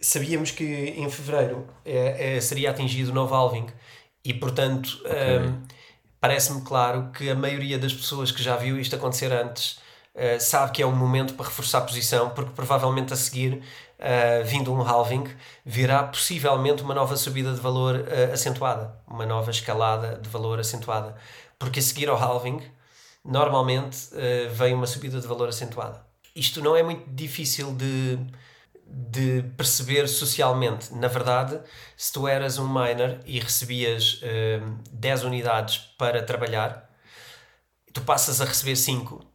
sabíamos 0.00 0.50
que 0.50 0.64
em 0.64 1.08
fevereiro 1.10 1.66
é, 1.84 2.36
é, 2.36 2.40
seria 2.40 2.70
atingido 2.70 3.10
o 3.10 3.14
novo 3.14 3.34
halving 3.34 3.66
e 4.24 4.34
portanto, 4.34 5.00
okay. 5.04 5.38
um, 5.38 5.62
parece-me 6.20 6.62
claro 6.62 7.10
que 7.12 7.30
a 7.30 7.34
maioria 7.34 7.78
das 7.78 7.92
pessoas 7.92 8.30
que 8.32 8.42
já 8.42 8.56
viu 8.56 8.78
isto 8.78 8.96
acontecer 8.96 9.32
antes 9.32 9.78
uh, 10.14 10.40
sabe 10.40 10.72
que 10.72 10.82
é 10.82 10.86
um 10.86 10.94
momento 10.94 11.34
para 11.34 11.46
reforçar 11.46 11.78
a 11.78 11.82
posição, 11.82 12.30
porque 12.30 12.50
provavelmente 12.50 13.12
a 13.12 13.16
seguir, 13.16 13.54
uh, 13.98 14.44
vindo 14.44 14.72
um 14.72 14.82
halving, 14.82 15.24
virá 15.64 16.04
possivelmente 16.04 16.82
uma 16.82 16.94
nova 16.94 17.16
subida 17.16 17.52
de 17.52 17.60
valor 17.60 17.96
uh, 17.96 18.32
acentuada, 18.32 18.94
uma 19.06 19.26
nova 19.26 19.50
escalada 19.50 20.18
de 20.18 20.28
valor 20.28 20.60
acentuada. 20.60 21.14
Porque 21.58 21.80
a 21.80 21.82
seguir 21.82 22.08
ao 22.08 22.16
halving, 22.16 22.60
normalmente 23.24 24.08
vem 24.50 24.74
uma 24.74 24.86
subida 24.86 25.20
de 25.20 25.26
valor 25.28 25.48
acentuada. 25.48 26.04
Isto 26.34 26.60
não 26.60 26.74
é 26.74 26.82
muito 26.82 27.08
difícil 27.08 27.72
de 27.72 28.18
de 28.92 29.42
perceber 29.56 30.06
socialmente. 30.06 30.94
Na 30.94 31.08
verdade, 31.08 31.58
se 31.96 32.12
tu 32.12 32.28
eras 32.28 32.58
um 32.58 32.68
miner 32.68 33.20
e 33.24 33.40
recebias 33.40 34.20
uh, 34.22 34.64
hum, 34.64 34.78
10 34.92 35.24
unidades 35.24 35.78
para 35.96 36.22
trabalhar, 36.22 36.90
tu 37.92 38.02
passas 38.02 38.40
a 38.40 38.44
receber 38.44 38.76
5. 38.76 39.31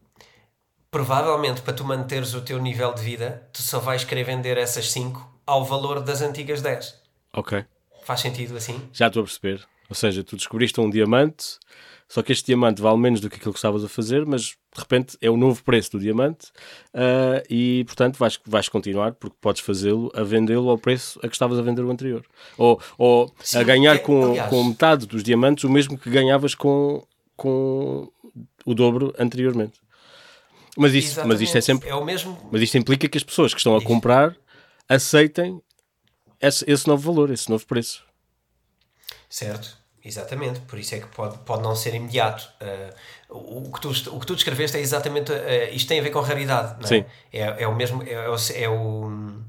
Provavelmente, 0.98 1.62
para 1.62 1.74
tu 1.74 1.86
manteres 1.86 2.34
o 2.34 2.42
teu 2.42 2.60
nível 2.60 2.92
de 2.92 3.04
vida, 3.04 3.48
tu 3.54 3.62
só 3.62 3.80
vais 3.80 4.04
querer 4.04 4.24
vender 4.24 4.58
essas 4.58 4.92
5 4.92 5.42
ao 5.46 5.64
valor 5.64 6.02
das 6.02 6.24
antigas 6.24 6.60
10. 6.60 7.00
Ok. 7.34 7.64
Faz 8.04 8.22
sentido 8.22 8.58
assim? 8.58 8.82
Já 8.92 9.06
estou 9.06 9.22
a 9.22 9.24
perceber. 9.24 9.64
Ou 9.88 9.96
seja, 9.96 10.24
tu 10.24 10.36
descobriste 10.36 10.82
um 10.82 10.90
diamante 10.90 11.60
só 12.10 12.24
que 12.24 12.32
este 12.32 12.48
diamante 12.48 12.82
vale 12.82 12.98
menos 12.98 13.22
do 13.22 13.30
que 13.30 13.36
aquilo 13.36 13.54
que 13.54 13.60
estavas 13.60 13.84
a 13.84 13.88
fazer, 13.88 14.26
mas 14.26 14.42
de 14.42 14.80
repente 14.80 15.16
é 15.22 15.30
o 15.30 15.38
novo 15.38 15.64
preço 15.64 15.92
do 15.92 16.00
diamante 16.00 16.48
uh, 16.96 17.46
e, 17.48 17.84
portanto, 17.86 18.18
vais, 18.18 18.40
vais 18.44 18.68
continuar 18.68 19.14
porque 19.14 19.36
podes 19.40 19.62
fazê-lo 19.62 20.12
a 20.16 20.24
vendê-lo 20.24 20.68
ao 20.68 20.80
preço 20.80 21.20
a 21.22 21.28
que 21.28 21.36
estavas 21.36 21.60
a 21.60 21.62
vender 21.62 21.84
o 21.84 21.92
anterior. 21.92 22.26
Ou, 22.58 22.82
ou 22.98 23.32
Sim, 23.44 23.60
a 23.60 23.64
ganhar 23.64 23.96
é, 23.98 24.00
com, 24.00 24.36
com 24.50 24.64
metade 24.64 25.06
dos 25.06 25.24
diamantes 25.24 25.64
o 25.64 25.70
mesmo 25.70 25.96
que 25.96 26.10
ganhavas 26.10 26.56
com, 26.56 27.06
com 27.36 28.12
o 28.66 28.74
dobro 28.74 29.14
anteriormente. 29.20 29.80
Mas 30.78 30.94
isso, 30.94 31.28
mas 31.28 31.42
isto 31.42 31.58
é 31.58 31.62
sempre. 31.62 31.90
É 31.90 31.96
o 31.96 32.06
mesmo. 32.06 32.38
Mas 32.52 32.62
isto 32.62 32.78
implica 32.78 33.10
que 33.10 33.18
as 33.18 33.24
pessoas 33.24 33.54
que 33.54 33.60
estão 33.60 33.76
a 33.76 33.84
comprar 33.84 34.36
aceitem 34.88 35.62
esse, 36.40 36.64
esse 36.70 36.88
novo 36.88 37.12
valor, 37.12 37.32
esse 37.32 37.50
novo 37.50 37.66
preço. 37.66 38.04
Certo. 39.30 39.78
Exatamente, 40.08 40.62
por 40.62 40.80
isso 40.80 40.96
é 40.96 41.00
que 41.00 41.08
pode, 41.08 41.38
pode 41.40 41.62
não 41.64 41.76
ser 41.76 41.94
imediato. 41.94 42.48
Uh, 42.62 43.68
o, 43.68 43.72
que 43.74 43.82
tu, 43.82 43.90
o 43.90 44.20
que 44.22 44.26
tu 44.26 44.36
descreveste 44.36 44.78
é 44.78 44.80
exatamente. 44.80 45.34
Uh, 45.34 45.74
isto 45.74 45.86
tem 45.86 46.00
a 46.00 46.04
ver 46.04 46.12
com 46.12 46.22
raridade, 46.22 46.76
não 46.76 46.86
é? 46.86 46.88
Sim. 46.88 47.06
É, 47.34 47.64
é 47.64 47.68
o 47.68 47.76
mesmo. 47.76 48.02
É, 48.04 48.14
é, 48.14 48.64
é, 48.64 48.70
o, 48.70 49.42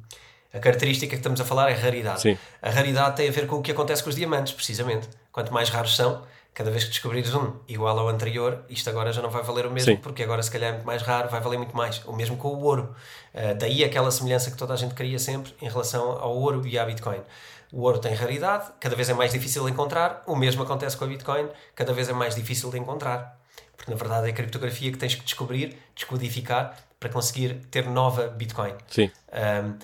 a 0.52 0.58
característica 0.58 1.10
que 1.10 1.14
estamos 1.20 1.40
a 1.40 1.44
falar 1.44 1.70
é 1.70 1.74
raridade. 1.74 2.22
Sim. 2.22 2.36
A 2.60 2.70
raridade 2.70 3.14
tem 3.14 3.28
a 3.28 3.30
ver 3.30 3.46
com 3.46 3.56
o 3.56 3.62
que 3.62 3.70
acontece 3.70 4.02
com 4.02 4.10
os 4.10 4.16
diamantes, 4.16 4.52
precisamente. 4.52 5.08
Quanto 5.30 5.52
mais 5.52 5.68
raros 5.68 5.94
são, 5.94 6.26
cada 6.58 6.72
vez 6.72 6.82
que 6.82 6.90
descobrires 6.90 7.32
um 7.36 7.52
igual 7.68 7.96
ao 7.96 8.08
anterior, 8.08 8.64
isto 8.68 8.90
agora 8.90 9.12
já 9.12 9.22
não 9.22 9.30
vai 9.30 9.44
valer 9.44 9.64
o 9.64 9.70
mesmo, 9.70 9.92
Sim. 9.92 9.96
porque 10.02 10.24
agora 10.24 10.42
se 10.42 10.50
calhar 10.50 10.70
é 10.70 10.72
muito 10.72 10.86
mais 10.86 11.02
raro, 11.02 11.28
vai 11.28 11.40
valer 11.40 11.56
muito 11.56 11.76
mais. 11.76 12.04
O 12.04 12.12
mesmo 12.12 12.36
com 12.36 12.48
o 12.48 12.60
ouro. 12.64 12.96
Uh, 13.32 13.54
daí 13.56 13.84
aquela 13.84 14.10
semelhança 14.10 14.50
que 14.50 14.56
toda 14.56 14.74
a 14.74 14.76
gente 14.76 14.92
queria 14.92 15.20
sempre 15.20 15.54
em 15.62 15.68
relação 15.68 16.10
ao 16.20 16.36
ouro 16.36 16.66
e 16.66 16.76
à 16.76 16.84
Bitcoin. 16.84 17.20
O 17.72 17.82
ouro 17.82 18.00
tem 18.00 18.12
raridade, 18.12 18.72
cada 18.80 18.96
vez 18.96 19.08
é 19.08 19.14
mais 19.14 19.30
difícil 19.30 19.64
de 19.66 19.70
encontrar. 19.70 20.24
O 20.26 20.34
mesmo 20.34 20.60
acontece 20.60 20.96
com 20.96 21.04
a 21.04 21.06
Bitcoin, 21.06 21.46
cada 21.76 21.92
vez 21.92 22.08
é 22.08 22.12
mais 22.12 22.34
difícil 22.34 22.72
de 22.72 22.78
encontrar. 22.78 23.40
Porque 23.76 23.92
na 23.92 23.96
verdade 23.96 24.26
é 24.26 24.30
a 24.30 24.34
criptografia 24.34 24.90
que 24.90 24.98
tens 24.98 25.14
que 25.14 25.22
descobrir, 25.22 25.78
descodificar, 25.94 26.76
para 26.98 27.08
conseguir 27.08 27.54
ter 27.70 27.86
nova 27.86 28.26
Bitcoin. 28.26 28.74
Sim. 28.88 29.12
Um, 29.32 29.78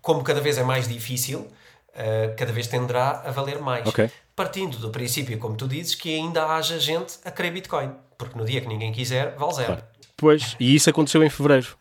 como 0.00 0.22
cada 0.22 0.40
vez 0.40 0.58
é 0.58 0.62
mais 0.62 0.86
difícil, 0.86 1.40
uh, 1.40 2.36
cada 2.36 2.52
vez 2.52 2.68
tenderá 2.68 3.20
a 3.26 3.32
valer 3.32 3.58
mais. 3.58 3.84
Okay. 3.88 4.08
Partindo 4.40 4.78
do 4.78 4.88
princípio, 4.88 5.38
como 5.38 5.54
tu 5.54 5.68
dizes, 5.68 5.94
que 5.94 6.14
ainda 6.14 6.46
haja 6.46 6.78
gente 6.78 7.18
a 7.26 7.30
querer 7.30 7.50
Bitcoin. 7.50 7.90
Porque 8.16 8.38
no 8.38 8.46
dia 8.46 8.62
que 8.62 8.68
ninguém 8.68 8.90
quiser, 8.90 9.36
vale 9.36 9.52
zero. 9.52 9.66
Claro. 9.66 9.84
Pois, 10.16 10.56
e 10.58 10.74
isso 10.74 10.88
aconteceu 10.88 11.22
em 11.22 11.28
fevereiro 11.28 11.76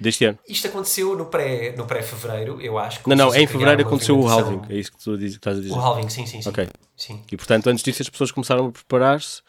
deste 0.00 0.24
ano. 0.24 0.38
Isto 0.48 0.68
aconteceu 0.68 1.14
no 1.14 1.26
pré-fevereiro, 1.26 1.76
no 1.76 1.86
pré 1.86 2.00
-fevereiro, 2.00 2.60
eu 2.62 2.78
acho. 2.78 3.06
Não, 3.06 3.14
não, 3.14 3.34
em 3.34 3.46
fevereiro 3.46 3.82
aconteceu 3.82 4.18
o 4.18 4.26
halving. 4.26 4.62
É 4.70 4.76
isso 4.76 4.92
que 4.92 4.98
tu, 4.98 5.18
diz, 5.18 5.32
que 5.32 5.36
estás 5.40 5.58
a 5.58 5.60
dizer. 5.60 5.74
O 5.74 5.78
halving, 5.78 6.08
sim, 6.08 6.24
sim, 6.24 6.40
sim. 6.40 6.48
Ok. 6.48 6.66
Sim. 6.96 7.22
E 7.30 7.36
portanto, 7.36 7.66
antes 7.68 7.84
disso, 7.84 8.00
as 8.00 8.08
pessoas 8.08 8.32
começaram 8.32 8.68
a 8.68 8.72
preparar-se, 8.72 9.42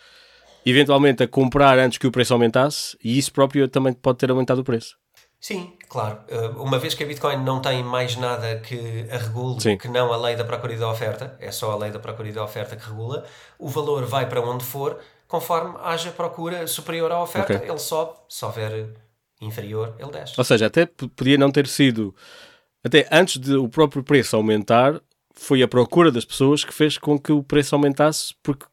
eventualmente 0.65 1.23
a 1.23 1.27
comprar 1.27 1.79
antes 1.79 1.97
que 1.97 2.05
o 2.05 2.11
preço 2.11 2.33
aumentasse, 2.33 2.97
e 3.01 3.17
isso 3.17 3.31
próprio 3.31 3.65
também 3.69 3.93
pode 3.93 4.17
ter 4.17 4.29
aumentado 4.29 4.59
o 4.59 4.63
preço. 4.65 4.97
Sim, 5.41 5.73
claro. 5.89 6.19
Eh, 6.27 6.49
uma 6.55 6.77
vez 6.77 6.93
que 6.93 7.03
a 7.03 7.07
Bitcoin 7.07 7.37
não 7.37 7.59
tem 7.59 7.83
mais 7.83 8.15
nada 8.15 8.59
que 8.59 9.07
a 9.11 9.17
regule, 9.17 9.59
Sim. 9.59 9.75
que 9.75 9.87
não 9.87 10.13
a 10.13 10.17
lei 10.17 10.35
da 10.35 10.45
procura 10.45 10.71
e 10.71 10.77
da 10.77 10.87
oferta, 10.87 11.35
é 11.39 11.51
só 11.51 11.71
a 11.71 11.75
lei 11.75 11.89
da 11.89 11.97
procura 11.97 12.29
e 12.29 12.31
da 12.31 12.43
oferta 12.43 12.75
que 12.75 12.87
regula, 12.87 13.25
o 13.57 13.67
valor 13.67 14.05
vai 14.05 14.29
para 14.29 14.39
onde 14.39 14.63
for, 14.63 14.99
conforme 15.27 15.79
haja 15.81 16.11
procura 16.11 16.67
superior 16.67 17.11
à 17.11 17.23
oferta, 17.23 17.55
okay. 17.55 17.67
ele 17.67 17.79
sobe, 17.79 18.13
se 18.29 18.45
houver 18.45 18.89
inferior, 19.41 19.95
ele 19.97 20.11
desce. 20.11 20.35
Ou 20.37 20.43
seja, 20.43 20.67
até 20.67 20.85
podia 20.85 21.39
não 21.39 21.51
ter 21.51 21.65
sido. 21.67 22.15
Até 22.83 23.07
antes 23.11 23.39
de 23.39 23.55
o 23.55 23.67
próprio 23.67 24.03
preço 24.03 24.35
aumentar, 24.35 25.01
foi 25.33 25.63
a 25.63 25.67
procura 25.67 26.11
das 26.11 26.23
pessoas 26.23 26.63
que 26.63 26.73
fez 26.73 26.99
com 26.99 27.17
que 27.17 27.31
o 27.31 27.41
preço 27.41 27.73
aumentasse, 27.73 28.35
porque 28.43 28.67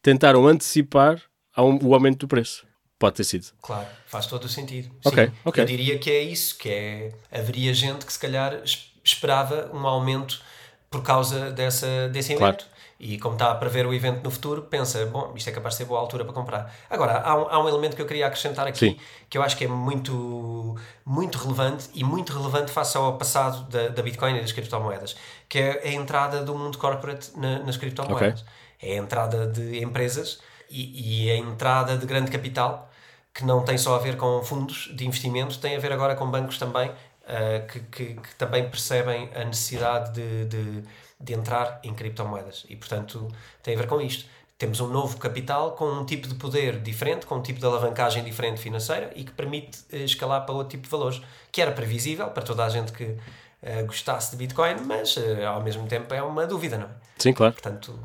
tentaram 0.00 0.46
antecipar 0.46 1.20
o 1.54 1.94
aumento 1.94 2.20
do 2.20 2.28
preço. 2.28 2.66
Pode 2.98 3.16
ter 3.16 3.24
sido. 3.24 3.48
Claro, 3.60 3.86
faz 4.14 4.26
todo 4.26 4.44
o 4.44 4.48
sentido. 4.48 4.94
Ok, 5.04 5.32
ok. 5.44 5.62
Eu 5.62 5.66
diria 5.66 5.98
que 5.98 6.08
é 6.08 6.22
isso, 6.22 6.56
que 6.56 6.70
é 6.70 7.12
haveria 7.32 7.74
gente 7.74 8.06
que 8.06 8.12
se 8.12 8.18
calhar 8.18 8.62
esperava 9.02 9.70
um 9.74 9.84
aumento 9.84 10.40
por 10.88 11.02
causa 11.02 11.50
dessa, 11.50 12.08
desse 12.08 12.32
evento. 12.32 12.38
Claro. 12.38 12.74
E 13.00 13.18
como 13.18 13.34
está 13.34 13.50
a 13.50 13.54
prever 13.56 13.84
o 13.86 13.92
evento 13.92 14.22
no 14.22 14.30
futuro, 14.30 14.62
pensa, 14.62 15.04
bom, 15.06 15.32
isto 15.34 15.50
é 15.50 15.52
capaz 15.52 15.74
de 15.74 15.78
ser 15.78 15.84
boa 15.86 15.98
altura 15.98 16.24
para 16.24 16.32
comprar. 16.32 16.72
Agora, 16.88 17.20
há 17.20 17.34
um, 17.36 17.48
há 17.48 17.64
um 17.64 17.68
elemento 17.68 17.96
que 17.96 18.02
eu 18.02 18.06
queria 18.06 18.28
acrescentar 18.28 18.68
aqui, 18.68 18.78
Sim. 18.78 18.96
que 19.28 19.36
eu 19.36 19.42
acho 19.42 19.56
que 19.56 19.64
é 19.64 19.68
muito, 19.68 20.76
muito 21.04 21.36
relevante 21.36 21.88
e 21.92 22.04
muito 22.04 22.32
relevante 22.32 22.70
face 22.70 22.96
ao 22.96 23.18
passado 23.18 23.68
da, 23.68 23.88
da 23.88 24.00
Bitcoin 24.00 24.36
e 24.36 24.40
das 24.40 24.52
criptomoedas, 24.52 25.16
que 25.48 25.58
é 25.58 25.82
a 25.84 25.92
entrada 25.92 26.44
do 26.44 26.54
mundo 26.54 26.78
corporate 26.78 27.32
na, 27.36 27.58
nas 27.58 27.76
criptomoedas. 27.76 28.42
Okay. 28.42 28.90
É 28.90 28.96
a 28.96 29.02
entrada 29.02 29.48
de 29.48 29.82
empresas 29.82 30.38
e, 30.70 31.26
e 31.26 31.30
a 31.32 31.36
entrada 31.36 31.98
de 31.98 32.06
grande 32.06 32.30
capital, 32.30 32.88
que 33.34 33.44
não 33.44 33.64
tem 33.64 33.76
só 33.76 33.96
a 33.96 33.98
ver 33.98 34.16
com 34.16 34.42
fundos 34.42 34.90
de 34.94 35.06
investimento, 35.06 35.58
tem 35.58 35.76
a 35.76 35.78
ver 35.80 35.92
agora 35.92 36.14
com 36.14 36.30
bancos 36.30 36.56
também, 36.58 36.88
uh, 36.88 37.66
que, 37.70 37.80
que, 37.80 38.14
que, 38.14 38.34
também 38.36 38.68
percebem 38.68 39.28
a 39.34 39.44
necessidade 39.44 40.12
de, 40.12 40.44
de 40.44 40.84
de 41.24 41.32
entrar 41.32 41.80
em 41.82 41.94
criptomoedas. 41.94 42.66
E, 42.68 42.76
portanto, 42.76 43.28
tem 43.62 43.74
a 43.74 43.78
ver 43.78 43.86
com 43.86 44.00
isto. 44.00 44.28
Temos 44.56 44.80
um 44.80 44.86
novo 44.86 45.16
capital 45.18 45.72
com 45.72 45.86
um 45.86 46.04
tipo 46.04 46.28
de 46.28 46.34
poder 46.34 46.80
diferente, 46.80 47.26
com 47.26 47.36
um 47.36 47.42
tipo 47.42 47.58
de 47.58 47.66
alavancagem 47.66 48.22
diferente 48.22 48.60
financeira 48.60 49.10
e 49.16 49.24
que 49.24 49.32
permite 49.32 49.80
uh, 49.92 49.96
escalar 49.96 50.44
para 50.44 50.54
outro 50.54 50.70
tipo 50.70 50.84
de 50.84 50.90
valores, 50.90 51.20
que 51.50 51.60
era 51.60 51.72
previsível 51.72 52.28
para 52.28 52.42
toda 52.42 52.64
a 52.64 52.68
gente 52.68 52.92
que 52.92 53.04
uh, 53.04 53.86
gostasse 53.86 54.30
de 54.30 54.36
Bitcoin, 54.36 54.76
mas 54.86 55.16
uh, 55.16 55.46
ao 55.46 55.62
mesmo 55.62 55.86
tempo 55.88 56.14
é 56.14 56.22
uma 56.22 56.46
dúvida, 56.46 56.78
não 56.78 56.86
é? 56.86 56.90
Sim, 57.18 57.32
claro. 57.32 57.52
Portanto, 57.52 57.98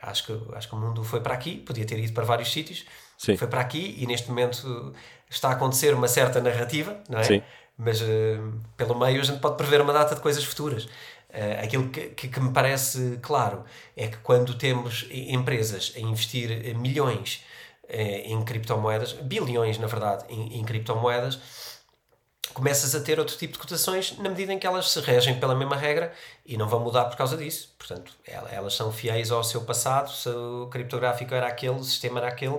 acho 0.00 0.26
que, 0.26 0.54
acho 0.54 0.68
que 0.68 0.74
o 0.74 0.78
mundo 0.78 1.04
foi 1.04 1.20
para 1.20 1.34
aqui, 1.34 1.58
podia 1.58 1.84
ter 1.84 1.98
ido 1.98 2.12
para 2.14 2.24
vários 2.24 2.50
sítios, 2.50 2.86
Sim. 3.20 3.36
foi 3.36 3.48
para 3.48 3.60
aqui 3.60 3.96
e 3.98 4.06
neste 4.06 4.30
momento 4.30 4.94
está 5.28 5.50
a 5.50 5.52
acontecer 5.52 5.92
uma 5.92 6.08
certa 6.08 6.40
narrativa, 6.40 6.96
não 7.06 7.18
é? 7.18 7.24
Sim. 7.24 7.42
Mas 7.76 8.00
pelo 8.78 8.98
meio 8.98 9.20
a 9.20 9.24
gente 9.24 9.40
pode 9.40 9.56
prever 9.58 9.82
uma 9.82 9.92
data 9.92 10.14
de 10.14 10.22
coisas 10.22 10.42
futuras. 10.42 10.84
Uh, 10.84 11.62
aquilo 11.62 11.88
que, 11.90 12.08
que, 12.08 12.28
que, 12.28 12.40
me 12.40 12.50
parece 12.50 13.18
claro 13.22 13.64
é 13.96 14.08
que 14.08 14.16
quando 14.16 14.54
temos 14.54 15.06
empresas 15.10 15.92
a 15.94 16.00
investir 16.00 16.74
milhões 16.76 17.44
uh, 17.84 17.92
em 17.92 18.42
criptomoedas, 18.42 19.12
bilhões 19.12 19.78
na 19.78 19.86
verdade, 19.86 20.24
em, 20.28 20.58
em, 20.58 20.64
criptomoedas, 20.64 21.38
começas 22.52 22.96
a 22.96 23.00
ter 23.00 23.20
outro 23.20 23.36
tipo 23.36 23.52
de 23.52 23.58
cotações 23.60 24.18
na 24.18 24.30
medida 24.30 24.52
em 24.52 24.58
que 24.58 24.66
elas 24.66 24.90
se 24.90 25.00
regem 25.00 25.38
pela 25.38 25.54
mesma 25.54 25.76
regra 25.76 26.12
e 26.44 26.56
não 26.56 26.66
vão 26.66 26.80
mudar 26.80 27.04
por 27.04 27.16
causa 27.16 27.36
disso. 27.36 27.74
Portanto, 27.78 28.12
elas 28.26 28.74
são 28.74 28.90
fiéis 28.90 29.30
ao 29.30 29.44
seu 29.44 29.60
passado, 29.60 30.10
se 30.10 30.28
o 30.28 30.68
criptográfico 30.68 31.32
era 31.32 31.46
aquele, 31.46 31.76
o 31.76 31.84
sistema 31.84 32.18
era 32.18 32.28
aquele, 32.28 32.58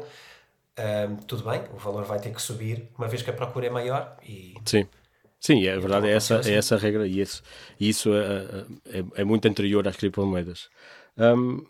uh, 0.79 1.25
tudo 1.25 1.49
bem, 1.49 1.63
o 1.73 1.77
valor 1.77 2.03
vai 2.03 2.19
ter 2.19 2.33
que 2.33 2.41
subir 2.41 2.89
uma 2.97 3.07
vez 3.07 3.21
que 3.21 3.29
a 3.29 3.33
procura 3.33 3.67
é 3.67 3.69
maior 3.69 4.17
e. 4.23 4.55
Sim 4.65 4.87
Sim, 5.41 5.65
é 5.65 5.77
verdade, 5.79 6.07
é 6.07 6.11
essa, 6.11 6.39
é 6.45 6.53
essa 6.53 6.75
a 6.75 6.77
regra 6.77 7.07
e 7.07 7.19
isso, 7.19 7.41
isso 7.79 8.11
é, 8.13 8.99
é, 8.99 9.03
é, 9.15 9.23
muito 9.23 9.47
anterior 9.47 9.87
às 9.87 9.95
criptomoedas. 9.95 10.69
Um, 11.17 11.65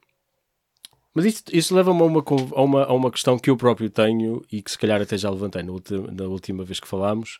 mas 1.14 1.24
isso, 1.24 1.44
isso 1.54 1.74
leva-me 1.74 2.02
a 2.02 2.04
uma, 2.04 2.22
a, 2.54 2.62
uma, 2.62 2.84
a 2.84 2.94
uma 2.94 3.10
questão 3.10 3.40
que 3.40 3.50
eu 3.50 3.56
próprio 3.56 3.90
tenho 3.90 4.44
e 4.52 4.62
que 4.62 4.70
se 4.70 4.78
calhar 4.78 5.02
até 5.02 5.18
já 5.18 5.30
levantei 5.30 5.64
na 5.64 5.72
última, 5.72 6.12
na 6.12 6.26
última 6.26 6.66
vez 6.66 6.82
que 6.82 6.88
falámos. 6.88 7.40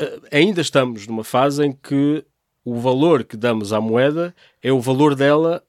Uh, 0.00 0.26
ainda 0.32 0.62
estamos 0.62 1.06
numa 1.06 1.22
fase 1.22 1.66
em 1.66 1.72
que 1.72 2.24
o 2.64 2.80
valor 2.80 3.22
que 3.22 3.36
damos 3.36 3.74
à 3.74 3.80
moeda 3.80 4.34
é 4.62 4.72
o 4.72 4.80
valor 4.80 5.14
dela 5.14 5.62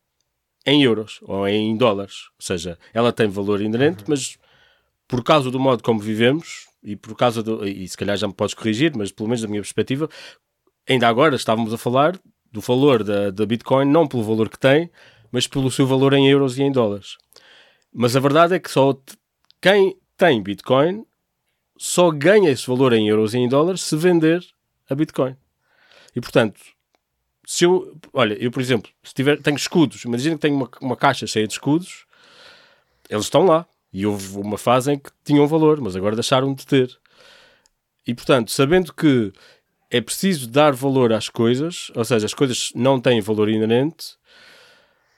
em 0.65 0.81
euros 0.81 1.19
ou 1.23 1.45
em 1.45 1.75
dólares. 1.75 2.29
Ou 2.39 2.45
seja, 2.45 2.79
ela 2.93 3.11
tem 3.11 3.27
valor 3.27 3.59
inerente, 3.59 4.03
uhum. 4.03 4.09
mas 4.11 4.37
por 5.13 5.23
causa 5.23 5.51
do 5.51 5.59
modo 5.59 5.83
como 5.83 5.99
vivemos, 5.99 6.65
e 6.83 6.95
por 6.95 7.15
causa 7.15 7.43
do. 7.43 7.63
E 7.67 7.87
se 7.87 7.95
calhar 7.95 8.17
já 8.17 8.27
me 8.27 8.33
podes 8.33 8.55
corrigir, 8.55 8.91
mas 8.97 9.11
pelo 9.11 9.29
menos 9.29 9.43
da 9.43 9.47
minha 9.47 9.61
perspectiva, 9.61 10.09
ainda 10.89 11.07
agora 11.07 11.35
estávamos 11.35 11.71
a 11.71 11.77
falar 11.77 12.19
do 12.51 12.59
valor 12.59 13.03
da, 13.03 13.29
da 13.29 13.45
Bitcoin, 13.45 13.85
não 13.85 14.07
pelo 14.07 14.23
valor 14.23 14.49
que 14.49 14.57
tem, 14.57 14.89
mas 15.31 15.45
pelo 15.45 15.69
seu 15.69 15.85
valor 15.85 16.13
em 16.13 16.27
euros 16.27 16.57
e 16.57 16.63
em 16.63 16.71
dólares. 16.71 17.17
Mas 17.93 18.15
a 18.15 18.19
verdade 18.19 18.55
é 18.55 18.59
que 18.59 18.71
só 18.71 18.99
quem 19.61 19.95
tem 20.17 20.41
Bitcoin 20.41 21.05
só 21.77 22.09
ganha 22.09 22.49
esse 22.49 22.65
valor 22.65 22.91
em 22.91 23.07
euros 23.07 23.35
e 23.35 23.37
em 23.37 23.47
dólares 23.47 23.83
se 23.83 23.95
vender 23.95 24.43
a 24.89 24.95
Bitcoin. 24.95 25.37
E 26.15 26.21
portanto, 26.21 26.59
se 27.45 27.65
eu, 27.65 27.95
olha, 28.11 28.33
eu 28.43 28.49
por 28.49 28.61
exemplo, 28.61 28.89
se 29.03 29.13
tiver, 29.13 29.39
tenho 29.39 29.57
escudos, 29.57 30.05
imagina 30.05 30.33
que 30.33 30.41
tenho 30.41 30.55
uma, 30.55 30.69
uma 30.81 30.97
caixa 30.97 31.27
cheia 31.27 31.45
de 31.45 31.53
escudos, 31.53 32.07
eles 33.07 33.25
estão 33.25 33.45
lá. 33.45 33.67
E 33.93 34.05
houve 34.05 34.37
uma 34.37 34.57
fase 34.57 34.93
em 34.93 34.97
que 34.97 35.11
tinham 35.23 35.47
valor, 35.47 35.79
mas 35.79 35.95
agora 35.95 36.15
deixaram 36.15 36.53
de 36.53 36.65
ter. 36.65 36.97
E 38.05 38.13
portanto, 38.13 38.51
sabendo 38.51 38.93
que 38.93 39.31
é 39.89 40.01
preciso 40.01 40.49
dar 40.49 40.73
valor 40.73 41.13
às 41.13 41.29
coisas, 41.29 41.91
ou 41.95 42.03
seja, 42.03 42.25
as 42.25 42.33
coisas 42.33 42.71
não 42.73 42.99
têm 42.99 43.21
valor 43.21 43.47
inerente, 43.47 44.17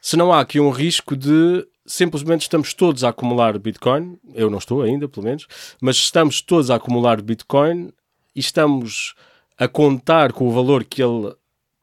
se 0.01 0.17
não 0.17 0.32
há 0.34 0.41
aqui 0.41 0.59
um 0.59 0.69
risco 0.69 1.15
de 1.15 1.65
simplesmente 1.86 2.41
estamos 2.41 2.73
todos 2.73 3.03
a 3.03 3.09
acumular 3.09 3.57
Bitcoin, 3.57 4.19
eu 4.34 4.49
não 4.49 4.57
estou 4.57 4.82
ainda, 4.82 5.07
pelo 5.07 5.26
menos, 5.26 5.47
mas 5.80 5.95
estamos 5.95 6.41
todos 6.41 6.69
a 6.69 6.76
acumular 6.76 7.21
Bitcoin 7.21 7.91
e 8.36 8.39
estamos 8.39 9.13
a 9.57 9.67
contar 9.67 10.34
com 10.34 10.47
o 10.47 10.51
valor 10.51 10.84
que 10.84 11.01
ele 11.01 11.34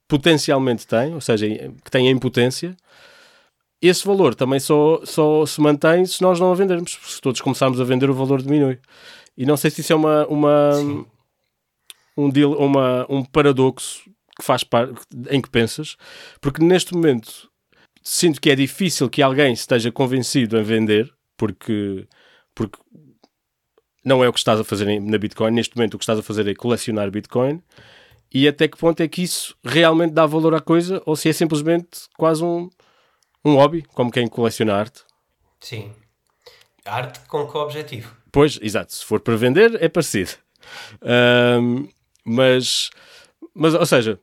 potencialmente 0.07 0.87
tem, 0.87 1.15
ou 1.15 1.21
seja, 1.21 1.49
que 1.49 1.91
tem 1.91 2.09
em 2.09 2.19
potência, 2.19 2.77
esse 3.89 4.07
valor 4.07 4.35
também 4.35 4.61
só, 4.61 5.01
só 5.05 5.45
se 5.45 5.61
mantém 5.61 6.07
se 6.07 6.23
nós 6.23 6.39
não 6.39 6.53
a 6.53 6.55
vendermos. 6.55 6.99
Se 7.05 7.21
todos 7.21 7.41
começarmos 7.41 7.81
a 7.81 7.85
vender, 7.85 8.09
o 8.09 8.15
valor 8.15 8.41
diminui. 8.41 8.79
E 9.37 9.45
não 9.45 9.57
sei 9.57 9.71
se 9.71 9.81
isso 9.81 9.93
é 9.93 9.97
uma, 9.97 10.27
uma, 10.27 10.71
um, 12.17 12.31
deal, 12.31 12.53
uma, 12.53 13.07
um 13.09 13.25
paradoxo 13.25 14.03
que 14.39 14.45
faz 14.45 14.63
parte, 14.63 14.95
em 15.31 15.41
que 15.41 15.51
pensas, 15.51 15.97
porque 16.41 16.63
neste 16.63 16.95
momento 16.95 17.51
sinto 18.03 18.41
que 18.41 18.51
é 18.51 18.55
difícil 18.55 19.09
que 19.09 19.23
alguém 19.23 19.53
esteja 19.53 19.91
convencido 19.91 20.59
a 20.59 20.63
vender, 20.63 21.13
porque, 21.37 22.07
porque 22.55 22.79
não 24.05 24.23
é 24.23 24.29
o 24.29 24.33
que 24.33 24.39
estás 24.39 24.59
a 24.59 24.65
fazer 24.65 25.01
na 25.01 25.19
Bitcoin. 25.19 25.53
Neste 25.53 25.77
momento, 25.77 25.95
o 25.95 25.99
que 25.99 26.05
estás 26.05 26.19
a 26.19 26.23
fazer 26.23 26.47
é 26.49 26.55
colecionar 26.55 27.11
Bitcoin 27.11 27.63
e 28.35 28.49
até 28.49 28.67
que 28.67 28.79
ponto 28.79 29.01
é 29.01 29.09
que 29.09 29.23
isso 29.23 29.57
realmente 29.63 30.13
dá 30.13 30.25
valor 30.27 30.55
à 30.55 30.61
coisa 30.61 31.03
ou 31.05 31.15
se 31.15 31.29
é 31.29 31.33
simplesmente 31.33 32.09
quase 32.17 32.43
um, 32.43 32.71
um 33.45 33.55
hobby, 33.57 33.83
como 33.95 34.11
quem 34.11 34.27
coleciona 34.27 34.75
arte. 34.75 35.03
Sim. 35.61 35.93
Arte 36.85 37.21
com 37.29 37.47
que 37.47 37.57
objetivo? 37.57 38.15
Pois, 38.31 38.59
exato. 38.63 38.95
Se 38.95 39.05
for 39.05 39.21
para 39.21 39.37
vender, 39.37 39.83
é 39.83 39.89
parecido. 39.89 40.31
Um, 41.03 41.89
mas, 42.25 42.91
mas, 43.55 43.75
ou 43.75 43.87
seja, 43.87 44.19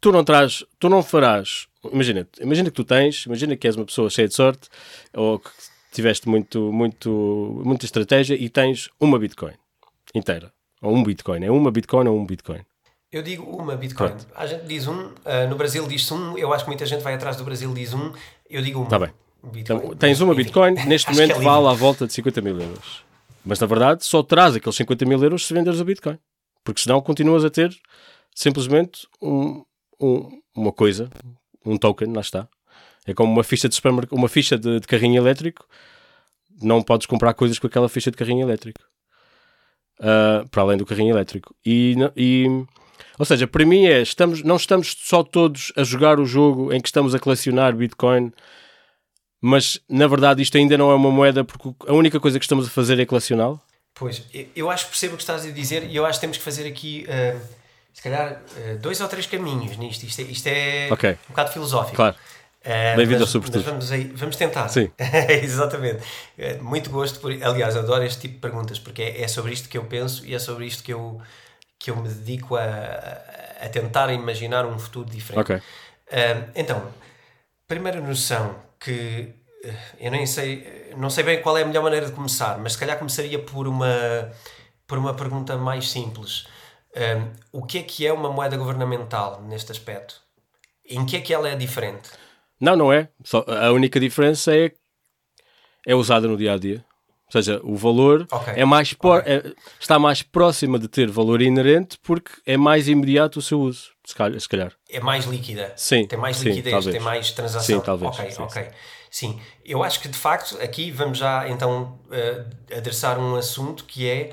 tu 0.00 0.12
não 0.12 0.24
traz, 0.24 0.64
tu 0.78 0.88
não 0.88 1.02
farás. 1.02 1.66
Imagina, 1.92 2.28
imagina 2.40 2.70
que 2.70 2.76
tu 2.76 2.84
tens, 2.84 3.24
imagina 3.26 3.56
que 3.56 3.66
és 3.66 3.76
uma 3.76 3.86
pessoa 3.86 4.10
cheia 4.10 4.28
de 4.28 4.34
sorte 4.34 4.68
ou 5.14 5.38
que 5.38 5.50
tiveste 5.92 6.28
muito, 6.28 6.72
muito, 6.72 7.62
muita 7.64 7.84
estratégia 7.84 8.34
e 8.34 8.48
tens 8.48 8.90
uma 9.00 9.18
Bitcoin 9.18 9.54
inteira. 10.14 10.52
Ou 10.82 10.94
um 10.94 11.02
Bitcoin. 11.02 11.44
É 11.44 11.50
uma 11.50 11.70
Bitcoin 11.70 12.08
ou 12.08 12.18
um 12.18 12.26
Bitcoin. 12.26 12.60
Eu 13.12 13.22
digo 13.22 13.44
uma 13.44 13.76
Bitcoin. 13.76 14.08
Pronto. 14.08 14.26
A 14.34 14.46
gente 14.46 14.66
diz 14.66 14.86
um, 14.86 15.06
uh, 15.06 15.48
no 15.48 15.56
Brasil 15.56 15.86
diz-se 15.86 16.12
um, 16.12 16.36
eu 16.36 16.52
acho 16.52 16.64
que 16.64 16.70
muita 16.70 16.84
gente 16.84 17.02
vai 17.02 17.14
atrás 17.14 17.36
do 17.36 17.44
Brasil 17.44 17.72
diz 17.72 17.94
um, 17.94 18.12
eu 18.50 18.60
digo 18.62 18.80
uma. 18.80 18.86
Está 18.86 18.98
bem. 18.98 19.10
Então, 19.54 19.94
tens 19.94 20.20
uma 20.20 20.34
Bitcoin, 20.34 20.74
neste 20.86 21.10
momento 21.10 21.36
é 21.36 21.40
vale 21.40 21.68
à 21.68 21.72
volta 21.72 22.06
de 22.06 22.12
50 22.12 22.40
mil 22.40 22.60
euros. 22.60 23.04
Mas 23.44 23.60
na 23.60 23.66
verdade 23.66 24.04
só 24.04 24.22
traz 24.22 24.56
aqueles 24.56 24.76
50 24.76 25.04
mil 25.04 25.22
euros 25.22 25.46
se 25.46 25.54
venderes 25.54 25.80
o 25.80 25.84
Bitcoin. 25.84 26.18
Porque 26.64 26.80
senão 26.80 27.00
continuas 27.00 27.44
a 27.44 27.50
ter 27.50 27.72
simplesmente 28.34 29.06
um, 29.22 29.64
um, 30.00 30.40
uma 30.54 30.72
coisa, 30.72 31.08
um 31.64 31.76
token, 31.78 32.12
lá 32.12 32.20
está. 32.20 32.48
É 33.06 33.14
como 33.14 33.32
uma 33.32 33.44
ficha 33.44 33.68
de 33.68 33.76
supermercado, 33.76 34.18
uma 34.18 34.28
ficha 34.28 34.58
de, 34.58 34.80
de, 34.80 34.86
carrinho 34.86 35.22
elétrico. 35.22 35.64
Não 36.60 36.82
podes 36.82 37.06
comprar 37.06 37.34
coisas 37.34 37.56
com 37.58 37.68
aquela 37.68 37.88
ficha 37.88 38.10
de 38.10 38.16
carrinho 38.16 38.44
elétrico. 38.44 38.80
Uh, 40.00 40.46
para 40.48 40.62
além 40.62 40.76
do 40.76 40.84
carrinho 40.84 41.14
elétrico. 41.14 41.54
E, 41.64 41.94
e 42.16 42.66
ou 43.18 43.24
seja, 43.24 43.46
para 43.46 43.64
mim 43.64 43.86
é, 43.86 44.02
estamos, 44.02 44.42
não 44.42 44.56
estamos 44.56 44.96
só 44.98 45.22
todos 45.22 45.72
a 45.76 45.82
jogar 45.82 46.20
o 46.20 46.26
jogo 46.26 46.72
em 46.72 46.80
que 46.80 46.88
estamos 46.88 47.14
a 47.14 47.18
colecionar 47.18 47.74
Bitcoin, 47.74 48.32
mas 49.40 49.80
na 49.88 50.06
verdade 50.06 50.42
isto 50.42 50.56
ainda 50.56 50.76
não 50.76 50.90
é 50.90 50.94
uma 50.94 51.10
moeda 51.10 51.44
porque 51.44 51.74
a 51.86 51.92
única 51.92 52.18
coisa 52.20 52.38
que 52.38 52.44
estamos 52.44 52.66
a 52.66 52.70
fazer 52.70 52.98
é 52.98 53.06
colecioná-lo. 53.06 53.60
Pois, 53.94 54.22
eu 54.54 54.70
acho 54.70 54.84
que 54.84 54.90
percebo 54.90 55.14
o 55.14 55.16
que 55.16 55.22
estás 55.22 55.46
a 55.46 55.50
dizer 55.50 55.84
e 55.84 55.96
eu 55.96 56.04
acho 56.04 56.18
que 56.18 56.20
temos 56.20 56.36
que 56.36 56.42
fazer 56.42 56.68
aqui, 56.68 57.06
uh, 57.08 57.40
se 57.94 58.02
calhar, 58.02 58.42
uh, 58.42 58.78
dois 58.78 59.00
ou 59.00 59.08
três 59.08 59.24
caminhos 59.24 59.78
nisto. 59.78 60.04
Isto 60.04 60.20
é, 60.20 60.24
isto 60.24 60.46
é 60.48 60.88
okay. 60.92 61.12
um 61.12 61.30
bocado 61.30 61.50
filosófico. 61.50 61.96
Claro. 61.96 62.14
Uh, 62.60 62.96
Bem-vindo 62.96 63.22
ao 63.22 63.26
Sobretudo. 63.26 63.64
Vamos, 63.64 63.90
aí, 63.90 64.04
vamos 64.14 64.36
tentar. 64.36 64.68
Sim. 64.68 64.90
Exatamente. 65.42 66.02
Muito 66.60 66.90
gosto. 66.90 67.20
Por, 67.20 67.32
aliás, 67.42 67.74
adoro 67.74 68.04
este 68.04 68.20
tipo 68.22 68.34
de 68.34 68.40
perguntas 68.40 68.78
porque 68.78 69.00
é, 69.00 69.22
é 69.22 69.28
sobre 69.28 69.54
isto 69.54 69.66
que 69.66 69.78
eu 69.78 69.84
penso 69.84 70.26
e 70.26 70.34
é 70.34 70.38
sobre 70.38 70.66
isto 70.66 70.84
que 70.84 70.92
eu 70.92 71.18
que 71.78 71.90
eu 71.90 71.96
me 71.96 72.08
dedico 72.08 72.56
a, 72.56 72.62
a 73.60 73.68
tentar 73.68 74.12
imaginar 74.12 74.66
um 74.66 74.78
futuro 74.78 75.08
diferente. 75.08 75.40
Okay. 75.40 75.56
Uh, 75.56 76.50
então, 76.54 76.92
primeira 77.66 78.00
noção 78.00 78.56
que 78.78 79.34
uh, 79.64 79.74
eu 79.98 80.10
nem 80.10 80.26
sei, 80.26 80.92
não 80.96 81.10
sei 81.10 81.24
bem 81.24 81.42
qual 81.42 81.56
é 81.58 81.62
a 81.62 81.66
melhor 81.66 81.82
maneira 81.82 82.06
de 82.06 82.12
começar, 82.12 82.58
mas 82.58 82.72
se 82.72 82.78
calhar 82.78 82.98
começaria 82.98 83.38
por 83.38 83.66
uma, 83.66 84.32
por 84.86 84.98
uma 84.98 85.14
pergunta 85.14 85.56
mais 85.56 85.90
simples. 85.90 86.46
Uh, 86.92 87.30
o 87.52 87.66
que 87.66 87.78
é 87.78 87.82
que 87.82 88.06
é 88.06 88.12
uma 88.12 88.30
moeda 88.30 88.56
governamental 88.56 89.42
neste 89.42 89.70
aspecto? 89.72 90.22
Em 90.88 91.04
que 91.04 91.16
é 91.16 91.20
que 91.20 91.34
ela 91.34 91.48
é 91.48 91.56
diferente? 91.56 92.10
Não, 92.60 92.74
não 92.74 92.92
é. 92.92 93.08
Só, 93.22 93.44
a 93.46 93.70
única 93.72 94.00
diferença 94.00 94.56
é 94.56 94.72
é 95.86 95.94
usada 95.94 96.26
no 96.26 96.36
dia 96.36 96.52
a 96.52 96.58
dia. 96.58 96.84
Ou 97.26 97.32
seja, 97.32 97.60
o 97.64 97.74
valor 97.74 98.26
okay. 98.30 98.54
é 98.56 98.64
mais 98.64 98.92
okay. 98.92 99.32
é, 99.32 99.52
está 99.80 99.98
mais 99.98 100.22
próxima 100.22 100.78
de 100.78 100.86
ter 100.86 101.10
valor 101.10 101.42
inerente 101.42 101.98
porque 102.00 102.30
é 102.46 102.56
mais 102.56 102.88
imediato 102.88 103.40
o 103.40 103.42
seu 103.42 103.60
uso, 103.60 103.90
se 104.04 104.14
calhar. 104.14 104.40
Se 104.40 104.48
calhar. 104.48 104.72
É 104.88 105.00
mais 105.00 105.24
líquida. 105.24 105.72
Sim. 105.76 106.06
Tem 106.06 106.18
mais 106.18 106.36
sim, 106.36 106.50
liquidez, 106.50 106.72
talvez. 106.72 106.94
tem 106.94 107.04
mais 107.04 107.32
transação. 107.32 107.76
Sim, 107.76 107.80
talvez. 107.80 108.12
Ok, 108.12 108.30
sim, 108.30 108.42
ok. 108.42 108.62
Sim. 108.62 108.70
sim. 109.10 109.40
eu 109.64 109.82
acho 109.82 110.00
que 110.00 110.08
de 110.08 110.16
facto 110.16 110.56
aqui 110.62 110.92
vamos 110.92 111.18
já 111.18 111.48
então 111.48 111.98
uh, 112.06 112.76
adressar 112.76 113.18
um 113.18 113.34
assunto 113.34 113.84
que 113.84 114.08
é 114.08 114.30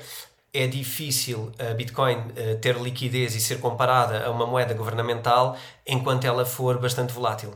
é 0.56 0.68
difícil 0.68 1.50
a 1.58 1.74
Bitcoin 1.74 2.16
uh, 2.16 2.56
ter 2.60 2.76
liquidez 2.76 3.34
e 3.34 3.40
ser 3.40 3.58
comparada 3.58 4.24
a 4.24 4.30
uma 4.30 4.46
moeda 4.46 4.72
governamental 4.72 5.56
enquanto 5.84 6.24
ela 6.24 6.46
for 6.46 6.78
bastante 6.78 7.12
volátil. 7.12 7.52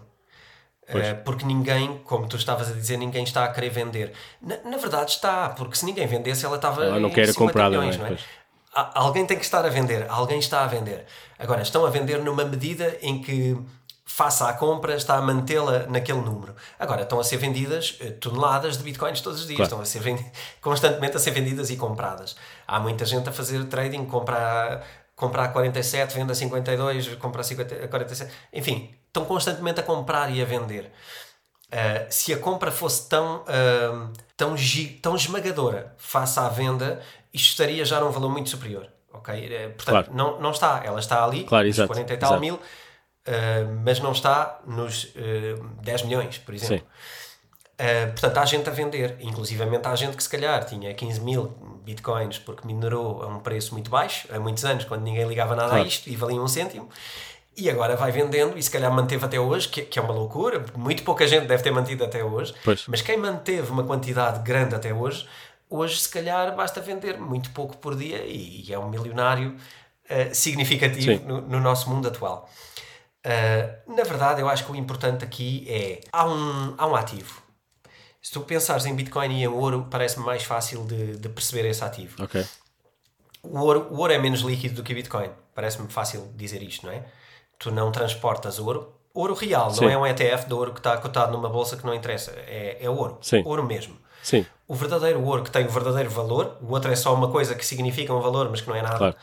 Uh, 0.89 1.23
porque 1.25 1.45
ninguém, 1.45 1.99
como 2.05 2.27
tu 2.27 2.37
estavas 2.37 2.71
a 2.71 2.73
dizer, 2.73 2.97
ninguém 2.97 3.25
está 3.25 3.45
a 3.45 3.49
querer 3.49 3.71
vender. 3.71 4.13
Na, 4.41 4.57
na 4.65 4.77
verdade 4.77 5.11
está, 5.11 5.51
porque 5.51 5.77
se 5.77 5.85
ninguém 5.85 6.07
vendesse, 6.07 6.47
ela 6.47 6.57
estava 6.57 6.85
ela 6.85 7.01
não 7.01 7.11
quer 7.11 7.35
comprar, 7.35 7.71
milhões, 7.71 7.97
não 7.97 8.07
é? 8.07 8.11
Não 8.11 8.17
é? 8.17 8.21
Alguém 8.95 9.27
tem 9.27 9.37
que 9.37 9.45
estar 9.45 9.65
a 9.65 9.69
vender, 9.69 10.07
alguém 10.09 10.39
está 10.39 10.63
a 10.63 10.67
vender. 10.67 11.05
Agora, 11.39 11.63
estão 11.63 11.85
a 11.85 11.91
vender 11.91 12.23
numa 12.23 12.45
medida 12.45 12.97
em 13.03 13.21
que, 13.21 13.57
faça 14.09 14.49
a 14.49 14.55
compra, 14.55 14.97
está 14.97 15.17
a 15.17 15.23
mantê-la 15.23 15.87
naquele 15.87 16.23
número. 16.23 16.57
Agora, 16.79 17.03
estão 17.03 17.21
a 17.21 17.25
ser 17.25 17.37
vendidas 17.37 17.99
eh, 18.01 18.11
toneladas 18.13 18.79
de 18.79 18.83
bitcoins 18.83 19.21
todos 19.21 19.41
os 19.41 19.47
dias, 19.47 19.69
claro. 19.69 19.83
estão 19.83 20.01
a 20.01 20.03
ser 20.03 20.33
constantemente 20.63 21.17
a 21.17 21.21
ser 21.21 21.31
vendidas 21.33 21.69
e 21.69 21.77
compradas. 21.77 22.35
Há 22.67 22.81
muita 22.81 23.05
gente 23.05 23.29
a 23.29 23.33
fazer 23.33 23.63
trading, 23.67 24.07
comprar 24.07 24.83
compra 25.15 25.45
a 25.45 25.49
47, 25.49 26.15
vende 26.15 26.31
a 26.31 26.35
52, 26.35 27.17
compra 27.17 27.41
a, 27.41 27.45
50, 27.45 27.85
a 27.85 27.89
47, 27.89 28.33
enfim, 28.53 28.89
estão 29.09 29.25
constantemente 29.25 29.81
a 29.81 29.83
comprar 29.83 30.31
e 30.31 30.41
a 30.41 30.45
vender. 30.45 30.93
Uh, 31.69 32.07
se 32.09 32.33
a 32.33 32.39
compra 32.39 32.71
fosse 32.71 33.09
tão, 33.11 33.43
uh, 33.43 34.13
tão, 34.37 34.55
tão 35.03 35.15
esmagadora 35.15 35.95
face 35.99 36.41
à 36.41 36.49
venda, 36.49 37.03
isto 37.33 37.51
estaria 37.51 37.85
já 37.85 38.01
num 38.01 38.11
valor 38.11 38.31
muito 38.31 38.49
superior. 38.49 38.89
Okay? 39.13 39.47
Uh, 39.47 39.73
portanto, 39.75 40.07
claro. 40.07 40.15
não, 40.15 40.41
não 40.41 40.51
está. 40.51 40.83
Ela 40.83 40.99
está 40.99 41.23
ali, 41.23 41.45
claro, 41.45 41.67
nos 41.67 41.77
exato, 41.77 41.89
40 41.89 42.15
e 42.15 42.17
tal 42.17 42.31
exato. 42.31 42.41
mil, 42.41 42.61
mas 43.85 44.01
não 44.01 44.13
está 44.13 44.61
nos 44.67 45.05
uh, 45.05 45.63
10 45.83 46.03
milhões, 46.05 46.39
por 46.39 46.55
exemplo. 46.55 46.87
Portanto, 48.13 48.39
há 48.39 48.45
gente 48.45 48.69
a 48.69 48.73
vender, 48.73 49.17
inclusivamente 49.21 49.87
há 49.87 49.95
gente 49.95 50.17
que 50.17 50.23
se 50.23 50.29
calhar 50.29 50.65
tinha 50.65 50.93
15 50.93 51.21
mil 51.21 51.55
bitcoins 51.85 52.37
porque 52.39 52.67
minerou 52.67 53.23
a 53.23 53.29
um 53.29 53.39
preço 53.39 53.73
muito 53.73 53.89
baixo, 53.89 54.27
há 54.33 54.41
muitos 54.41 54.65
anos, 54.65 54.85
quando 54.85 55.03
ninguém 55.03 55.29
ligava 55.29 55.55
nada 55.55 55.69
claro. 55.69 55.85
a 55.85 55.87
isto 55.87 56.09
e 56.09 56.17
valia 56.17 56.41
um 56.41 56.49
cêntimo, 56.49 56.89
e 57.59 57.69
agora 57.69 57.97
vai 57.97 58.13
vendendo 58.13 58.57
e 58.57 58.63
se 58.63 58.71
calhar 58.71 58.91
manteve 58.93 59.25
até 59.25 59.39
hoje, 59.39 59.69
que, 59.69 59.83
que 59.83 59.99
é 59.99 60.03
uma 60.03 60.15
loucura, 60.15 60.65
muito 60.77 61.03
pouca 61.03 61.27
gente 61.27 61.47
deve 61.47 61.61
ter 61.61 61.73
mantido 61.73 62.05
até 62.05 62.23
hoje, 62.23 62.55
pois. 62.65 62.87
mas 62.87 63.03
quem 63.03 63.17
manteve 63.17 63.69
uma 63.73 63.83
quantidade 63.83 64.41
grande 64.45 64.77
até 64.77 64.95
hoje, 64.95 65.29
hoje 65.69 65.99
se 65.99 66.09
calhar 66.09 66.55
basta 66.55 66.81
vender 66.81 67.19
muito 67.19 67.51
pouco 67.51 67.77
por 67.77 67.97
dia 67.97 68.25
e, 68.25 68.65
e 68.65 68.73
é 68.73 68.79
um 68.79 68.89
milionário 68.89 69.57
uh, 70.05 70.33
significativo 70.33 71.27
no, 71.27 71.41
no, 71.41 71.61
nosso 71.61 71.91
mundo 71.91 72.07
atual. 72.07 72.49
Uh, 73.27 73.93
na 73.93 74.05
verdade, 74.05 74.41
eu 74.41 74.49
acho 74.49 74.65
que 74.65 74.71
o 74.71 74.77
importante 74.77 75.25
aqui 75.25 75.67
é 75.69 76.01
há 76.13 76.27
um, 76.27 76.75
há 76.79 76.87
um 76.87 76.95
ativo. 76.95 77.43
Se 78.23 78.33
tu 78.33 78.41
pensares 78.43 78.87
em 78.87 78.95
Bitcoin 78.95 79.33
e 79.33 79.43
em 79.43 79.49
ouro, 79.49 79.89
parece-me 79.91 80.25
mais 80.25 80.45
fácil 80.45 80.85
de, 80.85 81.17
de, 81.17 81.29
perceber 81.29 81.69
esse 81.69 81.83
ativo. 81.83 82.23
Okay. 82.23 82.45
O, 83.43 83.59
ouro, 83.59 83.89
o 83.91 83.99
ouro 83.99 84.13
é 84.13 84.19
menos 84.19 84.41
líquido 84.41 84.77
do 84.77 84.83
que 84.85 84.95
Bitcoin. 84.95 85.31
Parece-me 85.55 85.89
fácil 85.89 86.31
dizer 86.37 86.63
isto, 86.63 86.87
não 86.87 86.93
é? 86.93 87.05
Tu 87.59 87.71
não 87.71 87.91
transportas 87.91 88.59
ouro. 88.59 88.95
Ouro 89.15 89.35
real, 89.35 89.71
Sim. 89.71 89.85
não 89.85 89.91
é 89.91 89.99
um 89.99 90.07
ETF 90.07 90.47
de 90.47 90.55
ouro 90.55 90.73
que 90.73 90.79
está 90.79 90.97
cotado 90.97 91.33
numa 91.33 91.49
bolsa 91.49 91.77
que 91.77 91.85
não 91.85 91.95
interessa. 91.95 92.31
É, 92.47 92.79
é 92.81 92.89
ouro. 92.89 93.19
Sim. 93.21 93.43
Ouro 93.45 93.65
mesmo. 93.65 93.97
Sim. 94.23 94.45
o 94.67 94.75
verdadeiro 94.75 95.23
ouro 95.25 95.43
que 95.43 95.51
tem 95.51 95.65
o 95.65 95.71
verdadeiro 95.71 96.11
valor, 96.11 96.59
o 96.61 96.73
outro 96.73 96.91
é 96.93 96.97
só 96.97 97.15
uma 97.15 97.31
coisa 97.31 97.55
que 97.55 97.65
significa 97.65 98.13
um 98.13 98.21
valor, 98.21 98.51
mas 98.51 98.61
que 98.61 98.69
não 98.69 98.77
é 98.77 98.83
nada. 98.83 98.99
Claro. 98.99 99.17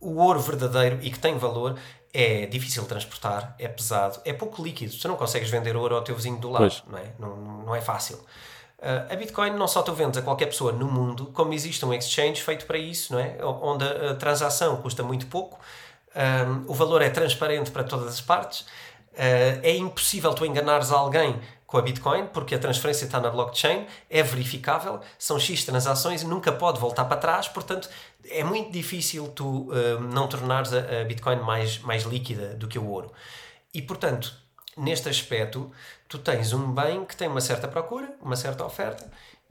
O 0.00 0.16
ouro 0.22 0.38
verdadeiro 0.38 0.98
e 1.02 1.10
que 1.10 1.18
tem 1.18 1.36
valor 1.38 1.76
é 2.12 2.46
difícil 2.46 2.82
de 2.82 2.88
transportar, 2.88 3.56
é 3.58 3.66
pesado, 3.66 4.20
é 4.24 4.32
pouco 4.32 4.62
líquido. 4.62 4.94
Tu 4.96 5.08
não 5.08 5.16
consegues 5.16 5.50
vender 5.50 5.76
ouro 5.76 5.96
ao 5.96 6.02
teu 6.02 6.14
vizinho 6.14 6.38
do 6.38 6.48
lado, 6.50 6.72
não 6.88 6.98
é? 6.98 7.12
Não, 7.18 7.36
não 7.36 7.74
é 7.74 7.80
fácil. 7.80 8.16
Uh, 8.78 9.12
a 9.12 9.16
Bitcoin 9.16 9.50
não 9.52 9.66
só 9.66 9.82
tu 9.82 9.92
vendes 9.94 10.18
a 10.18 10.22
qualquer 10.22 10.46
pessoa 10.46 10.70
no 10.70 10.86
mundo, 10.86 11.30
como 11.32 11.52
existe 11.52 11.84
um 11.84 11.92
exchange 11.92 12.42
feito 12.42 12.66
para 12.66 12.78
isso, 12.78 13.14
não 13.14 13.18
é? 13.18 13.38
Onde 13.42 13.84
a 13.84 14.14
transação 14.14 14.76
custa 14.76 15.02
muito 15.02 15.26
pouco, 15.26 15.58
um, 16.14 16.70
o 16.70 16.74
valor 16.74 17.02
é 17.02 17.10
transparente 17.10 17.70
para 17.70 17.84
todas 17.84 18.08
as 18.08 18.20
partes, 18.20 18.60
uh, 18.60 19.60
é 19.62 19.76
impossível 19.76 20.32
tu 20.34 20.46
enganares 20.46 20.90
alguém 20.90 21.40
com 21.66 21.78
a 21.78 21.82
Bitcoin, 21.82 22.28
porque 22.28 22.54
a 22.54 22.58
transferência 22.58 23.04
está 23.04 23.18
na 23.18 23.30
blockchain, 23.30 23.86
é 24.08 24.22
verificável, 24.22 25.00
são 25.18 25.40
X 25.40 25.64
transações 25.64 26.22
e 26.22 26.26
nunca 26.26 26.52
pode 26.52 26.78
voltar 26.78 27.04
para 27.06 27.16
trás, 27.16 27.48
portanto 27.48 27.88
é 28.30 28.44
muito 28.44 28.70
difícil 28.70 29.28
tu 29.28 29.70
uh, 29.70 30.00
não 30.00 30.28
tornares 30.28 30.72
a, 30.72 31.00
a, 31.00 31.04
Bitcoin 31.04 31.40
mais, 31.40 31.78
mais 31.80 32.04
líquida 32.04 32.54
do 32.54 32.68
que 32.68 32.78
o 32.78 32.86
ouro. 32.86 33.12
E 33.72 33.82
portanto, 33.82 34.32
neste 34.76 35.08
aspecto, 35.08 35.70
tu 36.08 36.18
tens 36.18 36.52
um 36.52 36.72
bem 36.72 37.04
que 37.04 37.16
tem 37.16 37.28
uma 37.28 37.40
certa 37.40 37.66
procura, 37.66 38.08
uma 38.22 38.36
certa 38.36 38.64
oferta, 38.64 39.10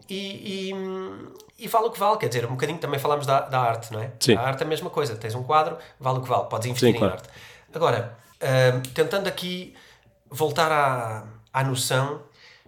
e, 0.10 0.72
e, 0.72 1.66
e, 1.66 1.68
vale 1.68 1.88
o 1.88 1.91
que 1.91 1.99
vale, 1.99 2.18
quer 2.18 2.28
dizer, 2.28 2.45
um 2.45 2.51
bocadinho 2.51 2.78
também 2.78 2.99
falamos 2.99 3.26
da, 3.26 3.41
da 3.41 3.60
arte, 3.60 3.91
não 3.93 4.01
é? 4.01 4.12
Sim. 4.20 4.36
A 4.36 4.41
arte 4.41 4.62
é 4.62 4.66
a 4.66 4.70
mesma 4.70 4.89
coisa, 4.89 5.16
tens 5.16 5.36
um 5.36 5.43
quadro, 5.43 5.78
vale 5.99 6.20
o 6.20 6.22
que 6.22 6.30
vale, 6.30 6.47
podes 6.49 6.68
investir 6.68 6.89
Sim, 6.89 6.95
em 6.95 6.99
claro. 6.99 7.14
arte. 7.14 7.30
Agora, 7.74 8.18
uh, 8.41 8.89
tentando 8.93 9.28
aqui 9.28 9.74
voltar 10.30 10.72
à, 10.72 11.26
à 11.54 11.64
noção 11.64 12.22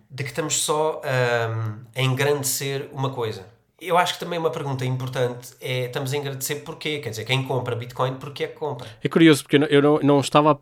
de 0.09 0.23
que 0.23 0.29
estamos 0.29 0.61
só 0.61 1.01
um, 1.01 1.83
a 1.93 2.01
engrandecer 2.01 2.89
uma 2.93 3.09
coisa. 3.09 3.45
Eu 3.81 3.97
acho 3.97 4.13
que 4.13 4.19
também 4.19 4.39
uma 4.39 4.51
pergunta 4.51 4.85
importante 4.85 5.53
é: 5.59 5.85
estamos 5.85 6.13
a 6.13 6.17
engrandecer 6.17 6.63
porquê? 6.63 6.99
Quer 6.99 7.09
dizer, 7.09 7.25
quem 7.25 7.43
compra 7.43 7.75
Bitcoin, 7.75 8.15
porquê 8.15 8.45
é 8.45 8.47
que 8.47 8.55
compra? 8.55 8.87
É 9.03 9.09
curioso, 9.09 9.43
porque 9.43 9.57
eu 9.57 9.81
não, 9.81 9.99
não, 9.99 10.19
estava, 10.21 10.59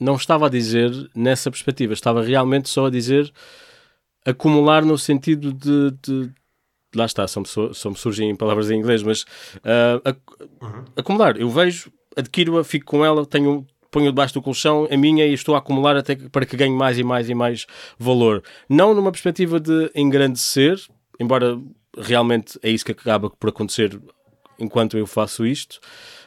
não 0.00 0.14
estava 0.14 0.46
a 0.46 0.48
dizer 0.48 0.90
nessa 1.14 1.50
perspectiva, 1.50 1.92
estava 1.92 2.22
realmente 2.22 2.68
só 2.68 2.86
a 2.86 2.90
dizer 2.90 3.30
acumular 4.24 4.84
no 4.84 4.96
sentido 4.96 5.52
de, 5.52 5.90
de 6.02 6.30
lá 6.94 7.06
está, 7.06 7.26
só 7.26 7.40
me, 7.40 7.46
só 7.46 7.90
me 7.90 7.96
surgem 7.96 8.34
palavras 8.36 8.70
em 8.70 8.78
inglês, 8.78 9.02
mas 9.02 9.22
uh, 9.22 10.16
uhum. 10.62 10.84
acumular. 10.96 11.38
Eu 11.38 11.50
vejo, 11.50 11.92
adquiro-a, 12.16 12.64
fico 12.64 12.86
com 12.86 13.04
ela, 13.04 13.26
tenho, 13.26 13.66
ponho 13.90 14.06
debaixo 14.06 14.34
do 14.34 14.42
colchão 14.42 14.88
a 14.90 14.96
minha 14.96 15.26
e 15.26 15.32
estou 15.32 15.54
a 15.54 15.58
acumular 15.58 15.96
até 15.96 16.16
para 16.16 16.46
que 16.46 16.56
ganhe 16.56 16.74
mais 16.74 16.98
e 16.98 17.04
mais 17.04 17.28
e 17.28 17.34
mais 17.34 17.66
valor. 17.98 18.42
Não 18.68 18.94
numa 18.94 19.10
perspectiva 19.10 19.58
de 19.60 19.90
engrandecer, 19.94 20.80
embora 21.18 21.58
realmente 21.96 22.58
é 22.62 22.70
isso 22.70 22.84
que 22.84 22.92
acaba 22.92 23.30
por 23.30 23.50
acontecer 23.50 24.00
enquanto 24.58 24.96
eu 24.96 25.06
faço 25.06 25.44
isto, 25.44 25.80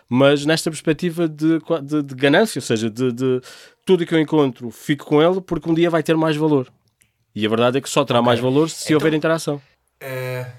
mas 0.10 0.46
nesta 0.46 0.70
perspectiva 0.70 1.28
de, 1.28 1.60
de, 1.84 2.04
de 2.04 2.16
ganância, 2.16 2.60
ou 2.60 2.64
seja, 2.64 2.90
de, 2.90 3.12
de 3.12 3.42
tudo 3.86 4.06
que 4.06 4.14
eu 4.14 4.20
encontro 4.20 4.70
fico 4.72 5.06
com 5.06 5.22
ele 5.22 5.42
porque 5.42 5.70
um 5.70 5.74
dia 5.74 5.90
vai 5.90 6.04
ter 6.04 6.16
mais 6.16 6.36
valor. 6.36 6.72
E 7.38 7.46
a 7.46 7.50
verdade 7.50 7.78
é 7.78 7.82
que 7.82 7.88
só 7.88 8.04
terá 8.04 8.18
okay. 8.18 8.26
mais 8.26 8.40
valor 8.40 8.68
se 8.68 8.86
então, 8.86 8.96
houver 8.96 9.14
interação. 9.14 9.62
Uh, 10.02 10.52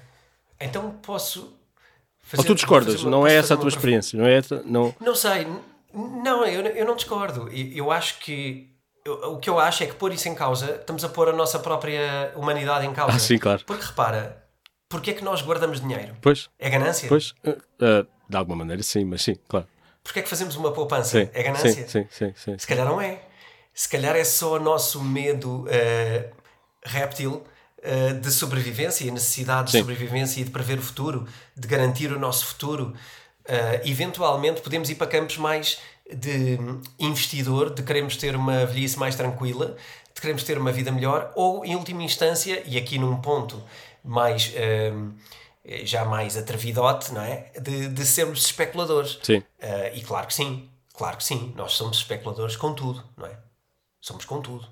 então 0.61 0.91
posso. 1.01 1.53
Fazer, 2.21 2.41
Ou 2.41 2.45
tu 2.45 2.55
discordas? 2.55 3.01
Uma, 3.01 3.11
não 3.11 3.27
é 3.27 3.35
essa 3.35 3.55
a 3.55 3.57
tua 3.57 3.67
experiência? 3.67 4.17
Não, 4.17 4.25
é, 4.25 4.39
não... 4.63 4.95
não 5.01 5.13
sei, 5.13 5.45
não, 5.93 6.45
eu, 6.45 6.61
eu 6.61 6.85
não 6.85 6.95
discordo. 6.95 7.49
Eu, 7.49 7.67
eu 7.73 7.91
acho 7.91 8.19
que. 8.19 8.73
Eu, 9.03 9.33
o 9.33 9.39
que 9.39 9.49
eu 9.49 9.59
acho 9.59 9.83
é 9.83 9.87
que 9.87 9.95
pôr 9.95 10.13
isso 10.13 10.29
em 10.29 10.35
causa, 10.35 10.75
estamos 10.75 11.03
a 11.03 11.09
pôr 11.09 11.27
a 11.27 11.33
nossa 11.33 11.59
própria 11.59 12.31
humanidade 12.37 12.85
em 12.85 12.93
causa. 12.93 13.17
Ah, 13.17 13.19
sim, 13.19 13.37
claro. 13.37 13.61
Porque 13.65 13.85
repara, 13.85 14.41
porque 14.87 15.11
é 15.11 15.13
que 15.13 15.23
nós 15.23 15.41
guardamos 15.41 15.81
dinheiro? 15.81 16.15
Pois. 16.21 16.49
É 16.57 16.69
ganância? 16.69 17.09
Pois. 17.09 17.31
Uh, 17.43 18.07
de 18.29 18.37
alguma 18.37 18.55
maneira, 18.55 18.81
sim, 18.83 19.03
mas 19.03 19.21
sim, 19.21 19.35
claro. 19.49 19.67
Porque 20.01 20.19
é 20.19 20.21
que 20.21 20.29
fazemos 20.29 20.55
uma 20.55 20.71
poupança? 20.71 21.25
Sim, 21.25 21.29
é 21.33 21.43
ganância? 21.43 21.73
Sim, 21.73 21.87
sim, 21.89 22.07
sim, 22.09 22.33
sim, 22.37 22.57
Se 22.57 22.65
calhar 22.65 22.85
não 22.85 23.01
é. 23.01 23.19
Se 23.73 23.89
calhar 23.89 24.15
é 24.15 24.23
só 24.23 24.55
o 24.55 24.59
nosso 24.59 25.03
medo 25.03 25.65
uh, 25.65 26.38
réptil 26.83 27.43
uh, 27.79 28.13
de 28.19 28.31
sobrevivência 28.31 29.05
e 29.05 29.11
necessidade 29.11 29.67
de 29.67 29.71
sim. 29.73 29.79
sobrevivência 29.79 30.41
e 30.41 30.43
de 30.43 30.51
prever 30.51 30.79
o 30.79 30.81
futuro, 30.81 31.27
de 31.55 31.67
garantir 31.67 32.11
o 32.11 32.19
nosso 32.19 32.45
futuro. 32.45 32.93
Uh, 33.45 33.81
eventualmente 33.83 34.61
podemos 34.61 34.89
ir 34.89 34.95
para 34.95 35.07
campos 35.07 35.37
mais 35.37 35.79
de 36.11 36.57
investidor, 36.97 37.73
de 37.73 37.83
queremos 37.83 38.17
ter 38.17 38.35
uma 38.35 38.65
velhice 38.65 38.97
mais 38.97 39.15
tranquila, 39.15 39.75
de 40.13 40.21
queremos 40.21 40.43
ter 40.43 40.57
uma 40.57 40.71
vida 40.71 40.91
melhor, 40.91 41.31
ou 41.35 41.63
em 41.63 41.75
última 41.75 42.03
instância, 42.03 42.63
e 42.65 42.77
aqui 42.77 42.97
num 42.97 43.21
ponto 43.21 43.63
mais 44.03 44.47
uh, 44.47 45.13
já 45.83 46.05
mais 46.05 46.35
atrevidote, 46.35 47.13
não 47.13 47.21
é? 47.21 47.51
De, 47.59 47.89
de 47.89 48.05
sermos 48.05 48.45
especuladores. 48.45 49.19
Sim. 49.21 49.37
Uh, 49.37 49.95
e 49.95 50.01
claro 50.01 50.27
que 50.27 50.33
sim, 50.33 50.69
claro 50.93 51.17
que 51.17 51.23
sim, 51.23 51.53
nós 51.55 51.73
somos 51.73 51.97
especuladores 51.97 52.55
com 52.55 52.73
tudo, 52.73 53.03
não 53.17 53.25
é? 53.25 53.37
Somos 54.01 54.25
com 54.25 54.41
tudo. 54.41 54.67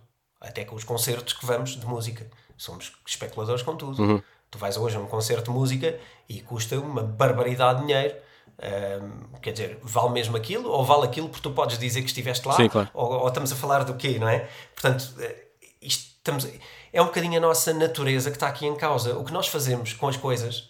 Até 0.48 0.64
com 0.64 0.76
os 0.76 0.84
concertos 0.84 1.34
que 1.34 1.46
vamos 1.46 1.72
de 1.72 1.86
música. 1.86 2.26
Somos 2.56 2.94
especuladores 3.06 3.62
com 3.62 3.76
tudo. 3.76 4.02
Uhum. 4.02 4.24
Tu 4.50 4.58
vais 4.58 4.78
hoje 4.78 4.96
a 4.96 5.00
um 5.00 5.06
concerto 5.06 5.52
de 5.52 5.58
música 5.58 6.00
e 6.30 6.42
custa 6.42 6.80
uma 6.80 7.04
barbaridade 7.04 7.82
de 7.82 7.88
dinheiro 7.88 8.16
um, 8.58 9.40
quer 9.40 9.52
dizer, 9.52 9.80
vale 9.84 10.10
mesmo 10.10 10.36
aquilo 10.36 10.70
ou 10.70 10.84
vale 10.84 11.06
aquilo 11.06 11.30
porque 11.30 11.44
tu 11.44 11.52
podes 11.52 11.78
dizer 11.78 12.02
que 12.02 12.08
estiveste 12.08 12.48
lá? 12.48 12.56
Sim, 12.56 12.68
claro. 12.68 12.90
ou, 12.94 13.12
ou, 13.12 13.28
estamos 13.28 13.52
a 13.52 13.56
falar 13.56 13.84
do 13.84 13.94
quê, 13.94 14.18
não 14.20 14.28
é? 14.28 14.50
Portanto, 14.74 15.14
eh, 15.20 15.46
isto, 15.80 16.14
estamos, 16.18 16.48
é 16.92 17.02
um 17.02 17.06
bocadinho 17.06 17.38
a 17.38 17.40
nossa 17.40 17.72
natureza 17.72 18.32
que 18.32 18.36
está 18.36 18.48
aqui 18.48 18.66
em 18.66 18.76
causa. 18.76 19.16
O 19.16 19.24
que 19.24 19.32
nós 19.32 19.48
fazemos 19.48 19.94
com 19.94 20.08
as 20.08 20.18
coisas, 20.18 20.70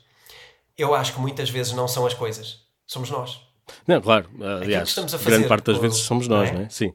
eu 0.77 0.93
acho 0.93 1.13
que 1.13 1.19
muitas 1.21 1.49
vezes 1.49 1.71
não 1.71 1.87
são 1.87 2.05
as 2.05 2.13
coisas, 2.13 2.59
somos 2.85 3.09
nós. 3.09 3.39
Não, 3.87 4.01
claro, 4.01 4.29
aliás, 4.61 4.93
grande 5.23 5.47
parte 5.47 5.65
das 5.65 5.77
vezes 5.77 5.99
somos 5.99 6.27
nós, 6.27 6.51
não 6.51 6.57
é? 6.57 6.59
Não 6.59 6.65
é? 6.65 6.69
Sim. 6.69 6.93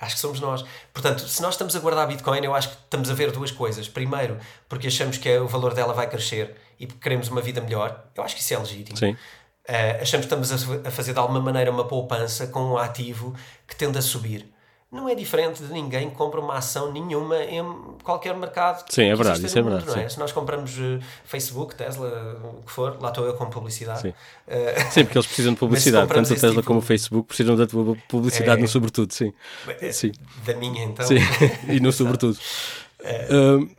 Acho 0.00 0.14
que 0.14 0.20
somos 0.20 0.40
nós. 0.40 0.64
Portanto, 0.94 1.28
se 1.28 1.42
nós 1.42 1.54
estamos 1.54 1.76
a 1.76 1.78
guardar 1.78 2.08
Bitcoin, 2.08 2.42
eu 2.42 2.54
acho 2.54 2.70
que 2.70 2.76
estamos 2.76 3.10
a 3.10 3.14
ver 3.14 3.30
duas 3.30 3.50
coisas. 3.50 3.86
Primeiro, 3.86 4.38
porque 4.68 4.86
achamos 4.86 5.18
que 5.18 5.38
o 5.38 5.46
valor 5.46 5.74
dela 5.74 5.92
vai 5.92 6.08
crescer 6.08 6.56
e 6.78 6.86
porque 6.86 7.00
queremos 7.02 7.28
uma 7.28 7.42
vida 7.42 7.60
melhor. 7.60 8.06
Eu 8.16 8.22
acho 8.22 8.34
que 8.34 8.40
isso 8.40 8.54
é 8.54 8.58
legítimo. 8.58 8.96
Sim. 8.96 9.12
Uh, 9.12 10.00
achamos 10.00 10.26
que 10.26 10.34
estamos 10.34 10.50
a, 10.50 10.88
a, 10.88 10.90
fazer 10.90 11.12
de 11.12 11.18
alguma 11.18 11.40
maneira 11.40 11.70
uma 11.70 11.86
poupança 11.86 12.46
com 12.46 12.72
um 12.72 12.78
ativo 12.78 13.34
que 13.68 13.76
tende 13.76 13.98
a 13.98 14.02
subir. 14.02 14.50
Não 14.90 15.08
é 15.08 15.14
diferente 15.14 15.62
de 15.62 15.72
ninguém 15.72 16.10
que 16.10 16.16
compra 16.16 16.40
uma 16.40 16.56
ação 16.56 16.90
nenhuma 16.90 17.36
em 17.44 17.62
qualquer 18.02 18.34
mercado. 18.36 18.84
Sim, 18.90 19.04
é 19.04 19.14
verdade, 19.14 19.46
isso 19.46 19.56
é 19.56 19.62
mundo, 19.62 19.76
é 19.76 19.78
verdade. 19.78 20.00
É? 20.00 20.08
Se 20.08 20.18
nós 20.18 20.32
compramos 20.32 20.76
uh, 20.78 20.98
Facebook, 21.24 21.76
Tesla, 21.76 22.40
o 22.58 22.62
que 22.62 22.72
for, 22.72 23.00
lá 23.00 23.10
estou 23.10 23.24
eu 23.24 23.34
com 23.34 23.48
publicidade. 23.48 24.00
Sim, 24.00 24.08
uh, 24.08 24.14
sim 24.90 25.04
porque 25.04 25.18
eles 25.18 25.26
precisam 25.26 25.52
de 25.52 25.60
publicidade. 25.60 26.08
Tanto 26.08 26.32
a 26.32 26.34
Tesla 26.34 26.50
tipo... 26.50 26.64
como 26.64 26.80
o 26.80 26.82
Facebook 26.82 27.28
precisam 27.28 27.54
da 27.54 27.68
tua 27.68 27.96
publicidade 28.08 28.58
é... 28.58 28.62
no 28.62 28.68
sobretudo, 28.68 29.12
sim. 29.12 29.32
sim. 29.92 30.10
Da 30.44 30.54
minha, 30.54 30.82
então. 30.82 31.06
Sim, 31.06 31.18
e 31.70 31.78
no 31.78 31.92
sobretudo. 31.92 32.36
Uh, 33.00 33.70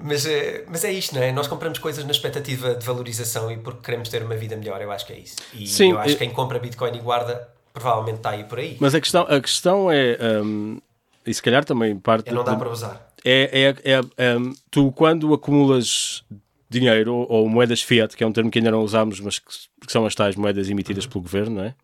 mas, 0.00 0.26
eh, 0.26 0.64
mas 0.68 0.84
é 0.84 0.92
isto, 0.92 1.14
não 1.14 1.22
é? 1.22 1.32
Nós 1.32 1.46
compramos 1.46 1.78
coisas 1.78 2.04
na 2.04 2.10
expectativa 2.10 2.74
de 2.74 2.84
valorização 2.84 3.50
e 3.50 3.56
porque 3.56 3.80
queremos 3.82 4.08
ter 4.08 4.22
uma 4.22 4.36
vida 4.36 4.56
melhor, 4.56 4.80
eu 4.80 4.90
acho 4.90 5.06
que 5.06 5.12
é 5.12 5.18
isso. 5.18 5.36
E 5.52 5.66
Sim, 5.66 5.92
eu 5.92 5.98
acho 5.98 6.14
que 6.14 6.16
quem 6.16 6.30
compra 6.30 6.58
Bitcoin 6.58 6.96
e 6.96 7.00
guarda 7.00 7.48
provavelmente 7.74 8.18
está 8.18 8.30
aí 8.30 8.44
por 8.44 8.58
aí. 8.58 8.76
Mas 8.80 8.94
a 8.94 9.00
questão, 9.00 9.22
a 9.28 9.40
questão 9.40 9.90
é, 9.90 10.16
um, 10.42 10.80
e 11.26 11.34
se 11.34 11.42
calhar 11.42 11.64
também 11.64 11.98
parte. 11.98 12.30
É 12.30 12.32
não 12.32 12.44
dá 12.44 12.52
de, 12.52 12.58
para 12.58 12.70
usar. 12.70 13.12
É, 13.24 13.74
é, 13.84 14.00
é 14.16 14.38
um, 14.38 14.54
tu 14.70 14.92
quando 14.92 15.34
acumulas 15.34 16.24
dinheiro 16.70 17.14
ou, 17.14 17.26
ou, 17.30 17.48
moedas 17.48 17.82
fiat, 17.82 18.16
que 18.16 18.22
é 18.24 18.26
um 18.26 18.32
termo 18.32 18.50
que 18.50 18.58
ainda 18.58 18.70
não 18.70 18.82
usamos, 18.82 19.20
mas 19.20 19.38
que, 19.38 19.52
que 19.84 19.92
são 19.92 20.06
as 20.06 20.14
tais 20.14 20.36
moedas 20.36 20.70
emitidas 20.70 21.04
uhum. 21.04 21.10
pelo 21.10 21.22
governo, 21.22 21.56
não 21.56 21.64
é? 21.64 21.74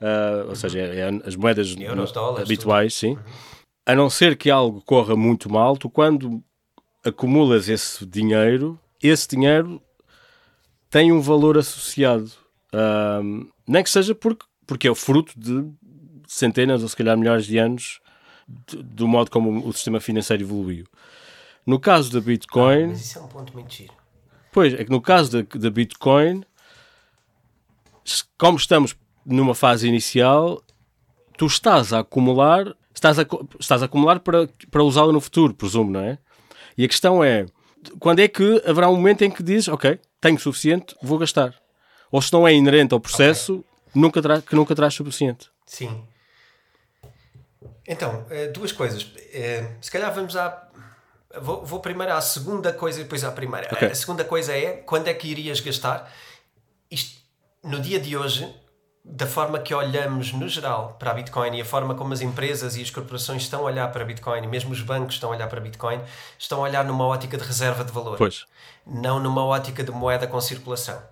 Uh, 0.00 0.42
ou 0.42 0.48
uhum. 0.50 0.54
seja, 0.54 0.78
é, 0.80 0.98
é 0.98 1.08
as 1.24 1.34
moedas 1.34 1.74
Euros, 1.78 2.12
dólares, 2.12 2.44
habituais, 2.44 2.94
tudo. 2.94 3.00
sim. 3.00 3.16
Uhum. 3.16 3.32
A 3.86 3.94
não 3.94 4.10
ser 4.10 4.36
que 4.36 4.50
algo 4.50 4.82
corra 4.82 5.16
muito 5.16 5.50
mal, 5.50 5.76
tu 5.76 5.88
quando 5.88 6.42
acumulas 7.04 7.68
esse 7.68 8.04
dinheiro, 8.04 8.78
esse 9.02 9.26
dinheiro 9.28 9.80
tem 10.90 11.10
um 11.10 11.20
valor 11.20 11.56
associado. 11.56 12.30
Um, 12.72 13.48
nem 13.66 13.82
que 13.82 13.90
seja 13.90 14.14
porque, 14.14 14.44
porque 14.68 14.86
é 14.86 14.90
o 14.90 14.94
fruto 14.94 15.32
de 15.34 15.66
centenas 16.26 16.82
ou 16.82 16.88
se 16.88 16.94
calhar 16.94 17.16
milhares 17.16 17.46
de 17.46 17.56
anos 17.56 18.00
de, 18.46 18.76
do 18.82 19.08
modo 19.08 19.30
como 19.30 19.66
o 19.66 19.72
sistema 19.72 19.98
financeiro 19.98 20.44
evoluiu. 20.44 20.84
No 21.66 21.80
caso 21.80 22.12
da 22.12 22.20
Bitcoin. 22.20 22.84
Ah, 22.84 22.88
mas 22.88 23.00
isso 23.00 23.18
é 23.18 23.22
um 23.22 23.28
ponto 23.28 23.52
muito 23.54 23.74
giro. 23.74 23.94
Pois, 24.52 24.74
é 24.74 24.84
que 24.84 24.90
no 24.90 25.00
caso 25.00 25.42
da, 25.42 25.58
da 25.58 25.70
Bitcoin, 25.70 26.44
como 28.36 28.58
estamos 28.58 28.94
numa 29.24 29.54
fase 29.54 29.88
inicial, 29.88 30.62
tu 31.36 31.46
estás 31.46 31.92
a 31.92 32.00
acumular, 32.00 32.74
estás 32.94 33.18
a, 33.18 33.26
estás 33.58 33.82
a 33.82 33.86
acumular 33.86 34.20
para, 34.20 34.48
para 34.70 34.82
usá-lo 34.82 35.12
no 35.12 35.20
futuro, 35.20 35.54
presumo, 35.54 35.90
não 35.90 36.00
é? 36.00 36.18
E 36.76 36.84
a 36.84 36.88
questão 36.88 37.24
é, 37.24 37.46
quando 37.98 38.20
é 38.20 38.28
que 38.28 38.62
haverá 38.66 38.88
um 38.90 38.96
momento 38.96 39.22
em 39.22 39.30
que 39.30 39.42
dizes, 39.42 39.68
ok, 39.68 39.98
tenho 40.20 40.38
suficiente, 40.38 40.94
vou 41.02 41.18
gastar? 41.18 41.54
Ou 42.10 42.20
se 42.20 42.32
não 42.32 42.46
é 42.46 42.54
inerente 42.54 42.92
ao 42.92 43.00
processo, 43.00 43.56
okay. 43.56 43.67
Nunca 43.94 44.20
terá, 44.22 44.40
que 44.40 44.54
nunca 44.54 44.74
traz 44.74 44.94
suficiente. 44.94 45.50
Sim. 45.66 46.04
Então, 47.86 48.26
eh, 48.30 48.48
duas 48.48 48.72
coisas. 48.72 49.10
Eh, 49.32 49.76
se 49.80 49.90
calhar 49.90 50.12
vamos 50.14 50.36
à, 50.36 50.68
vou, 51.40 51.64
vou 51.64 51.80
primeiro 51.80 52.12
à 52.12 52.20
segunda 52.20 52.72
coisa 52.72 53.00
e 53.00 53.04
depois 53.04 53.24
à 53.24 53.30
primeira. 53.30 53.68
Okay. 53.72 53.88
A 53.88 53.94
segunda 53.94 54.24
coisa 54.24 54.52
é 54.52 54.72
quando 54.72 55.08
é 55.08 55.14
que 55.14 55.28
irias 55.28 55.60
gastar? 55.60 56.12
Isto, 56.90 57.20
no 57.62 57.80
dia 57.80 57.98
de 57.98 58.16
hoje, 58.16 58.54
da 59.04 59.26
forma 59.26 59.58
que 59.58 59.74
olhamos 59.74 60.32
no 60.32 60.48
geral 60.48 60.96
para 60.98 61.10
a 61.10 61.14
Bitcoin 61.14 61.56
e 61.56 61.60
a 61.62 61.64
forma 61.64 61.94
como 61.94 62.12
as 62.12 62.20
empresas 62.20 62.76
e 62.76 62.82
as 62.82 62.90
corporações 62.90 63.42
estão 63.42 63.60
a 63.60 63.64
olhar 63.64 63.90
para 63.90 64.02
a 64.02 64.06
Bitcoin, 64.06 64.42
e 64.42 64.46
mesmo 64.46 64.70
os 64.70 64.82
bancos 64.82 65.14
estão 65.14 65.32
a 65.32 65.34
olhar 65.34 65.48
para 65.48 65.58
a 65.58 65.62
Bitcoin, 65.62 66.00
estão 66.38 66.58
a 66.58 66.62
olhar 66.62 66.84
numa 66.84 67.06
ótica 67.06 67.36
de 67.36 67.44
reserva 67.44 67.84
de 67.84 67.92
valor, 67.92 68.18
pois. 68.18 68.44
não 68.86 69.18
numa 69.18 69.44
ótica 69.44 69.82
de 69.82 69.90
moeda 69.90 70.26
com 70.26 70.40
circulação. 70.40 71.02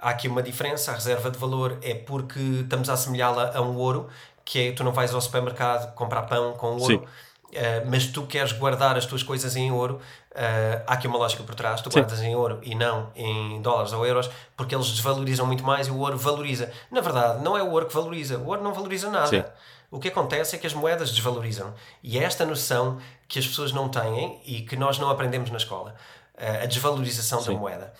Há 0.00 0.10
aqui 0.10 0.28
uma 0.28 0.42
diferença, 0.42 0.92
a 0.92 0.94
reserva 0.94 1.30
de 1.30 1.38
valor 1.38 1.78
é 1.82 1.94
porque 1.94 2.38
estamos 2.38 2.88
a 2.88 2.92
assemelhá-la 2.92 3.52
a 3.54 3.60
um 3.60 3.76
ouro, 3.76 4.08
que 4.44 4.68
é 4.68 4.72
tu 4.72 4.84
não 4.84 4.92
vais 4.92 5.12
ao 5.12 5.20
supermercado 5.20 5.92
comprar 5.94 6.22
pão 6.22 6.52
com 6.54 6.76
ouro. 6.76 6.84
Sim. 6.84 7.04
Uh, 7.48 7.88
mas 7.90 8.06
tu 8.06 8.26
queres 8.26 8.52
guardar 8.52 8.96
as 8.98 9.06
tuas 9.06 9.22
coisas 9.22 9.56
em 9.56 9.72
ouro, 9.72 9.94
uh, 10.32 10.82
há 10.86 10.92
aqui 10.92 11.06
uma 11.06 11.16
lógica 11.16 11.42
por 11.42 11.54
trás. 11.54 11.80
Tu 11.80 11.90
Sim. 11.90 12.00
guardas 12.00 12.20
em 12.20 12.36
ouro 12.36 12.58
e 12.62 12.74
não 12.74 13.10
em 13.16 13.60
dólares 13.62 13.92
ou 13.92 14.04
euros, 14.06 14.30
porque 14.56 14.74
eles 14.74 14.86
desvalorizam 14.88 15.46
muito 15.46 15.64
mais 15.64 15.88
e 15.88 15.90
o 15.90 15.98
ouro 15.98 16.18
valoriza. 16.18 16.70
Na 16.90 17.00
verdade, 17.00 17.42
não 17.42 17.56
é 17.56 17.62
o 17.62 17.70
ouro 17.70 17.86
que 17.86 17.94
valoriza, 17.94 18.38
o 18.38 18.46
ouro 18.46 18.62
não 18.62 18.74
valoriza 18.74 19.10
nada. 19.10 19.26
Sim. 19.26 19.44
O 19.90 19.98
que 19.98 20.08
acontece 20.08 20.54
é 20.54 20.58
que 20.58 20.66
as 20.66 20.74
moedas 20.74 21.10
desvalorizam. 21.10 21.72
E 22.02 22.18
é 22.18 22.22
esta 22.22 22.44
noção 22.44 22.98
que 23.26 23.38
as 23.38 23.46
pessoas 23.46 23.72
não 23.72 23.88
têm 23.88 24.40
e 24.44 24.60
que 24.60 24.76
nós 24.76 24.98
não 24.98 25.08
aprendemos 25.08 25.50
na 25.50 25.56
escola: 25.56 25.94
uh, 26.34 26.62
a 26.64 26.66
desvalorização 26.66 27.40
Sim. 27.40 27.54
da 27.54 27.58
moeda. 27.58 27.94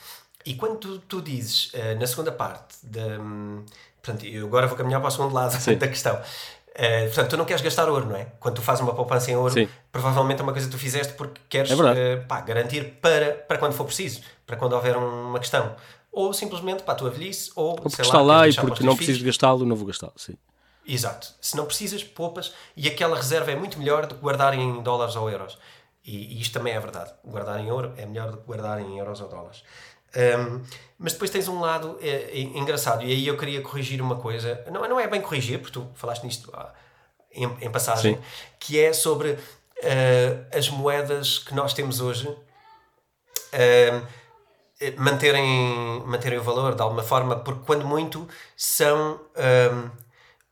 E 0.48 0.54
quando 0.54 0.76
tu, 0.78 0.98
tu 1.00 1.20
dizes, 1.20 1.72
na 2.00 2.06
segunda 2.06 2.32
parte, 2.32 2.76
de, 2.82 3.00
hum, 3.00 3.64
portanto, 4.02 4.24
eu 4.24 4.46
agora 4.46 4.66
vou 4.66 4.76
caminhar 4.78 4.98
para 5.00 5.08
o 5.08 5.10
segundo 5.10 5.34
lado 5.34 5.52
Sim. 5.52 5.76
da 5.78 5.86
questão. 5.88 6.16
Uh, 6.16 7.04
portanto, 7.06 7.30
tu 7.30 7.36
não 7.36 7.44
queres 7.44 7.60
gastar 7.60 7.88
ouro, 7.88 8.06
não 8.06 8.16
é? 8.16 8.28
Quando 8.40 8.54
tu 8.54 8.62
fazes 8.62 8.80
uma 8.82 8.94
poupança 8.94 9.30
em 9.30 9.36
ouro, 9.36 9.52
Sim. 9.52 9.68
provavelmente 9.92 10.40
é 10.40 10.42
uma 10.44 10.52
coisa 10.52 10.66
que 10.68 10.72
tu 10.72 10.78
fizeste 10.78 11.12
porque 11.14 11.40
queres 11.50 11.70
É 11.70 11.74
uh, 11.74 12.24
pá, 12.26 12.40
garantir 12.40 12.98
para, 13.02 13.32
para 13.34 13.58
quando 13.58 13.72
for 13.74 13.84
preciso, 13.84 14.22
para 14.46 14.56
quando 14.56 14.72
houver 14.74 14.96
um- 14.96 15.28
uma 15.30 15.38
questão. 15.38 15.74
Ou 16.10 16.32
simplesmente 16.32 16.82
para 16.84 16.94
a 16.94 16.96
tua 16.96 17.10
velhice, 17.10 17.50
ou, 17.54 17.70
Ou 17.70 17.74
porque 17.74 17.96
sei 17.96 18.04
está 18.04 18.18
lá, 18.22 18.38
lá 18.38 18.48
e 18.48 18.54
porque 18.54 18.82
não 18.84 18.96
preciso 18.96 19.22
gastá-lo, 19.24 19.66
não 19.66 19.76
vou 19.76 19.86
gastá-lo. 19.86 20.14
Sim. 20.16 20.34
Exato. 20.86 21.28
Se 21.42 21.56
não 21.56 21.66
precisas, 21.66 22.02
poupas 22.02 22.54
e 22.74 22.88
aquela 22.88 23.16
reserva 23.16 23.50
é 23.50 23.56
muito 23.56 23.78
melhor 23.78 24.06
do 24.06 24.14
que 24.14 24.20
guardar 24.22 24.54
em 24.54 24.80
dólares 24.82 25.14
ou 25.16 25.28
euros. 25.28 25.58
E, 26.04 26.38
e 26.38 26.40
isto 26.40 26.54
também 26.54 26.72
é 26.72 26.80
verdade. 26.80 27.10
Guardar 27.22 27.60
em 27.60 27.70
ouro 27.70 27.92
é 27.98 28.06
melhor 28.06 28.30
do 28.30 28.38
que 28.38 28.44
guardar 28.46 28.80
em 28.80 28.98
euros 28.98 29.20
ou 29.20 29.28
dólares. 29.28 29.62
Um, 30.16 30.62
mas 30.98 31.12
depois 31.12 31.30
tens 31.30 31.46
um 31.48 31.60
lado 31.60 31.98
é, 32.00 32.08
é, 32.08 32.40
engraçado, 32.40 33.04
e 33.04 33.12
aí 33.12 33.26
eu 33.26 33.36
queria 33.36 33.60
corrigir 33.60 34.00
uma 34.00 34.16
coisa. 34.16 34.64
Não, 34.70 34.88
não 34.88 34.98
é 34.98 35.06
bem 35.06 35.20
corrigir, 35.20 35.58
porque 35.60 35.78
tu 35.78 35.88
falaste 35.94 36.24
nisto 36.24 36.50
ah, 36.52 36.72
em, 37.32 37.44
em 37.60 37.70
passagem, 37.70 38.16
Sim. 38.16 38.20
que 38.58 38.80
é 38.80 38.92
sobre 38.92 39.38
ah, 39.82 40.56
as 40.56 40.68
moedas 40.68 41.38
que 41.38 41.54
nós 41.54 41.72
temos 41.72 42.00
hoje. 42.00 42.28
eh, 43.52 44.00
manterem, 44.96 46.02
manterem 46.06 46.38
o 46.38 46.42
valor 46.42 46.74
de 46.74 46.82
alguma 46.82 47.02
forma, 47.02 47.36
porque 47.36 47.62
quando 47.66 47.84
muito 47.86 48.28
são 48.56 49.20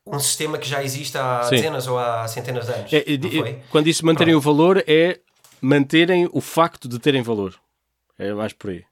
um, 0.05 0.15
um 0.15 0.19
sistema 0.19 0.57
que 0.57 0.67
já 0.67 0.83
existe 0.83 1.17
há 1.17 1.43
Sim. 1.43 1.55
dezenas 1.55 1.87
ou 1.87 1.97
há 1.97 2.27
centenas 2.27 2.65
de 2.65 2.73
anos. 2.73 2.93
É, 2.93 3.03
quando 3.69 3.85
disse 3.85 4.03
manterem 4.03 4.35
o 4.35 4.41
valor, 4.41 4.83
é 4.87 5.19
manterem 5.61 6.29
o 6.31 6.41
facto 6.41 6.87
de 6.87 6.99
terem 6.99 7.21
valor. 7.21 7.55
É 8.17 8.33
mais 8.33 8.53
por 8.53 8.71
aí. 8.71 8.83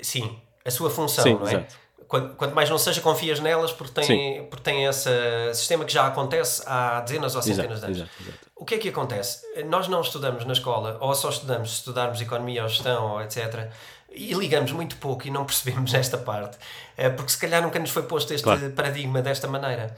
Sim, 0.00 0.40
a 0.64 0.70
sua 0.70 0.90
função, 0.90 1.24
Sim, 1.24 1.34
não 1.34 1.46
é? 1.46 1.50
exato. 1.54 1.82
Quanto, 2.08 2.34
quanto 2.36 2.54
mais 2.54 2.68
não 2.68 2.76
seja, 2.76 3.00
confias 3.00 3.40
nelas 3.40 3.72
porque 3.72 3.92
tem, 3.94 4.04
Sim. 4.04 4.46
porque 4.50 4.62
tem 4.62 4.84
esse 4.84 5.08
sistema 5.54 5.82
que 5.84 5.92
já 5.92 6.06
acontece 6.06 6.62
há 6.66 7.00
dezenas 7.00 7.34
ou 7.34 7.40
centenas 7.40 7.78
Exato, 7.78 7.92
de 7.92 8.00
anos. 8.00 8.10
exato, 8.12 8.22
exato. 8.28 8.46
O 8.54 8.64
que 8.66 8.74
é 8.74 8.78
que 8.78 8.88
acontece? 8.90 9.64
Nós 9.64 9.88
não 9.88 10.02
estudamos 10.02 10.44
na 10.44 10.52
escola, 10.52 10.98
ou 11.00 11.14
só 11.14 11.30
estudamos 11.30 11.70
se 11.70 11.76
estudarmos 11.78 12.20
economia 12.20 12.62
ou 12.64 12.68
gestão, 12.68 13.12
ou 13.12 13.22
etc. 13.22 13.70
E 14.10 14.34
ligamos 14.34 14.72
muito 14.72 14.96
pouco 14.98 15.26
e 15.26 15.30
não 15.30 15.44
percebemos 15.46 15.94
esta 15.94 16.18
parte, 16.18 16.58
eh, 16.98 17.08
porque 17.08 17.32
se 17.32 17.38
calhar 17.38 17.62
nunca 17.62 17.78
nos 17.78 17.90
foi 17.90 18.02
posto 18.02 18.34
este 18.34 18.44
Claro. 18.44 18.70
paradigma 18.72 19.22
desta 19.22 19.48
maneira. 19.48 19.96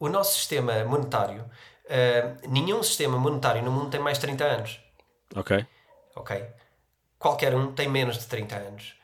O 0.00 0.08
nosso 0.08 0.34
sistema 0.36 0.84
monetário, 0.84 1.44
eh, 1.88 2.32
nenhum 2.48 2.82
sistema 2.82 3.16
monetário 3.16 3.62
no 3.62 3.70
mundo 3.70 3.90
tem 3.90 4.00
mais 4.00 4.18
de 4.18 4.22
30 4.22 4.44
anos 4.44 4.80
Ok. 5.36 5.64
ok? 6.16 6.44
Qualquer 7.16 7.54
um 7.54 7.72
tem 7.72 7.88
menos 7.88 8.18
de 8.18 8.26
30 8.26 8.56
anos. 8.56 8.94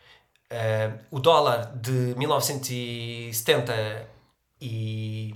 Eh, 0.51 0.91
o 1.13 1.21
dólar 1.21 1.73
de 1.77 2.15
1970 2.17 4.09
e 4.61 5.35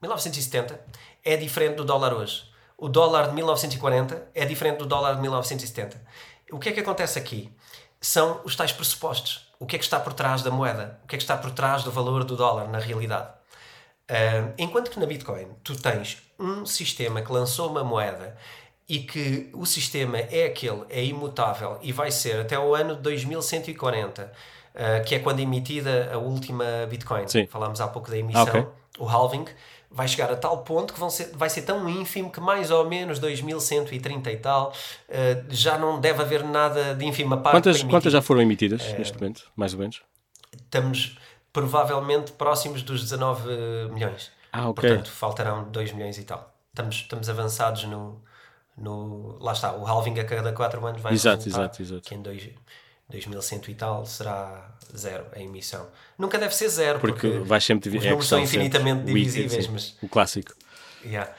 1970 0.00 0.80
é 1.24 1.36
diferente 1.36 1.76
do 1.76 1.84
dólar 1.84 2.12
hoje. 2.12 2.50
O 2.76 2.88
dólar 2.88 3.28
de 3.28 3.34
1940 3.34 4.30
é 4.34 4.44
diferente 4.44 4.78
do 4.78 4.86
dólar 4.86 5.14
de 5.14 5.20
1970. 5.20 6.02
O 6.50 6.58
que 6.58 6.70
é 6.70 6.72
que 6.72 6.80
acontece 6.80 7.20
aqui? 7.20 7.56
São 8.00 8.40
os 8.44 8.56
tais 8.56 8.72
pressupostos. 8.72 9.48
O 9.60 9.66
que 9.66 9.76
é 9.76 9.78
que 9.78 9.84
está 9.84 10.00
por 10.00 10.12
trás 10.12 10.42
da 10.42 10.50
moeda? 10.50 10.98
O 11.04 11.06
que 11.06 11.14
é 11.14 11.18
que 11.18 11.22
está 11.22 11.36
por 11.36 11.52
trás 11.52 11.84
do 11.84 11.92
valor 11.92 12.24
do 12.24 12.36
dólar 12.36 12.68
na 12.68 12.80
realidade? 12.80 13.28
Uh, 14.10 14.52
enquanto 14.58 14.90
que 14.90 14.98
na 14.98 15.06
Bitcoin 15.06 15.46
tu 15.62 15.80
tens 15.80 16.20
um 16.36 16.66
sistema 16.66 17.22
que 17.22 17.30
lançou 17.32 17.70
uma 17.70 17.84
moeda 17.84 18.36
e 18.88 18.98
que 19.00 19.48
o 19.54 19.64
sistema 19.64 20.18
é 20.18 20.46
aquele, 20.46 20.82
é 20.90 21.02
imutável 21.04 21.78
e 21.82 21.92
vai 21.92 22.10
ser 22.10 22.40
até 22.40 22.58
o 22.58 22.74
ano 22.74 22.96
2140, 22.96 24.24
uh, 24.74 25.04
que 25.04 25.14
é 25.14 25.18
quando 25.18 25.38
é 25.38 25.42
emitida 25.42 26.10
a 26.12 26.18
última 26.18 26.64
Bitcoin. 26.88 27.26
Sim. 27.28 27.46
Falámos 27.46 27.80
há 27.80 27.88
pouco 27.88 28.10
da 28.10 28.18
emissão, 28.18 28.42
Ok. 28.42 28.66
o 28.98 29.08
halving, 29.08 29.44
vai 29.90 30.08
chegar 30.08 30.30
a 30.32 30.36
tal 30.36 30.58
ponto 30.58 30.94
que 30.94 31.00
vão 31.00 31.10
ser, 31.10 31.30
vai 31.34 31.48
ser 31.50 31.62
tão 31.62 31.88
ínfimo 31.88 32.30
que 32.30 32.40
mais 32.40 32.70
ou 32.70 32.88
menos 32.88 33.18
2130 33.18 34.30
e 34.32 34.36
tal 34.38 34.72
uh, 35.08 35.44
já 35.50 35.78
não 35.78 36.00
deve 36.00 36.22
haver 36.22 36.42
nada 36.44 36.94
de 36.94 37.04
ínfima 37.04 37.36
parte 37.36 37.56
Quantas, 37.56 37.82
quantas 37.82 38.12
já 38.12 38.22
foram 38.22 38.40
emitidas 38.42 38.82
É. 38.82 38.98
neste 38.98 39.14
momento? 39.18 39.44
Mais 39.56 39.72
ou 39.74 39.80
menos? 39.80 40.02
estamos 40.64 41.18
provavelmente 41.52 42.32
próximos 42.32 42.82
dos 42.82 43.02
19 43.02 43.90
milhões. 43.92 44.30
Ah, 44.52 44.68
ok. 44.68 44.88
Portanto, 44.88 45.10
faltarão 45.10 45.64
2 45.70 45.92
milhões 45.92 46.18
e 46.18 46.24
tal. 46.24 46.52
Estamos, 46.70 46.96
estamos 46.96 47.28
avançados 47.28 47.84
no, 47.84 48.22
no. 48.76 49.38
Lá 49.40 49.52
está, 49.52 49.74
o 49.74 49.86
halving 49.86 50.18
a 50.20 50.24
cada 50.24 50.52
4 50.52 50.86
anos 50.86 51.02
vai 51.02 51.12
Exato, 51.12 51.44
resultar 51.44 51.64
exato, 51.64 51.82
exato. 51.82 52.08
Que 52.08 52.14
em 52.14 52.22
dois, 52.22 52.48
2100 53.08 53.60
e 53.68 53.74
tal 53.74 54.06
será 54.06 54.70
zero 54.96 55.26
a 55.34 55.40
emissão. 55.40 55.86
Nunca 56.18 56.38
deve 56.38 56.54
ser 56.54 56.68
zero, 56.68 56.98
Porque, 57.00 57.28
porque, 57.28 57.48
vais 57.48 57.64
sempre 57.64 57.88
os 57.88 57.92
dividir. 57.92 58.10
números 58.10 58.28
são 58.28 58.38
infinitamente 58.40 59.04
divisíveis, 59.04 59.66
mas 59.68 59.96
O 60.02 60.08
clássico. 60.08 60.52
Yeah. 61.04 61.30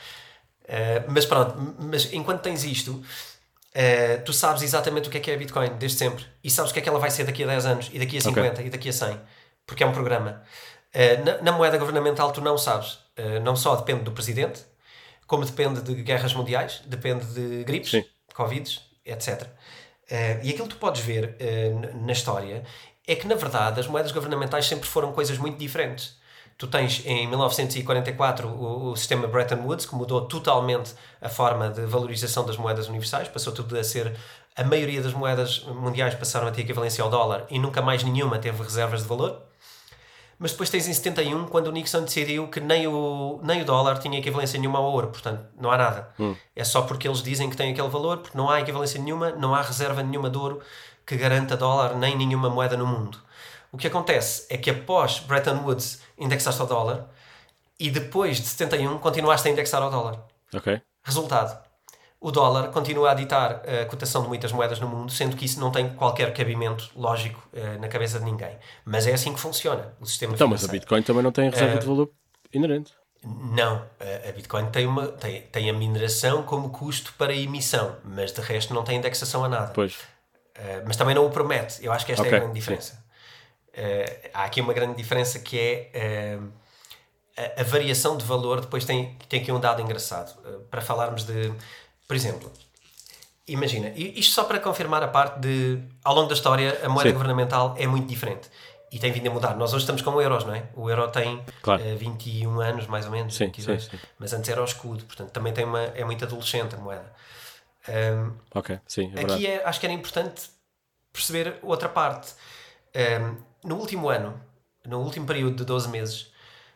Uh, 0.64 1.06
mas 1.08 1.26
pronto, 1.26 1.76
mas 1.80 2.12
enquanto 2.14 2.42
tens 2.42 2.64
isto, 2.64 2.92
uh, 2.92 4.24
tu 4.26 4.32
sabes 4.34 4.62
exatamente 4.64 5.08
o 5.08 5.12
que 5.12 5.18
é 5.18 5.22
que 5.22 5.32
é 5.32 5.36
a 5.36 5.38
Bitcoin 5.38 5.70
desde 5.78 5.98
sempre 5.98 6.26
e 6.44 6.50
sabes 6.50 6.72
o 6.72 6.74
que 6.74 6.80
é 6.80 6.84
que 6.84 6.90
ela 6.90 7.00
vai 7.00 7.12
ser 7.12 7.26
daqui 7.26 7.44
a 7.44 7.48
10 7.48 7.66
anos 7.66 7.90
e 7.94 8.00
daqui 8.00 8.18
a 8.18 8.22
50 8.22 8.62
e 8.62 8.70
daqui 8.70 8.90
a 8.90 8.94
100 8.94 9.20
porque 9.66 9.84
é 9.84 9.88
um 9.88 9.92
programa. 9.94 10.42
Uh, 10.94 11.26
na, 11.26 11.42
na 11.42 11.52
moeda 11.52 11.78
governamental, 11.78 12.32
tu 12.32 12.42
não 12.42 12.58
sabes, 12.58 13.00
não 13.44 13.56
só 13.56 13.76
depende 13.76 14.04
do 14.04 14.12
presidente, 14.12 14.64
como 15.28 15.46
depende 15.46 15.82
de 15.82 15.96
guerras 16.04 16.34
mundiais, 16.34 16.82
depende 16.86 17.26
de 17.26 17.64
gripes, 17.64 17.92
Sim. 17.92 18.06
Covids, 18.34 18.82
etc. 19.06 19.44
Uh, 19.44 20.44
e 20.44 20.50
aquilo 20.50 20.68
que 20.68 20.76
tu 20.76 20.78
podes 20.78 21.02
ver 21.02 21.38
uh, 21.40 22.06
na 22.06 22.12
história 22.12 22.64
é 23.08 23.16
que, 23.16 23.28
na 23.28 23.36
verdade, 23.36 23.80
as 23.80 23.88
moedas 23.88 24.12
governamentais 24.12 24.66
sempre 24.66 24.88
foram 24.88 25.12
coisas 25.12 25.38
muito 25.38 25.58
diferentes. 25.58 26.18
Tu 26.58 26.68
tens 26.68 27.04
em 27.06 27.28
1944 27.28 28.48
o, 28.48 28.92
o 28.92 28.96
sistema 28.96 29.28
Bretton 29.28 29.62
Woods, 29.66 29.86
que 29.86 29.96
mudou 29.96 30.22
totalmente 30.28 30.94
a 31.22 31.28
forma 31.28 31.70
de 31.70 31.86
valorização 31.86 32.46
das 32.46 32.58
moedas 32.58 32.88
universais, 32.88 33.28
passou 33.28 33.52
tudo 33.54 33.78
a 33.78 33.84
ser. 33.84 34.16
A 34.56 34.64
maioria 34.64 35.02
das 35.02 35.14
moedas 35.14 35.64
mundiais 35.66 36.14
passaram 36.14 36.48
a 36.48 36.52
ter 36.52 36.62
equivalência 36.62 37.04
ao 37.04 37.10
dólar 37.10 37.46
e 37.50 37.58
nunca 37.58 37.82
mais 37.82 38.04
nenhuma 38.04 38.38
teve 38.38 38.62
reservas 38.62 39.02
de 39.02 39.08
valor. 39.08 39.42
Mas 40.44 40.52
depois 40.52 40.70
tens 40.70 40.90
em 40.90 40.94
71, 40.94 41.46
quando 41.46 41.68
o 41.68 41.72
Nixon 41.72 42.02
decidiu 42.04 42.50
que 42.50 42.60
nem 42.60 42.86
o, 42.86 43.40
nem 43.42 43.62
o 43.62 43.66
dólar 43.66 44.00
tinha 44.00 44.20
equivalência 44.20 44.60
nenhuma 44.60 44.78
ao 44.78 44.92
ouro, 44.92 45.08
portanto, 45.08 45.46
não 45.58 45.72
há 45.72 45.78
nada. 45.78 46.14
É 46.54 46.66
só 46.66 46.82
porque 46.82 47.08
eles 47.08 47.24
dizem 47.24 47.50
que 47.50 47.56
tem 47.56 47.72
aquele 47.72 47.88
valor, 47.88 48.18
porque 48.18 48.38
não 48.38 48.50
há 48.50 48.60
equivalência 48.60 49.02
nenhuma, 49.02 49.32
não 49.32 49.56
há 49.56 49.62
reserva 49.62 50.04
nenhuma 50.04 50.30
de 50.30 50.38
ouro 50.38 50.62
que 51.06 51.16
garanta 51.16 51.56
dólar 51.56 51.96
nem 51.96 52.18
nenhuma 52.18 52.50
moeda 52.50 52.76
no 52.76 52.86
mundo. 52.86 53.18
O 53.72 53.78
que 53.78 53.88
acontece 53.88 54.46
é 54.50 54.58
que 54.58 54.70
após 54.70 55.20
Bretton 55.20 55.64
Woods 55.64 56.02
indexaste 56.18 56.60
ao 56.60 56.68
dólar 56.68 57.08
e 57.80 57.90
depois 57.90 58.36
de 58.42 58.48
71 58.48 58.98
continuaste 58.98 59.48
a 59.48 59.52
indexar 59.52 59.82
ao 59.82 59.90
dólar. 59.90 60.20
Ok. 60.54 60.82
Resultado: 61.04 61.58
o 62.26 62.32
dólar 62.32 62.70
continua 62.70 63.12
a 63.12 63.14
ditar 63.14 63.62
a 63.68 63.86
cotação 63.86 64.22
de 64.24 64.28
muitas 64.30 64.52
moedas 64.52 64.80
no 64.80 64.88
mundo, 64.88 65.12
sendo 65.12 65.36
que 65.36 65.46
isso 65.46 65.60
não 65.60 65.72
tem 65.72 65.90
qualquer 65.94 66.34
cabimento 66.34 66.90
lógico 66.96 67.42
eh, 67.54 67.78
na 67.80 67.88
cabeça 67.88 68.18
de 68.18 68.26
ninguém. 68.26 68.58
Mas 68.86 69.06
é 69.06 69.14
assim 69.14 69.34
que 69.34 69.40
funciona 69.40 69.94
o 70.00 70.06
sistema 70.06 70.34
Então, 70.34 70.48
mas 70.48 70.62
a 70.64 70.68
financeiro. 70.68 70.80
Bitcoin 70.82 71.04
também 71.04 71.22
não 71.22 71.32
tem 71.32 71.48
É. 71.48 71.50
reserva 71.50 71.80
de 71.80 71.86
valor 71.86 72.10
inerente. 72.54 72.94
Não, 73.26 73.84
a- 74.00 74.30
a 74.30 74.32
Bitcoin 74.32 74.66
tem, 74.72 74.86
uma, 74.88 75.08
tem, 75.08 75.42
tem 75.44 75.70
a 75.70 75.74
mineração 75.74 76.44
como 76.44 76.70
custo 76.70 77.14
para 77.18 77.34
emissão, 77.34 77.96
mas 78.04 78.32
de 78.32 78.42
resto 78.42 78.74
não 78.74 78.84
tem 78.84 78.98
indexação 78.98 79.44
a 79.44 79.50
nada. 79.50 79.72
Pois. 79.74 79.94
Uh, 79.94 80.84
mas 80.86 80.96
também 80.96 81.16
não 81.16 81.26
o 81.26 81.30
promete. 81.30 81.84
Eu 81.86 81.92
acho 81.92 82.06
que 82.06 82.12
esta 82.14 82.24
é 82.26 82.28
Ok, 82.28 82.38
a 82.38 82.40
grande 82.42 82.54
diferença. 82.54 83.04
Uh, 83.70 84.30
há 84.34 84.44
aqui 84.44 84.62
uma 84.62 84.72
grande 84.74 84.96
diferença 84.96 85.40
que 85.40 85.58
é 85.60 86.38
uh, 86.38 86.52
a, 87.58 87.62
a 87.62 87.64
variação 87.64 88.16
de 88.18 88.24
valor. 88.24 88.62
Depois 88.62 88.86
tem, 88.86 89.18
tem 89.28 89.42
aqui 89.42 89.52
um 89.52 89.60
dado 89.60 89.82
engraçado 89.82 90.38
uh, 90.46 90.60
para 90.70 90.80
falarmos 90.82 91.24
de, 91.24 91.52
por 92.08 92.16
exemplo, 92.16 92.52
imagina, 93.48 93.90
isto 93.96 94.34
só 94.34 94.44
para 94.44 94.60
confirmar 94.60 95.04
a 95.04 95.08
parte 95.08 95.40
de, 95.40 95.82
ao 96.04 96.16
longo 96.16 96.28
da 96.28 96.34
história, 96.34 96.80
a 96.84 96.90
moeda 96.90 97.10
Sim. 97.10 97.14
governamental 97.14 97.76
é 97.78 97.88
muito 97.88 98.08
diferente. 98.08 98.50
E 98.92 99.00
tem 99.00 99.12
vindo 99.12 99.28
a 99.28 99.32
mudar. 99.32 99.56
Nós 99.56 99.74
hoje 99.74 99.84
estamos 99.84 100.04
com 100.04 100.12
o 100.12 100.22
euros, 100.22 100.46
não 100.46 100.54
é? 100.54 100.66
O 100.76 100.88
euro 100.88 101.08
tem 101.10 101.44
claro. 101.64 101.82
uh, 101.82 101.88
eh, 101.88 101.96
21 101.96 102.62
anos, 102.62 102.86
mais 102.86 103.06
ou 103.06 103.12
menos, 103.12 103.34
sim, 103.34 103.46
22. 103.46 103.86
Sim, 103.86 103.90
sim. 103.90 104.00
Mas 104.20 104.34
antes 104.34 104.48
era 104.48 104.62
o 104.62 104.66
escudo, 104.66 105.04
portanto 105.06 105.32
também 105.32 105.52
tem 105.52 105.66
uma, 105.66 105.82
é 105.82 106.06
muito 106.06 106.24
adolescente 106.24 106.76
a 106.76 106.78
moeda. 106.78 107.12
Um, 107.90 108.32
ok, 108.54 108.80
sim. 108.88 109.12
É 109.16 109.22
aqui 109.22 109.48
é, 109.48 109.66
acho 109.66 109.80
que 109.80 109.86
era 109.88 109.94
importante 109.94 110.44
perceber 111.12 111.58
outra 111.64 111.90
parte. 111.90 112.34
Um, 112.96 113.68
no 113.68 113.78
último 113.78 114.10
ano, 114.10 114.40
no 114.86 115.00
último 115.00 115.26
período 115.26 115.56
de 115.56 115.66
12 115.66 115.90
meses, 115.90 116.32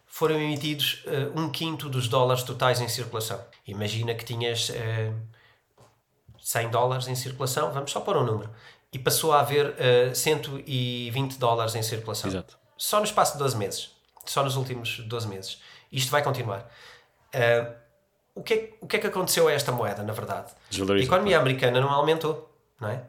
foram 0.06 0.36
emitidos 0.40 1.04
uh, 1.06 1.40
um 1.40 1.52
quinto 1.52 1.88
dos 1.88 2.08
dólares 2.08 2.42
totais 2.42 2.82
em 2.82 2.88
circulação. 2.88 3.40
Imagina 3.68 4.16
que 4.16 4.24
tinhas 4.24 4.70
uh, 4.70 4.74
eh, 4.74 5.14
100 6.40 6.70
dólares 6.70 7.08
em 7.08 7.16
circulação, 7.16 7.72
vamos 7.72 7.92
só 7.92 8.00
pôr 8.00 8.16
um 8.16 8.24
número, 8.24 8.50
e 8.94 8.98
passou 8.98 9.34
a 9.34 9.42
haver 9.42 9.72
uh, 9.72 10.10
eh, 10.10 10.14
120 10.14 11.38
dólares 11.38 11.76
em 11.76 11.84
circulação. 11.84 12.30
Exato. 12.30 12.58
Só 12.78 13.00
no 13.00 13.06
espaço 13.06 13.34
de 13.34 13.40
12 13.40 13.58
meses. 13.58 13.92
Só 14.26 14.44
nos 14.44 14.56
últimos 14.56 15.00
12 15.00 15.28
meses. 15.28 15.62
Isto 15.92 16.10
vai 16.12 16.24
continuar. 16.24 16.70
Uh, 17.36 17.74
o, 18.36 18.42
que 18.42 18.54
é, 18.54 18.74
o 18.80 18.88
que 18.88 18.96
é 18.96 19.00
que 19.00 19.08
aconteceu 19.08 19.50
a 19.50 19.52
esta 19.52 19.72
moeda, 19.72 20.02
na 20.04 20.14
verdade? 20.14 20.54
A 20.72 21.04
economia 21.04 21.38
americana 21.38 21.82
não 21.82 21.90
aumentou, 21.90 22.50
não 22.80 22.88
é? 22.88 23.04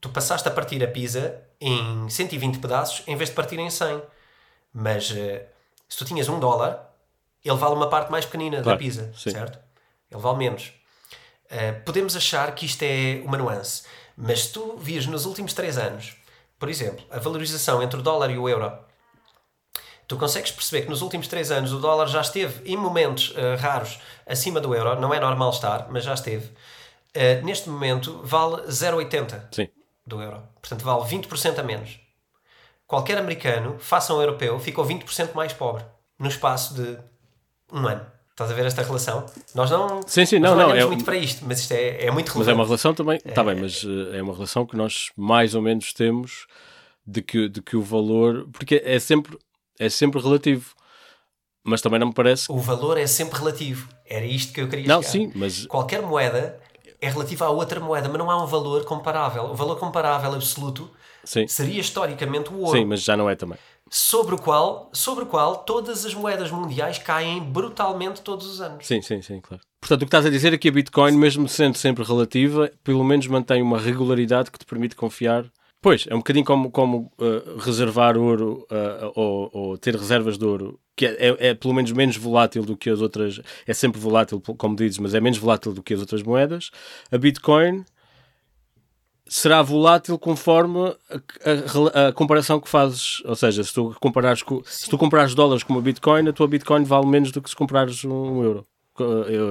Tu 0.00 0.08
passaste 0.08 0.48
a 0.48 0.50
partir 0.50 0.82
a 0.82 0.88
pizza 0.88 1.42
em 1.60 2.08
120 2.08 2.58
pedaços 2.60 3.02
em 3.06 3.16
vez 3.16 3.28
de 3.28 3.36
partir 3.36 3.58
em 3.58 3.68
100. 3.68 4.00
Mas 4.72 5.10
uh, 5.10 5.40
se 5.86 5.98
tu 5.98 6.04
tinhas 6.06 6.28
um 6.28 6.40
dólar, 6.40 6.88
ele 7.44 7.56
vale 7.56 7.74
uma 7.74 7.88
parte 7.88 8.10
mais 8.10 8.24
pequenina 8.24 8.62
claro, 8.62 8.78
da 8.78 8.82
pizza, 8.82 9.12
sim. 9.14 9.30
certo? 9.30 9.67
Ele 10.10 10.20
vale 10.20 10.38
menos. 10.38 10.72
Uh, 11.46 11.82
podemos 11.84 12.14
achar 12.16 12.54
que 12.54 12.66
isto 12.66 12.82
é 12.82 13.22
uma 13.24 13.38
nuance, 13.38 13.82
mas 14.16 14.44
se 14.44 14.52
tu 14.52 14.76
vias 14.76 15.06
nos 15.06 15.24
últimos 15.24 15.52
3 15.54 15.78
anos, 15.78 16.16
por 16.58 16.68
exemplo, 16.68 17.04
a 17.10 17.18
valorização 17.18 17.82
entre 17.82 18.00
o 18.00 18.02
dólar 18.02 18.30
e 18.30 18.38
o 18.38 18.48
euro, 18.48 18.72
tu 20.06 20.16
consegues 20.16 20.50
perceber 20.50 20.82
que 20.82 20.90
nos 20.90 21.02
últimos 21.02 21.28
3 21.28 21.50
anos 21.50 21.72
o 21.72 21.78
dólar 21.78 22.06
já 22.06 22.20
esteve, 22.20 22.70
em 22.70 22.76
momentos 22.76 23.30
uh, 23.30 23.56
raros, 23.58 23.98
acima 24.26 24.60
do 24.60 24.74
euro, 24.74 25.00
não 25.00 25.14
é 25.14 25.20
normal 25.20 25.50
estar, 25.50 25.88
mas 25.90 26.04
já 26.04 26.14
esteve. 26.14 26.46
Uh, 27.16 27.44
neste 27.44 27.68
momento 27.70 28.20
vale 28.22 28.62
0,80 28.64 29.70
do 30.06 30.20
euro. 30.20 30.42
Portanto, 30.60 30.84
vale 30.84 31.02
20% 31.04 31.58
a 31.58 31.62
menos 31.62 31.98
qualquer 32.88 33.18
americano, 33.18 33.78
faça 33.78 34.14
um 34.14 34.20
europeu, 34.20 34.58
ficou 34.58 34.84
20% 34.84 35.34
mais 35.34 35.52
pobre 35.52 35.84
no 36.18 36.26
espaço 36.26 36.74
de 36.74 36.98
um 37.70 37.86
ano. 37.86 38.04
Estás 38.38 38.52
a 38.52 38.54
ver 38.54 38.66
esta 38.66 38.82
relação? 38.84 39.26
Nós 39.52 39.68
não, 39.68 40.00
sim, 40.06 40.24
sim, 40.24 40.38
não, 40.38 40.54
não, 40.54 40.72
é, 40.72 40.86
muito 40.86 41.04
para 41.04 41.16
isto, 41.16 41.44
mas 41.44 41.58
isto 41.58 41.72
é, 41.72 42.04
é 42.04 42.10
muito 42.12 42.28
relevante. 42.28 42.38
Mas 42.38 42.48
é 42.48 42.52
uma 42.52 42.64
relação 42.64 42.94
também, 42.94 43.16
está 43.16 43.40
é, 43.40 43.44
bem, 43.44 43.56
mas 43.56 43.84
eh, 43.84 44.18
é 44.18 44.22
uma 44.22 44.32
relação 44.32 44.64
que 44.64 44.76
nós 44.76 45.10
mais 45.16 45.56
ou 45.56 45.60
menos 45.60 45.92
temos 45.92 46.46
de 47.04 47.20
que, 47.20 47.48
de 47.48 47.60
que 47.60 47.76
o 47.76 47.82
valor, 47.82 48.48
porque 48.52 48.80
é 48.84 49.00
sempre, 49.00 49.36
é 49.76 49.88
sempre 49.88 50.22
relativo, 50.22 50.72
mas 51.64 51.82
também 51.82 51.98
não 51.98 52.06
me 52.06 52.14
parece. 52.14 52.46
O 52.48 52.58
valor 52.58 52.96
é 52.96 53.08
sempre 53.08 53.36
relativo, 53.40 53.88
era 54.06 54.24
isto 54.24 54.52
que 54.52 54.60
eu 54.60 54.68
queria 54.68 54.86
Não, 54.86 55.02
chegar. 55.02 55.10
sim, 55.10 55.32
mas. 55.34 55.66
Qualquer 55.66 56.00
moeda 56.00 56.60
é 57.00 57.08
relativa 57.08 57.46
a 57.46 57.50
outra 57.50 57.80
moeda, 57.80 58.08
mas 58.08 58.18
não 58.18 58.30
há 58.30 58.40
um 58.40 58.46
valor 58.46 58.84
comparável. 58.84 59.46
O 59.46 59.54
valor 59.56 59.80
comparável 59.80 60.32
absoluto 60.34 60.88
Sim. 61.24 61.48
seria 61.48 61.80
historicamente 61.80 62.50
o 62.52 62.60
ouro. 62.60 62.78
Sim, 62.78 62.84
mas 62.84 63.02
já 63.02 63.16
não 63.16 63.28
é 63.28 63.34
também. 63.34 63.58
Sobre 63.90 64.34
o, 64.34 64.38
qual, 64.38 64.90
sobre 64.92 65.24
o 65.24 65.26
qual 65.26 65.56
todas 65.56 66.04
as 66.04 66.14
moedas 66.14 66.50
mundiais 66.50 66.98
caem 66.98 67.40
brutalmente 67.40 68.20
todos 68.20 68.46
os 68.46 68.60
anos. 68.60 68.86
Sim, 68.86 69.00
sim, 69.00 69.22
sim, 69.22 69.40
claro. 69.40 69.62
Portanto, 69.80 70.02
o 70.02 70.04
que 70.04 70.08
estás 70.08 70.26
a 70.26 70.30
dizer 70.30 70.52
é 70.52 70.58
que 70.58 70.68
a 70.68 70.72
Bitcoin, 70.72 71.12
mesmo 71.12 71.48
sendo 71.48 71.76
sempre 71.76 72.04
relativa, 72.04 72.70
pelo 72.82 73.04
menos 73.04 73.26
mantém 73.26 73.62
uma 73.62 73.78
regularidade 73.78 74.50
que 74.50 74.58
te 74.58 74.66
permite 74.66 74.96
confiar. 74.96 75.44
Pois, 75.80 76.06
é 76.08 76.14
um 76.14 76.18
bocadinho 76.18 76.44
como, 76.44 76.70
como 76.72 77.12
uh, 77.20 77.56
reservar 77.58 78.16
ouro 78.16 78.66
uh, 78.70 79.12
ou, 79.14 79.50
ou, 79.52 79.78
ter 79.78 79.94
reservas 79.94 80.36
de 80.36 80.44
ouro, 80.44 80.80
que 80.96 81.06
é, 81.06 81.28
é, 81.28 81.48
é, 81.48 81.54
pelo 81.54 81.72
menos 81.72 81.92
menos 81.92 82.16
volátil 82.16 82.64
do 82.64 82.76
que 82.76 82.90
as 82.90 83.00
outras. 83.00 83.40
É 83.64 83.72
sempre 83.72 84.00
volátil, 84.00 84.40
como 84.40 84.74
dizes, 84.74 84.98
mas 84.98 85.14
é 85.14 85.20
menos 85.20 85.38
volátil 85.38 85.72
do 85.72 85.80
que 85.80 85.94
as 85.94 86.00
outras 86.00 86.24
moedas. 86.24 86.70
A 87.12 87.16
Bitcoin 87.16 87.84
será 89.28 89.62
volátil 89.62 90.18
conforme 90.18 90.96
a, 91.10 92.04
a, 92.04 92.08
a, 92.08 92.12
comparação 92.12 92.60
que 92.60 92.68
fazes. 92.68 93.22
Ou 93.24 93.36
seja, 93.36 93.62
se 93.62 93.72
tu, 93.72 93.94
comparares 94.00 94.42
com, 94.42 94.62
se 94.64 94.88
tu 94.88 94.96
comprares 94.96 95.34
dólares 95.34 95.62
com 95.62 95.72
uma 95.72 95.82
Bitcoin, 95.82 96.28
a 96.28 96.32
tua 96.32 96.48
Bitcoin 96.48 96.84
vale 96.84 97.06
menos 97.06 97.30
do 97.30 97.42
que 97.42 97.50
se 97.50 97.56
comprares 97.56 98.04
um 98.04 98.42
euro. 98.42 98.66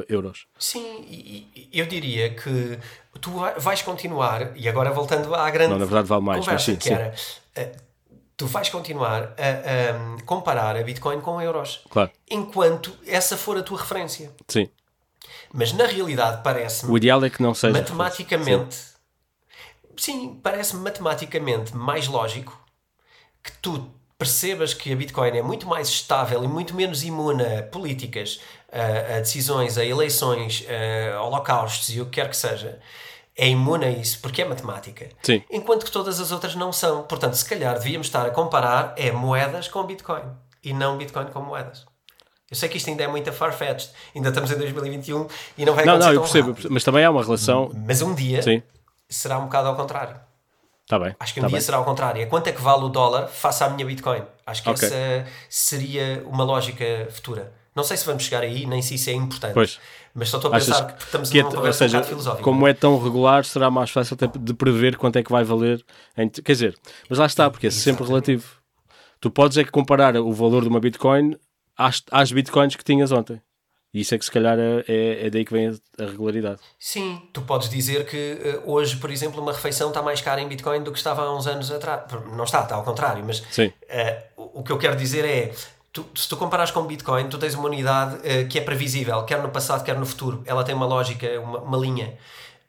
Euros. 0.09 0.45
Sim, 0.59 1.47
eu 1.71 1.85
diria 1.85 2.31
que 2.31 2.77
tu 3.21 3.31
vais 3.57 3.81
continuar, 3.81 4.51
e 4.57 4.67
agora 4.67 4.91
voltando 4.91 5.33
à 5.33 5.49
grande 5.49 5.71
Não, 5.71 5.79
na 5.79 5.85
verdade 5.85 6.05
vale 6.05 6.21
mais, 6.21 6.39
conversa, 6.39 6.65
sim, 6.65 6.75
que 6.75 6.83
sim. 6.83 6.93
era 6.93 7.13
eh, 7.55 7.71
tu 8.35 8.45
vais 8.45 8.67
continuar 8.67 9.33
a, 9.37 10.19
a, 10.19 10.21
comparar 10.25 10.75
a 10.75 10.83
Bitcoin 10.83 11.21
com 11.21 11.41
euros. 11.41 11.79
Claro. 11.89 12.11
Enquanto 12.29 12.93
essa 13.05 13.37
for 13.37 13.57
a 13.57 13.63
tua 13.63 13.79
referência. 13.79 14.31
Sim. 14.49 14.69
Mas 15.53 15.71
na 15.71 15.85
realidade 15.85 16.43
parece-me. 16.43 16.91
O 16.91 16.97
ideal 16.97 17.23
é 17.23 17.29
que 17.29 17.41
não 17.41 17.53
seja. 17.53 17.71
Matematicamente 17.71 18.96
sim, 19.97 20.39
parece-me 20.41 20.81
matematicamente 20.81 21.75
mais 21.75 22.07
lógico 22.07 22.57
que 23.43 23.51
tu 23.61 23.91
percebas 24.17 24.73
que 24.73 24.91
a 24.91 24.95
Bitcoin 24.95 25.37
é 25.37 25.41
muito 25.41 25.67
mais 25.67 25.89
estável 25.89 26.43
e 26.43 26.47
muito 26.47 26.73
menos 26.75 27.03
imune 27.03 27.43
a 27.43 27.63
políticas, 27.63 28.41
a, 28.71 29.17
a 29.17 29.19
decisões, 29.19 29.77
a 29.77 29.85
eleições, 29.85 30.65
a 30.67 31.21
holocaustos 31.21 31.89
e 31.89 32.01
o 32.01 32.05
que 32.05 32.11
quer 32.11 32.29
que 32.29 32.37
seja, 32.37 32.79
é 33.35 33.47
imune 33.47 33.85
a 33.85 33.91
isso 33.91 34.19
porque 34.19 34.41
é 34.41 34.45
matemática. 34.45 35.09
Sim. 35.21 35.43
Enquanto 35.51 35.85
que 35.85 35.91
todas 35.91 36.19
as 36.19 36.31
outras 36.31 36.55
não 36.55 36.73
são. 36.73 37.03
Portanto, 37.03 37.35
se 37.35 37.45
calhar 37.45 37.75
devíamos 37.75 38.07
estar 38.07 38.25
a 38.25 38.31
comparar 38.31 38.95
é 38.97 39.11
moedas 39.11 39.67
com 39.67 39.83
Bitcoin 39.83 40.23
e 40.63 40.73
não 40.73 40.97
Bitcoin 40.97 41.27
com 41.27 41.41
moedas. 41.41 41.85
Eu 42.49 42.55
sei 42.55 42.69
que 42.69 42.77
isto 42.77 42.89
ainda 42.89 43.03
é 43.03 43.07
muito 43.07 43.31
far-fetched, 43.31 43.91
ainda 44.15 44.29
estamos 44.29 44.49
em 44.49 44.57
2021 44.57 45.27
e 45.57 45.65
não 45.65 45.75
vai 45.75 45.85
não, 45.85 45.95
acontecer 45.95 46.07
Não, 46.07 46.15
eu 46.15 46.21
percebo, 46.21 46.49
rápido. 46.49 46.69
mas 46.71 46.83
também 46.83 47.03
há 47.03 47.11
uma 47.11 47.21
relação... 47.21 47.69
Mas 47.85 48.01
um 48.01 48.15
dia 48.15 48.41
Sim 48.41 48.63
será 49.09 49.39
um 49.39 49.43
bocado 49.43 49.67
ao 49.67 49.75
contrário. 49.75 50.19
Tá 50.87 50.97
bem. 50.97 51.15
Acho 51.19 51.33
que 51.33 51.39
um 51.39 51.43
tá 51.43 51.47
dia 51.47 51.57
bem. 51.57 51.61
será 51.61 51.77
ao 51.77 51.85
contrário. 51.85 52.21
É 52.21 52.25
quanto 52.25 52.47
é 52.47 52.51
que 52.51 52.61
vale 52.61 52.83
o 52.85 52.89
dólar 52.89 53.27
face 53.27 53.63
à 53.63 53.69
minha 53.69 53.85
Bitcoin. 53.85 54.23
Acho 54.45 54.63
que 54.63 54.69
okay. 54.69 54.87
essa 54.87 55.25
seria 55.49 56.23
uma 56.25 56.43
lógica 56.43 57.07
futura. 57.11 57.51
Não 57.75 57.83
sei 57.83 57.97
se 57.97 58.05
vamos 58.05 58.23
chegar 58.23 58.41
aí, 58.41 58.65
nem 58.65 58.81
se 58.81 58.95
isso 58.95 59.09
é 59.09 59.13
importante. 59.13 59.53
Pois. 59.53 59.79
Mas 60.15 60.29
só 60.29 60.37
estou 60.37 60.49
a 60.49 60.55
pensar 60.55 60.87
que 60.87 61.03
estamos 61.03 61.29
que 61.29 61.43
numa 61.43 61.51
é, 61.51 61.55
conversa 61.55 61.83
ou 61.83 61.89
seja, 61.89 62.01
um 62.01 62.03
filosófica. 62.03 62.43
Como 62.43 62.67
é 62.67 62.73
tão 62.73 62.97
regular, 63.01 63.45
será 63.45 63.69
mais 63.69 63.91
fácil 63.91 64.15
até 64.15 64.27
de 64.27 64.53
prever 64.53 64.97
quanto 64.97 65.17
é 65.17 65.23
que 65.23 65.31
vai 65.31 65.43
valer. 65.43 65.85
Em, 66.17 66.27
quer 66.27 66.53
dizer, 66.53 66.75
mas 67.07 67.19
lá 67.19 67.27
está, 67.27 67.51
porque 67.51 67.67
é 67.67 67.69
sempre 67.69 68.03
relativo. 68.03 68.57
Tu 69.19 69.29
podes 69.29 69.57
é 69.57 69.63
que 69.63 69.69
comparar 69.69 70.15
o 70.15 70.33
valor 70.33 70.63
de 70.63 70.69
uma 70.69 70.79
Bitcoin 70.79 71.35
às, 71.77 72.01
às 72.11 72.31
Bitcoins 72.31 72.75
que 72.75 72.83
tinhas 72.83 73.11
ontem. 73.11 73.39
E 73.93 74.01
isso 74.01 74.13
é 74.13 74.17
que 74.17 74.25
se 74.25 74.31
calhar 74.31 74.57
é, 74.59 74.83
é, 74.87 75.27
é 75.27 75.29
daí 75.29 75.45
que 75.45 75.53
vem 75.53 75.69
a, 75.69 76.03
regularidade. 76.03 76.59
Sim, 76.79 77.21
tu 77.33 77.41
podes 77.41 77.69
dizer 77.69 78.05
que 78.05 78.61
uh, 78.65 78.71
hoje, 78.71 78.97
por 78.97 79.09
exemplo, 79.09 79.41
uma 79.41 79.53
refeição 79.53 79.89
está 79.89 80.01
mais 80.01 80.21
cara 80.21 80.41
em 80.41 80.47
Bitcoin 80.47 80.83
do 80.83 80.91
que 80.91 80.97
estava 80.97 81.23
há 81.23 81.35
uns 81.35 81.47
anos 81.47 81.71
atrás. 81.71 82.03
Não 82.35 82.43
está, 82.43 82.61
está 82.61 82.75
ao 82.75 82.83
contrário, 82.83 83.23
mas 83.25 83.39
uh, 83.39 83.43
o, 84.35 84.63
que 84.63 84.71
eu 84.71 84.77
quero 84.77 84.95
dizer 84.95 85.25
é. 85.25 85.53
Tu, 85.91 86.05
se 86.13 86.29
tu 86.29 86.37
comparares 86.37 86.69
com 86.69 86.83
Bitcoin, 86.83 87.27
tu 87.27 87.39
tens 87.39 87.55
uma 87.55 87.67
unidade 87.67 88.17
uh, 88.17 88.47
que 88.47 88.59
é 88.59 88.61
previsível, 88.61 89.23
quer 89.23 89.41
no 89.41 89.49
passado, 89.49 89.83
quer 89.83 89.97
no 89.97 90.05
futuro. 90.05 90.43
Ela 90.45 90.63
tem 90.63 90.75
uma 90.75 90.85
lógica, 90.85 91.39
uma, 91.39 91.59
uma 91.59 91.77
linha. 91.77 92.17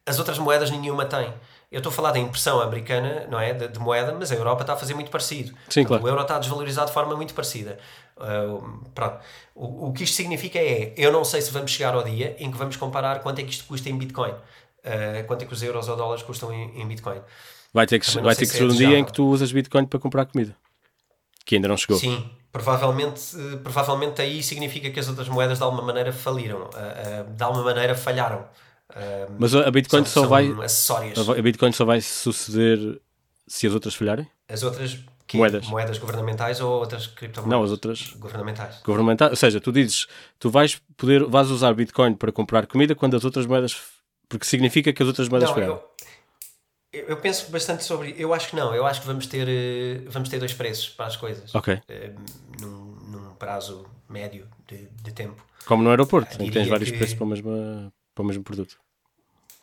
As 0.07 0.19
outras 0.19 0.39
moedas 0.39 0.71
nenhuma 0.71 1.05
tem. 1.05 1.33
Eu 1.71 1.79
estou 1.79 1.91
a 1.91 1.95
falar 1.95 2.13
da 2.13 2.19
impressão 2.19 2.63
americana, 2.63 3.27
não 3.31 3.39
é? 3.39 3.53
De, 3.53 3.69
de, 3.69 3.79
moeda, 3.79 4.17
mas 4.19 4.33
a 4.33 4.35
Europa 4.35 4.63
está 4.63 4.73
a 4.73 4.77
fazer 4.77 4.95
muito 4.95 5.11
parecido. 5.11 5.55
Sim, 5.69 5.85
claro. 5.85 6.03
O 6.03 6.09
euro 6.09 6.23
está 6.23 6.37
a 6.37 6.39
desvalorizar 6.39 6.87
de 6.87 6.93
forma 6.93 7.15
muito 7.15 7.35
parecida. 7.35 7.79
Uh, 8.19 8.85
pronto. 8.95 9.19
O, 9.55 9.89
o, 9.89 9.93
que 9.93 10.05
isto 10.05 10.17
significa 10.17 10.59
é, 10.59 10.93
eu 10.97 11.13
não 11.13 11.25
sei 11.25 11.41
se 11.41 11.51
vamos 11.51 11.71
chegar 11.71 11.95
ao 11.95 12.03
dia 12.03 12.37
em 12.39 12.51
que 12.51 12.57
vamos 12.57 12.77
comparar 12.77 13.21
quanto 13.21 13.41
é 13.41 13.45
que 13.45 13.51
isto 13.51 13.65
custa 13.65 13.89
em 13.89 13.97
Bitcoin. 13.97 14.33
Uh, 14.33 15.25
quanto 15.27 15.43
é 15.43 15.47
que 15.47 15.53
os 15.53 15.63
euros 15.63 15.89
ou 15.89 15.97
dólares 15.97 16.23
custam 16.23 16.53
em, 16.53 16.81
em 16.81 16.87
Bitcoin. 16.87 17.21
Vai 17.73 17.87
ter 17.87 17.99
que, 17.99 18.21
vai 18.21 18.35
ter 18.35 18.47
que 18.47 18.53
ser 18.53 18.65
um 18.65 18.75
dia 18.75 18.99
em 18.99 19.05
que 19.05 19.13
tu 19.13 19.25
usas 19.27 19.53
Bitcoin 19.53 19.87
para 19.87 19.99
comprar 19.99 20.27
comida. 20.27 20.57
Que 21.45 21.57
ainda 21.57 21.69
não 21.69 21.77
chegou. 21.77 21.97
Sim, 21.99 22.29
provavelmente, 22.51 23.37
provavelmente 23.63 24.21
aí 24.21 24.43
significa 24.43 24.91
que 24.91 24.99
as 24.99 25.09
outras 25.09 25.29
moedas 25.29 25.59
de 25.59 25.65
alguma 25.65 25.83
maneira 25.83 26.13
faliram, 26.13 26.65
uh, 26.65 27.31
de 27.31 27.43
alguma 27.43 27.65
maneira 27.65 27.95
falharam. 27.95 28.45
Mas 29.39 29.55
a 29.55 29.71
Bitcoin 29.71 30.05
são, 30.07 30.23
só 30.23 30.29
vai. 30.29 30.51
Acessórias. 30.65 31.29
A 31.29 31.43
Bitcoin 31.43 31.73
só 31.73 31.85
vai 31.85 32.01
suceder 32.01 32.99
se 33.47 33.67
as 33.67 33.75
outras 33.75 33.95
falharem? 33.95 34.27
As 34.49 34.63
outras 34.63 34.99
que 35.29 35.37
moedas. 35.37 35.67
moedas 35.69 35.99
governamentais 35.99 36.61
ou 36.61 36.81
outras 36.81 37.07
criptomoedas? 37.07 37.53
Não, 37.53 37.63
as 37.63 37.71
outras 37.71 38.15
governamentais. 38.15 38.81
governamentais. 38.83 39.31
Ou 39.31 39.37
seja, 39.37 39.61
tu 39.61 39.71
dizes, 39.71 40.07
tu 40.39 40.51
vais 40.51 40.81
poder, 40.97 41.23
vais 41.25 41.51
usar 41.51 41.75
Bitcoin 41.75 42.15
para 42.15 42.33
comprar 42.33 42.67
comida 42.67 42.95
quando 42.95 43.15
as 43.15 43.25
outras 43.25 43.45
moedas, 43.47 43.79
porque 44.29 44.47
significa 44.47 44.93
que 44.93 45.03
as 45.03 45.07
outras 45.07 45.29
moedas 45.29 45.51
falharam. 45.51 45.81
Eu, 46.91 47.05
eu, 47.09 47.17
penso 47.19 47.51
bastante 47.53 47.85
sobre. 47.85 48.15
Eu 48.19 48.33
acho 48.33 48.49
que 48.49 48.57
não. 48.57 48.75
Eu 48.75 48.87
acho 48.87 49.03
que 49.03 49.07
vamos 49.07 49.27
ter, 49.27 49.47
eh, 49.47 50.01
vamos 50.09 50.31
ter 50.31 50.39
dois 50.39 50.55
preços 50.55 50.89
para 50.89 51.05
as 51.05 51.17
coisas. 51.17 51.55
Ok. 51.55 51.79
Eh, 51.87 52.15
num, 52.63 52.97
num 53.11 53.35
prazo 53.35 53.85
médio 54.09 54.49
de, 54.67 54.89
de 55.03 55.13
tempo. 55.13 55.45
Como 55.67 55.83
no 55.83 55.91
aeroporto, 55.91 56.43
em 56.43 56.47
que 56.47 56.53
tens 56.53 56.67
vários 56.67 56.91
que... 56.91 56.97
preços 56.97 57.15
para 57.15 57.25
o 57.25 57.29
mesmo, 57.29 57.93
para 58.15 58.23
o 58.23 58.27
mesmo 58.27 58.43
produto. 58.43 58.79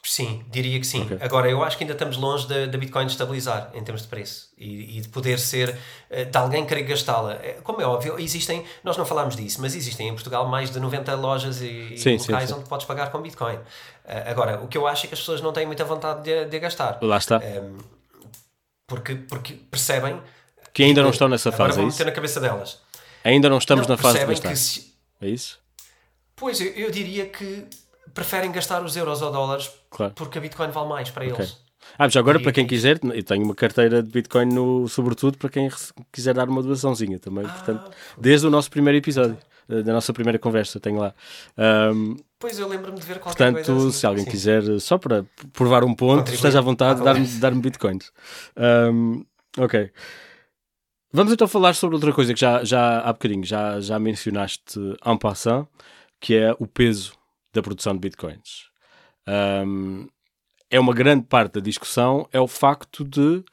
Sim, 0.07 0.43
diria 0.51 0.79
que 0.79 0.85
sim. 0.85 1.01
Okay. 1.01 1.17
Agora, 1.19 1.49
eu 1.49 1.63
acho 1.63 1.77
que 1.77 1.83
ainda 1.83 1.93
estamos 1.93 2.15
longe 2.15 2.47
da, 2.47 2.67
da 2.67 2.77
Bitcoin 2.77 3.07
estabilizar 3.07 3.71
em 3.73 3.83
termos 3.83 4.03
de 4.03 4.07
preço 4.07 4.49
e, 4.55 4.97
e 4.97 5.01
de 5.01 5.09
poder 5.09 5.39
ser, 5.39 5.77
eh, 6.11 6.25
de 6.25 6.37
alguém 6.37 6.63
querer 6.63 6.83
gastá-la. 6.83 7.33
Eh, 7.33 7.57
como 7.63 7.81
é 7.81 7.85
óbvio, 7.85 8.19
existem, 8.19 8.63
nós 8.83 8.95
não 8.97 9.05
falámos 9.05 9.35
disso, 9.35 9.59
mas 9.61 9.75
existem 9.75 10.07
em 10.07 10.13
Portugal 10.13 10.47
mais 10.47 10.69
de 10.69 10.79
90 10.79 11.15
lojas 11.15 11.59
e, 11.59 11.97
sim, 11.97 12.17
locais 12.17 12.49
sim, 12.49 12.53
sim. 12.53 12.59
onde 12.59 12.69
podes 12.69 12.85
pagar 12.85 13.11
com 13.11 13.19
Bitcoin. 13.19 13.57
Eh, 14.05 14.29
agora, 14.29 14.61
o 14.61 14.67
que 14.67 14.77
eu 14.77 14.85
acho 14.85 15.05
é 15.05 15.07
que 15.07 15.15
as 15.15 15.19
pessoas 15.19 15.41
não 15.41 15.51
têm 15.51 15.65
muita 15.65 15.83
vontade 15.83 16.21
de, 16.21 16.45
de 16.45 16.59
gastar. 16.59 16.99
Lá 17.01 17.17
está. 17.17 17.39
Um, 17.39 17.77
porque, 18.87 19.15
porque 19.15 19.53
percebem 19.71 20.21
que 20.71 20.83
ainda 20.83 21.01
não 21.01 21.09
estão 21.09 21.27
nessa 21.27 21.51
fase. 21.51 21.63
Agora 21.63 21.73
vão 21.73 21.83
é 21.85 21.87
meter 21.87 22.05
na 22.05 22.11
cabeça 22.11 22.39
delas. 22.39 22.79
Ainda 23.23 23.49
não 23.49 23.57
estamos 23.57 23.87
não, 23.87 23.95
na 23.95 24.01
fase 24.01 24.19
de 24.19 24.25
gastar. 24.25 24.55
Se... 24.55 24.93
É 25.19 25.27
isso? 25.27 25.57
Pois, 26.35 26.59
eu, 26.59 26.67
eu 26.73 26.91
diria 26.91 27.25
que 27.27 27.65
preferem 28.15 28.51
gastar 28.51 28.83
os 28.83 28.95
euros 28.95 29.21
ou 29.21 29.31
dólares 29.31 29.69
claro. 29.91 30.13
porque 30.15 30.39
a 30.39 30.41
Bitcoin 30.41 30.71
vale 30.71 30.89
mais 30.89 31.11
para 31.11 31.25
okay. 31.25 31.35
eles. 31.35 31.65
Ah, 31.99 32.09
já 32.09 32.19
agora, 32.19 32.39
e, 32.39 32.41
para 32.41 32.51
quem 32.51 32.65
quiser, 32.65 32.99
eu 33.03 33.23
tenho 33.23 33.43
uma 33.43 33.53
carteira 33.53 34.01
de 34.01 34.09
Bitcoin, 34.09 34.45
no, 34.47 34.87
sobretudo 34.87 35.37
para 35.37 35.49
quem 35.49 35.69
quiser 36.11 36.33
dar 36.33 36.49
uma 36.49 36.63
doaçãozinha 36.63 37.19
também. 37.19 37.45
Ah, 37.45 37.49
portanto, 37.49 37.91
desde 38.17 38.47
o 38.47 38.49
nosso 38.49 38.71
primeiro 38.71 38.97
episódio, 38.97 39.37
eh, 39.69 39.83
da 39.83 39.93
nossa 39.93 40.11
primeira 40.11 40.39
conversa, 40.39 40.79
tenho 40.79 40.97
lá. 40.97 41.13
Um, 41.93 42.15
pois 42.39 42.57
eu 42.57 42.67
lembro-me 42.67 42.99
de 42.99 43.05
ver 43.05 43.19
qualquer 43.19 43.51
portanto, 43.51 43.65
coisa 43.65 43.89
assim. 43.89 43.99
se 43.99 44.07
alguém 44.07 44.23
Sim. 44.23 44.31
quiser, 44.31 44.79
só 44.79 44.97
para 44.97 45.25
provar 45.53 45.83
um 45.83 45.93
ponto, 45.93 46.31
esteja 46.31 46.57
à 46.57 46.61
vontade 46.61 46.99
de 46.99 47.05
dar-me 47.05 47.27
dar 47.27 47.53
Bitcoins. 47.53 48.11
Um, 48.57 49.23
ok. 49.57 49.91
Vamos 51.13 51.31
então 51.31 51.47
falar 51.47 51.75
sobre 51.75 51.95
outra 51.95 52.11
coisa 52.11 52.33
que 52.33 52.39
já, 52.39 52.63
já 52.63 52.99
há 52.99 53.13
bocadinho 53.13 53.45
já, 53.45 53.79
já 53.79 53.97
mencionaste 53.97 54.79
en 55.05 55.17
passant, 55.17 55.67
que 56.19 56.35
é 56.35 56.53
o 56.59 56.67
peso 56.67 57.13
da 57.55 57.63
produção 57.63 57.93
de 57.93 57.99
bitcoins. 57.99 58.69
Um, 59.27 60.07
é 60.69 60.79
uma 60.79 60.93
grande 60.93 61.25
parte 61.25 61.53
da 61.53 61.61
discussão 61.61 62.27
é 62.31 62.39
o 62.39 62.47
facto 62.47 63.03
de, 63.03 63.43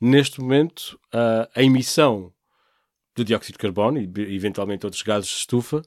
neste 0.00 0.40
momento, 0.40 0.98
uh, 1.14 1.48
a 1.54 1.62
emissão 1.62 2.32
de 3.16 3.24
dióxido 3.24 3.54
de 3.54 3.58
carbono 3.58 3.98
e 3.98 4.34
eventualmente 4.34 4.86
outros 4.86 5.02
gases 5.02 5.28
de 5.28 5.36
estufa 5.36 5.82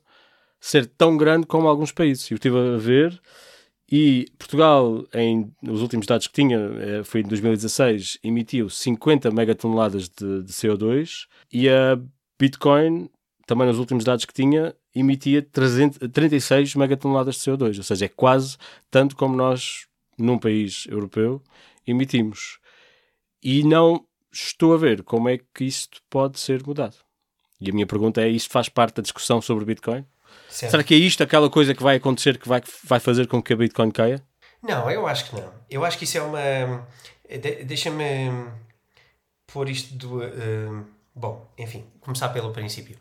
ser 0.60 0.86
tão 0.86 1.18
grande 1.18 1.46
como 1.46 1.68
alguns 1.68 1.92
países. 1.92 2.30
Eu 2.30 2.36
estive 2.36 2.58
a 2.58 2.78
ver 2.78 3.20
e 3.92 4.26
Portugal, 4.38 5.06
em, 5.14 5.52
nos 5.62 5.82
últimos 5.82 6.08
dados 6.08 6.28
que 6.28 6.34
tinha, 6.34 6.58
eh, 6.58 7.04
foi 7.04 7.22
em 7.22 7.28
2016, 7.28 8.18
emitiu 8.24 8.68
50 8.68 9.30
megatoneladas 9.30 10.10
de, 10.10 10.44
de 10.44 10.52
CO2 10.52 11.28
e 11.54 11.70
a 11.70 12.00
Bitcoin, 12.40 13.10
também 13.46 13.68
nos 13.68 13.80
últimos 13.80 14.04
dados 14.04 14.26
que 14.26 14.34
tinha, 14.34 14.76
emitia 14.94 15.42
300, 15.42 16.10
36 16.12 16.76
megatoneladas 16.76 17.36
de 17.36 17.42
CO2, 17.42 17.78
ou 17.78 17.84
seja, 17.84 18.06
é 18.06 18.10
quase 18.10 18.58
tanto 18.90 19.16
como 19.16 19.36
nós, 19.36 19.86
num 20.18 20.38
país 20.38 20.86
europeu, 20.90 21.42
emitimos. 21.86 22.60
E 23.44 23.64
não 23.64 24.06
estou 24.32 24.74
a 24.74 24.78
ver 24.78 25.04
como 25.04 25.30
é 25.30 25.38
que 25.54 25.64
isto 25.64 26.02
pode 26.10 26.40
ser 26.40 26.66
mudado. 26.66 26.96
E 27.60 27.70
a 27.70 27.74
minha 27.74 27.88
pergunta 27.88 28.22
é: 28.22 28.28
isto 28.28 28.52
faz 28.52 28.68
parte 28.70 28.96
da 28.96 29.02
discussão 29.02 29.42
sobre 29.42 29.66
Bitcoin? 29.66 30.06
Certo. 30.50 30.72
Será 30.72 30.84
que 30.84 30.94
é 30.94 30.98
isto 30.98 31.24
aquela 31.24 31.50
coisa 31.50 31.74
que 31.74 31.84
vai 31.84 31.98
acontecer 31.98 32.38
que 32.38 32.48
vai, 32.48 32.62
vai 32.84 33.00
fazer 33.00 33.28
com 33.28 33.42
que 33.42 33.54
a 33.54 33.56
Bitcoin 33.56 33.92
caia? 33.92 34.22
Não, 34.62 34.90
eu 34.90 35.06
acho 35.08 35.30
que 35.30 35.36
não. 35.36 35.54
Eu 35.70 35.86
acho 35.86 35.98
que 35.98 36.04
isso 36.04 36.18
é 36.18 36.22
uma. 36.22 36.88
De, 37.30 37.64
Deixa-me 37.64 38.50
pôr 39.48 39.70
isto 39.70 39.96
do. 39.96 40.20
Uh, 40.20 40.86
bom, 41.14 41.48
enfim, 41.58 41.86
começar 42.02 42.30
pelo 42.30 42.52
princípio. 42.52 42.98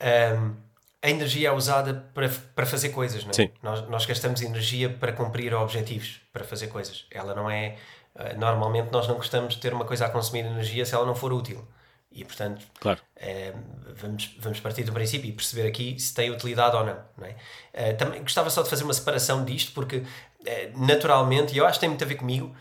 Um, 0.00 0.66
a 1.02 1.10
energia 1.10 1.48
é 1.48 1.52
usada 1.52 1.94
para, 2.12 2.28
para 2.54 2.66
fazer 2.66 2.88
coisas, 2.88 3.22
não 3.22 3.30
é? 3.30 3.34
Sim. 3.34 3.50
Nós, 3.62 3.88
nós 3.88 4.06
gastamos 4.06 4.42
energia 4.42 4.90
para 4.90 5.12
cumprir 5.12 5.54
objetivos, 5.54 6.20
para 6.32 6.44
fazer 6.44 6.66
coisas. 6.66 7.06
Ela 7.10 7.34
não 7.34 7.50
é. 7.50 7.76
Uh, 8.14 8.38
normalmente 8.38 8.90
nós 8.90 9.06
não 9.06 9.14
gostamos 9.16 9.54
de 9.54 9.60
ter 9.60 9.72
uma 9.72 9.84
coisa 9.84 10.06
a 10.06 10.08
consumir 10.08 10.40
energia 10.40 10.84
se 10.84 10.94
ela 10.94 11.06
não 11.06 11.14
for 11.14 11.32
útil. 11.32 11.66
E, 12.10 12.24
portanto, 12.24 12.64
claro. 12.80 12.98
é, 13.14 13.52
vamos, 13.94 14.34
vamos 14.40 14.58
partir 14.58 14.84
do 14.84 14.92
princípio 14.92 15.28
e 15.28 15.32
perceber 15.32 15.68
aqui 15.68 16.00
se 16.00 16.14
tem 16.14 16.30
utilidade 16.30 16.74
ou 16.74 16.84
não. 16.84 16.98
não 17.16 17.26
é? 17.26 17.36
é? 17.74 17.92
também 17.92 18.22
gostava 18.22 18.48
só 18.48 18.62
de 18.62 18.70
fazer 18.70 18.84
uma 18.84 18.94
separação 18.94 19.44
disto, 19.44 19.72
porque 19.72 20.02
é, 20.46 20.70
naturalmente, 20.74 21.54
e 21.54 21.58
eu 21.58 21.66
acho 21.66 21.74
que 21.74 21.80
tem 21.80 21.90
muito 21.90 22.02
a 22.02 22.06
ver 22.06 22.14
comigo 22.14 22.54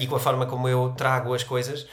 e 0.00 0.06
com 0.06 0.16
a 0.16 0.18
forma 0.18 0.46
como 0.46 0.68
eu 0.68 0.94
trago 0.96 1.32
as 1.32 1.44
coisas, 1.44 1.86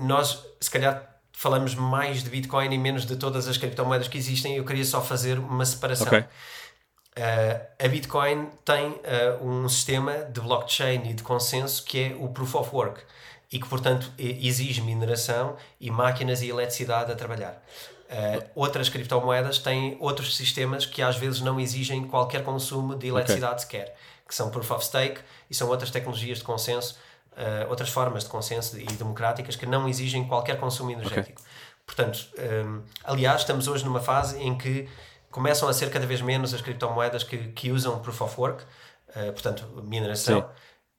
nós, 0.00 0.44
se 0.60 0.68
calhar, 0.68 1.11
falamos 1.42 1.74
mais 1.74 2.22
de 2.22 2.30
Bitcoin 2.30 2.72
e 2.72 2.78
menos 2.78 3.04
de 3.04 3.16
todas 3.16 3.48
as 3.48 3.58
criptomoedas 3.58 4.06
que 4.06 4.16
existem. 4.16 4.54
Eu 4.56 4.64
queria 4.64 4.84
só 4.84 5.02
fazer 5.02 5.40
uma 5.40 5.66
separação. 5.66 6.06
Okay. 6.06 6.20
Uh, 6.20 7.84
a 7.84 7.88
Bitcoin 7.88 8.48
tem 8.64 8.90
uh, 8.90 9.44
um 9.44 9.68
sistema 9.68 10.18
de 10.18 10.40
blockchain 10.40 11.10
e 11.10 11.12
de 11.12 11.24
consenso 11.24 11.84
que 11.84 11.98
é 11.98 12.16
o 12.16 12.28
Proof 12.28 12.54
of 12.54 12.70
Work 12.72 13.02
e 13.50 13.58
que, 13.58 13.68
portanto, 13.68 14.12
exige 14.16 14.80
mineração 14.82 15.56
e 15.80 15.90
máquinas 15.90 16.42
e 16.42 16.48
eletricidade 16.48 17.10
a 17.10 17.16
trabalhar. 17.16 17.60
Uh, 18.08 18.48
outras 18.54 18.88
criptomoedas 18.88 19.58
têm 19.58 19.96
outros 19.98 20.36
sistemas 20.36 20.86
que 20.86 21.02
às 21.02 21.16
vezes 21.16 21.40
não 21.40 21.58
exigem 21.58 22.04
qualquer 22.04 22.44
consumo 22.44 22.94
de 22.94 23.08
eletricidade 23.08 23.64
okay. 23.64 23.80
sequer, 23.80 23.96
que 24.28 24.34
são 24.34 24.48
Proof 24.48 24.70
of 24.70 24.84
Stake 24.84 25.20
e 25.50 25.54
são 25.56 25.68
outras 25.68 25.90
tecnologias 25.90 26.38
de 26.38 26.44
consenso 26.44 26.96
uh, 27.36 27.68
outras 27.68 27.88
formas 27.88 28.24
de 28.24 28.30
consenso 28.30 28.78
e 28.78 28.86
democráticas 28.86 29.56
que 29.56 29.66
não 29.66 29.88
exigem 29.88 30.26
qualquer 30.26 30.58
consumo 30.58 30.90
energético. 30.90 31.40
Okay. 31.40 31.52
Portanto, 31.84 32.28
um, 32.38 32.42
ehm, 32.42 32.80
aliás, 33.04 33.40
estamos 33.40 33.66
hoje 33.66 33.84
numa 33.84 34.00
fase 34.00 34.40
em 34.40 34.56
que 34.56 34.88
começam 35.30 35.68
a 35.68 35.72
ser 35.72 35.90
cada 35.90 36.06
vez 36.06 36.20
menos 36.20 36.54
as 36.54 36.60
criptomoedas 36.60 37.24
que, 37.24 37.48
que 37.48 37.70
usam 37.70 37.98
Proof 38.00 38.20
of 38.22 38.40
Work, 38.40 38.64
uh, 39.08 39.32
portanto, 39.32 39.66
mineração. 39.82 40.40
Sim. 40.40 40.46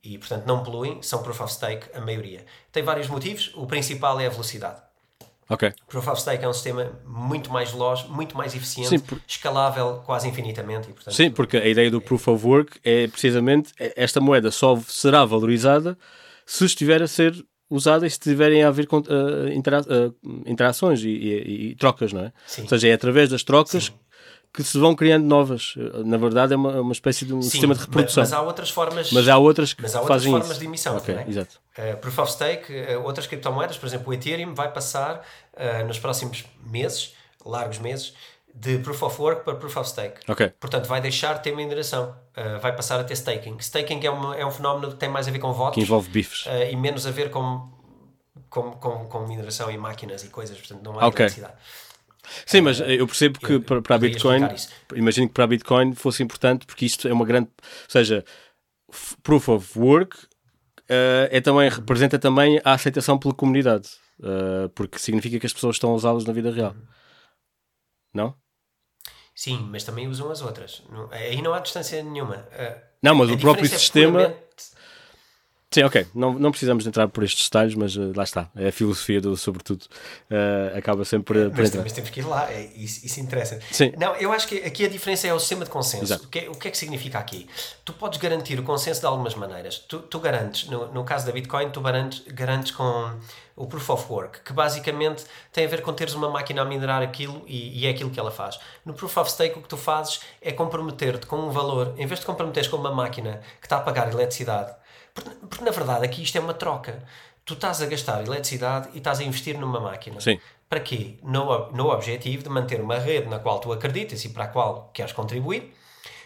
E, 0.04 0.18
portanto, 0.18 0.46
não 0.46 0.62
poluem, 0.62 1.02
são 1.02 1.24
Proof 1.24 1.40
of 1.42 1.54
Stake 1.54 1.88
a 1.94 2.02
maioria. 2.02 2.46
Tem 2.72 2.84
vários 2.84 3.08
motivos, 3.08 3.54
o 3.56 3.66
principal 3.66 4.20
é 4.20 4.28
a 4.28 4.30
velocidade. 4.30 4.82
Okay. 5.50 5.74
Proof 5.88 6.08
of 6.08 6.22
Stake 6.22 6.44
é 6.44 6.48
um 6.48 6.54
sistema 6.54 6.92
muito 7.06 7.52
mais 7.52 7.72
veloz, 7.72 8.04
muito 8.08 8.36
mais 8.36 8.56
eficiente, 8.56 8.90
Sim, 8.90 9.00
por... 9.00 9.22
escalável 9.28 10.02
quase 10.06 10.28
infinitamente. 10.28 10.90
E, 10.90 10.94
portanto, 10.94 11.14
Sim, 11.14 11.32
porque 11.32 11.58
a 11.58 11.68
ideia 11.68 11.90
do 11.90 12.02
Proof 12.02 12.28
of 12.28 12.46
Work 12.46 12.80
é 12.84 13.08
precisamente 13.08 13.74
esta 13.96 14.20
moeda 14.20 14.52
só 14.52 14.78
será 14.88 15.24
valorizada 15.24 15.98
se 16.46 16.66
estiver 16.66 17.02
a 17.02 17.08
ser 17.08 17.34
usada 17.70 18.06
e 18.06 18.10
se 18.10 18.20
tiverem 18.20 18.64
a 18.64 18.68
haver 18.68 18.88
uh, 18.92 19.48
intera 19.52 19.82
uh, 19.82 20.16
interações 20.46 21.02
e, 21.02 21.10
e, 21.10 21.72
e, 21.72 21.76
trocas, 21.76 22.14
não 22.14 22.22
é? 22.22 22.34
Sim. 22.46 22.64
Ou 22.64 22.68
seja, 22.68 22.88
é 22.88 22.94
através 22.94 23.30
das 23.30 23.44
trocas 23.44 23.86
Sim. 23.86 23.94
que 24.54 24.64
se 24.64 24.78
vão 24.78 24.96
criando 24.96 25.26
novas. 25.26 25.74
Na 26.06 26.18
verdade, 26.18 26.54
é 26.54 26.56
uma, 26.56 26.82
uma 26.82 26.92
espécie 26.92 27.26
de 27.26 27.34
um 27.34 27.42
Sim, 27.42 27.50
sistema 27.50 27.74
de 27.74 27.82
reprodução. 27.82 28.22
Mas, 28.22 28.32
há 28.32 28.42
outras 28.42 28.70
formas. 28.70 29.12
Mas 29.12 29.28
há 29.28 29.38
outras 29.38 29.74
que 29.74 29.82
mas 29.82 29.96
há 29.96 30.02
outras 30.02 30.18
fazem 30.18 30.32
formas 30.32 30.52
isso. 30.52 30.60
de 30.60 30.66
emissão. 30.66 30.98
Okay, 30.98 31.16
é? 31.16 31.26
exato. 31.28 31.60
Uh, 31.78 31.98
Proof 31.98 32.20
of 32.20 32.32
Stake, 32.32 32.72
uh, 32.72 33.04
outras 33.04 33.26
criptomoedas, 33.26 33.78
por 33.78 33.88
exemplo, 33.88 34.10
o 34.10 34.14
Ethereum 34.14 34.54
vai 34.54 34.72
passar 34.72 35.26
uh, 35.54 35.88
nos 35.88 35.98
próximos 35.98 36.44
meses, 36.64 37.14
largos 37.44 37.80
meses, 37.80 38.14
de 38.54 38.78
Proof 38.78 39.02
of 39.02 39.20
Work 39.20 39.44
para 39.44 39.56
Proof 39.56 39.78
of 39.78 39.90
Stake. 39.90 40.20
Okay. 40.30 40.50
Portanto, 40.60 40.86
vai 40.86 41.02
deixar 41.02 41.34
de 41.34 41.44
ter 41.44 41.56
mineração, 41.56 42.16
uh, 42.38 42.60
vai 42.60 42.76
passar 42.76 43.00
a 43.00 43.04
ter 43.04 43.14
staking. 43.14 43.58
Staking 43.60 44.06
é, 44.06 44.10
uma, 44.10 44.36
é 44.36 44.46
um 44.46 44.52
fenómeno 44.52 44.92
que 44.92 44.98
tem 44.98 45.10
mais 45.10 45.28
a 45.28 45.32
ver 45.32 45.40
com 45.40 45.52
votos. 45.54 45.76
Que 45.76 45.82
envolve 45.82 46.10
bifes. 46.10 46.46
Uh, 46.46 46.72
e 46.72 46.76
menos 46.76 47.06
a 47.06 47.12
ver 47.12 47.30
com, 47.30 47.70
com, 48.50 48.72
com, 48.72 49.06
com, 49.06 49.28
mineração 49.28 49.70
e 49.72 49.78
máquinas 49.78 50.24
e 50.24 50.30
coisas, 50.30 50.58
portanto 50.58 50.84
não 50.84 51.00
há 51.00 51.08
okay. 51.08 51.26
necessidade. 51.26 51.54
Sim, 52.46 52.62
mas 52.62 52.80
eu 52.80 53.06
percebo 53.06 53.38
que 53.38 53.54
eu, 53.54 53.62
para, 53.62 53.82
para 53.82 53.96
a 53.96 54.00
Bitcoin, 54.00 54.42
imagino 54.96 55.28
que 55.28 55.34
para 55.34 55.44
a 55.44 55.48
Bitcoin 55.48 55.94
fosse 55.94 56.24
importante 56.24 56.66
porque 56.66 56.86
isto 56.86 57.06
é 57.06 57.12
uma 57.12 57.26
grande, 57.26 57.50
ou 57.50 57.90
seja, 57.90 58.24
Proof 59.22 59.50
of 59.50 59.78
Work 59.78 60.18
uh, 60.18 61.28
é 61.30 61.42
também, 61.42 61.70
representa 61.70 62.18
também 62.18 62.62
a 62.64 62.74
aceitação 62.74 63.18
pela 63.18 63.34
comunidade, 63.34 63.90
porque 64.74 65.00
significa 65.00 65.38
que 65.38 65.46
as 65.46 65.52
pessoas 65.52 65.76
estão 65.76 65.92
a 65.92 65.96
usá-los 65.96 66.24
na 66.24 66.32
vida 66.32 66.50
real. 66.50 66.74
Não? 68.14 68.36
Sim, 69.36 69.68
mas 69.72 69.84
também 69.84 70.08
usam 70.08 70.30
as 70.32 70.42
outras. 70.42 70.84
Aí 71.12 71.42
não 71.42 71.54
há 71.54 71.60
distância 71.60 72.02
nenhuma. 72.04 72.48
não, 73.02 73.16
mas 73.16 73.32
o 73.32 73.38
próprio 73.38 73.66
é 73.66 73.70
sistema. 73.70 74.22
É 74.22 74.26
puramente... 74.30 74.73
Sim, 75.74 75.84
ok. 75.84 76.06
Não, 76.14 76.34
não 76.34 76.52
precisamos 76.52 76.86
entrar 76.86 77.08
por 77.08 77.24
estes 77.24 77.48
detalhes, 77.48 77.74
mas 77.74 77.96
uh, 77.96 78.14
lá 78.16 78.24
está. 78.24 78.48
É 78.56 78.68
a 78.68 78.72
filosofia 78.72 79.20
do 79.20 79.36
sobretudo. 79.36 79.86
Uh, 80.30 80.78
acaba 80.78 81.04
sempre 81.04 81.26
por, 81.26 81.50
por 81.50 81.58
mas, 81.58 81.70
entrar. 81.70 81.82
Mas 81.82 81.94
temos 81.94 82.12
que 82.12 82.20
ir 82.20 82.28
lá. 82.28 82.52
É, 82.52 82.70
isso, 82.76 83.04
isso 83.04 83.20
interessa. 83.20 83.60
Sim. 83.72 83.92
Não, 83.98 84.16
eu 84.18 84.32
acho 84.32 84.48
que 84.48 84.58
aqui 84.58 84.86
a 84.86 84.88
diferença 84.90 85.28
é 85.28 85.34
o 85.34 85.40
sistema 85.40 85.66
de 85.66 85.72
consenso. 85.72 86.14
O 86.14 86.28
que, 86.28 86.40
é, 86.40 86.50
o 86.50 86.54
que 86.54 86.68
é 86.68 86.72
que 86.72 86.78
significa 86.78 87.18
aqui? 87.18 87.50
Tu 87.84 87.92
podes 87.94 88.20
garantir 88.20 88.60
o 88.60 88.64
consenso 88.64 89.00
de 89.00 89.08
algumas 89.08 89.34
maneiras. 89.34 89.80
Tu, 89.80 89.98
tu 89.98 90.20
garantes, 90.20 90.70
no, 90.70 90.94
no 90.94 91.04
caso 91.04 91.26
da 91.26 91.32
Bitcoin, 91.32 91.72
tu 91.72 91.82
garantes, 91.82 92.24
garantes 92.28 92.72
com 92.72 93.12
o 93.56 93.66
Proof 93.66 93.90
of 93.90 94.12
Work, 94.12 94.42
que 94.42 94.54
basicamente 94.54 95.26
tem 95.52 95.66
a 95.66 95.68
ver 95.68 95.82
com 95.82 95.92
teres 95.94 96.14
uma 96.14 96.30
máquina 96.30 96.62
a 96.62 96.66
minerar 96.66 97.02
aquilo 97.02 97.44
e, 97.48 97.82
e, 97.82 97.88
é 97.88 97.90
aquilo 97.90 98.10
que 98.10 98.20
ela 98.20 98.32
faz. 98.32 98.60
No 98.86 98.94
Proof 98.94 99.18
of 99.18 99.32
Stake, 99.32 99.58
o 99.58 99.62
que 99.62 99.68
tu 99.68 99.78
fazes 99.78 100.22
é 100.42 100.52
comprometer-te 100.52 101.26
com 101.26 101.38
um 101.38 101.50
valor, 101.50 101.94
em 101.98 102.06
vez 102.06 102.20
de 102.20 102.26
comprometeres 102.26 102.68
com 102.68 102.78
uma 102.78 102.92
máquina 102.92 103.42
que 103.60 103.66
está 103.66 103.78
a 103.78 103.82
pagar 103.82 104.12
eletricidade, 104.12 104.74
porque, 105.14 105.30
porque 105.50 105.66
na 105.66 105.72
verdade 105.72 106.06
aqui 106.06 106.24
isto 106.24 106.38
é 106.38 106.42
uma 106.42 106.54
troca. 106.54 107.04
Tu 107.46 107.54
estás 107.56 107.82
a 107.82 107.86
gastar 107.86 108.24
eletricidade 108.26 108.90
e 108.94 109.00
estás 109.00 109.20
a 109.20 109.24
investir 109.24 109.58
numa 109.58 109.80
máquina. 109.80 110.20
Sim. 110.22 110.40
Para 110.70 110.80
quê? 110.80 111.18
No, 111.22 111.72
no 111.72 111.90
objetivo 111.90 112.42
de 112.42 112.50
manter 112.50 112.80
uma 112.80 112.98
rede 112.98 113.28
na 113.28 113.40
qual 113.40 113.60
tu 113.60 113.72
acreditas 113.72 114.24
e 114.24 114.30
para 114.30 114.46
a 114.46 114.48
qual 114.48 114.90
queres 114.94 115.12
contribuir 115.12 115.74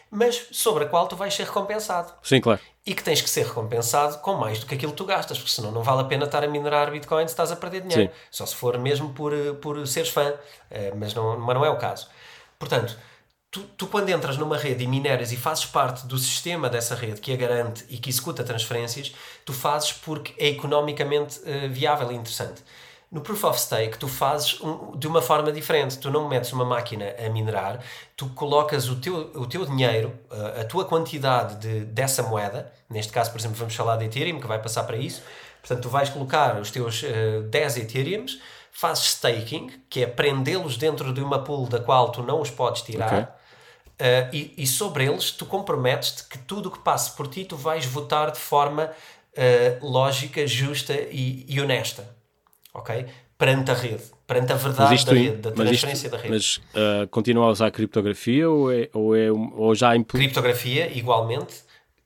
mas 0.09 0.47
sobre 0.51 0.85
a 0.85 0.87
qual 0.87 1.07
tu 1.07 1.15
vais 1.15 1.33
ser 1.33 1.43
recompensado. 1.43 2.13
Sim, 2.23 2.39
claro. 2.39 2.59
E 2.85 2.95
que 2.95 3.03
tens 3.03 3.21
que 3.21 3.29
ser 3.29 3.45
recompensado 3.45 4.19
com 4.19 4.35
mais 4.35 4.59
do 4.59 4.65
que 4.65 4.75
aquilo 4.75 4.91
que 4.91 4.97
tu 4.97 5.05
gastas, 5.05 5.37
porque 5.37 5.51
senão 5.51 5.71
não 5.71 5.83
vale 5.83 6.01
a 6.01 6.05
pena 6.05 6.25
estar 6.25 6.43
a 6.43 6.47
minerar 6.47 6.89
Bitcoin 6.91 7.27
se 7.27 7.33
estás 7.33 7.51
a 7.51 7.55
perder 7.55 7.81
dinheiro. 7.81 8.11
Sim. 8.11 8.19
Só 8.31 8.45
se 8.45 8.55
for 8.55 8.77
mesmo 8.77 9.13
por, 9.13 9.33
por 9.61 9.85
seres 9.85 10.09
fã, 10.09 10.33
eh, 10.71 10.93
mas 10.95 11.13
não, 11.13 11.37
mas 11.37 11.55
não 11.55 11.65
é 11.65 11.69
o 11.69 11.77
caso. 11.77 12.07
Portanto, 12.57 12.97
tu, 13.51 13.61
tu 13.77 13.87
quando 13.87 14.09
entras 14.09 14.37
numa 14.37 14.57
rede 14.57 14.83
e 14.83 14.87
mineras 14.87 15.31
e 15.31 15.37
fazes 15.37 15.65
parte 15.65 16.05
do 16.05 16.17
sistema 16.17 16.69
dessa 16.69 16.95
rede 16.95 17.21
que 17.21 17.33
a 17.33 17.35
garante 17.35 17.85
e 17.89 17.97
que 17.97 18.09
executa 18.09 18.43
transferências, 18.43 19.13
tu 19.45 19.53
fazes 19.53 19.91
porque 19.93 20.33
é 20.37 20.49
economicamente 20.49 21.39
uh, 21.39 21.69
viável 21.69 22.11
e 22.11 22.15
interessante. 22.15 22.63
No 23.09 23.21
Proof 23.21 23.45
of 23.45 23.59
Stake, 23.59 23.97
tu 23.97 24.07
fazes 24.07 24.59
um, 24.59 24.97
de 24.97 25.07
uma 25.07 25.21
forma 25.21 25.49
diferente. 25.49 25.97
Tu 25.97 26.11
não 26.11 26.27
metes 26.27 26.51
uma 26.51 26.65
máquina 26.65 27.15
a 27.17 27.29
minerar, 27.29 27.79
tu 28.17 28.27
colocas 28.29 28.89
o 28.89 28.97
teu, 28.97 29.31
o 29.33 29.45
teu 29.47 29.65
dinheiro, 29.65 30.13
a, 30.29 30.61
a 30.61 30.65
tua 30.65 30.83
quantidade 30.83 31.55
de, 31.55 31.85
dessa 31.85 32.21
moeda, 32.21 32.71
neste 32.89 33.13
caso, 33.13 33.31
por 33.31 33.39
exemplo, 33.39 33.55
vamos 33.55 33.73
falar 33.73 33.95
de 33.95 34.05
Ethereum, 34.05 34.41
que 34.41 34.47
vai 34.47 34.61
passar 34.61 34.83
para 34.83 34.97
isso. 34.97 35.23
Portanto, 35.61 35.83
tu 35.83 35.89
vais 35.89 36.09
colocar 36.09 36.59
os 36.59 36.69
teus 36.69 37.01
uh, 37.03 37.43
10 37.43 37.77
Ethereums, 37.77 38.41
fazes 38.73 39.05
staking, 39.05 39.71
que 39.89 40.03
é 40.03 40.07
prendê-los 40.07 40.75
dentro 40.75 41.13
de 41.13 41.21
uma 41.21 41.43
pool 41.43 41.65
da 41.67 41.79
qual 41.79 42.11
tu 42.11 42.21
não 42.21 42.41
os 42.41 42.49
podes 42.49 42.81
tirar. 42.81 43.07
Okay. 43.07 43.36
Uh, 43.99 44.29
e, 44.31 44.53
e, 44.59 44.67
sobre 44.67 45.05
eles 45.05 45.31
tu 45.31 45.43
comprometes-te 45.43 46.25
que 46.25 46.37
tudo 46.37 46.69
o 46.69 46.71
que 46.71 46.77
passe 46.77 47.15
por 47.15 47.27
ti 47.27 47.43
tu 47.43 47.57
vais 47.57 47.83
votar 47.83 48.29
de 48.29 48.37
forma 48.37 48.91
uh, 48.91 49.87
lógica, 49.89 50.45
justa 50.45 50.93
e, 50.93 51.43
e 51.49 51.59
honesta 51.59 52.15
ok? 52.77 53.05
Perante 53.37 53.71
a 53.71 53.73
rede, 53.73 54.03
perante 54.25 54.51
a 54.51 54.55
verdade 54.55 55.05
da 55.05 55.13
rede, 55.13 55.37
da 55.37 55.51
transferência 55.51 56.07
isto, 56.07 56.09
da 56.09 56.17
rede. 56.17 56.29
Mas 56.29 56.57
uh, 56.57 57.07
continua 57.11 57.45
a 57.45 57.49
usar 57.49 57.69
criptografia 57.71 58.49
ou, 58.49 58.71
é, 58.71 58.89
ou, 58.93 59.15
é, 59.15 59.31
ou 59.31 59.75
já 59.75 59.95
impl... 59.95 60.17
Criptografia, 60.17 60.91
igualmente, 60.95 61.55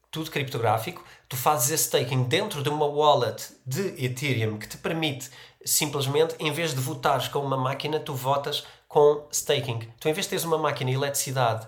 tudo 0.09 0.29
criptográfico. 0.29 1.03
Tu 1.29 1.37
fazes 1.37 1.71
esse 1.71 1.85
staking 1.85 2.23
dentro 2.23 2.61
de 2.61 2.67
uma 2.67 2.85
wallet 2.85 3.53
de 3.65 4.03
Ethereum 4.03 4.57
que 4.57 4.67
te 4.67 4.77
permite 4.77 5.29
simplesmente, 5.63 6.35
em 6.39 6.51
vez 6.51 6.73
de 6.73 6.81
votares 6.81 7.29
com 7.29 7.39
uma 7.39 7.55
máquina, 7.55 7.99
tu 7.99 8.13
votas 8.13 8.65
com 8.91 9.25
staking. 9.31 9.79
Tu, 10.01 10.09
em 10.09 10.13
vez 10.13 10.25
de 10.25 10.31
teres 10.31 10.43
uma 10.43 10.57
máquina 10.57 10.91
de 10.91 10.97
eletricidade 10.97 11.65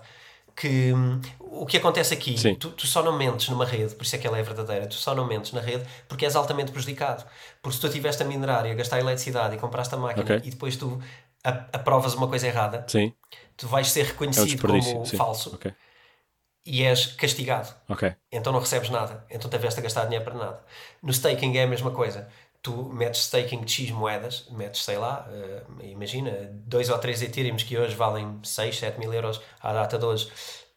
que 0.54 0.92
hum, 0.92 1.22
o 1.40 1.64
que 1.64 1.78
acontece 1.78 2.12
aqui, 2.12 2.36
tu, 2.56 2.70
tu, 2.70 2.86
só 2.86 3.02
não 3.02 3.16
mentes 3.16 3.48
numa 3.48 3.64
rede, 3.64 3.94
por 3.94 4.04
isso 4.04 4.14
é 4.14 4.18
que 4.18 4.26
ela 4.26 4.38
é 4.38 4.42
verdadeira, 4.42 4.86
tu 4.86 4.94
só 4.94 5.14
não 5.14 5.26
mentes 5.26 5.50
na 5.52 5.60
rede 5.62 5.84
porque 6.06 6.26
és 6.26 6.36
altamente 6.36 6.70
prejudicado. 6.70 7.24
Porque 7.62 7.76
se 7.76 7.80
tu 7.80 7.86
estiveste 7.86 8.22
a 8.22 8.26
minerar 8.26 8.66
e 8.66 8.72
a 8.72 8.74
gastar 8.74 9.00
eletricidade 9.00 9.56
e 9.56 9.58
compraste 9.58 9.94
a 9.94 9.98
máquina 9.98 10.22
okay. 10.22 10.36
e 10.44 10.50
depois 10.50 10.76
tu 10.76 11.00
aprovas 11.42 12.12
uma 12.12 12.28
coisa 12.28 12.46
errada, 12.46 12.84
sim. 12.86 13.14
tu 13.56 13.66
vais 13.68 13.90
ser 13.90 14.04
reconhecido 14.04 14.70
é 14.70 14.72
um 14.72 14.80
como 14.80 15.06
sim. 15.06 15.16
falso 15.16 15.54
okay. 15.54 15.72
e 16.66 16.82
és 16.82 17.06
castigado. 17.06 17.74
Okay. 17.88 18.14
Então 18.30 18.52
não 18.52 18.60
recebes 18.60 18.90
nada, 18.90 19.24
então 19.30 19.50
tiveste 19.50 19.80
a 19.80 19.82
gastar 19.82 20.04
dinheiro 20.04 20.26
para 20.26 20.34
nada. 20.34 20.62
No 21.02 21.10
staking 21.10 21.56
é 21.56 21.62
a 21.62 21.66
mesma 21.66 21.90
coisa 21.90 22.28
tu 22.64 22.88
metes 22.94 23.24
staking 23.24 23.60
de 23.60 23.70
X 23.70 23.90
moedas, 23.90 24.46
metes, 24.50 24.82
sei 24.82 24.96
lá, 24.96 25.28
uh, 25.28 25.84
imagina, 25.84 26.30
dois 26.50 26.88
ou 26.88 26.98
três 26.98 27.20
Ethereums 27.20 27.62
que 27.62 27.76
hoje 27.76 27.94
valem 27.94 28.40
6, 28.42 28.78
7 28.78 28.98
mil 28.98 29.12
euros 29.12 29.38
à 29.60 29.70
data 29.74 29.98
de 29.98 30.04
hoje, 30.06 30.32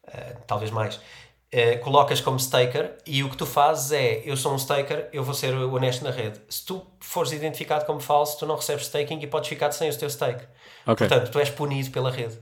uh, 0.06 0.38
talvez 0.46 0.70
mais, 0.70 0.96
uh, 0.96 1.78
colocas 1.82 2.20
como 2.20 2.38
staker 2.38 2.98
e 3.06 3.24
o 3.24 3.30
que 3.30 3.38
tu 3.38 3.46
fazes 3.46 3.90
é, 3.92 4.20
eu 4.22 4.36
sou 4.36 4.52
um 4.52 4.58
staker, 4.58 5.08
eu 5.14 5.24
vou 5.24 5.32
ser 5.32 5.54
honesto 5.54 6.04
na 6.04 6.10
rede. 6.10 6.38
Se 6.50 6.62
tu 6.62 6.86
fores 7.00 7.32
identificado 7.32 7.86
como 7.86 8.00
falso, 8.00 8.38
tu 8.38 8.44
não 8.44 8.56
recebes 8.56 8.84
staking 8.84 9.20
e 9.20 9.26
podes 9.26 9.48
ficar 9.48 9.72
sem 9.72 9.88
o 9.88 9.98
teu 9.98 10.10
stake. 10.10 10.44
Okay. 10.86 11.08
Portanto, 11.08 11.30
tu 11.30 11.38
és 11.38 11.48
punido 11.48 11.90
pela 11.90 12.10
rede. 12.10 12.38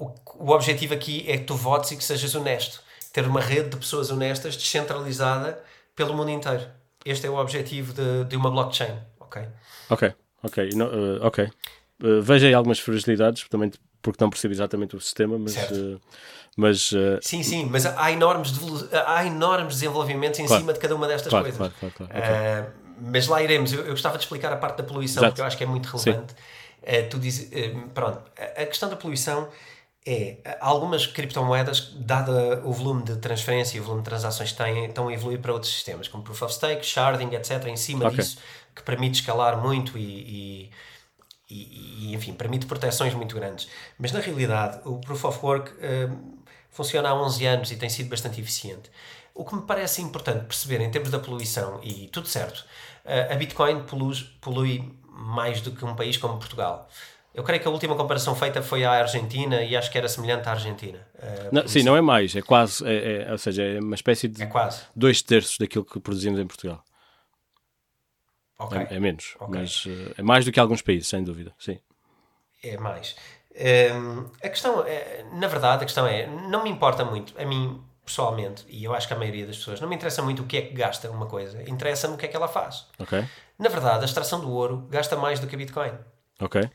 O, 0.00 0.12
o 0.34 0.50
objetivo 0.50 0.94
aqui 0.94 1.24
é 1.28 1.38
que 1.38 1.44
tu 1.44 1.54
votes 1.54 1.92
e 1.92 1.96
que 1.96 2.02
sejas 2.02 2.34
honesto. 2.34 2.82
Ter 3.12 3.24
uma 3.24 3.40
rede 3.40 3.68
de 3.68 3.76
pessoas 3.76 4.10
honestas 4.10 4.56
descentralizada 4.56 5.62
pelo 5.94 6.12
mundo 6.12 6.30
inteiro. 6.30 6.66
Este 7.06 7.28
é 7.28 7.30
o 7.30 7.36
objetivo 7.36 7.92
de, 7.92 8.24
de 8.24 8.36
uma 8.36 8.50
blockchain, 8.50 8.98
ok? 9.20 9.42
Ok, 9.88 10.12
ok, 10.42 10.70
no, 10.74 10.86
uh, 10.86 11.24
ok. 11.24 11.44
Uh, 12.02 12.20
vejo 12.20 12.46
aí 12.46 12.52
algumas 12.52 12.80
fragilidades, 12.80 13.48
também 13.48 13.70
porque 14.02 14.22
não 14.22 14.28
percebo 14.28 14.52
exatamente 14.52 14.96
o 14.96 15.00
sistema, 15.00 15.38
mas... 15.38 15.56
Uh, 15.70 16.00
mas 16.56 16.90
sim, 17.20 17.42
sim, 17.42 17.66
mas 17.66 17.84
há 17.84 18.10
enormes, 18.10 18.50
há 19.06 19.26
enormes 19.26 19.74
desenvolvimentos 19.74 20.40
em 20.40 20.46
claro, 20.46 20.62
cima 20.62 20.72
de 20.72 20.78
cada 20.78 20.96
uma 20.96 21.06
destas 21.06 21.28
claro, 21.28 21.44
coisas. 21.44 21.58
Claro, 21.58 21.74
claro, 21.78 21.94
claro, 21.94 22.12
okay. 22.12 22.72
mas 22.98 23.26
lá 23.26 23.42
iremos. 23.42 23.74
Eu, 23.74 23.80
eu, 23.80 23.90
gostava 23.90 24.16
de 24.16 24.24
explicar 24.24 24.50
a 24.54 24.56
parte 24.56 24.78
da 24.78 24.82
poluição, 24.82 25.20
Exato. 25.20 25.32
porque 25.32 25.42
eu 25.42 25.44
acho 25.44 25.58
que 25.58 25.64
é 25.64 25.66
muito 25.66 25.84
relevante. 25.84 26.34
tu 27.10 27.18
diz, 27.18 27.50
pronto, 27.92 28.22
a 28.56 28.64
questão 28.64 28.88
da 28.88 28.96
poluição 28.96 29.50
é 30.06 30.56
algumas 30.60 31.04
criptomoedas, 31.04 31.92
dado 31.96 32.30
o 32.64 32.72
volume 32.72 33.02
de 33.02 33.16
transferência 33.16 33.76
e 33.76 33.80
o 33.80 33.82
volume 33.82 34.02
de 34.02 34.08
transações 34.08 34.52
que 34.52 34.58
têm, 34.58 34.84
estão 34.84 35.08
a 35.08 35.12
evoluir 35.12 35.40
para 35.40 35.52
outros 35.52 35.72
sistemas, 35.72 36.06
como 36.06 36.22
Proof 36.22 36.42
of 36.42 36.54
Stake, 36.54 36.86
Sharding, 36.86 37.34
etc., 37.34 37.66
em 37.66 37.76
cima 37.76 38.06
okay. 38.06 38.18
disso, 38.18 38.38
que 38.72 38.82
permite 38.82 39.20
escalar 39.20 39.60
muito 39.60 39.98
e, 39.98 40.70
e, 41.50 42.08
e, 42.08 42.14
enfim, 42.14 42.34
permite 42.34 42.66
proteções 42.66 43.14
muito 43.14 43.34
grandes. 43.34 43.68
Mas 43.98 44.12
na 44.12 44.20
realidade, 44.20 44.80
o 44.84 45.00
Proof 45.00 45.24
of 45.24 45.44
Work 45.44 45.72
uh, 45.72 46.36
funciona 46.70 47.08
há 47.08 47.14
11 47.14 47.46
anos 47.46 47.72
e 47.72 47.76
tem 47.76 47.88
sido 47.88 48.08
bastante 48.08 48.40
eficiente. 48.40 48.88
O 49.34 49.44
que 49.44 49.56
me 49.56 49.62
parece 49.62 50.00
importante 50.02 50.44
perceber 50.44 50.80
em 50.80 50.90
termos 50.90 51.10
da 51.10 51.18
poluição, 51.18 51.80
e 51.82 52.06
tudo 52.08 52.28
certo, 52.28 52.60
uh, 53.04 53.32
a 53.32 53.34
Bitcoin 53.34 53.82
polui, 53.82 54.14
polui 54.40 54.96
mais 55.08 55.60
do 55.60 55.72
que 55.72 55.84
um 55.84 55.96
país 55.96 56.16
como 56.16 56.38
Portugal. 56.38 56.88
Eu 57.36 57.44
creio 57.44 57.60
que 57.60 57.68
a 57.68 57.70
última 57.70 57.94
comparação 57.94 58.34
feita 58.34 58.62
foi 58.62 58.82
à 58.82 58.92
Argentina 58.92 59.62
e 59.62 59.76
acho 59.76 59.90
que 59.90 59.98
era 59.98 60.08
semelhante 60.08 60.48
à 60.48 60.52
Argentina. 60.52 61.06
Uh, 61.16 61.48
não, 61.52 61.68
sim, 61.68 61.82
não 61.82 61.94
é 61.94 62.00
mais, 62.00 62.34
é 62.34 62.40
quase, 62.40 62.82
é, 62.88 63.24
é, 63.24 63.30
ou 63.30 63.36
seja, 63.36 63.62
é 63.62 63.78
uma 63.78 63.94
espécie 63.94 64.26
de 64.26 64.42
é 64.42 64.46
quase. 64.46 64.84
dois 64.96 65.20
terços 65.20 65.58
daquilo 65.58 65.84
que 65.84 66.00
produzimos 66.00 66.40
em 66.40 66.46
Portugal. 66.46 66.82
Okay. 68.58 68.86
É, 68.88 68.94
é, 68.94 68.98
menos, 68.98 69.36
okay. 69.38 69.60
mas 69.60 69.84
uh, 69.84 70.14
é 70.16 70.22
mais 70.22 70.46
do 70.46 70.50
que 70.50 70.58
alguns 70.58 70.80
países, 70.80 71.08
sem 71.08 71.22
dúvida, 71.22 71.52
sim. 71.58 71.78
É 72.64 72.78
mais. 72.78 73.14
Um, 73.54 73.58
ehm, 73.58 74.24
a 74.42 74.48
questão, 74.48 74.82
é, 74.86 75.26
na 75.34 75.46
verdade, 75.46 75.82
a 75.82 75.84
questão 75.84 76.06
é, 76.06 76.26
não 76.26 76.64
me 76.64 76.70
importa 76.70 77.04
muito, 77.04 77.38
a 77.38 77.44
mim 77.44 77.82
pessoalmente, 78.02 78.64
e 78.66 78.82
eu 78.82 78.94
acho 78.94 79.06
que 79.06 79.12
a 79.12 79.18
maioria 79.18 79.46
das 79.46 79.58
pessoas, 79.58 79.78
não 79.78 79.90
me 79.90 79.94
interessa 79.94 80.22
muito 80.22 80.42
o 80.42 80.46
que 80.46 80.56
é 80.56 80.62
que 80.62 80.72
gasta 80.72 81.10
uma 81.10 81.26
coisa, 81.26 81.62
interessa-me 81.68 82.14
o 82.14 82.16
que 82.16 82.24
é 82.24 82.28
que 82.30 82.36
ela 82.36 82.48
faz. 82.48 82.86
Okay. 82.98 83.26
Na 83.58 83.68
verdade, 83.68 84.00
a 84.00 84.04
extração 84.06 84.40
do 84.40 84.50
ouro 84.50 84.88
gasta 84.88 85.16
mais 85.16 85.38
do 85.38 85.46
que 85.46 85.54
a 85.54 85.58
Bitcoin. 85.58 85.92
Ok. 86.40 86.70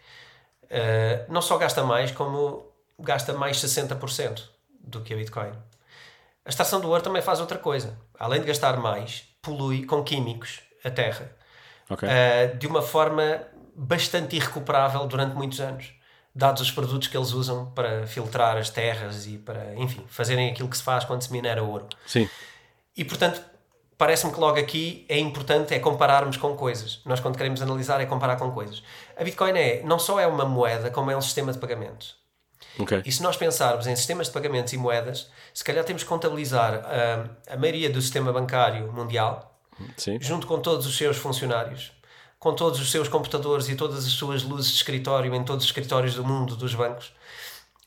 Uh, 0.72 1.31
não 1.31 1.41
só 1.41 1.57
gasta 1.57 1.84
mais, 1.84 2.11
como 2.11 2.65
gasta 2.98 3.34
mais 3.34 3.57
60% 3.57 4.41
do 4.80 5.02
que 5.02 5.14
a 5.14 5.18
Bitcoin. 5.18 5.52
A 6.45 6.49
extração 6.49 6.80
do 6.80 6.88
ouro 6.88 7.03
também 7.03 7.22
faz 7.22 7.41
outra 7.41 7.57
coisa. 7.57 7.98
Além 8.18 8.39
de 8.39 8.48
gastar 8.48 8.77
mais, 8.77 9.23
polui 9.41 9.85
com 9.85 10.02
químicos 10.03 10.61
a 10.84 10.89
terra. 10.89 11.30
Okay. 11.89 12.07
Uh, 12.07 12.57
de 12.57 12.68
uma 12.68 12.81
forma 12.81 13.43
bastante 13.76 14.38
irrecuperável 14.38 15.06
durante 15.07 15.35
muitos 15.35 15.60
anos. 15.60 15.93
Dados 16.34 16.61
os 16.61 16.72
produtos 16.72 17.10
que 17.10 17.18
eles 17.18 17.34
usam 17.34 17.69
para 17.72 18.07
filtrar 18.07 18.56
as 18.56 18.69
terras 18.69 19.27
e 19.27 19.38
para, 19.38 19.76
enfim, 19.76 20.06
fazerem 20.07 20.49
aquilo 20.49 20.69
que 20.69 20.77
se 20.77 20.84
faz 20.84 21.03
quando 21.03 21.22
se 21.22 21.31
minera 21.31 21.61
ouro. 21.61 21.88
Sim. 22.07 22.30
E 22.95 23.03
portanto, 23.03 23.43
parece-me 24.02 24.34
que 24.34 24.40
logo 24.40 24.57
aqui 24.57 25.06
é 25.07 25.19
importante 25.19 25.76
é 25.76 25.80
compararmos 25.80 26.36
com 26.36 26.57
coisas. 26.57 27.02
Nós 27.06 27.19
quando 27.19 27.38
queremos 27.38 27.61
analisar 27.61 28.02
é 28.02 28.06
comparar 28.07 28.36
com 28.36 28.49
coisas. 28.49 28.82
A 29.15 29.23
Bitcoin 29.23 29.52
é, 29.52 29.84
não 29.84 29.99
só 29.99 30.19
é 30.19 30.26
uma 30.26 30.44
moeda, 30.44 30.90
como 30.90 31.11
é 31.11 31.15
um 31.15 31.22
sistema 31.22 31.53
de 31.53 31.60
pagamentos. 31.60 32.15
Okay. 32.80 33.03
E 33.06 33.11
se 33.11 33.22
nós 33.22 33.38
pensarmos 33.38 33.86
em 33.86 33.95
sistemas 33.95 34.26
de 34.26 34.34
pagamentos 34.34 34.73
e 34.73 34.78
moedas, 34.78 35.30
se 35.53 35.64
calhar 35.64 35.84
temos 35.84 36.02
que 36.02 36.10
contabilizar 36.10 36.80
uh, 36.80 37.30
a 37.48 37.56
maioria 37.56 37.91
do 37.91 38.02
sistema 38.02 38.34
bancário 38.34 38.91
mundial, 38.91 39.61
Sim. 39.95 40.18
junto 40.19 40.48
com 40.48 40.60
todos 40.60 40.88
os 40.88 40.98
seus 40.98 41.18
funcionários, 41.18 41.91
com 42.40 42.56
todos 42.56 42.82
os 42.82 42.90
seus 42.90 43.07
computadores 43.07 43.69
e 43.69 43.76
todas 43.76 44.03
as 44.03 44.14
suas 44.14 44.41
luzes 44.41 44.72
de 44.72 44.78
escritório 44.78 45.36
em 45.36 45.44
todos 45.44 45.64
os 45.64 45.69
escritórios 45.69 46.15
do 46.15 46.26
mundo 46.26 46.56
dos 46.56 46.73
bancos, 46.73 47.14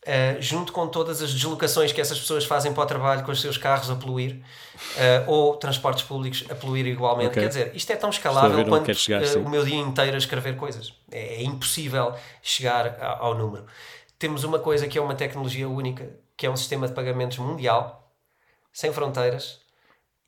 Uh, 0.05 0.37
junto 0.39 0.71
com 0.71 0.87
todas 0.87 1.23
as 1.23 1.33
deslocações 1.33 1.91
que 1.91 1.99
essas 1.99 2.21
pessoas 2.21 2.45
fazem 2.45 2.75
para 2.75 2.83
o 2.83 2.87
trabalho 2.87 3.25
com 3.25 3.33
os 3.33 3.41
seus 3.41 3.57
carros 3.57 3.89
a 3.89 3.95
poluir, 3.95 4.35
uh, 4.37 5.31
ou 5.31 5.57
transportes 5.57 6.05
públicos 6.05 6.45
a 6.51 6.55
poluir 6.55 6.87
igualmente. 6.87 7.31
Okay. 7.31 7.43
Quer 7.43 7.49
dizer, 7.49 7.71
isto 7.75 7.91
é 7.91 7.97
tão 7.97 8.11
escalável 8.11 8.67
quanto 8.67 8.93
chegar, 8.95 9.23
uh, 9.23 9.39
o 9.41 9.49
meu 9.49 9.65
dia 9.65 9.79
inteiro 9.79 10.15
a 10.15 10.19
escrever 10.19 10.57
coisas. 10.57 10.93
É, 11.11 11.37
é 11.37 11.43
impossível 11.43 12.15
chegar 12.43 12.99
a, 13.01 13.17
ao 13.19 13.35
número. 13.35 13.65
Temos 14.19 14.45
uma 14.45 14.59
coisa 14.59 14.87
que 14.87 14.99
é 14.99 15.01
uma 15.01 15.15
tecnologia 15.15 15.67
única, 15.67 16.11
que 16.37 16.45
é 16.45 16.51
um 16.51 16.57
sistema 16.57 16.87
de 16.87 16.93
pagamentos 16.93 17.39
mundial, 17.39 18.13
sem 18.71 18.93
fronteiras, 18.93 19.59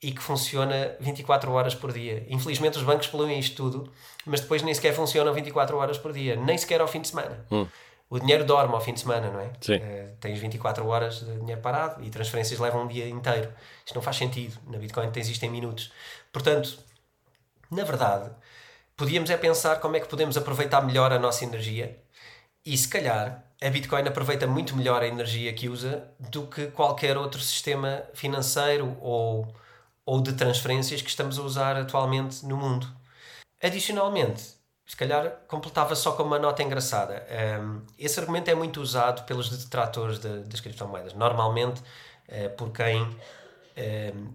e 0.03 0.11
que 0.11 0.23
funciona 0.23 0.97
24 1.01 1.53
horas 1.53 1.75
por 1.75 1.93
dia. 1.93 2.25
Infelizmente 2.31 2.79
os 2.79 2.83
bancos 2.83 3.09
poluem 3.09 3.39
isto 3.39 3.57
tudo, 3.57 3.93
mas 4.25 4.41
depois 4.41 4.63
nem 4.63 4.73
sequer 4.73 4.95
funcionam 4.95 5.35
24 5.35 5.77
horas 5.77 5.99
por 5.99 6.15
dia, 6.15 6.35
nem 6.35 6.57
sequer 6.57 6.81
ao 6.81 6.89
fim 6.89 7.03
de 7.03 7.09
semana. 7.09 7.45
Hum 7.51 7.67
o 8.09 8.19
dinheiro 8.19 8.45
dorme 8.45 8.75
ao 8.75 8.81
fim 8.81 8.93
de 8.95 9.01
semana, 9.01 9.31
não 9.31 9.41
é? 9.41 9.51
Sim. 9.61 9.77
Uh, 9.77 10.17
tens 10.21 10.39
24 10.39 10.87
horas 10.87 11.21
de 11.21 11.39
dinheiro 11.39 11.61
parado 11.61 12.03
e 12.05 12.11
transferências 12.11 12.59
levam 12.61 12.85
um 12.85 12.89
dia 12.89 13.09
inteiro. 13.09 13.53
Isto 13.85 13.97
não 13.97 14.03
faz 14.03 14.17
sentido. 14.17 14.59
Na 14.67 14.79
Bitcoin 14.79 15.11
tens 15.11 15.29
isto 15.29 15.45
em 15.45 15.51
minutos. 15.51 15.93
Portanto, 16.33 16.79
na 17.71 17.83
verdade, 17.83 18.31
podíamos 18.97 19.29
é 19.29 19.37
pensar 19.37 19.81
como 19.81 19.97
é 19.97 20.01
que 20.01 20.09
podemos 20.09 20.37
aproveitar 20.37 20.81
melhor 20.83 21.13
a 21.13 21.19
nossa 21.19 21.45
energia 21.45 21.99
E 22.65 22.77
se 22.77 22.89
calhar 22.89 23.45
a 23.63 23.71
Bitcoin 23.71 24.07
aproveita 24.07 24.47
muito 24.47 24.77
melhor 24.77 25.03
a 25.03 25.07
energia 25.07 25.53
que 25.53 25.69
usa 25.69 26.09
do 26.19 26.47
que 26.47 26.67
qualquer 26.69 27.17
outro 27.17 27.41
sistema 27.41 28.05
financeiro 28.15 28.97
ou, 29.01 29.53
ou 30.05 30.21
de 30.21 30.35
transferências 30.35 31.03
que 31.03 31.09
estamos 31.09 31.39
a 31.39 31.43
usar 31.43 31.77
atualmente 31.77 32.45
no 32.45 32.57
mundo. 32.57 32.87
Adicionalmente, 33.63 34.56
se 34.87 34.97
calhar 34.97 35.41
completava 35.49 35.95
só 35.97 36.13
com 36.13 36.23
uma 36.23 36.39
nota 36.39 36.63
engraçada. 36.63 37.27
Um, 37.61 37.83
esse 37.99 38.21
argumento 38.21 38.49
é 38.51 38.55
muito 38.55 38.81
usado 38.81 39.25
pelos 39.25 39.51
detratores 39.51 40.19
de, 40.19 40.45
das 40.45 40.61
criptomoedas. 40.61 41.13
Normalmente, 41.13 41.81
uh, 42.29 42.51
por 42.57 42.71
quem 42.71 43.17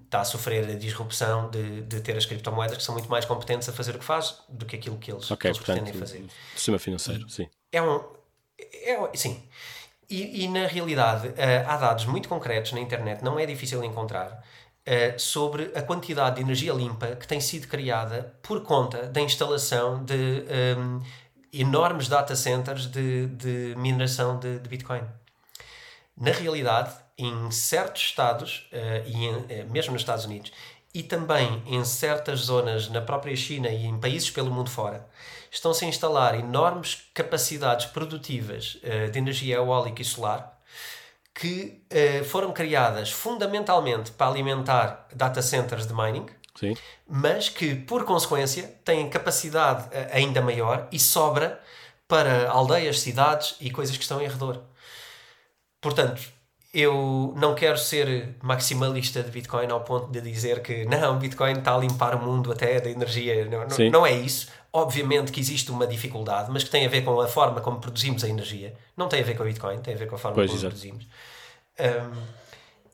está 0.05 0.21
a 0.21 0.23
sofrer 0.23 0.69
a 0.69 0.75
disrupção 0.75 1.49
de, 1.49 1.81
de 1.81 1.99
ter 2.01 2.15
as 2.15 2.27
criptomoedas 2.27 2.77
que 2.77 2.83
são 2.83 2.93
muito 2.93 3.09
mais 3.09 3.25
competentes 3.25 3.67
a 3.67 3.73
fazer 3.73 3.95
o 3.95 3.99
que 3.99 4.05
faz 4.05 4.37
do 4.47 4.67
que 4.67 4.75
aquilo 4.75 4.97
que 4.97 5.11
eles, 5.11 5.25
okay, 5.31 5.37
que 5.37 5.47
eles 5.47 5.57
portanto, 5.57 5.77
pretendem 5.77 5.99
fazer. 5.99 6.25
Sistema 6.55 6.77
financeiro, 6.77 7.27
sim. 7.27 7.49
É 7.71 7.81
um, 7.81 8.03
é, 8.59 9.17
sim. 9.17 9.43
E, 10.07 10.43
e 10.43 10.47
na 10.47 10.67
realidade, 10.67 11.29
uh, 11.29 11.33
há 11.67 11.77
dados 11.77 12.05
muito 12.05 12.29
concretos 12.29 12.71
na 12.73 12.79
internet, 12.79 13.23
não 13.23 13.39
é 13.39 13.45
difícil 13.45 13.83
encontrar, 13.83 14.43
uh, 14.87 15.19
sobre 15.19 15.71
a 15.75 15.81
quantidade 15.81 16.37
de 16.37 16.41
energia 16.41 16.73
limpa 16.73 17.15
que 17.15 17.27
tem 17.27 17.39
sido 17.39 17.67
criada 17.67 18.35
por 18.41 18.61
conta 18.63 19.07
da 19.07 19.21
instalação 19.21 20.03
de 20.03 20.13
um, 20.13 20.45
ehm, 20.49 21.01
enormes 21.53 22.07
data 22.07 22.35
centers 22.35 22.85
de, 22.87 23.27
de 23.27 23.75
mineração 23.77 24.39
de, 24.39 24.59
de, 24.59 24.69
Bitcoin. 24.69 25.03
Na 26.15 26.31
realidade, 26.31 26.93
em 27.17 27.51
certos 27.51 28.01
estados, 28.01 28.69
uh, 28.71 29.07
e 29.07 29.25
em, 29.25 29.65
mesmo 29.69 29.93
nos 29.93 30.01
Estados 30.01 30.25
Unidos, 30.25 30.51
e 30.93 31.01
também 31.01 31.63
em 31.65 31.83
certas 31.85 32.41
zonas 32.41 32.89
na 32.89 33.01
própria 33.01 33.35
China 33.35 33.69
e 33.69 33.85
em 33.85 33.97
países 33.97 34.29
pelo 34.29 34.51
mundo 34.51 34.69
fora, 34.69 35.07
estão-se 35.49 35.85
a 35.85 35.87
instalar 35.87 36.37
enormes 36.37 37.09
capacidades 37.13 37.85
produtivas 37.85 38.77
de 39.11 39.17
energia 39.17 39.55
eólica 39.55 40.01
e 40.01 40.05
solar 40.05 40.60
que 41.33 41.81
uh, 41.91 42.23
foram 42.25 42.51
criadas 42.51 43.11
fundamentalmente 43.11 44.11
para 44.11 44.27
alimentar 44.27 45.07
data 45.15 45.41
centers 45.41 45.87
de 45.87 45.93
mining, 45.93 46.25
Sim. 46.55 46.75
mas 47.07 47.49
que, 47.49 47.73
por 47.73 48.05
consequência, 48.05 48.67
têm 48.83 49.09
capacidade 49.09 49.87
uh, 49.87 50.09
ainda 50.11 50.41
maior 50.41 50.87
e 50.91 50.99
sobra 50.99 51.61
para 52.07 52.49
aldeias, 52.49 52.99
cidades 52.99 53.55
e 53.61 53.71
coisas 53.71 53.95
que 53.95 54.03
estão 54.03 54.21
em 54.21 54.27
redor. 54.27 54.61
Portanto, 55.79 56.21
eu 56.73 57.33
não 57.35 57.53
quero 57.53 57.77
ser 57.77 58.35
maximalista 58.41 59.21
de 59.21 59.29
Bitcoin 59.29 59.69
ao 59.69 59.81
ponto 59.81 60.09
de 60.09 60.21
dizer 60.21 60.61
que 60.61 60.85
não, 60.85 61.19
Bitcoin 61.19 61.53
está 61.53 61.75
a 61.75 61.77
limpar 61.77 62.15
o 62.15 62.19
mundo 62.19 62.51
até 62.51 62.79
da 62.79 62.89
energia. 62.89 63.45
Não, 63.45 63.67
não, 63.67 63.89
não, 63.91 64.05
é 64.05 64.13
isso. 64.13 64.47
Obviamente 64.71 65.33
que 65.33 65.39
existe 65.41 65.69
uma 65.69 65.85
dificuldade, 65.85 66.49
mas 66.49 66.63
que 66.63 66.69
tem 66.69 66.85
a 66.85 66.89
ver 66.89 67.03
com 67.03 67.19
a 67.19 67.27
forma 67.27 67.59
como 67.59 67.79
produzimos 67.81 68.23
a 68.23 68.29
energia. 68.29 68.73
Não 68.95 69.09
tem 69.09 69.19
a 69.19 69.23
ver 69.23 69.35
com 69.35 69.43
a 69.43 69.45
Bitcoin, 69.45 69.79
tem 69.79 69.95
a 69.95 69.97
ver 69.97 70.07
com 70.07 70.15
a 70.15 70.17
forma 70.17 70.35
pois, 70.35 70.49
como 70.49 70.59
exato. 70.59 70.73
produzimos. 70.73 71.07
Um, 71.77 72.41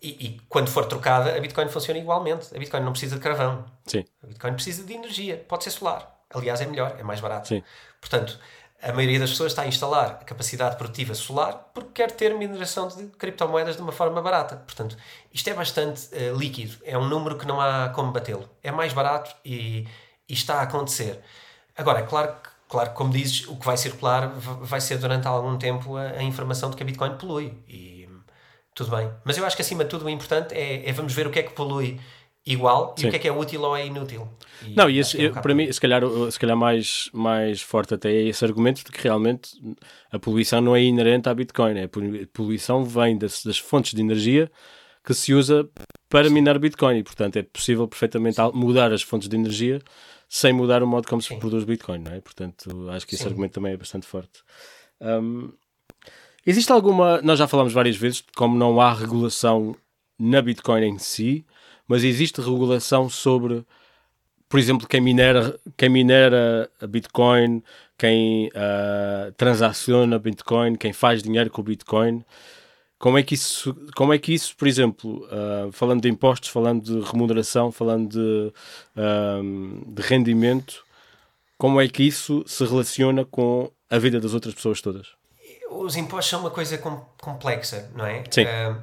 e, 0.02 0.10
e, 0.26 0.42
quando 0.50 0.70
for 0.70 0.86
trocada, 0.86 1.36
a 1.36 1.40
Bitcoin 1.40 1.70
funciona 1.70 2.00
igualmente. 2.00 2.56
A 2.56 2.58
Bitcoin 2.58 2.82
não 2.82 2.92
precisa 2.92 3.16
de 3.16 3.22
carvão. 3.22 3.66
Sim. 3.86 4.06
A 4.24 4.28
Bitcoin 4.28 4.54
precisa 4.54 4.84
de 4.84 4.94
energia. 4.94 5.44
Pode 5.48 5.64
ser 5.64 5.72
solar. 5.72 6.20
Aliás, 6.34 6.62
é 6.62 6.66
melhor, 6.66 6.96
é 7.00 7.04
mais 7.04 7.20
barato. 7.20 7.48
Sim. 7.48 7.64
Portanto, 8.02 8.40
a 8.82 8.94
maioria 8.94 9.20
das 9.20 9.32
pessoas 9.32 9.52
está 9.52 9.64
a 9.64 9.68
instalar 9.68 10.20
capacidade 10.24 10.76
produtiva 10.76 11.16
solar 11.16 11.72
porque 11.74 11.90
quer 11.94 12.12
ter 12.12 12.36
mineração 12.36 12.88
de 12.88 13.08
criptomoedas 13.18 13.76
de 13.76 13.82
uma 13.82 13.92
forma 13.92 14.22
barata. 14.22 14.58
Portanto, 14.58 14.96
isto 15.34 15.50
é 15.50 15.54
bastante 15.54 16.10
uh, 16.14 16.38
líquido. 16.38 16.78
É 16.84 16.98
um 16.98 17.08
número 17.08 17.38
que 17.38 17.48
não 17.48 17.60
há 17.60 17.90
como 17.90 18.12
batê-lo. 18.12 18.48
É 18.62 18.72
mais 18.72 18.94
barato 18.94 19.36
e, 19.44 19.88
e, 20.30 20.34
está 20.34 20.60
a 20.60 20.62
acontecer. 20.62 21.20
Agora, 21.76 22.00
é 22.00 22.04
claro 22.04 22.34
que, 22.34 22.50
claro, 22.70 22.92
como 22.92 23.12
dizes, 23.12 23.48
o 23.48 23.56
que 23.56 23.66
vai 23.66 23.78
circular 23.78 24.30
vai 24.30 24.80
ser 24.80 24.98
durante 25.00 25.28
algum 25.28 25.58
tempo 25.58 25.98
a, 25.98 26.04
a 26.12 26.24
informação 26.24 26.70
de 26.70 26.76
que 26.76 26.84
a 26.84 26.86
Bitcoin 26.86 27.18
polui. 27.18 27.58
E 27.68 28.08
tudo 28.76 28.96
bem. 28.96 29.12
Mas 29.24 29.38
eu 29.40 29.46
acho 29.46 29.56
que 29.56 29.64
acima 29.64 29.84
de 29.84 29.90
tudo 29.90 30.06
o 30.06 30.10
importante 30.10 30.54
é, 30.54 30.88
é 30.88 30.94
vamos 30.94 31.12
ver 31.12 31.26
o 31.26 31.32
que 31.32 31.40
é 31.40 31.44
que 31.44 31.52
polui 31.54 32.00
igual 32.48 32.96
Sim. 32.98 33.06
e 33.06 33.08
o 33.08 33.12
que 33.12 33.16
é 33.18 33.20
que 33.20 33.28
é 33.28 33.32
útil 33.32 33.62
ou 33.62 33.76
é 33.76 33.86
inútil. 33.86 34.28
E 34.66 34.74
não, 34.76 34.90
e 34.90 35.00
esse, 35.00 35.24
é 35.24 35.30
um 35.30 35.34
para 35.34 35.54
mim, 35.54 35.72
se 35.72 35.80
calhar, 35.80 36.02
se 36.32 36.40
calhar 36.40 36.58
mais, 36.58 37.10
mais 37.14 37.62
forte 37.62 37.94
até 37.94 38.12
é 38.12 38.28
esse 38.28 38.44
argumento 38.44 38.84
de 38.84 38.92
que 38.92 39.04
realmente 39.04 39.52
a 40.12 40.18
poluição 40.18 40.62
não 40.62 40.76
é 40.76 40.82
inerente 40.82 41.30
à 41.30 41.34
Bitcoin. 41.34 41.78
É, 41.78 41.84
a 41.84 42.28
poluição 42.34 42.84
vem 42.84 43.18
das, 43.18 43.44
das 43.44 43.60
fontes 43.60 43.94
de 43.94 44.02
energia 44.02 44.50
que 45.04 45.14
se 45.14 45.34
usa 45.34 45.70
para 46.10 46.30
minar 46.30 46.58
Bitcoin 46.60 46.98
e, 46.98 47.04
portanto, 47.04 47.38
é 47.38 47.44
possível 47.44 47.88
perfeitamente 47.88 48.42
mudar 48.54 48.92
as 48.92 49.02
fontes 49.02 49.30
de 49.30 49.36
energia 49.36 49.82
sem 50.28 50.52
mudar 50.52 50.84
o 50.84 50.88
modo 50.88 51.08
como 51.08 51.22
Sim. 51.22 51.36
se 51.36 51.40
produz 51.40 51.64
Bitcoin, 51.64 52.00
não 52.00 52.12
é? 52.12 52.20
Portanto, 52.20 52.90
acho 52.90 53.08
que 53.08 53.16
esse 53.16 53.24
Sim. 53.24 53.30
argumento 53.30 53.54
também 53.54 53.74
é 53.74 53.78
bastante 53.78 54.06
forte. 54.06 54.44
Um, 55.00 55.54
existe 56.46 56.72
alguma. 56.72 57.22
Nós 57.22 57.40
já 57.40 57.48
falamos 57.48 57.72
várias 57.72 57.96
vezes 57.96 58.18
de 58.18 58.26
como 58.36 58.58
não 58.58 58.82
há 58.82 58.94
regulação 58.94 59.76
na 60.20 60.42
Bitcoin 60.42 60.84
em 60.84 60.98
si, 60.98 61.46
mas 61.88 62.04
existe 62.04 62.42
regulação 62.42 63.10
sobre, 63.10 63.66
por 64.50 64.60
exemplo, 64.60 64.88
quem 64.88 65.00
minera, 65.00 65.58
quem 65.78 65.90
minera 65.90 66.70
Bitcoin, 66.88 67.64
quem 67.98 68.48
uh, 68.48 69.32
transaciona 69.38 70.20
Bitcoin, 70.20 70.76
quem 70.76 70.94
faz 70.94 71.24
dinheiro 71.24 71.50
com 71.50 71.62
o 71.62 71.64
Bitcoin. 71.64 72.24
Como 73.00 73.18
é 73.18 73.24
que 73.24 73.36
isso, 73.36 73.76
como 73.96 74.12
é 74.12 74.18
que 74.18 74.34
isso 74.34 74.56
por 74.58 74.68
exemplo, 74.68 75.26
uh, 75.28 75.72
falando 75.72 76.02
de 76.02 76.10
impostos, 76.10 76.50
falando 76.50 76.84
de 76.84 77.00
remuneração, 77.10 77.72
falando 77.72 78.10
de, 78.10 78.54
uh, 78.96 79.94
de 79.94 80.02
rendimento, 80.02 80.84
como 81.58 81.80
é 81.80 81.88
que 81.88 82.04
isso 82.04 82.44
se 82.48 82.66
relaciona 82.66 83.24
com 83.24 83.72
a 83.90 83.98
vida 83.98 84.20
das 84.20 84.34
outras 84.34 84.54
pessoas 84.54 84.82
todas? 84.82 85.08
Os 85.70 85.96
impostos 85.96 86.30
são 86.30 86.40
uma 86.40 86.52
coisa 86.52 86.78
com, 86.78 86.98
complexa, 87.22 87.90
não 87.96 88.06
é? 88.06 88.24
Sim. 88.30 88.44
Uh, 88.44 88.82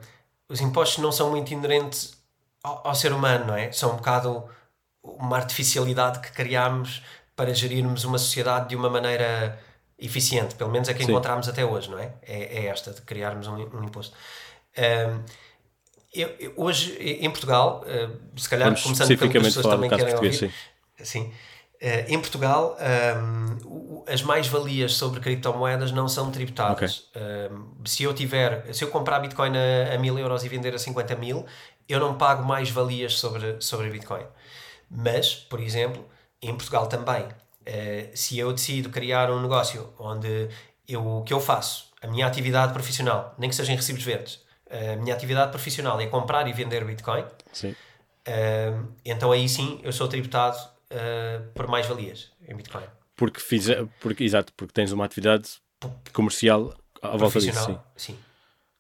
os 0.48 0.60
impostos 0.60 1.02
não 1.02 1.10
são 1.10 1.30
muito 1.30 1.52
inerentes 1.52 2.13
ao, 2.64 2.88
ao, 2.88 2.94
ser 2.94 3.12
humano, 3.12 3.44
não 3.44 3.56
é? 3.56 3.70
São 3.70 3.92
um 3.92 3.96
bocado 3.96 4.48
uma 5.02 5.36
artificialidade 5.36 6.18
que 6.20 6.32
criámos 6.32 7.02
para 7.36 7.52
gerirmos 7.52 8.04
uma 8.04 8.18
sociedade 8.18 8.70
de 8.70 8.76
uma 8.76 8.88
maneira 8.88 9.60
eficiente, 9.98 10.54
pelo 10.54 10.70
menos 10.70 10.88
é 10.88 10.94
que 10.94 11.04
encontramos 11.04 11.48
até 11.48 11.64
hoje, 11.64 11.90
não 11.90 11.98
é? 11.98 12.14
é? 12.22 12.64
É, 12.64 12.66
esta 12.66 12.92
de 12.92 13.02
criarmos 13.02 13.46
um, 13.46 13.54
um 13.54 13.84
imposto. 13.84 14.16
Um, 14.76 15.22
eu, 16.12 16.28
eu, 16.38 16.52
hoje, 16.56 16.96
em 17.00 17.28
Portugal, 17.30 17.84
uh, 17.84 18.40
se 18.40 18.48
calhar 18.48 18.68
Vamos 18.68 18.82
começando 18.82 19.18
pelo 19.18 19.30
que 19.30 19.38
as 19.38 19.44
pessoas 19.44 19.66
também 19.66 19.90
querem 19.90 20.14
ouvir, 20.14 20.32
sim. 20.32 20.50
sim 21.02 21.32
uh, 21.84 22.04
em 22.08 22.18
Portugal, 22.20 22.76
um, 23.18 24.04
as 24.06 24.22
mais-valias 24.22 24.94
sobre 24.94 25.20
criptomoedas 25.20 25.92
não 25.92 26.08
são 26.08 26.30
tributadas. 26.30 27.08
Okay. 27.10 27.22
Um, 27.50 27.84
se 27.84 28.02
eu 28.02 28.14
tiver, 28.14 28.72
se 28.72 28.84
eu 28.84 28.88
comprar 28.88 29.20
Bitcoin 29.20 29.52
a, 29.56 29.94
a 29.94 29.98
mil 29.98 30.18
euros 30.18 30.44
e 30.44 30.48
vender 30.48 30.74
a 30.74 30.78
50 30.78 31.16
mil, 31.16 31.44
eu 31.88 32.00
não 32.00 32.16
pago 32.16 32.44
mais 32.44 32.70
valias 32.70 33.18
sobre, 33.18 33.60
sobre 33.60 33.90
Bitcoin. 33.90 34.24
Mas, 34.90 35.34
por 35.34 35.60
exemplo, 35.60 36.06
em 36.40 36.54
Portugal 36.54 36.86
também, 36.86 37.22
uh, 37.24 38.10
se 38.14 38.38
eu 38.38 38.52
decido 38.52 38.90
criar 38.90 39.30
um 39.30 39.40
negócio 39.40 39.92
onde 39.98 40.48
eu, 40.88 41.18
o 41.18 41.22
que 41.22 41.32
eu 41.32 41.40
faço, 41.40 41.92
a 42.02 42.06
minha 42.06 42.26
atividade 42.26 42.72
profissional, 42.72 43.34
nem 43.38 43.48
que 43.48 43.56
seja 43.56 43.72
em 43.72 43.76
recibos 43.76 44.02
verdes, 44.02 44.44
a 44.70 44.96
minha 44.96 45.14
atividade 45.14 45.50
profissional 45.50 46.00
é 46.00 46.06
comprar 46.06 46.48
e 46.48 46.52
vender 46.52 46.84
Bitcoin. 46.84 47.22
Uh, 47.22 48.92
então 49.04 49.30
aí 49.30 49.48
sim 49.48 49.80
eu 49.82 49.92
sou 49.92 50.08
tributado 50.08 50.56
uh, 50.56 51.52
por 51.54 51.68
mais 51.68 51.86
valias 51.86 52.32
em 52.48 52.54
Bitcoin. 52.54 52.84
Porque, 53.16 53.40
fiz, 53.40 53.66
porque, 54.00 54.24
exato, 54.24 54.52
porque 54.56 54.72
tens 54.72 54.90
uma 54.90 55.04
atividade 55.04 55.60
comercial 56.12 56.74
à 57.00 57.16
volta 57.16 57.38
disso. 57.38 57.64
Sim. 57.64 57.78
sim. 57.96 58.18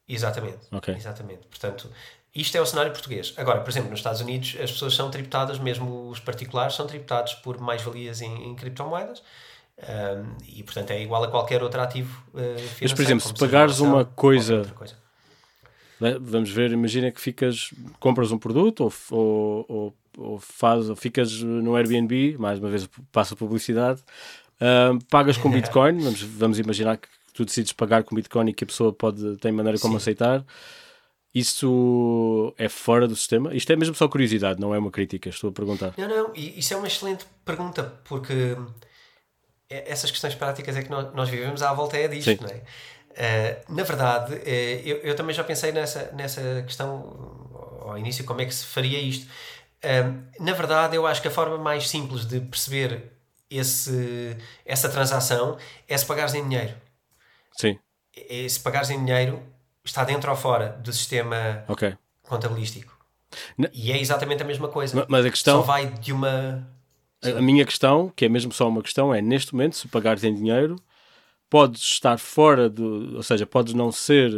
Exatamente. 0.08 0.66
Okay. 0.72 0.94
Exatamente. 0.94 1.46
Portanto, 1.46 1.90
isto 2.34 2.56
é 2.56 2.60
o 2.60 2.66
cenário 2.66 2.90
português. 2.90 3.32
Agora, 3.36 3.60
por 3.60 3.70
exemplo, 3.70 3.90
nos 3.90 4.00
Estados 4.00 4.20
Unidos 4.20 4.56
as 4.60 4.72
pessoas 4.72 4.94
são 4.94 5.08
tributadas, 5.10 5.58
mesmo 5.58 6.08
os 6.08 6.18
particulares, 6.18 6.74
são 6.74 6.86
tributados 6.86 7.34
por 7.34 7.60
mais-valias 7.60 8.20
em, 8.20 8.48
em, 8.48 8.54
criptomoedas. 8.56 9.22
Um, 9.76 10.36
e 10.46 10.62
portanto 10.62 10.92
é 10.92 11.02
igual 11.02 11.24
a 11.24 11.28
qualquer 11.28 11.60
outro 11.62 11.80
ativo 11.80 12.22
uh, 12.28 12.38
financeiro. 12.38 12.76
Mas, 12.80 12.92
por 12.92 13.02
exemplo, 13.02 13.26
se 13.26 13.34
pagares 13.34 13.80
uma 13.80 14.04
coisa, 14.04 14.64
coisa, 14.76 14.96
né, 16.00 16.16
vamos 16.20 16.50
ver, 16.50 16.70
imagina 16.70 17.10
que 17.10 17.20
ficas, 17.20 17.70
compras 17.98 18.30
um 18.30 18.38
produto 18.38 18.84
ou, 18.84 18.92
ou, 19.10 19.66
ou, 19.68 19.94
ou, 20.16 20.38
faz, 20.38 20.88
ou 20.88 20.94
ficas 20.94 21.40
no 21.42 21.74
Airbnb, 21.74 22.36
mais 22.38 22.60
uma 22.60 22.68
vez 22.68 22.88
passa 23.10 23.34
publicidade, 23.34 24.00
pagas 25.10 25.36
com 25.36 25.50
Bitcoin, 25.50 25.98
vamos, 25.98 26.22
vamos 26.22 26.58
imaginar 26.60 26.96
que 26.96 27.08
tu 27.32 27.44
decides 27.44 27.72
pagar 27.72 28.04
com 28.04 28.14
Bitcoin 28.14 28.50
e 28.50 28.54
que 28.54 28.62
a 28.62 28.66
pessoa 28.68 28.92
pode, 28.92 29.36
tem 29.38 29.50
maneira 29.50 29.78
como 29.78 29.94
Sim. 29.94 29.96
aceitar 29.98 30.44
isso 31.34 32.54
é 32.56 32.68
fora 32.68 33.08
do 33.08 33.16
sistema? 33.16 33.54
Isto 33.54 33.72
é 33.72 33.76
mesmo 33.76 33.94
só 33.94 34.06
curiosidade, 34.06 34.60
não 34.60 34.74
é 34.74 34.78
uma 34.78 34.90
crítica, 34.90 35.28
estou 35.28 35.50
a 35.50 35.52
perguntar. 35.52 35.94
Não, 35.98 36.08
não, 36.08 36.32
isso 36.34 36.72
é 36.72 36.76
uma 36.76 36.86
excelente 36.86 37.26
pergunta, 37.44 37.82
porque 38.04 38.56
é, 39.68 39.90
essas 39.90 40.10
questões 40.10 40.34
práticas 40.34 40.76
é 40.76 40.82
que 40.82 40.90
nós 40.90 41.28
vivemos 41.28 41.62
à 41.62 41.72
volta 41.72 41.96
é 41.96 42.06
disto, 42.06 42.30
Sim. 42.30 42.38
não 42.40 42.48
é? 42.48 42.62
Uh, 43.14 43.72
na 43.72 43.82
verdade, 43.84 44.34
uh, 44.34 44.38
eu, 44.84 44.96
eu, 44.98 45.16
também 45.16 45.34
já 45.34 45.44
pensei 45.44 45.70
nessa, 45.70 46.10
nessa 46.12 46.62
questão 46.62 47.80
ao 47.82 47.96
início, 47.96 48.24
como 48.24 48.40
é 48.40 48.44
que 48.44 48.54
se 48.54 48.66
faria 48.66 49.00
isto. 49.00 49.26
Uh, 49.84 50.42
na 50.42 50.52
verdade, 50.52 50.96
eu 50.96 51.06
acho 51.06 51.22
que 51.22 51.28
a 51.28 51.30
forma 51.30 51.58
mais 51.58 51.88
simples 51.88 52.26
de 52.26 52.40
perceber 52.40 53.12
esse, 53.50 54.36
essa 54.64 54.88
transação 54.88 55.56
é 55.88 55.96
se 55.96 56.06
pagares 56.06 56.34
em 56.34 56.48
dinheiro. 56.48 56.74
Sim. 57.56 57.78
É, 58.16 58.48
se 58.48 58.58
pagares 58.60 58.90
em 58.90 59.04
dinheiro, 59.04 59.42
está 59.84 60.04
dentro 60.04 60.30
ou 60.30 60.36
fora 60.36 60.80
do 60.82 60.92
sistema 60.92 61.64
okay. 61.68 61.96
contabilístico. 62.22 62.94
E 63.72 63.92
é 63.92 64.00
exatamente 64.00 64.42
a 64.42 64.46
mesma 64.46 64.68
coisa. 64.68 65.04
Mas 65.08 65.26
a 65.26 65.30
questão. 65.30 65.60
Só 65.60 65.66
vai 65.66 65.86
de 65.86 66.12
uma. 66.12 66.66
A, 67.22 67.40
minha 67.40 67.64
questão, 67.64 68.12
que 68.14 68.26
é 68.26 68.28
mesmo 68.28 68.52
só 68.52 68.68
uma 68.68 68.82
questão, 68.82 69.14
é 69.14 69.20
neste 69.22 69.54
momento, 69.54 69.76
se 69.76 69.88
pagares 69.88 70.24
em 70.24 70.34
dinheiro, 70.34 70.76
podes 71.48 71.80
estar 71.82 72.18
fora 72.18 72.68
do. 72.68 73.16
Ou 73.16 73.22
seja, 73.22 73.46
podes 73.46 73.74
não 73.74 73.90
ser 73.90 74.32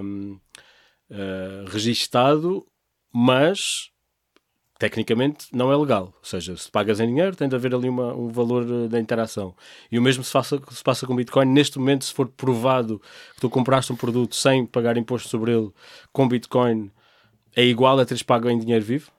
um, 0.00 0.32
uh, 0.34 0.40
eh, 1.10 1.64
registado, 1.68 2.66
mas 3.12 3.91
tecnicamente 4.82 5.46
não 5.52 5.72
é 5.72 5.76
legal. 5.76 6.06
Ou 6.06 6.24
seja, 6.24 6.56
se 6.56 6.68
pagas 6.68 6.98
em 6.98 7.06
dinheiro, 7.06 7.36
tem 7.36 7.48
de 7.48 7.54
haver 7.54 7.72
ali 7.72 7.88
uma, 7.88 8.12
um 8.12 8.26
valor 8.26 8.64
eh, 8.64 8.88
da 8.88 8.98
interação. 8.98 9.54
E 9.92 9.96
o 9.96 10.02
mesmo 10.02 10.24
se, 10.24 10.32
faça, 10.32 10.60
se 10.72 10.82
passa 10.82 11.06
com 11.06 11.14
Bitcoin. 11.14 11.46
Neste 11.46 11.78
momento, 11.78 12.04
se 12.04 12.12
for 12.12 12.26
provado 12.26 13.00
que 13.36 13.40
tu 13.40 13.48
compraste 13.48 13.92
um 13.92 13.96
produto 13.96 14.34
sem 14.34 14.66
pagar 14.66 14.96
imposto 14.96 15.28
sobre 15.28 15.52
ele 15.52 15.70
com 16.12 16.26
Bitcoin, 16.26 16.90
é 17.54 17.62
igual 17.62 17.96
a 18.00 18.04
teres 18.04 18.24
pago 18.24 18.50
em 18.50 18.58
dinheiro 18.58 18.84
vivo? 18.84 19.12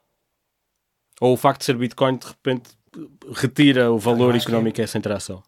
Ou 1.22 1.32
o 1.32 1.38
facto 1.38 1.60
de 1.60 1.66
ser 1.66 1.78
Bitcoin 1.78 2.18
de 2.18 2.28
repente 2.28 2.72
retira 3.34 3.90
o 3.90 3.98
valor 3.98 4.36
económico 4.36 4.82
a 4.82 4.84
essa 4.84 4.98
interação? 4.98 5.42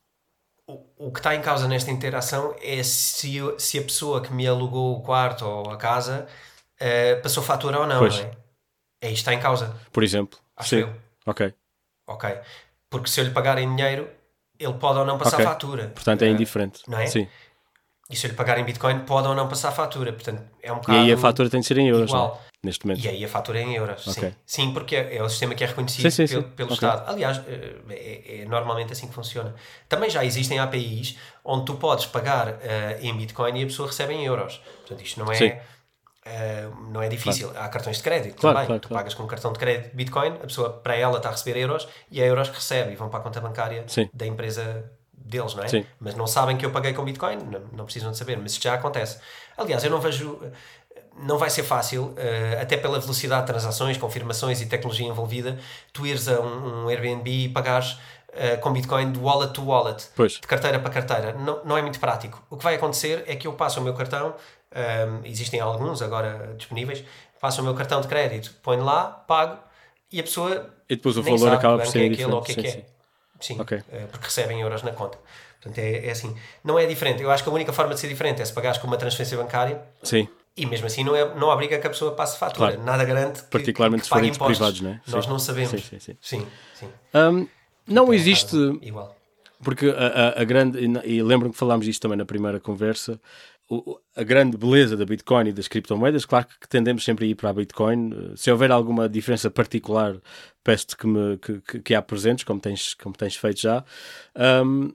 O, 0.65 1.07
o 1.07 1.11
que 1.11 1.19
está 1.19 1.35
em 1.35 1.41
causa 1.41 1.67
nesta 1.67 1.91
interação 1.91 2.55
é 2.61 2.81
se, 2.83 3.41
se 3.57 3.79
a 3.79 3.81
pessoa 3.81 4.21
que 4.21 4.31
me 4.31 4.47
alugou 4.47 4.95
o 4.95 5.01
quarto 5.01 5.45
ou 5.45 5.69
a 5.69 5.75
casa 5.75 6.25
uh, 6.79 7.21
passou 7.21 7.43
fatura 7.43 7.81
ou 7.81 7.85
não, 7.85 7.99
pois. 7.99 8.17
não 8.17 8.23
é? 8.23 8.44
É 9.05 9.11
isto 9.11 9.17
está 9.17 9.33
em 9.33 9.39
causa. 9.39 9.75
Por 9.91 10.03
exemplo. 10.03 10.39
Acho 10.57 10.69
Sim. 10.69 10.75
eu. 10.77 10.93
Ok. 11.25 11.53
Ok. 12.07 12.37
Porque 12.89 13.09
se 13.09 13.19
eu 13.19 13.25
lhe 13.25 13.31
pagar 13.31 13.57
em 13.57 13.75
dinheiro, 13.75 14.09
ele 14.59 14.73
pode 14.73 14.99
ou 14.99 15.05
não 15.05 15.17
passar 15.17 15.37
okay. 15.37 15.45
fatura. 15.45 15.87
Portanto, 15.89 16.23
é 16.23 16.27
indiferente. 16.27 16.81
Não 16.87 16.97
é? 16.97 17.07
Sim. 17.07 17.27
E 18.09 18.15
se 18.15 18.27
eu 18.27 18.31
lhe 18.31 18.37
pagar 18.37 18.57
em 18.57 18.63
Bitcoin, 18.63 18.99
pode 18.99 19.27
ou 19.27 19.35
não 19.35 19.47
passar 19.47 19.71
fatura. 19.71 20.13
Portanto, 20.13 20.43
é 20.61 20.71
um 20.71 20.75
bocado. 20.75 20.97
E 20.97 21.01
aí 21.01 21.13
a 21.13 21.17
fatura 21.17 21.49
tem 21.49 21.59
de 21.59 21.65
ser 21.65 21.77
em 21.77 21.89
euros, 21.89 22.09
igual. 22.09 22.41
É? 22.41 22.55
neste 22.65 22.85
momento. 22.85 23.05
E 23.05 23.07
aí 23.07 23.23
a 23.23 23.27
fatura 23.27 23.59
é 23.59 23.61
em 23.61 23.75
euros, 23.75 24.05
okay. 24.07 24.29
sim. 24.29 24.35
Sim, 24.45 24.73
porque 24.73 24.95
é, 24.95 25.17
é, 25.17 25.23
o 25.23 25.29
sistema 25.29 25.53
que 25.55 25.63
é 25.63 25.67
reconhecido 25.67 26.09
sim, 26.09 26.27
sim, 26.27 26.33
pelo, 26.33 26.43
pelo 26.43 26.73
okay. 26.73 26.87
Estado. 26.87 27.09
Aliás, 27.09 27.41
eh, 27.47 27.75
é, 27.89 28.41
é, 28.41 28.45
normalmente 28.45 28.91
assim 28.91 29.07
que 29.07 29.13
funciona. 29.13 29.53
Também 29.87 30.09
já 30.09 30.25
existem 30.25 30.59
APIs 30.59 31.17
onde 31.43 31.65
tu 31.65 31.75
podes 31.75 32.07
pagar 32.07 32.49
uh, 32.49 32.57
em 32.99 33.15
Bitcoin 33.15 33.59
e 33.59 33.63
a 33.63 33.67
pessoa 33.67 33.87
recebe 33.87 34.13
em 34.13 34.25
euros. 34.25 34.59
Portanto, 34.79 35.01
isto 35.01 35.19
não 35.19 35.31
é. 35.31 35.61
Uh, 36.25 36.91
não 36.91 37.03
é 37.03 37.07
difícil. 37.07 37.49
Claro. 37.49 37.65
Há 37.65 37.69
cartões 37.69 37.97
de 37.97 38.03
crédito 38.03 38.35
claro, 38.41 38.55
também. 38.55 38.67
Claro, 38.67 38.81
tu 38.81 38.89
pagas 38.89 39.13
com 39.13 39.23
um 39.23 39.27
cartão 39.27 39.53
de 39.53 39.59
crédito 39.59 39.95
Bitcoin, 39.95 40.29
a 40.29 40.47
pessoa, 40.47 40.71
para 40.71 40.95
ela, 40.95 41.17
está 41.17 41.29
a 41.29 41.31
receber 41.31 41.59
euros 41.59 41.87
e 42.09 42.19
é 42.19 42.27
euros 42.27 42.49
que 42.49 42.55
recebe 42.55 42.93
e 42.93 42.95
vão 42.95 43.09
para 43.09 43.19
a 43.19 43.21
conta 43.23 43.39
bancária 43.39 43.83
sim. 43.87 44.09
da 44.11 44.25
empresa 44.25 44.91
deles, 45.13 45.53
não 45.53 45.63
é? 45.63 45.67
Sim. 45.67 45.85
Mas 45.99 46.15
não 46.15 46.25
sabem 46.25 46.57
que 46.57 46.65
eu 46.65 46.71
paguei 46.71 46.93
com 46.93 47.03
Bitcoin, 47.03 47.37
não, 47.37 47.61
não 47.71 47.85
precisam 47.85 48.11
de 48.11 48.17
saber, 48.17 48.37
mas 48.37 48.53
isso 48.53 48.61
já 48.61 48.73
acontece. 48.73 49.19
Aliás, 49.55 49.83
eu 49.83 49.91
não 49.91 49.99
vejo 49.99 50.39
não 51.17 51.37
vai 51.37 51.49
ser 51.49 51.63
fácil, 51.63 52.07
uh, 52.07 52.61
até 52.61 52.75
pela 52.75 52.99
velocidade 52.99 53.41
de 53.41 53.47
transações, 53.47 53.97
confirmações 53.97 54.61
e 54.61 54.65
tecnologia 54.65 55.07
envolvida, 55.07 55.57
tu 55.93 56.05
ires 56.05 56.27
a 56.27 56.39
um, 56.41 56.83
um 56.83 56.89
Airbnb 56.89 57.29
e 57.29 57.49
pagares 57.49 57.93
uh, 57.93 58.59
com 58.59 58.71
Bitcoin 58.71 59.11
de 59.11 59.19
wallet 59.19 59.53
to 59.53 59.63
wallet, 59.63 60.07
pois. 60.15 60.33
de 60.33 60.41
carteira 60.41 60.77
para 60.79 60.89
carteira. 60.89 61.33
Não, 61.33 61.63
não 61.63 61.77
é 61.77 61.81
muito 61.81 61.99
prático. 61.99 62.43
O 62.49 62.57
que 62.57 62.63
vai 62.63 62.75
acontecer 62.75 63.23
é 63.27 63.35
que 63.35 63.47
eu 63.47 63.53
passo 63.53 63.79
o 63.79 63.83
meu 63.83 63.93
cartão, 63.93 64.35
um, 64.75 65.25
existem 65.25 65.59
alguns 65.59 66.01
agora 66.01 66.53
disponíveis, 66.57 67.03
passo 67.39 67.61
o 67.61 67.63
meu 67.63 67.73
cartão 67.73 68.01
de 68.01 68.07
crédito, 68.07 68.53
ponho 68.61 68.83
lá, 68.83 69.05
pago 69.05 69.57
e 70.11 70.19
a 70.19 70.23
pessoa. 70.23 70.73
E 70.89 70.95
depois 70.95 71.17
o 71.17 71.23
valor 71.23 71.53
acaba 71.53 71.77
por 71.77 71.87
ser 71.87 72.09
é 72.09 72.13
aquilo, 72.13 72.37
o 72.37 72.41
que 72.41 72.51
é 72.51 72.55
que 72.55 72.67
é. 72.67 72.85
Sim, 73.39 73.59
okay. 73.59 73.79
uh, 73.79 74.07
porque 74.11 74.25
recebem 74.25 74.61
euros 74.61 74.81
na 74.83 74.91
conta. 74.91 75.17
Portanto, 75.61 75.79
é, 75.79 76.07
é 76.07 76.11
assim. 76.11 76.35
Não 76.63 76.77
é 76.77 76.85
diferente. 76.85 77.21
Eu 77.21 77.31
acho 77.31 77.43
que 77.43 77.49
a 77.49 77.53
única 77.53 77.73
forma 77.73 77.93
de 77.93 77.99
ser 77.99 78.07
diferente 78.07 78.41
é 78.41 78.45
se 78.45 78.53
pagares 78.53 78.77
com 78.77 78.87
uma 78.87 78.97
transferência 78.97 79.37
bancária. 79.37 79.81
Sim. 80.03 80.27
E 80.55 80.65
mesmo 80.65 80.87
assim 80.87 81.03
não, 81.03 81.15
é, 81.15 81.35
não 81.35 81.49
obriga 81.49 81.77
que 81.77 81.87
a 81.87 81.89
pessoa 81.89 82.13
passe 82.13 82.37
fatura. 82.37 82.73
Claro. 82.73 82.83
Nada 82.85 83.03
garante 83.03 83.43
que, 83.43 83.49
Particularmente 83.49 84.01
que 84.03 84.07
se 84.07 84.13
forem 84.13 84.31
privados, 84.31 84.79
não 84.79 84.91
é? 84.91 85.01
Nós 85.07 85.25
sim. 85.25 85.31
não 85.31 85.39
sabemos. 85.39 85.71
Sim, 85.71 85.77
sim, 85.77 85.99
sim. 85.99 86.17
sim, 86.21 86.47
sim. 86.75 86.87
Um, 87.13 87.47
não 87.87 88.03
então, 88.03 88.13
existe... 88.13 88.55
Igual. 88.81 89.15
Porque 89.61 89.89
a, 89.89 90.39
a, 90.39 90.41
a 90.41 90.43
grande... 90.43 90.79
E 91.03 91.21
lembro-me 91.21 91.51
que 91.51 91.59
falámos 91.59 91.85
disto 91.85 92.01
também 92.01 92.17
na 92.17 92.25
primeira 92.25 92.59
conversa. 92.59 93.19
A 94.15 94.23
grande 94.23 94.57
beleza 94.57 94.95
da 94.95 95.05
Bitcoin 95.05 95.49
e 95.49 95.53
das 95.53 95.67
criptomoedas, 95.67 96.25
claro 96.25 96.45
que 96.59 96.67
tendemos 96.69 97.03
sempre 97.03 97.25
a 97.25 97.27
ir 97.27 97.35
para 97.35 97.49
a 97.49 97.53
Bitcoin. 97.53 98.33
Se 98.35 98.51
houver 98.51 98.71
alguma 98.71 99.09
diferença 99.09 99.49
particular, 99.49 100.15
peço-te 100.63 100.95
que, 100.95 101.07
me, 101.07 101.37
que, 101.37 101.61
que, 101.61 101.79
que 101.79 101.95
apresentes, 101.95 102.43
como 102.43 102.59
tens, 102.59 102.93
como 102.93 103.15
tens 103.15 103.35
feito 103.35 103.61
já. 103.61 103.83
Um, 104.63 104.93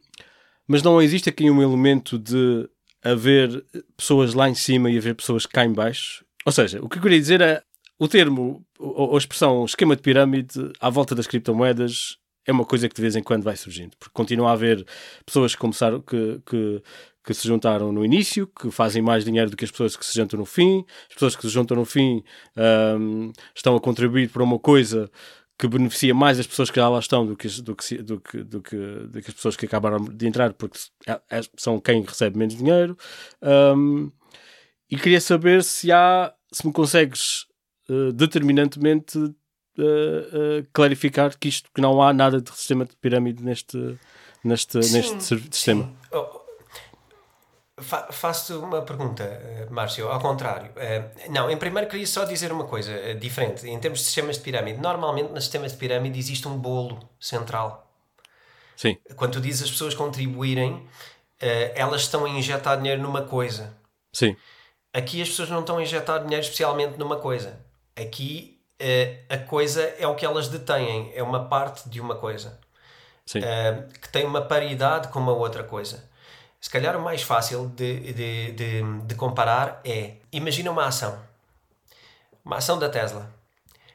mas 0.69 0.83
não 0.83 1.03
existe 1.03 1.29
aqui 1.29 1.51
um 1.51 1.63
elemento 1.63 2.19
de 2.19 2.69
haver 3.03 3.65
pessoas 3.97 4.35
lá 4.35 4.49
em 4.49 4.55
cima 4.55 4.91
e 4.91 4.99
haver 4.99 5.15
pessoas 5.15 5.47
cá 5.47 5.65
em 5.65 5.73
baixo 5.73 6.25
ou 6.45 6.53
seja, 6.53 6.83
o 6.83 6.89
que 6.89 6.99
eu 6.99 7.03
queria 7.03 7.19
dizer 7.19 7.41
é 7.41 7.63
o 7.99 8.09
termo, 8.09 8.65
ou 8.79 9.15
a 9.15 9.19
expressão 9.19 9.65
esquema 9.65 9.95
de 9.95 10.03
pirâmide 10.03 10.73
à 10.81 10.89
volta 10.89 11.15
das 11.15 11.27
criptomoedas 11.27 12.17
é 12.47 12.53
uma 12.53 12.65
coisa 12.65 12.89
que 12.89 12.95
de 12.95 13.03
vez 13.03 13.15
em 13.15 13.23
quando 13.23 13.45
vai 13.45 13.57
surgindo, 13.57 13.95
porque 13.99 14.13
continua 14.15 14.51
a 14.51 14.53
haver 14.53 14.87
pessoas 15.27 15.55
que 15.55 15.61
começaram 15.61 16.01
que, 16.01 16.41
que, 16.47 16.83
que 17.25 17.35
se 17.35 17.47
juntaram 17.47 17.93
no 17.93 18.05
início, 18.05 18.47
que 18.47 18.71
fazem 18.71 19.03
mais 19.03 19.25
dinheiro 19.25 19.51
do 19.51 19.57
que 19.57 19.65
as 19.65 19.71
pessoas 19.71 19.97
que 19.97 20.05
se 20.05 20.15
juntam 20.15 20.39
no 20.39 20.47
fim, 20.47 20.85
as 21.09 21.15
pessoas 21.15 21.37
que 21.37 21.43
se 21.43 21.49
juntam 21.49 21.77
no 21.77 21.85
fim 21.85 22.23
um, 22.99 23.33
estão 23.55 23.77
a 23.77 23.81
contribuir 23.81 24.31
para 24.31 24.43
uma 24.43 24.59
coisa 24.59 25.11
que 25.61 25.69
beneficia 25.69 26.15
mais 26.15 26.41
as 26.41 26.47
pessoas 26.47 26.71
que 26.71 26.77
já 26.77 26.89
lá 26.89 26.99
estão 26.99 27.27
do 27.27 27.37
que, 27.37 27.47
do 27.61 27.77
que, 27.77 27.99
do 27.99 28.21
que, 28.21 28.43
do 28.43 28.63
que, 28.63 28.77
do 28.77 29.23
que 29.23 29.29
as 29.29 29.35
pessoas 29.35 29.57
que 29.57 29.67
acabaram 29.67 30.03
de 30.03 30.27
entrar, 30.27 30.55
porque 30.55 30.79
é, 31.07 31.21
é, 31.31 31.41
são 31.55 31.79
quem 31.79 32.03
recebe 32.03 32.39
menos 32.39 32.57
dinheiro. 32.57 32.97
Um, 33.43 34.11
e 34.91 34.97
queria 34.97 35.21
saber 35.21 35.63
se 35.63 35.93
há, 35.93 36.33
se 36.51 36.67
me 36.67 36.73
consegues 36.73 37.45
uh, 37.91 38.11
determinantemente 38.11 39.19
uh, 39.19 39.29
uh, 39.79 40.67
clarificar 40.73 41.39
que 41.39 41.49
isto, 41.49 41.69
que 41.75 41.83
não 41.83 42.01
há 42.01 42.15
nada 42.15 42.41
de 42.41 42.51
sistema 42.51 42.87
de 42.87 42.97
pirâmide 42.97 43.45
neste, 43.45 43.99
neste, 44.43 44.83
sim, 44.83 44.97
neste 44.97 45.23
sistema. 45.23 45.85
Sim. 45.85 46.40
Oh, 47.81 48.12
Faço-te 48.12 48.52
uma 48.52 48.82
pergunta, 48.82 49.69
Márcio, 49.70 50.09
ao 50.09 50.20
contrário. 50.20 50.73
Não, 51.28 51.51
em 51.51 51.57
primeiro 51.57 51.89
queria 51.89 52.07
só 52.07 52.24
dizer 52.24 52.52
uma 52.52 52.65
coisa 52.65 53.15
diferente. 53.15 53.69
Em 53.69 53.78
termos 53.78 54.01
de 54.01 54.05
sistemas 54.07 54.36
de 54.36 54.43
pirâmide, 54.43 54.78
normalmente 54.81 55.32
nos 55.32 55.44
sistemas 55.44 55.73
de 55.73 55.78
pirâmide 55.78 56.19
existe 56.19 56.47
um 56.47 56.59
bolo 56.59 56.98
central. 57.19 57.90
Sim. 58.77 58.97
Quando 59.16 59.32
tu 59.32 59.40
dizes 59.40 59.65
as 59.65 59.70
pessoas 59.70 59.94
contribuírem, 59.94 60.86
elas 61.74 62.02
estão 62.02 62.24
a 62.24 62.28
injetar 62.28 62.77
dinheiro 62.77 63.01
numa 63.02 63.23
coisa. 63.23 63.74
Sim. 64.12 64.36
Aqui 64.93 65.23
as 65.23 65.28
pessoas 65.28 65.48
não 65.48 65.61
estão 65.61 65.78
a 65.78 65.82
injetar 65.82 66.20
dinheiro 66.23 66.43
especialmente 66.43 66.98
numa 66.98 67.16
coisa. 67.16 67.65
Aqui 67.97 68.61
uh, 68.81 69.35
a 69.35 69.39
coisa 69.39 69.82
é 69.98 70.07
o 70.07 70.15
que 70.15 70.24
elas 70.27 70.48
detêm, 70.48 71.12
é 71.15 71.23
uma 71.23 71.48
parte 71.48 71.89
de 71.89 72.01
uma 72.01 72.16
coisa 72.16 72.59
uh, 73.36 73.93
que 74.01 74.09
tem 74.09 74.24
uma 74.24 74.43
paridade 74.43 75.09
com 75.09 75.20
uma 75.20 75.32
outra 75.32 75.62
coisa. 75.62 76.10
Se 76.61 76.69
calhar 76.69 76.97
o 76.97 77.01
mais 77.01 77.23
fácil 77.23 77.69
de, 77.69 78.12
de, 78.12 78.53
de, 78.53 78.82
de 79.05 79.15
comparar 79.15 79.81
é: 79.85 80.16
imagina 80.31 80.70
uma 80.70 80.87
ação, 80.87 81.19
uma 82.45 82.57
ação 82.57 82.78
da 82.78 82.89
Tesla. 82.89 83.32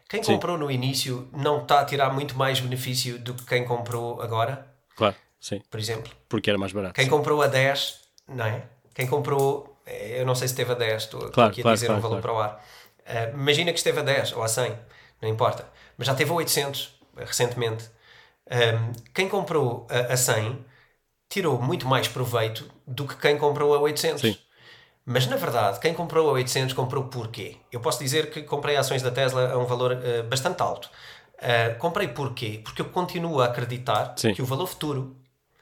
Quem 0.09 0.23
Sim. 0.23 0.33
comprou 0.33 0.57
no 0.57 0.69
início 0.69 1.27
não 1.33 1.61
está 1.61 1.81
a 1.81 1.85
tirar 1.85 2.13
muito 2.13 2.37
mais 2.37 2.59
benefício 2.59 3.17
do 3.19 3.33
que 3.33 3.43
quem 3.43 3.65
comprou 3.65 4.21
agora? 4.21 4.67
Claro, 4.95 5.15
sim. 5.39 5.61
Por 5.69 5.79
exemplo. 5.79 6.11
Porque 6.29 6.49
era 6.49 6.59
mais 6.59 6.71
barato. 6.71 6.93
Quem 6.93 7.05
sim. 7.05 7.09
comprou 7.09 7.41
a 7.41 7.47
10, 7.47 8.01
não 8.27 8.45
é? 8.45 8.63
Quem 8.93 9.07
comprou 9.07 9.75
é, 9.85 10.19
eu 10.19 10.25
não 10.25 10.33
sei 10.33 10.47
se 10.47 10.53
esteve 10.53 10.71
a 10.71 10.75
10, 10.75 11.03
estou, 11.03 11.29
claro, 11.29 11.51
aqui 11.51 11.61
a 11.61 11.63
claro, 11.63 11.75
dizer 11.75 11.87
claro, 11.87 11.99
um 11.99 12.01
valor 12.01 12.21
para 12.21 12.33
o 12.33 12.39
ar. 12.39 12.65
Uh, 13.05 13.33
imagina 13.35 13.71
que 13.71 13.77
esteve 13.77 13.99
a 13.99 14.03
10 14.03 14.33
ou 14.33 14.43
a 14.43 14.47
100, 14.47 14.75
não 15.21 15.29
importa. 15.29 15.67
Mas 15.97 16.07
já 16.07 16.15
teve 16.15 16.31
a 16.31 16.33
800 16.33 16.99
recentemente. 17.17 17.89
Um, 18.49 18.91
quem 19.13 19.29
comprou 19.29 19.87
a, 19.89 20.13
a 20.13 20.17
100 20.17 20.65
tirou 21.29 21.61
muito 21.61 21.87
mais 21.87 22.07
proveito 22.07 22.69
do 22.87 23.07
que 23.07 23.15
quem 23.17 23.37
comprou 23.37 23.73
a 23.73 23.79
800. 23.79 24.21
Sim. 24.21 24.37
Mas 25.05 25.27
na 25.27 25.35
verdade, 25.35 25.79
quem 25.79 25.93
comprou 25.93 26.29
a 26.29 26.33
800 26.33 26.73
comprou 26.73 27.03
porquê? 27.05 27.57
Eu 27.71 27.79
posso 27.79 27.99
dizer 27.99 28.31
que 28.31 28.41
comprei 28.41 28.75
ações 28.75 29.03
da 29.03 29.11
Tesla 29.11 29.51
a 29.51 29.57
um 29.57 29.65
valor 29.65 29.91
uh, 29.91 30.23
bastante 30.23 30.61
alto. 30.61 30.89
Uh, 31.35 31.77
comprei 31.77 32.07
porquê? 32.07 32.61
Porque 32.63 32.81
eu 32.81 32.85
continuo 32.85 33.39
a 33.39 33.45
acreditar 33.45 34.13
Sim. 34.17 34.33
que 34.33 34.41
o 34.41 34.45
valor 34.45 34.65
futuro 34.65 35.15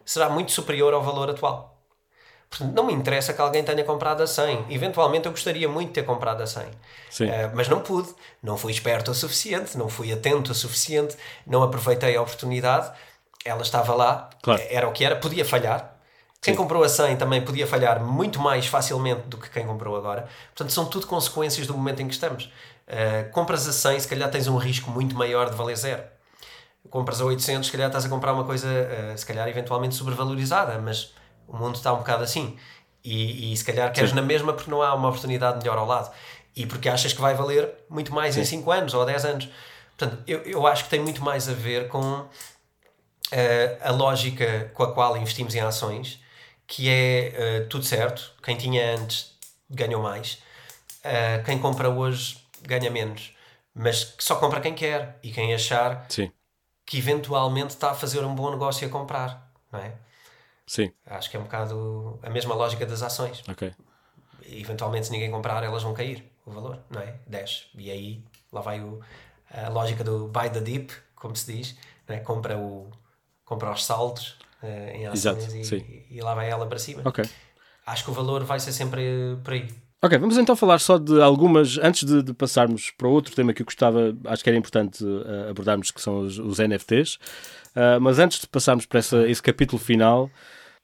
será 0.05 0.29
muito 0.29 0.51
superior 0.51 0.93
ao 0.93 1.03
valor 1.03 1.29
atual. 1.29 1.73
Portanto, 2.49 2.73
não 2.73 2.85
me 2.85 2.93
interessa 2.93 3.33
que 3.33 3.41
alguém 3.41 3.63
tenha 3.63 3.83
comprado 3.83 4.21
a 4.21 4.27
100. 4.27 4.67
Eventualmente 4.69 5.25
eu 5.25 5.31
gostaria 5.31 5.67
muito 5.67 5.87
de 5.87 5.95
ter 5.95 6.03
comprado 6.03 6.41
a 6.41 6.47
100. 6.47 6.63
Sim. 7.09 7.25
Uh, 7.25 7.51
mas 7.53 7.67
não 7.67 7.81
pude. 7.81 8.13
Não 8.41 8.55
fui 8.55 8.71
esperto 8.71 9.11
o 9.11 9.13
suficiente, 9.13 9.77
não 9.77 9.89
fui 9.89 10.13
atento 10.13 10.51
o 10.51 10.55
suficiente, 10.55 11.17
não 11.45 11.63
aproveitei 11.63 12.15
a 12.15 12.21
oportunidade. 12.21 12.91
Ela 13.45 13.61
estava 13.61 13.93
lá, 13.93 14.29
claro. 14.41 14.61
era 14.69 14.87
o 14.87 14.91
que 14.91 15.03
era, 15.03 15.15
podia 15.15 15.43
falhar. 15.43 15.93
Quem 16.41 16.53
Sim. 16.53 16.57
comprou 16.57 16.83
a 16.83 16.89
100 16.89 17.15
também 17.15 17.41
podia 17.41 17.65
falhar 17.65 18.03
muito 18.03 18.39
mais 18.39 18.67
facilmente 18.67 19.27
do 19.27 19.37
que 19.37 19.49
quem 19.49 19.65
comprou 19.65 19.95
agora. 19.95 20.27
Portanto, 20.53 20.73
são 20.73 20.85
tudo 20.85 21.07
consequências 21.07 21.65
do 21.65 21.73
momento 21.73 22.01
em 22.01 22.07
que 22.07 22.13
estamos. 22.13 22.51
Uh, 22.85 23.31
compras 23.31 23.65
a 23.65 23.71
100, 23.71 24.01
se 24.01 24.07
calhar 24.09 24.29
tens 24.29 24.47
um 24.47 24.57
risco 24.57 24.91
muito 24.91 25.15
maior 25.15 25.49
de 25.49 25.55
valer 25.55 25.77
zero. 25.77 26.03
Compras 26.89 27.21
a 27.21 27.25
800, 27.25 27.65
se 27.65 27.71
calhar 27.71 27.87
estás 27.87 28.03
a 28.05 28.09
comprar 28.09 28.33
uma 28.33 28.43
coisa, 28.43 28.67
uh, 28.67 29.17
se 29.17 29.25
calhar 29.25 29.47
eventualmente 29.47 29.95
sobrevalorizada, 29.95 30.77
mas 30.79 31.13
o 31.47 31.55
mundo 31.55 31.75
está 31.75 31.93
um 31.93 31.97
bocado 31.97 32.23
assim. 32.23 32.57
E, 33.01 33.53
e 33.53 33.57
se 33.57 33.63
calhar 33.63 33.91
queres 33.93 34.09
Sim. 34.09 34.17
na 34.17 34.21
mesma 34.21 34.51
porque 34.51 34.69
não 34.69 34.81
há 34.81 34.93
uma 34.93 35.07
oportunidade 35.07 35.59
melhor 35.59 35.77
ao 35.77 35.85
lado. 35.85 36.11
E 36.53 36.65
porque 36.65 36.89
achas 36.89 37.13
que 37.13 37.21
vai 37.21 37.33
valer 37.33 37.73
muito 37.89 38.13
mais 38.13 38.35
Sim. 38.35 38.41
em 38.41 38.45
5 38.45 38.71
anos 38.71 38.93
ou 38.93 39.05
10 39.05 39.25
anos. 39.25 39.49
Portanto, 39.97 40.21
eu, 40.27 40.39
eu 40.39 40.67
acho 40.67 40.83
que 40.83 40.89
tem 40.89 40.99
muito 40.99 41.23
mais 41.23 41.47
a 41.47 41.53
ver 41.53 41.87
com 41.87 42.25
a 43.81 43.91
lógica 43.91 44.71
com 44.73 44.83
a 44.83 44.93
qual 44.93 45.17
investimos 45.17 45.55
em 45.55 45.59
ações, 45.59 46.19
que 46.67 46.89
é 46.89 47.33
uh, 47.63 47.69
tudo 47.69 47.85
certo, 47.85 48.33
quem 48.41 48.57
tinha 48.57 48.95
antes 48.95 49.33
ganhou 49.69 50.01
mais, 50.01 50.41
uh, 50.99 51.43
quem 51.45 51.59
compra 51.59 51.89
hoje 51.89 52.37
ganha 52.61 52.89
menos, 52.89 53.35
mas 53.73 54.03
que 54.03 54.23
só 54.23 54.35
compra 54.35 54.61
quem 54.61 54.73
quer 54.73 55.19
e 55.21 55.31
quem 55.31 55.53
achar 55.53 56.05
Sim. 56.09 56.31
que 56.85 56.97
eventualmente 56.97 57.69
está 57.73 57.91
a 57.91 57.95
fazer 57.95 58.23
um 58.23 58.33
bom 58.33 58.51
negócio 58.51 58.87
a 58.87 58.89
comprar, 58.89 59.51
não 59.71 59.79
é? 59.79 59.93
Sim. 60.65 60.91
Acho 61.05 61.29
que 61.29 61.37
é 61.37 61.39
um 61.39 61.43
bocado 61.43 62.19
a 62.23 62.29
mesma 62.29 62.55
lógica 62.55 62.85
das 62.85 63.01
ações. 63.01 63.43
Ok. 63.47 63.73
Eventualmente, 64.45 65.07
se 65.07 65.11
ninguém 65.11 65.29
comprar, 65.29 65.63
elas 65.63 65.83
vão 65.83 65.93
cair 65.93 66.31
o 66.45 66.51
valor, 66.51 66.79
não 66.89 67.01
é? 67.01 67.15
10. 67.27 67.69
E 67.75 67.91
aí 67.91 68.23
lá 68.51 68.61
vai 68.61 68.79
o, 68.79 69.01
a 69.51 69.69
lógica 69.69 70.03
do 70.03 70.27
buy 70.27 70.49
the 70.49 70.61
dip, 70.61 70.91
como 71.15 71.35
se 71.35 71.51
diz, 71.51 71.77
é? 72.07 72.19
compra, 72.19 72.57
o, 72.57 72.89
compra 73.53 73.71
os 73.71 73.85
saldos 73.85 74.35
uh, 74.61 74.67
em 74.95 75.05
ações 75.05 75.53
Exato, 75.53 75.77
e, 75.77 76.05
e, 76.09 76.21
lá 76.21 76.33
vai 76.33 76.49
ela 76.49 76.65
para 76.65 76.79
cima. 76.79 77.01
Ok. 77.05 77.23
Acho 77.85 78.03
que 78.05 78.11
o 78.11 78.13
valor 78.13 78.43
vai 78.43 78.59
ser 78.59 78.71
sempre 78.71 79.37
por 79.43 79.53
aí. 79.53 79.67
Ok, 80.01 80.17
vamos 80.17 80.37
então 80.37 80.55
falar 80.55 80.79
só 80.79 80.97
de 80.97 81.21
algumas, 81.21 81.77
antes 81.77 82.03
de, 82.03 82.21
de, 82.21 82.33
passarmos 82.33 82.91
para 82.91 83.07
outro 83.07 83.33
tema 83.33 83.53
que 83.53 83.61
eu 83.61 83.65
gostava, 83.65 84.13
acho 84.25 84.43
que 84.43 84.49
era 84.49 84.57
importante 84.57 85.03
uh, 85.03 85.49
abordarmos, 85.49 85.91
que 85.91 86.01
são 86.01 86.19
os, 86.19 86.37
os 86.39 86.59
NFTs, 86.59 87.15
uh, 87.15 87.19
eh, 87.75 87.99
mas 87.99 88.19
antes 88.19 88.41
de 88.41 88.47
passarmos 88.47 88.85
para 88.85 88.99
essa, 88.99 89.25
esse 89.29 89.41
capítulo 89.41 89.81
final, 89.81 90.29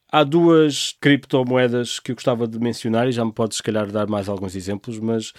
há 0.09 0.23
duas 0.23 0.95
criptomoedas 1.01 1.99
que 1.99 2.11
eu 2.11 2.15
gostava 2.15 2.47
de 2.47 2.57
mencionar 2.59 3.09
e 3.09 3.11
já 3.11 3.25
me 3.25 3.33
podes, 3.33 3.57
se 3.57 3.63
calhar, 3.63 3.91
dar 3.91 4.07
mais 4.07 4.29
alguns 4.29 4.55
exemplos, 4.55 4.97
mas 4.99 5.33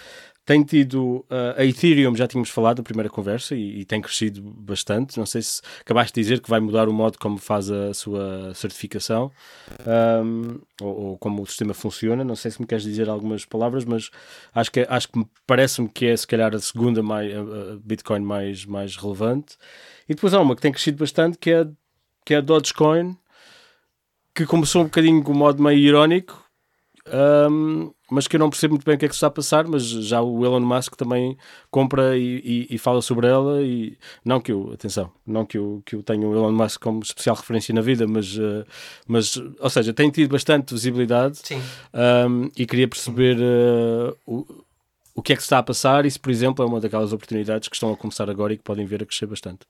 tem 0.51 0.65
tido 0.65 1.25
uh, 1.31 1.55
a 1.57 1.65
Ethereum, 1.65 2.17
já 2.17 2.27
tínhamos 2.27 2.51
falado 2.51 2.79
na 2.79 2.83
primeira 2.83 3.09
conversa 3.09 3.55
e, 3.55 3.83
e, 3.83 3.85
tem 3.85 4.01
crescido 4.01 4.43
bastante. 4.43 5.17
Não 5.17 5.25
sei 5.25 5.43
se 5.43 5.63
acabaste 5.81 6.13
de 6.13 6.23
dizer 6.23 6.41
que 6.41 6.51
vai 6.51 6.59
mudar 6.59 6.89
o 6.89 6.93
modo 6.93 7.21
como 7.21 7.39
faz 7.39 7.71
a 7.71 7.95
sua 7.95 8.53
certificação 8.53 9.31
um, 10.25 10.59
ou, 10.83 11.01
ou, 11.01 11.19
como 11.19 11.41
o 11.41 11.47
sistema 11.47 11.73
funciona. 11.73 12.25
Não 12.25 12.35
sei 12.35 12.51
se 12.51 12.61
me 12.61 12.67
queres 12.67 12.83
dizer 12.83 13.09
algumas 13.09 13.45
palavras, 13.45 13.85
mas 13.85 14.11
acho 14.53 14.73
que, 14.73 14.85
acho 14.89 15.07
que 15.07 15.25
parece-me 15.47 15.89
que 15.89 16.07
é 16.07 16.17
se 16.17 16.27
calhar 16.27 16.53
a 16.53 16.59
segunda 16.59 17.01
mais, 17.01 17.33
a 17.33 17.79
Bitcoin 17.85 18.19
mais, 18.19 18.65
mais 18.65 18.97
relevante. 18.97 19.57
E 20.09 20.17
depois 20.17 20.35
há 20.35 20.41
uma 20.41 20.57
que 20.57 20.63
tem 20.63 20.73
crescido 20.73 20.99
bastante 20.99 21.39
que 21.39 21.53
é, 21.53 21.65
que 22.25 22.35
é 22.35 22.39
a 22.39 22.41
Dogecoin, 22.41 23.17
que 24.35 24.45
começou 24.47 24.83
um 24.83 24.87
bocadinho 24.87 25.23
com 25.23 25.31
o 25.31 25.37
modo 25.37 25.63
meio 25.63 25.79
irónico. 25.79 26.45
Um, 27.51 27.93
mas 28.11 28.27
que 28.27 28.37
eu 28.37 28.41
não 28.41 28.51
percebo 28.51 28.75
muito 28.75 28.85
bem 28.85 28.95
o 28.95 28.99
que 28.99 29.07
é 29.07 29.09
que 29.09 29.15
se 29.15 29.19
está 29.19 29.29
a 29.29 29.31
passar, 29.31 29.67
mas 29.67 29.85
já 29.85 30.21
o 30.21 30.45
Elon 30.45 30.61
Musk 30.61 30.97
também 30.97 31.39
compra 31.71 32.17
e, 32.17 32.67
e, 32.71 32.75
e, 32.75 32.79
fala 32.79 33.01
sobre 33.01 33.27
ela 33.27 33.63
e 33.63 33.97
não 34.25 34.41
que 34.41 34.53
eu, 34.53 34.73
atenção, 34.73 35.11
não 35.27 35.47
que 35.47 35.57
eu, 35.57 35.83
que 35.87 35.95
eu 35.95 36.03
tenha 36.03 36.27
o 36.27 36.35
Elon 36.35 36.53
Musk 36.53 36.81
como 36.81 37.01
especial 37.03 37.37
referência 37.37 37.75
na 37.75 37.81
vida, 37.81 38.07
mas, 38.07 38.37
uh, 38.37 38.65
mas 39.07 39.37
ou 39.59 39.71
seja, 39.71 39.95
tem 39.95 40.11
tido 40.11 40.31
bastante 40.31 40.75
visibilidade 40.75 41.41
um, 42.29 42.51
e 42.57 42.67
queria 42.67 42.89
perceber 42.89 43.39
uh, 43.39 44.17
o, 44.27 44.65
o 45.15 45.23
que 45.23 45.33
é 45.33 45.37
que 45.37 45.43
se 45.43 45.47
está 45.47 45.59
a 45.59 45.63
passar 45.63 46.05
e 46.05 46.11
se, 46.11 46.19
por 46.19 46.31
exemplo, 46.31 46.65
é 46.65 46.69
uma 46.69 46.81
daquelas 46.81 47.13
oportunidades 47.13 47.69
que 47.69 47.77
estão 47.77 47.93
a 47.93 47.97
começar 47.97 48.29
agora 48.29 48.53
e 48.53 48.57
que 48.57 48.65
podem 48.65 48.85
vir 48.85 49.03
a 49.03 49.07
crescer 49.07 49.27
bastante. 49.27 49.61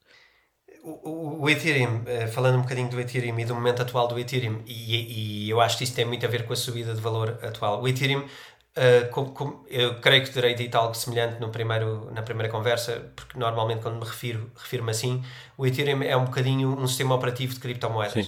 O, 0.83 1.43
o, 1.43 1.51
Ethereum, 1.51 2.03
eh, 2.07 2.27
falando 2.27 2.57
um 2.59 2.63
bocadinho 2.63 2.89
do 2.89 2.99
Ethereum 2.99 3.39
e 3.39 3.45
do 3.45 3.55
momento 3.55 3.83
atual 3.83 4.09
do 4.09 4.19
Ethereum, 4.19 4.63
e, 4.67 5.45
e 5.47 5.51
eu 5.51 5.61
acho 5.61 5.77
que 5.77 5.85
isso 5.85 5.95
tem 5.95 6.07
muito 6.07 6.25
a 6.25 6.29
ver 6.29 6.47
com 6.47 6.55
a 6.55 6.57
subida 6.57 6.95
de 6.95 7.01
valor 7.01 7.39
atual. 7.43 7.83
O 7.83 7.89
Ethereum, 7.89 8.21
uh, 8.21 9.65
eu 9.69 10.01
creio 10.01 10.25
que 10.25 10.31
terei 10.31 10.55
dito 10.55 10.77
algo 10.77 10.95
semelhante 10.95 11.39
no 11.39 11.51
primeiro, 11.51 12.11
na 12.13 12.23
primeira 12.23 12.51
conversa, 12.51 13.13
porque 13.15 13.39
normalmente 13.39 13.83
quando 13.83 13.97
me 13.97 14.05
refiro, 14.05 14.51
refiro-me 14.57 14.91
assim, 14.91 15.23
o 15.59 15.67
Ethereum 15.67 16.03
é 16.03 16.17
um 16.17 16.25
bocadinho 16.25 16.71
um 16.71 16.87
sistema 16.87 17.15
operativo 17.15 17.53
de 17.53 17.61
criptomoedas. 17.61 18.27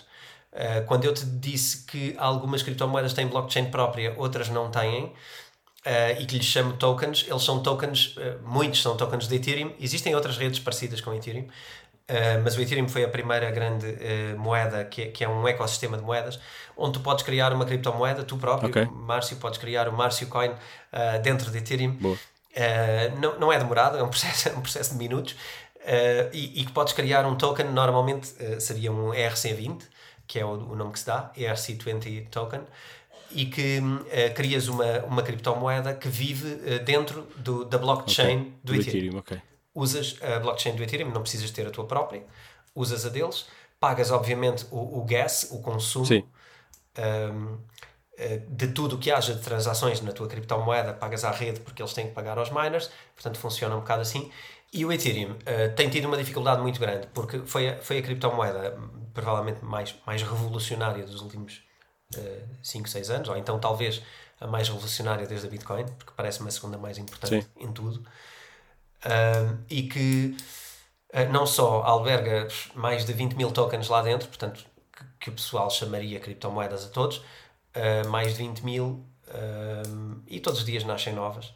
Uh, 0.52 0.84
quando 0.86 1.06
eu 1.06 1.14
te 1.14 1.24
disse 1.24 1.86
que 1.86 2.14
algumas 2.18 2.62
criptomoedas 2.62 3.14
têm 3.14 3.26
blockchain 3.28 3.70
própria, 3.70 4.14
outras 4.18 4.50
não 4.50 4.70
têm, 4.70 5.04
uh, 5.04 6.20
e 6.20 6.26
que 6.26 6.36
lhes 6.36 6.44
chamo 6.44 6.74
tokens, 6.74 7.24
eles 7.26 7.42
são 7.42 7.62
tokens, 7.62 8.14
muitos 8.44 8.82
são 8.82 8.94
tokens 8.94 9.26
de 9.26 9.36
Ethereum, 9.36 9.72
existem 9.80 10.14
outras 10.14 10.36
redes 10.36 10.58
parecidas 10.58 11.00
com 11.00 11.14
Ethereum, 11.14 11.46
Uh, 12.02 12.42
mas 12.42 12.56
o 12.56 12.60
Ethereum 12.60 12.88
foi 12.88 13.04
a 13.04 13.08
primeira 13.08 13.50
grande 13.50 13.86
uh, 13.86 14.38
moeda 14.38 14.84
que 14.84 15.02
é, 15.02 15.06
que 15.06 15.24
é 15.24 15.28
um 15.28 15.46
ecossistema 15.46 15.96
de 15.96 16.02
moedas 16.02 16.38
onde 16.76 16.94
tu 16.94 17.00
podes 17.00 17.24
criar 17.24 17.52
uma 17.52 17.64
criptomoeda, 17.64 18.24
tu 18.24 18.36
próprio, 18.36 18.70
okay. 18.70 18.86
Márcio, 18.86 19.36
podes 19.36 19.58
criar 19.58 19.88
o 19.88 19.92
Márcio 19.92 20.26
Coin 20.26 20.50
uh, 20.50 21.22
dentro 21.22 21.50
de 21.50 21.58
Ethereum. 21.58 21.96
não, 23.20 23.38
não 23.38 23.52
é 23.52 23.58
demorado, 23.58 23.98
é 23.98 24.02
um 24.02 24.08
processo, 24.10 24.48
é 24.48 24.52
um 24.52 24.60
processo 24.60 24.92
de 24.92 24.98
minutos 24.98 25.36
e, 26.32 26.60
e 26.60 26.64
que 26.64 26.72
podes 26.72 26.92
criar 26.92 27.26
um 27.26 27.34
token, 27.34 27.66
normalmente 27.66 28.28
seria 28.60 28.90
um 28.90 29.10
ERC20, 29.10 29.82
que 30.26 30.38
é 30.38 30.44
o, 30.44 30.50
o, 30.50 30.76
nome 30.76 30.92
que 30.92 31.00
se 31.00 31.06
dá, 31.06 31.30
ERC20 31.36 32.28
Token, 32.30 32.62
e 33.32 33.46
que 33.46 33.80
crias 34.34 34.68
uma, 34.68 35.00
uma 35.00 35.22
criptomoeda 35.22 35.92
que 35.94 36.08
vive 36.08 36.78
dentro 36.80 37.26
do, 37.36 37.64
da 37.64 37.78
blockchain 37.78 38.38
okay. 38.38 38.52
do, 38.64 38.72
do 38.72 38.80
Ethereum. 38.80 38.98
Ethereum 38.98 39.18
okay 39.18 39.51
usas 39.74 40.18
a 40.22 40.38
blockchain 40.38 40.76
do 40.76 40.82
Ethereum, 40.82 41.10
não 41.10 41.22
precisas 41.22 41.50
ter 41.50 41.66
a 41.66 41.70
tua 41.70 41.86
própria, 41.86 42.24
usas 42.74 43.06
a 43.06 43.08
deles, 43.08 43.46
pagas 43.80 44.10
obviamente 44.10 44.66
o, 44.70 44.98
o 45.00 45.04
gas, 45.04 45.48
o 45.50 45.60
consumo 45.60 46.06
um, 46.98 47.58
eh, 48.16 48.42
de 48.46 48.68
tudo 48.68 48.96
o 48.96 48.98
que 48.98 49.10
haja 49.10 49.34
de 49.34 49.40
transações 49.40 50.00
na 50.02 50.12
tua 50.12 50.28
criptomoeda, 50.28 50.92
pagas 50.92 51.24
à 51.24 51.30
rede 51.30 51.60
porque 51.60 51.82
eles 51.82 51.92
têm 51.94 52.06
que 52.06 52.12
pagar 52.12 52.38
aos 52.38 52.50
miners, 52.50 52.90
portanto 53.14 53.38
funciona 53.38 53.74
um 53.74 53.80
bocado 53.80 54.02
assim. 54.02 54.30
E 54.72 54.84
o 54.86 54.92
Ethereum 54.92 55.32
uh, 55.32 55.74
tem 55.76 55.90
tido 55.90 56.06
uma 56.06 56.16
dificuldade 56.16 56.62
muito 56.62 56.80
grande 56.80 57.06
porque 57.08 57.40
foi 57.40 57.68
a, 57.68 57.78
foi 57.82 57.98
a 57.98 58.02
criptomoeda 58.02 58.78
provavelmente 59.12 59.62
mais, 59.62 59.94
mais 60.06 60.22
revolucionária 60.22 61.04
dos 61.04 61.20
últimos 61.20 61.62
5, 62.62 62.86
uh, 62.86 62.90
6 62.90 63.10
anos, 63.10 63.28
ou 63.28 63.36
então 63.36 63.58
talvez 63.58 64.02
a 64.40 64.46
mais 64.46 64.68
revolucionária 64.68 65.26
desde 65.26 65.46
a 65.46 65.50
Bitcoin, 65.50 65.84
porque 65.98 66.12
parece-me 66.16 66.48
a 66.48 66.50
segunda 66.50 66.78
mais 66.78 66.98
importante 66.98 67.42
Sim. 67.42 67.48
em 67.56 67.72
tudo 67.72 68.02
e 69.68 69.82
que 69.84 70.36
uh, 71.12 71.32
não 71.32 71.46
só 71.46 71.82
alberga 71.82 72.48
mais 72.74 73.04
de 73.04 73.12
20 73.12 73.34
mil 73.34 73.50
tokens 73.50 73.88
lá 73.88 74.02
dentro, 74.02 74.28
portanto, 74.28 74.64
que, 74.92 75.04
que 75.20 75.30
o 75.30 75.32
pessoal 75.32 75.70
chamaria 75.70 76.20
criptomoedas 76.20 76.86
a 76.86 76.88
todos, 76.88 77.18
uh, 77.18 78.08
mais 78.08 78.32
de 78.32 78.38
20 78.38 78.60
mil, 78.60 79.06
e 80.26 80.40
todos 80.40 80.60
os 80.60 80.66
dias 80.66 80.84
nascem 80.84 81.14
novas. 81.14 81.54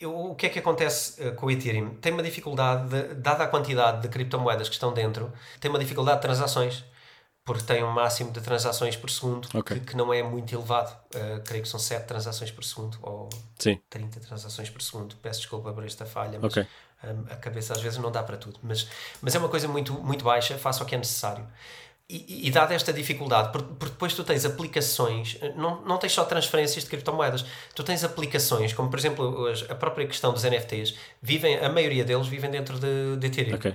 Eu, 0.00 0.12
o 0.12 0.34
que 0.34 0.46
é 0.46 0.48
que 0.48 0.58
acontece 0.58 1.30
com 1.34 1.46
o 1.46 1.50
Ethereum? 1.50 1.94
Tem 1.94 2.12
uma 2.12 2.24
dificuldade, 2.24 2.88
de, 2.88 3.14
dada 3.14 3.44
a 3.44 3.46
quantidade 3.46 4.02
de 4.02 4.08
criptomoedas 4.08 4.68
que 4.68 4.74
estão 4.74 4.92
dentro, 4.92 5.32
tem 5.60 5.70
uma 5.70 5.78
dificuldade 5.78 6.16
de 6.16 6.22
transações 6.22 6.84
porque 7.44 7.64
tem 7.64 7.82
um 7.82 7.90
máximo 7.90 8.30
de 8.30 8.40
transações 8.40 8.96
por 8.96 9.10
segundo 9.10 9.48
okay. 9.52 9.80
que, 9.80 9.86
que, 9.86 9.96
não 9.96 10.14
é 10.14 10.22
muito 10.22 10.54
elevado. 10.54 10.96
Uh, 11.14 11.42
creio 11.44 11.62
que 11.62 11.68
são 11.68 11.80
7 11.80 12.06
transações 12.06 12.50
por 12.50 12.62
segundo 12.62 12.98
ou 13.02 13.28
Sim. 13.58 13.80
30 13.90 14.20
transações 14.20 14.70
por 14.70 14.80
segundo. 14.80 15.16
Peço 15.16 15.40
desculpa 15.40 15.72
por 15.72 15.84
esta 15.84 16.06
falha, 16.06 16.38
mas 16.40 16.52
okay. 16.52 16.66
um, 17.04 17.24
a 17.32 17.36
cabeça 17.36 17.72
às 17.72 17.80
vezes 17.80 17.98
não 17.98 18.12
dá 18.12 18.22
para 18.22 18.36
tudo. 18.36 18.60
Mas, 18.62 18.86
mas 19.20 19.34
é 19.34 19.38
uma 19.38 19.48
coisa 19.48 19.66
muito, 19.66 19.92
muito 19.92 20.24
baixa, 20.24 20.56
faça 20.56 20.84
o 20.84 20.86
que 20.86 20.94
é 20.94 20.98
necessário. 20.98 21.44
E, 22.08 22.46
e, 22.46 22.50
dada 22.50 22.74
esta 22.74 22.92
dificuldade, 22.92 23.50
porque, 23.52 23.72
porque 23.78 23.92
depois 23.92 24.12
tu 24.12 24.22
tens 24.22 24.44
aplicações, 24.44 25.38
não, 25.56 25.80
não 25.82 25.96
tens 25.96 26.12
só 26.12 26.24
transferências 26.24 26.84
de 26.84 26.90
criptomoedas, 26.90 27.42
tu 27.74 27.82
tens 27.82 28.04
aplicações, 28.04 28.74
como 28.74 28.90
por 28.90 28.98
exemplo 28.98 29.46
a 29.70 29.74
própria 29.74 30.06
questão 30.06 30.30
dos 30.30 30.42
NFTs, 30.42 30.94
vivem, 31.22 31.56
a 31.56 31.70
maioria 31.70 32.04
deles 32.04 32.26
vivem 32.26 32.50
dentro 32.50 32.78
de, 32.78 33.16
de 33.16 33.26
Ethereum. 33.28 33.54
Okay. 33.54 33.74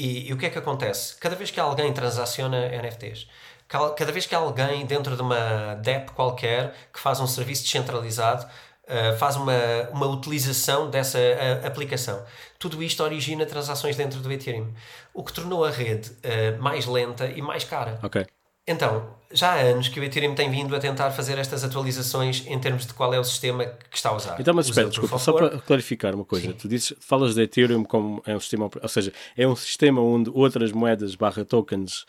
E, 0.00 0.30
e, 0.30 0.32
o 0.32 0.38
que 0.38 0.46
é 0.46 0.50
que 0.50 0.58
acontece? 0.58 1.14
Cada 1.18 1.36
vez 1.36 1.50
que 1.50 1.60
alguém 1.60 1.92
transaciona 1.92 2.70
NFTs, 2.70 3.28
cada 3.68 4.10
vez 4.10 4.24
que 4.24 4.34
alguém 4.34 4.86
dentro 4.86 5.14
de 5.14 5.20
uma 5.20 5.74
DEP 5.74 6.12
qualquer 6.12 6.74
que 6.90 6.98
faz 6.98 7.20
um 7.20 7.26
serviço 7.26 7.64
descentralizado 7.64 8.46
uh, 8.46 9.16
faz 9.18 9.36
uma, 9.36 9.52
uma 9.92 10.06
utilização 10.06 10.88
dessa 10.88 11.18
uh, 11.18 11.66
aplicação, 11.66 12.24
tudo 12.58 12.82
isto 12.82 13.02
origina 13.02 13.44
transações 13.44 13.94
dentro 13.94 14.20
do 14.20 14.32
Ethereum, 14.32 14.72
o 15.12 15.22
que 15.22 15.34
tornou 15.34 15.66
a 15.66 15.70
rede 15.70 16.10
uh, 16.10 16.62
mais 16.62 16.86
lenta 16.86 17.26
e 17.26 17.42
mais 17.42 17.64
cara. 17.64 17.98
Ok. 18.02 18.26
Então, 18.66 19.19
já 19.32 19.52
há 19.52 19.60
anos 19.60 19.88
que 19.88 20.00
o 20.00 20.04
Ethereum 20.04 20.34
tem 20.34 20.50
vindo 20.50 20.74
a 20.74 20.80
tentar 20.80 21.10
fazer 21.12 21.38
estas 21.38 21.62
atualizações 21.62 22.44
em 22.46 22.58
termos 22.58 22.86
de 22.86 22.92
qual 22.92 23.14
é 23.14 23.18
o 23.18 23.24
sistema 23.24 23.64
que 23.64 23.96
está 23.96 24.10
a 24.10 24.16
usar. 24.16 24.40
Então, 24.40 24.52
mas 24.52 24.66
espera, 24.66 24.88
desculpa, 24.88 25.18
só 25.18 25.32
para 25.32 25.58
clarificar 25.60 26.14
uma 26.14 26.24
coisa. 26.24 26.48
Sim. 26.48 26.52
Tu 26.54 26.68
dizes, 26.68 26.94
falas 27.00 27.34
de 27.34 27.42
Ethereum 27.42 27.84
como 27.84 28.22
é 28.26 28.34
um 28.34 28.40
sistema, 28.40 28.68
ou 28.82 28.88
seja, 28.88 29.12
é 29.36 29.46
um 29.46 29.54
sistema 29.54 30.00
onde 30.00 30.30
outras 30.30 30.72
moedas 30.72 31.14
barra 31.14 31.44
tokens 31.44 32.04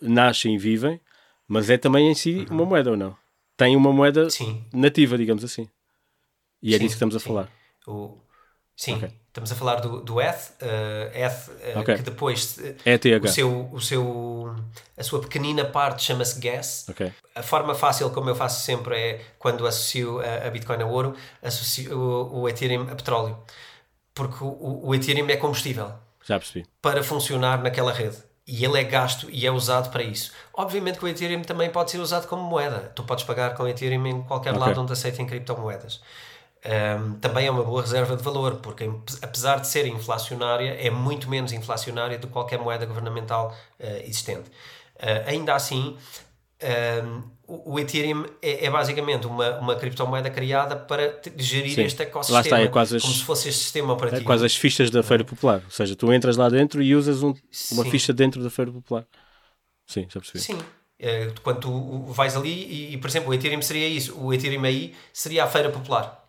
nascem 0.00 0.54
e 0.54 0.58
vivem, 0.58 1.00
mas 1.48 1.68
é 1.68 1.76
também 1.76 2.08
em 2.08 2.14
si 2.14 2.46
uhum. 2.48 2.56
uma 2.56 2.64
moeda 2.64 2.90
ou 2.92 2.96
não? 2.96 3.16
Tem 3.56 3.76
uma 3.76 3.92
moeda 3.92 4.30
sim. 4.30 4.64
nativa, 4.72 5.18
digamos 5.18 5.44
assim. 5.44 5.68
E 6.62 6.74
é 6.74 6.78
sim, 6.78 6.84
disso 6.84 6.94
que 6.94 6.96
estamos 6.96 7.16
a 7.16 7.20
falar. 7.20 7.50
O, 7.86 8.16
Sim, 8.80 8.94
okay. 8.94 9.10
estamos 9.28 9.52
a 9.52 9.54
falar 9.54 9.74
do, 9.80 10.00
do 10.00 10.18
ETH, 10.22 10.54
uh, 10.62 11.14
ETH 11.14 11.48
uh, 11.76 11.80
okay. 11.80 11.96
que 11.96 12.02
depois 12.02 12.58
ETH. 12.86 13.22
o 13.22 13.28
seu, 13.28 13.68
o 13.70 13.78
seu, 13.78 14.56
a 14.96 15.02
sua 15.02 15.20
pequenina 15.20 15.66
parte 15.66 16.02
chama-se 16.02 16.40
Gas. 16.40 16.88
Okay. 16.88 17.12
A 17.34 17.42
forma 17.42 17.74
fácil, 17.74 18.08
como 18.08 18.30
eu 18.30 18.34
faço 18.34 18.64
sempre, 18.64 18.96
é 18.96 19.20
quando 19.38 19.66
associo 19.66 20.20
a, 20.20 20.46
a 20.46 20.50
Bitcoin 20.50 20.80
a 20.80 20.86
ouro, 20.86 21.14
associo 21.42 21.94
o, 21.94 22.40
o 22.40 22.48
Ethereum 22.48 22.84
a 22.90 22.94
petróleo. 22.94 23.36
Porque 24.14 24.42
o, 24.42 24.80
o 24.82 24.94
Ethereum 24.94 25.28
é 25.28 25.36
combustível. 25.36 25.92
Já 26.24 26.38
percebi. 26.38 26.66
Para 26.80 27.02
funcionar 27.02 27.62
naquela 27.62 27.92
rede 27.92 28.16
e 28.48 28.64
ele 28.64 28.80
é 28.80 28.84
gasto 28.84 29.28
e 29.30 29.46
é 29.46 29.50
usado 29.50 29.90
para 29.90 30.02
isso. 30.02 30.32
Obviamente 30.54 30.98
que 30.98 31.04
o 31.04 31.08
Ethereum 31.08 31.42
também 31.42 31.68
pode 31.68 31.90
ser 31.90 31.98
usado 31.98 32.26
como 32.26 32.42
moeda. 32.44 32.90
Tu 32.94 33.04
podes 33.04 33.24
pagar 33.24 33.52
com 33.54 33.68
Ethereum 33.68 34.06
em 34.06 34.22
qualquer 34.22 34.56
lado 34.56 34.80
onde 34.80 34.94
aceitem 34.94 35.26
criptomoedas 35.26 36.00
um, 36.64 37.14
também 37.14 37.46
é 37.46 37.50
uma 37.50 37.64
boa 37.64 37.80
reserva 37.80 38.16
de 38.16 38.22
valor, 38.22 38.56
porque 38.56 38.90
apesar 39.22 39.60
de 39.60 39.68
ser 39.68 39.86
inflacionária, 39.86 40.70
é 40.70 40.90
muito 40.90 41.28
menos 41.28 41.52
inflacionária 41.52 42.18
do 42.18 42.26
que 42.26 42.32
qualquer 42.32 42.58
moeda 42.58 42.84
governamental 42.84 43.56
uh, 43.78 43.84
existente. 44.06 44.50
Uh, 44.96 45.26
ainda 45.26 45.54
assim, 45.54 45.96
um, 46.62 47.22
o 47.46 47.80
Ethereum 47.80 48.26
é, 48.42 48.66
é, 48.66 48.70
basicamente 48.70 49.26
uma, 49.26 49.58
uma 49.58 49.74
criptomoeda 49.74 50.30
criada 50.30 50.76
para 50.76 51.20
gerir 51.36 51.74
Sim. 51.74 51.82
este 51.82 52.02
ecossistema, 52.02 52.38
lá 52.38 52.42
está, 52.42 52.60
é 52.60 52.68
quase 52.68 52.96
as, 52.96 53.02
como 53.02 53.14
se 53.14 53.24
fosse 53.24 53.48
este 53.48 53.62
sistema 53.62 53.92
operativo. 53.94 54.22
É 54.22 54.24
quase 54.24 54.44
as 54.44 54.54
fichas 54.54 54.90
da 54.90 55.02
Feira 55.02 55.24
Popular, 55.24 55.62
ou 55.64 55.70
seja, 55.70 55.96
tu 55.96 56.12
entras 56.12 56.36
lá 56.36 56.48
dentro 56.48 56.82
e 56.82 56.94
usas 56.94 57.22
um, 57.22 57.34
uma 57.72 57.84
ficha 57.86 58.12
dentro 58.12 58.42
da 58.42 58.50
Feira 58.50 58.70
Popular. 58.70 59.06
Sim, 59.86 60.06
já 60.08 60.20
percebi. 60.20 60.38
Sim, 60.40 60.54
uh, 60.54 61.40
quando 61.42 61.60
tu 61.60 62.02
vais 62.12 62.36
ali 62.36 62.92
e, 62.92 62.98
por 62.98 63.08
exemplo, 63.08 63.30
o 63.30 63.34
Ethereum 63.34 63.62
seria 63.62 63.88
isso, 63.88 64.16
o 64.20 64.32
Ethereum 64.32 64.62
aí 64.62 64.94
seria 65.12 65.44
a 65.44 65.46
Feira 65.46 65.70
Popular. 65.70 66.19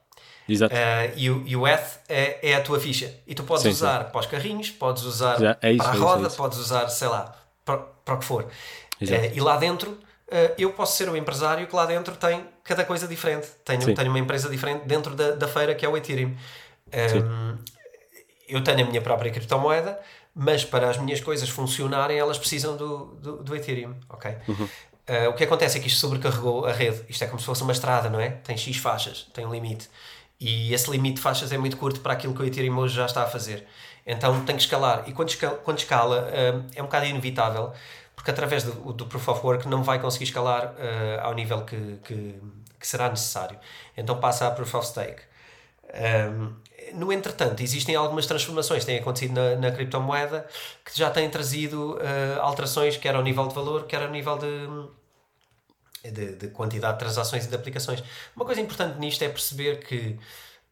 Exato. 0.51 0.75
Uh, 0.75 1.13
e, 1.15 1.29
o, 1.29 1.43
e 1.47 1.55
o 1.55 1.67
ETH 1.67 1.99
é, 2.09 2.51
é 2.51 2.55
a 2.55 2.61
tua 2.61 2.79
ficha. 2.79 3.13
E 3.25 3.33
tu 3.33 3.43
podes 3.43 3.63
sim, 3.63 3.69
usar 3.69 4.05
sim. 4.05 4.11
para 4.11 4.19
os 4.19 4.25
carrinhos, 4.27 4.69
podes 4.69 5.03
usar 5.03 5.57
é 5.61 5.71
isso, 5.71 5.83
para 5.83 5.91
a 5.91 5.95
é 5.95 5.97
roda, 5.97 6.27
isso, 6.27 6.37
podes 6.37 6.57
usar, 6.57 6.87
sei 6.89 7.07
lá, 7.07 7.35
para, 7.63 7.77
para 7.77 8.15
o 8.15 8.17
que 8.17 8.25
for. 8.25 8.43
Uh, 8.43 9.33
e 9.33 9.39
lá 9.39 9.57
dentro, 9.57 9.91
uh, 9.91 10.53
eu 10.57 10.71
posso 10.73 10.97
ser 10.97 11.09
um 11.09 11.15
empresário 11.15 11.65
que 11.67 11.75
lá 11.75 11.85
dentro 11.85 12.15
tem 12.15 12.43
cada 12.63 12.83
coisa 12.83 13.07
diferente. 13.07 13.47
Tenho, 13.63 13.95
tenho 13.95 14.09
uma 14.09 14.19
empresa 14.19 14.49
diferente 14.49 14.85
dentro 14.85 15.15
da, 15.15 15.31
da 15.31 15.47
feira 15.47 15.73
que 15.73 15.85
é 15.85 15.89
o 15.89 15.95
Ethereum. 15.95 16.35
Um, 16.93 17.57
eu 18.47 18.61
tenho 18.63 18.83
a 18.83 18.85
minha 18.85 19.01
própria 19.01 19.31
criptomoeda, 19.31 19.97
mas 20.35 20.65
para 20.65 20.89
as 20.89 20.97
minhas 20.97 21.21
coisas 21.21 21.47
funcionarem, 21.47 22.17
elas 22.17 22.37
precisam 22.37 22.75
do, 22.75 23.05
do, 23.15 23.43
do 23.43 23.55
Ethereum. 23.55 23.95
ok 24.09 24.35
Uhum. 24.47 24.67
Uh, 25.11 25.29
o 25.29 25.33
que 25.33 25.43
acontece 25.43 25.77
é 25.77 25.81
que 25.81 25.87
isto 25.87 25.99
sobrecarregou 25.99 26.65
a 26.65 26.71
rede. 26.71 27.03
Isto 27.09 27.23
é 27.23 27.27
como 27.27 27.39
se 27.39 27.45
fosse 27.45 27.63
uma 27.63 27.73
estrada, 27.73 28.09
não 28.09 28.19
é? 28.19 28.29
Tem 28.29 28.55
X 28.55 28.77
faixas, 28.77 29.27
tem 29.33 29.45
um 29.45 29.51
limite. 29.51 29.89
E 30.41 30.73
esse 30.73 30.89
limite 30.89 31.17
de 31.17 31.21
faixas 31.21 31.51
é 31.51 31.57
muito 31.57 31.77
curto 31.77 31.99
para 31.99 32.13
aquilo 32.13 32.33
que 32.33 32.41
o 32.41 32.45
Ethereum 32.45 32.75
hoje 32.79 32.95
já 32.95 33.05
está 33.05 33.21
a 33.21 33.27
fazer. 33.27 33.67
Então 34.03 34.43
tem 34.43 34.55
que 34.55 34.63
escalar. 34.63 35.03
E 35.05 35.13
quando 35.13 35.29
escala, 35.29 35.55
quando 35.57 35.77
escala 35.77 36.27
uh, 36.27 36.65
é 36.75 36.81
um 36.81 36.85
bocado 36.85 37.05
inevitável, 37.05 37.71
porque 38.15 38.31
através 38.31 38.63
do, 38.63 38.91
do 38.91 39.05
Proof 39.05 39.27
of 39.27 39.45
Work 39.45 39.67
não 39.67 39.83
vai 39.83 39.99
conseguir 39.99 40.23
escalar 40.23 40.73
uh, 40.73 41.21
ao 41.21 41.35
nível 41.35 41.61
que, 41.63 41.99
que, 42.03 42.41
que, 42.79 42.87
será 42.87 43.07
necessário. 43.07 43.59
Então 43.95 44.19
passa 44.19 44.47
a 44.47 44.51
Proof 44.51 44.73
of 44.73 44.87
Stake. 44.87 45.21
Um, 45.93 46.53
no 46.95 47.13
entretanto, 47.13 47.61
existem 47.61 47.95
algumas 47.95 48.25
transformações 48.25 48.79
que 48.79 48.87
têm 48.87 48.97
acontecido 48.99 49.33
na, 49.35 49.55
na 49.57 49.71
criptomoeda 49.71 50.47
que 50.83 50.97
já 50.97 51.11
têm 51.11 51.29
trazido 51.29 51.97
uh, 51.97 52.41
alterações, 52.41 52.97
quer 52.97 53.15
ao 53.15 53.21
nível 53.21 53.47
de 53.47 53.53
valor, 53.53 53.85
quer 53.85 54.01
ao 54.01 54.09
nível 54.09 54.39
de 54.39 54.67
de, 56.03 56.35
de, 56.35 56.47
quantidade 56.47 56.93
de 56.93 56.99
transações 56.99 57.45
e 57.45 57.49
de 57.49 57.55
aplicações. 57.55 58.03
Uma 58.35 58.45
coisa 58.45 58.61
importante 58.61 58.97
nisto 58.99 59.21
é 59.23 59.29
perceber 59.29 59.79
que, 59.79 60.17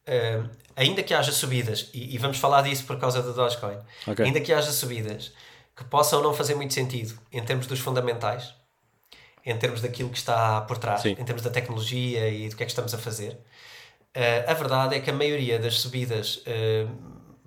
uh, 0.07 0.49
ainda 0.76 1.03
que 1.03 1.14
haja 1.14 1.31
subidas, 1.31 1.89
e, 1.93 2.15
e, 2.15 2.18
vamos 2.18 2.38
falar 2.38 2.61
disso 2.64 2.85
por 2.85 2.99
causa 2.99 3.22
do 3.22 3.34
Dogecoin, 3.34 3.77
okay. 4.07 4.26
ainda 4.26 4.41
que 4.41 4.51
haja 4.51 4.72
subidas 4.72 5.31
que 5.76 5.84
possam 5.85 6.22
não 6.22 6.34
fazer 6.34 6.56
muito 6.56 6.73
sentido 6.73 7.18
em 7.31 7.43
termos 7.43 7.68
dos 7.68 7.80
fundamentais, 7.80 8.53
em 9.45 9.57
termos 9.57 9.81
daquilo 9.81 10.10
que 10.10 10.18
está 10.18 10.61
por 10.61 10.77
trás, 10.77 11.01
Sim. 11.01 11.11
em 11.11 11.23
termos 11.23 11.41
da 11.41 11.49
tecnologia 11.49 12.30
e 12.30 12.49
do 12.49 12.56
que 12.56 12.64
é 12.64 12.65
que 12.65 12.72
estamos 12.72 12.93
a 12.93 12.97
fazer, 12.97 13.34
uh, 13.34 14.49
a 14.49 14.53
verdade 14.53 14.95
é 14.95 14.99
que 14.99 15.10
a 15.10 15.14
maioria 15.14 15.60
das 15.60 15.80
subidas 15.80 16.38
uh, 16.38 16.89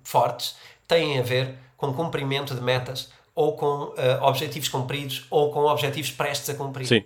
fortes 0.03 0.55
têm 0.87 1.19
a 1.19 1.21
ver 1.21 1.55
com 1.77 1.93
cumprimento 1.93 2.55
de 2.55 2.61
metas 2.61 3.11
ou 3.35 3.55
com 3.55 3.85
uh, 3.85 3.93
objetivos 4.21 4.69
cumpridos 4.69 5.25
ou 5.29 5.51
com 5.51 5.61
objetivos 5.65 6.11
prestes 6.11 6.49
a 6.49 6.55
cumprir. 6.55 6.87
Sim. 6.87 7.03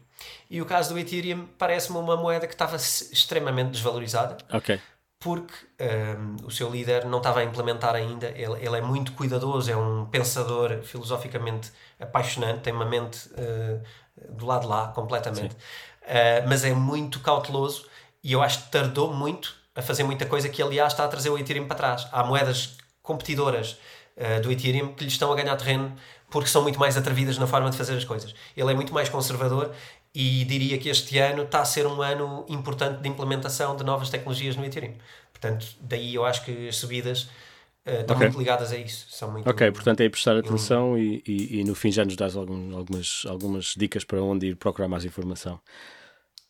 E 0.49 0.61
o 0.61 0.65
caso 0.65 0.94
do 0.94 0.99
Ethereum 0.99 1.48
parece-me 1.57 1.98
uma 1.98 2.15
moeda 2.15 2.48
que 2.48 2.53
estava 2.53 2.76
extremamente 2.76 3.72
desvalorizada. 3.72 4.38
Ok. 4.52 4.80
Porque 5.19 5.53
um, 5.81 6.45
o 6.45 6.52
seu 6.52 6.69
líder 6.69 7.06
não 7.06 7.18
estava 7.18 7.39
a 7.39 7.44
implementar 7.44 7.95
ainda. 7.95 8.27
Ele, 8.27 8.65
ele, 8.65 8.77
é 8.77 8.81
muito 8.81 9.14
cuidadoso, 9.14 9.72
é 9.72 9.76
um 9.76 10.06
pensador 10.06 10.81
filosoficamente 10.84 11.72
apaixonante, 11.99 12.61
tem 12.61 12.73
uma 12.73 12.85
mente 12.85 13.27
uh, 13.30 13.81
do 14.30 14.45
lado 14.45 14.61
de 14.61 14.68
lá 14.68 14.88
completamente. 14.89 15.56
Uh, 16.03 16.48
mas 16.48 16.64
é 16.64 16.73
muito 16.73 17.19
cauteloso 17.19 17.88
e 18.23 18.31
eu 18.31 18.41
acho 18.41 18.64
que 18.64 18.72
tardou 18.72 19.14
muito 19.14 19.56
a 19.76 19.81
fazer 19.81 20.03
muita 20.03 20.26
coisa 20.26 20.49
que, 20.49 20.61
aliás, 20.61 20.94
está 20.94 21.06
a 21.06 21.07
trazer 21.07 21.30
o 21.30 21.38
Ethereum 21.38 21.68
para 21.68 21.77
trás. 21.77 22.07
Há 22.11 22.23
moedas 22.23 22.77
competidoras 23.02 23.77
uh, 24.18 24.41
do 24.41 24.52
Ethereum 24.52 24.94
que 24.94 25.03
lhe 25.03 25.10
estão 25.10 25.31
a 25.31 25.35
ganhar 25.35 25.56
terreno 25.56 25.95
porque 26.30 26.49
são 26.49 26.61
muito 26.61 26.80
mais 26.80 26.98
atrevidas 26.98 27.38
na 27.38 27.48
forma 27.48 27.69
de 27.69 27.77
fazer 27.77 27.95
as 27.95 28.03
coisas. 28.03 28.35
Ele 28.56 28.72
é 28.72 28.76
muito 28.76 28.94
mais 28.94 29.07
conservador 29.07 29.72
e 30.14 30.46
diria 30.46 30.78
que 30.78 30.90
este 30.90 31.18
ano 31.20 31.44
está 31.44 31.62
a 31.62 31.66
ser 31.66 31.86
um 31.86 32.02
ano 32.02 32.46
importante 32.50 33.02
de 33.02 33.08
implementação 33.08 33.76
de 33.76 33.84
novas 33.84 34.10
tecnologias 34.10 34.56
no 34.56 34.66
Ethereum. 34.66 34.94
Portanto, 35.32 35.68
daí 35.82 36.16
eu 36.16 36.26
acho 36.26 36.44
que 36.44 36.68
as 36.68 36.78
subidas 36.78 37.24
uh, 37.86 38.02
estão 38.02 38.16
okay. 38.16 38.28
muito 38.28 38.40
ligadas 38.40 38.72
a 38.72 38.78
isso. 38.78 39.08
São 39.10 39.32
muito, 39.32 39.50
ok, 39.50 39.72
portanto 39.72 40.02
é 40.02 40.10
prestar 40.10 40.36
atenção 40.38 40.98
e, 40.98 41.22
e, 41.28 41.60
e, 41.60 41.64
no 41.64 41.76
fim 41.76 41.92
já 41.92 42.04
nos 42.04 42.16
dás 42.16 42.36
algum, 42.36 42.76
algumas, 42.76 43.24
algumas 43.28 43.76
dicas 43.78 44.04
para 44.04 44.22
onde 44.22 44.48
ir 44.48 44.56
procurar 44.56 44.88
mais 44.88 45.06
informação. 45.06 45.60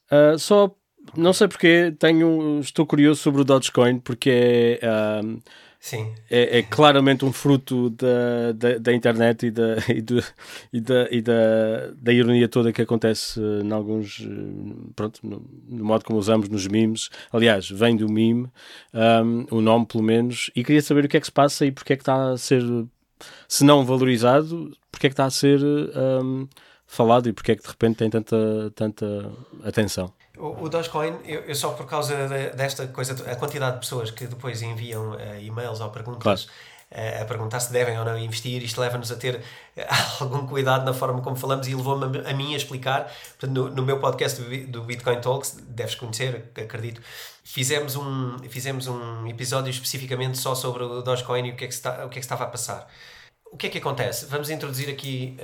Uh, 0.10 0.40
só, 0.40 0.74
não 1.16 1.34
sei 1.34 1.48
porque, 1.48 1.94
tenho, 2.00 2.60
estou 2.62 2.86
curioso 2.86 3.22
sobre 3.22 3.42
o 3.42 3.44
Dogecoin 3.44 4.00
porque 4.00 4.80
é... 4.82 5.22
Uh, 5.24 5.42
Sim. 5.88 6.14
É, 6.30 6.60
é, 6.60 6.64
claramente 6.64 7.24
um 7.24 7.32
fruto 7.32 7.90
da, 7.92 8.52
da, 8.54 8.78
da 8.78 8.94
internet 8.94 9.46
e, 9.46 9.52
da, 9.52 9.78
e, 9.88 10.02
do, 10.02 10.22
e, 10.74 10.82
da, 10.82 11.08
e 11.10 11.22
da, 11.22 11.34
da 11.96 12.12
ironia 12.12 12.50
toda 12.50 12.74
que 12.74 12.82
acontece 12.82 13.40
em 13.40 13.72
alguns. 13.72 14.22
Pronto, 14.98 15.22
no, 15.24 15.42
no, 15.70 15.86
modo 15.86 16.04
como 16.04 16.20
usamos 16.20 16.50
nos 16.50 16.68
memes. 16.68 17.10
Aliás, 17.32 17.70
vem 17.70 17.96
do 17.96 18.12
meme, 18.12 18.50
um, 18.94 19.46
o 19.50 19.62
nome 19.62 19.86
pelo 19.86 20.04
menos, 20.04 20.52
e 20.54 20.62
queria 20.62 20.82
saber 20.82 21.06
o 21.06 21.08
que 21.08 21.16
é 21.16 21.22
que 21.22 21.28
se 21.28 21.32
passa 21.32 21.66
e 21.66 21.72
porque 21.72 21.94
é 21.94 21.96
que 21.96 22.02
está 22.02 22.32
a 22.32 22.38
ser, 22.38 22.62
se 23.48 23.64
não 23.64 23.86
valorizado, 23.86 24.76
porque 24.92 25.08
é 25.08 25.10
que 25.10 25.14
está 25.14 25.24
a 25.24 25.32
ser 25.32 25.62
um, 25.64 26.50
falado 26.86 27.30
e 27.30 27.34
porque 27.34 27.54
é 27.54 27.56
que 27.56 27.64
de 27.64 27.70
repente 27.70 27.96
tem 27.96 28.10
tanta, 28.10 28.36
tanta 28.76 29.32
atenção. 29.64 30.12
O, 30.38 30.64
o 30.64 30.70
Dogecoin, 30.70 31.18
eu, 31.26 31.42
eu, 31.42 31.56
só 31.56 31.72
por 31.72 31.86
causa 31.86 32.28
de, 32.28 32.50
desta 32.52 32.88
coisa, 32.88 33.14
a 33.32 33.36
quantidade 33.36 33.76
de 33.76 33.80
pessoas 33.82 34.12
que 34.12 34.28
depois 34.28 34.62
enviam 34.62 35.12
uh, 35.12 35.40
e-mails 35.40 35.80
ou 35.80 35.90
perguntas 35.90 36.22
claro. 36.24 36.42
uh, 36.92 37.22
a 37.22 37.26
perguntar 37.26 37.60
se 37.60 37.72
devem 37.72 37.98
ou 37.98 38.06
não 38.06 38.18
investir, 38.18 38.62
isto 38.64 38.80
leva-nos 38.80 39.12
a 39.12 39.16
ter 39.16 39.42
eh, 39.76 39.88
algum 40.22 40.46
cuidado 40.46 40.86
na 40.86 40.94
forma 40.94 41.22
como 41.22 41.36
falamos 41.36 41.68
e 41.68 41.76
levou-me 41.76 42.20
a, 42.20 42.34
mim 42.34 42.54
a 42.54 42.58
explicar. 42.58 43.12
Portanto, 43.40 43.52
no, 43.52 43.70
no, 43.70 43.84
meu 43.84 44.00
podcast 44.00 44.42
do, 44.42 44.84
Bitcoin 44.84 45.22
Talks, 45.22 45.58
deves 45.68 45.96
conhecer, 45.96 46.52
acredito, 46.56 47.02
fizemos 47.44 47.96
um, 47.96 48.38
fizemos 48.50 48.88
um 48.88 49.28
episódio 49.28 49.72
especificamente 49.72 50.38
só 50.38 50.54
sobre 50.54 50.84
o 50.84 51.02
Dogecoin 51.02 51.48
e 51.48 51.52
o 51.52 51.56
que 51.56 51.66
é 51.66 51.68
que, 51.68 51.74
está, 51.74 52.06
o 52.06 52.10
que, 52.10 52.20
é 52.20 52.20
que 52.20 52.26
estava 52.26 52.44
a 52.44 52.48
passar. 52.48 52.88
O 53.52 53.58
que 53.58 53.68
é 53.68 53.70
que 53.70 53.78
acontece? 53.78 54.26
Vamos 54.28 54.50
introduzir 54.50 54.90
aqui. 54.90 55.38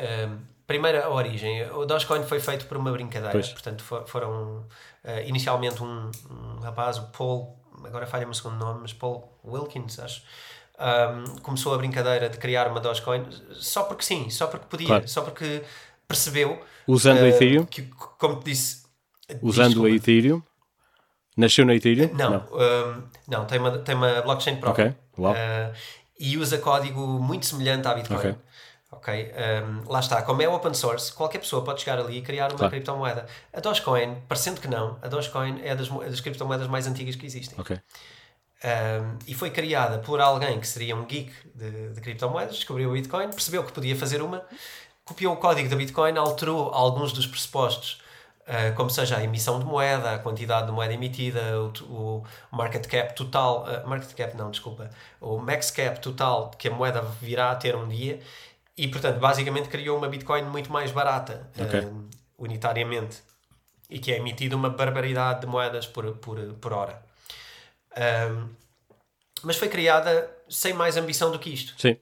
Primeiro, 0.66 1.04
a 1.04 1.10
origem. 1.10 1.70
O 1.72 1.86
Dogecoin 1.86 2.24
foi 2.24 2.40
feito 2.40 2.66
por 2.66 2.78
uma 2.78 2.92
brincadeira. 2.92 3.32
Pois. 3.32 3.50
Portanto, 3.50 3.84
for, 3.84 4.08
foram 4.08 4.66
uh, 5.04 5.20
inicialmente 5.26 5.84
um, 5.84 6.10
um, 6.30 6.60
rapaz, 6.62 6.98
o 6.98 7.04
Paul, 7.08 7.58
agora 7.84 8.08
falha-me 8.08 8.32
o 8.32 8.36
segundo 8.36 8.58
nome, 8.58 8.82
mas 8.82 8.94
Paul 8.94 9.30
Wilkins, 9.44 10.00
acho, 10.00 10.24
um, 10.80 11.40
começou 11.40 11.74
a 11.74 11.78
brincadeira 11.78 12.30
de 12.30 12.38
criar 12.38 12.68
uma 12.68 12.80
Dogecoin 12.80 13.26
só 13.52 13.84
porque 13.84 14.04
sim, 14.04 14.30
só 14.30 14.48
porque 14.48 14.66
podia, 14.68 14.88
claro. 14.88 15.08
só 15.08 15.22
porque 15.22 15.64
percebeu. 16.08 16.62
Usando 16.88 17.20
uh, 17.20 17.26
a 17.26 17.28
Ethereum? 17.28 17.66
Que, 17.66 17.84
como 18.18 18.40
te 18.40 18.46
disse. 18.46 18.84
Usando 19.42 19.86
a 19.86 19.90
Ethereum? 19.90 20.42
Nasceu 21.36 21.66
na 21.66 21.76
Ethereum? 21.76 22.14
Não, 22.14 22.30
não, 22.30 22.48
um, 22.54 23.04
não 23.28 23.46
tem, 23.46 23.60
uma, 23.60 23.78
tem 23.80 23.96
uma 23.96 24.22
blockchain 24.22 24.58
própria. 24.58 24.90
Ok, 24.90 24.96
Uau. 25.18 25.34
Uh, 25.34 25.74
e 26.20 26.38
usa 26.38 26.58
código 26.58 27.02
muito 27.02 27.46
semelhante 27.46 27.88
à 27.88 27.94
Bitcoin. 27.94 28.18
Okay. 28.18 28.36
Ok? 28.98 29.32
Um, 29.34 29.90
lá 29.90 30.00
está, 30.00 30.22
como 30.22 30.42
é 30.42 30.48
open 30.48 30.74
source, 30.74 31.12
qualquer 31.12 31.40
pessoa 31.40 31.64
pode 31.64 31.82
chegar 31.82 32.00
ali 32.00 32.18
e 32.18 32.22
criar 32.22 32.52
uma 32.52 32.58
claro. 32.58 32.72
criptomoeda. 32.72 33.26
A 33.52 33.60
Dogecoin, 33.60 34.16
parecendo 34.28 34.62
que 34.62 34.68
não, 34.68 34.98
a 35.02 35.08
Dogecoin 35.08 35.62
é 35.64 35.76
das, 35.76 35.90
das 35.90 36.20
criptomoedas 36.22 36.68
mais 36.68 36.88
antigas 36.88 37.16
que 37.16 37.26
existem. 37.26 37.58
Um, 38.64 39.20
e 39.28 39.34
foi 39.34 39.50
criada 39.50 40.00
por 40.00 40.22
alguém 40.22 40.58
que 40.60 40.68
seria 40.68 40.96
um 40.96 41.06
geek 41.06 41.34
de, 41.54 41.90
de 41.90 42.02
criptomoedas, 42.02 42.56
descobriu 42.56 42.90
o 42.90 42.94
Bitcoin, 42.94 43.30
percebeu 43.30 43.64
que 43.64 43.74
podia 43.74 43.96
fazer 43.96 44.22
uma, 44.22 44.42
copiou 45.04 45.34
o 45.34 45.38
código 45.38 45.68
da 45.68 45.76
Bitcoin, 45.76 46.18
alterou 46.18 46.74
alguns 46.74 47.12
dos 47.12 47.28
pressupostos 47.28 48.02
Uh, 48.44 48.76
como 48.76 48.90
seja 48.90 49.16
a 49.16 49.24
emissão 49.24 49.58
de 49.58 49.64
moeda, 49.64 50.16
a 50.16 50.20
quantidade 50.20 50.66
de 50.66 50.74
moeda 50.74 50.94
emitida, 50.94 51.42
o, 51.62 51.72
o 51.90 52.24
market 52.52 52.86
cap 52.88 53.16
total, 53.16 53.64
uh, 53.64 53.88
market 53.88 54.14
cap 54.14 54.36
não, 54.36 54.52
desculpa, 54.52 54.90
o 55.22 55.38
max 55.38 55.72
cap 55.72 56.02
total 56.02 56.52
que 56.58 56.68
a 56.68 56.72
moeda 56.72 57.02
virá 57.22 57.52
a 57.52 57.56
ter 57.56 57.74
um 57.74 57.88
dia 57.88 58.20
e, 58.78 58.88
portanto, 58.88 59.20
basicamente 59.20 59.70
criou 59.70 59.98
uma 59.98 60.08
Bitcoin 60.08 60.44
muito 60.44 60.72
mais 60.72 60.92
barata, 60.92 61.50
okay. 61.60 61.82
uh, 61.82 62.10
unitariamente, 62.38 63.22
e 63.90 64.00
que 64.00 64.12
é 64.12 64.18
emitida 64.18 64.56
uma 64.56 64.70
barbaridade 64.70 65.42
de 65.42 65.48
moedas 65.48 65.86
por, 65.86 66.16
por, 66.18 66.40
por 66.56 66.74
hora. 66.74 67.02
mas 69.44 69.56
foi 69.58 69.70
criada 69.70 70.30
sem 70.50 70.74
mais 70.74 70.98
ambição 70.98 71.32
do 71.32 71.38
que 71.38 71.54
isto. 71.54 71.80
Sim. 71.80 71.98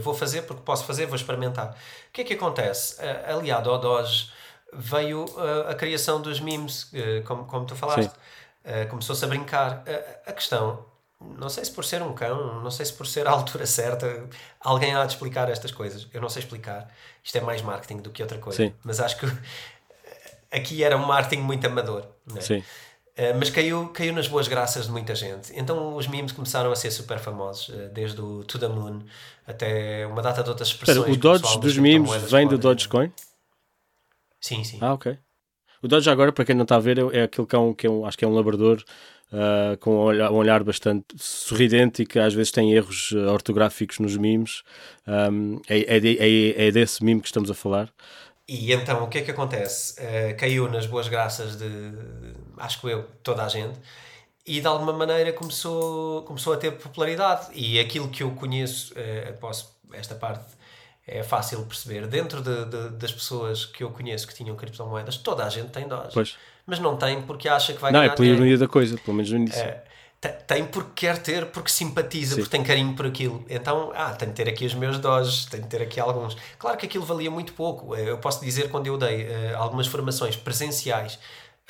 vou 0.00 0.14
fazer 0.14 0.42
porque 0.42 0.62
posso 0.62 0.84
fazer, 0.84 1.06
vou 1.06 1.16
experimentar. 1.16 1.76
O 2.08 2.12
que 2.12 2.22
é 2.22 2.24
que 2.24 2.34
acontece? 2.34 2.96
aliado 3.28 3.68
ao 3.68 3.78
Doge 3.78 4.30
veio 4.76 5.24
uh, 5.24 5.68
a 5.68 5.74
criação 5.74 6.20
dos 6.20 6.40
memes, 6.40 6.84
uh, 6.92 7.22
como, 7.24 7.44
como 7.44 7.64
tu 7.64 7.76
falaste. 7.76 8.12
Uh, 8.64 8.88
Começou-se 8.88 9.24
a 9.24 9.28
brincar. 9.28 9.84
a 10.26 10.32
questão, 10.32 10.84
não 11.38 11.48
sei 11.48 11.64
se 11.64 11.70
por 11.70 11.84
ser 11.84 12.02
um 12.02 12.12
cão, 12.12 12.62
não 12.62 12.70
sei 12.70 12.86
se 12.86 12.92
por 12.92 13.06
ser 13.06 13.26
a 13.26 13.30
altura 13.30 13.66
certa, 13.66 14.28
alguém 14.60 14.94
há 14.94 15.04
de 15.04 15.12
explicar 15.12 15.48
estas 15.50 15.70
coisas. 15.70 16.06
Eu 16.12 16.20
não 16.20 16.28
sei 16.28 16.42
explicar. 16.42 16.88
Isto 17.22 17.38
é 17.38 17.40
mais 17.40 17.62
marketing 17.62 18.02
do 18.02 18.10
que 18.10 18.22
outra 18.22 18.38
coisa. 18.38 18.56
Sim. 18.56 18.72
Mas 18.84 19.00
acho 19.00 19.18
que 19.18 19.26
aqui 20.50 20.82
era 20.82 20.96
um 20.96 21.06
marketing 21.06 21.42
muito 21.42 21.66
amador. 21.66 22.06
É? 22.36 22.40
Sim. 22.40 22.58
Uh, 23.16 23.30
mas 23.38 23.48
caiu, 23.48 23.88
caiu 23.88 24.12
nas 24.12 24.26
boas 24.26 24.48
graças 24.48 24.86
de 24.86 24.92
muita 24.92 25.14
gente. 25.14 25.52
Então 25.54 25.94
os 25.96 26.08
memes 26.08 26.32
começaram 26.32 26.72
a 26.72 26.76
ser 26.76 26.90
super 26.90 27.18
famosos, 27.18 27.68
uh, 27.68 27.88
desde 27.92 28.20
o 28.20 28.42
To 28.44 28.58
The 28.58 28.68
Moon 28.68 29.02
até 29.46 30.06
uma 30.06 30.20
data 30.20 30.42
de 30.42 30.48
outras 30.48 30.68
expressões. 30.68 31.14
o 31.14 31.16
Dodge 31.16 31.60
dos 31.60 31.78
memes 31.78 32.10
vem 32.30 32.48
do 32.48 32.58
Dogecoin? 32.58 33.12
Sim, 34.40 34.64
sim. 34.64 34.78
Ah, 34.80 34.94
ok. 34.94 35.16
O 35.80 35.86
Dodge 35.86 36.08
agora, 36.10 36.32
para 36.32 36.44
quem 36.44 36.54
não 36.54 36.62
está 36.64 36.76
a 36.76 36.80
ver, 36.80 36.98
é 37.14 37.22
aquele 37.22 37.46
cão 37.46 37.72
que 37.72 37.86
é 37.86 37.90
um, 37.90 38.04
acho 38.06 38.16
que 38.16 38.24
é 38.24 38.28
um 38.28 38.34
labrador 38.34 38.82
uh, 39.34 39.76
com 39.78 39.96
um 39.96 39.98
olhar, 39.98 40.30
um 40.30 40.36
olhar, 40.36 40.62
bastante 40.62 41.06
sorridente 41.16 42.02
e 42.02 42.06
que 42.06 42.18
às 42.18 42.32
vezes 42.32 42.52
tem 42.52 42.72
erros 42.72 43.10
uh, 43.12 43.30
ortográficos 43.30 43.98
nos 43.98 44.16
memes. 44.16 44.62
Um, 45.06 45.60
é, 45.68 45.78
é, 45.78 45.98
é, 45.98 46.66
é, 46.68 46.70
desse 46.70 47.04
meme 47.04 47.20
que 47.20 47.26
estamos 47.26 47.50
a 47.50 47.54
falar. 47.54 47.92
E 48.46 48.72
então, 48.72 49.04
o 49.04 49.08
que 49.08 49.18
é 49.18 49.22
que 49.22 49.30
acontece? 49.30 50.00
Uh, 50.00 50.36
caiu 50.38 50.70
nas 50.70 50.86
boas 50.86 51.08
graças 51.08 51.56
de, 51.56 51.66
acho 52.58 52.80
que 52.80 52.86
eu, 52.86 53.04
toda 53.22 53.44
a 53.44 53.48
gente, 53.48 53.78
e 54.46 54.60
de 54.60 54.66
alguma 54.66 54.92
maneira 54.92 55.32
começou, 55.32 56.22
começou 56.22 56.52
a 56.52 56.56
ter 56.56 56.72
popularidade. 56.72 57.48
E 57.54 57.80
aquilo 57.80 58.08
que 58.08 58.22
eu 58.22 58.30
conheço, 58.32 58.94
posso, 59.40 59.74
esta 59.90 60.14
parte 60.14 60.44
é 61.06 61.22
fácil 61.22 61.64
perceber. 61.64 62.06
Dentro 62.06 62.42
de, 62.42 62.66
de, 62.66 62.90
das 62.90 63.10
pessoas 63.10 63.64
que 63.64 63.82
eu 63.82 63.90
conheço 63.90 64.26
que 64.26 64.34
tinham 64.34 64.54
criptomoedas, 64.54 65.16
toda 65.16 65.46
a 65.46 65.48
gente 65.48 65.70
tem 65.70 65.88
Doge. 65.88 66.10
Pois. 66.12 66.36
Mas 66.66 66.78
não 66.78 66.96
tem 66.96 67.22
porque 67.22 67.48
acha 67.48 67.72
que 67.72 67.80
vai 67.80 67.92
não, 67.92 68.00
ganhar 68.00 68.08
Não, 68.08 68.14
é 68.14 68.16
pela 68.16 68.28
ironia 68.28 68.58
da 68.58 68.68
coisa, 68.68 68.96
pelo 68.96 69.16
menos 69.16 69.30
no 69.30 69.38
início. 69.38 69.60
É, 69.60 69.84
tem 70.28 70.64
porque 70.64 71.06
quer 71.06 71.18
ter, 71.18 71.46
porque 71.46 71.70
simpatiza, 71.70 72.34
Sim. 72.34 72.40
porque 72.40 72.56
tem 72.56 72.64
carinho 72.64 72.94
por 72.94 73.06
aquilo. 73.06 73.44
Então, 73.48 73.92
ah, 73.94 74.12
tenho 74.12 74.30
de 74.32 74.36
ter 74.36 74.48
aqui 74.48 74.64
os 74.64 74.74
meus 74.74 74.98
Doges, 74.98 75.46
tenho 75.46 75.62
de 75.62 75.68
ter 75.68 75.82
aqui 75.82 76.00
alguns. 76.00 76.36
Claro 76.58 76.76
que 76.76 76.86
aquilo 76.86 77.04
valia 77.04 77.30
muito 77.30 77.52
pouco. 77.52 77.94
Eh, 77.94 78.10
eu 78.10 78.18
posso 78.18 78.42
dizer, 78.44 78.70
quando 78.70 78.86
eu 78.86 78.96
dei 78.96 79.24
uh, 79.24 79.56
algumas 79.56 79.86
formações 79.86 80.36
presenciais 80.36 81.18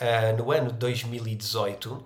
uh, 0.00 0.36
no 0.36 0.52
ano 0.52 0.70
de 0.70 0.78
2018, 0.78 1.92
uh, 1.92 2.04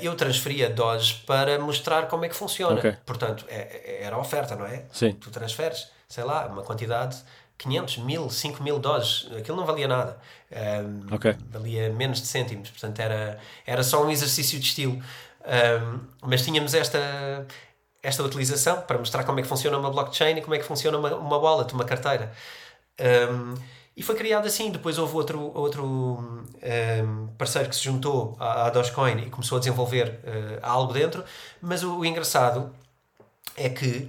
eu 0.00 0.14
transferia 0.16 0.68
Doge 0.68 1.22
para 1.26 1.58
mostrar 1.58 2.08
como 2.08 2.24
é 2.24 2.28
que 2.28 2.36
funciona. 2.36 2.78
Okay. 2.78 2.96
Portanto, 3.06 3.44
é, 3.48 4.00
é, 4.00 4.04
era 4.04 4.18
oferta, 4.18 4.56
não 4.56 4.66
é? 4.66 4.84
Sim. 4.92 5.12
Tu 5.12 5.30
transferes 5.30 5.88
sei 6.08 6.24
lá, 6.24 6.46
uma 6.46 6.62
quantidade 6.62 7.22
500, 7.58 7.98
mil, 7.98 8.30
5 8.30 8.62
mil 8.62 8.78
doses, 8.78 9.28
aquilo 9.36 9.56
não 9.56 9.66
valia 9.66 9.88
nada. 9.88 10.18
Um, 10.50 11.14
okay. 11.14 11.36
Valia 11.50 11.90
menos 11.90 12.20
de 12.20 12.28
cêntimos, 12.28 12.70
portanto 12.70 12.98
era, 13.00 13.38
era 13.66 13.82
só 13.82 14.04
um 14.04 14.10
exercício 14.10 14.58
de 14.58 14.66
estilo. 14.66 15.02
Um, 15.44 16.00
mas 16.22 16.42
tínhamos 16.42 16.72
esta, 16.72 17.46
esta 18.02 18.22
utilização 18.22 18.80
para 18.82 18.98
mostrar 18.98 19.24
como 19.24 19.40
é 19.40 19.42
que 19.42 19.48
funciona 19.48 19.76
uma 19.76 19.90
blockchain 19.90 20.36
e 20.36 20.40
como 20.40 20.54
é 20.54 20.58
que 20.58 20.64
funciona 20.64 20.96
uma, 20.96 21.14
uma 21.16 21.36
wallet, 21.36 21.74
uma 21.74 21.84
carteira. 21.84 22.32
Um, 23.00 23.54
e 23.96 24.02
foi 24.02 24.14
criado 24.14 24.46
assim. 24.46 24.70
Depois 24.70 24.96
houve 24.96 25.16
outro, 25.16 25.50
outro 25.52 26.44
parceiro 27.36 27.68
que 27.68 27.74
se 27.74 27.82
juntou 27.82 28.36
à, 28.38 28.66
à 28.66 28.70
Dogecoin 28.70 29.18
e 29.18 29.30
começou 29.30 29.56
a 29.56 29.58
desenvolver 29.58 30.20
uh, 30.22 30.58
algo 30.62 30.92
dentro. 30.92 31.24
Mas 31.60 31.82
o, 31.82 31.98
o 31.98 32.04
engraçado 32.04 32.72
é 33.56 33.68
que 33.68 34.08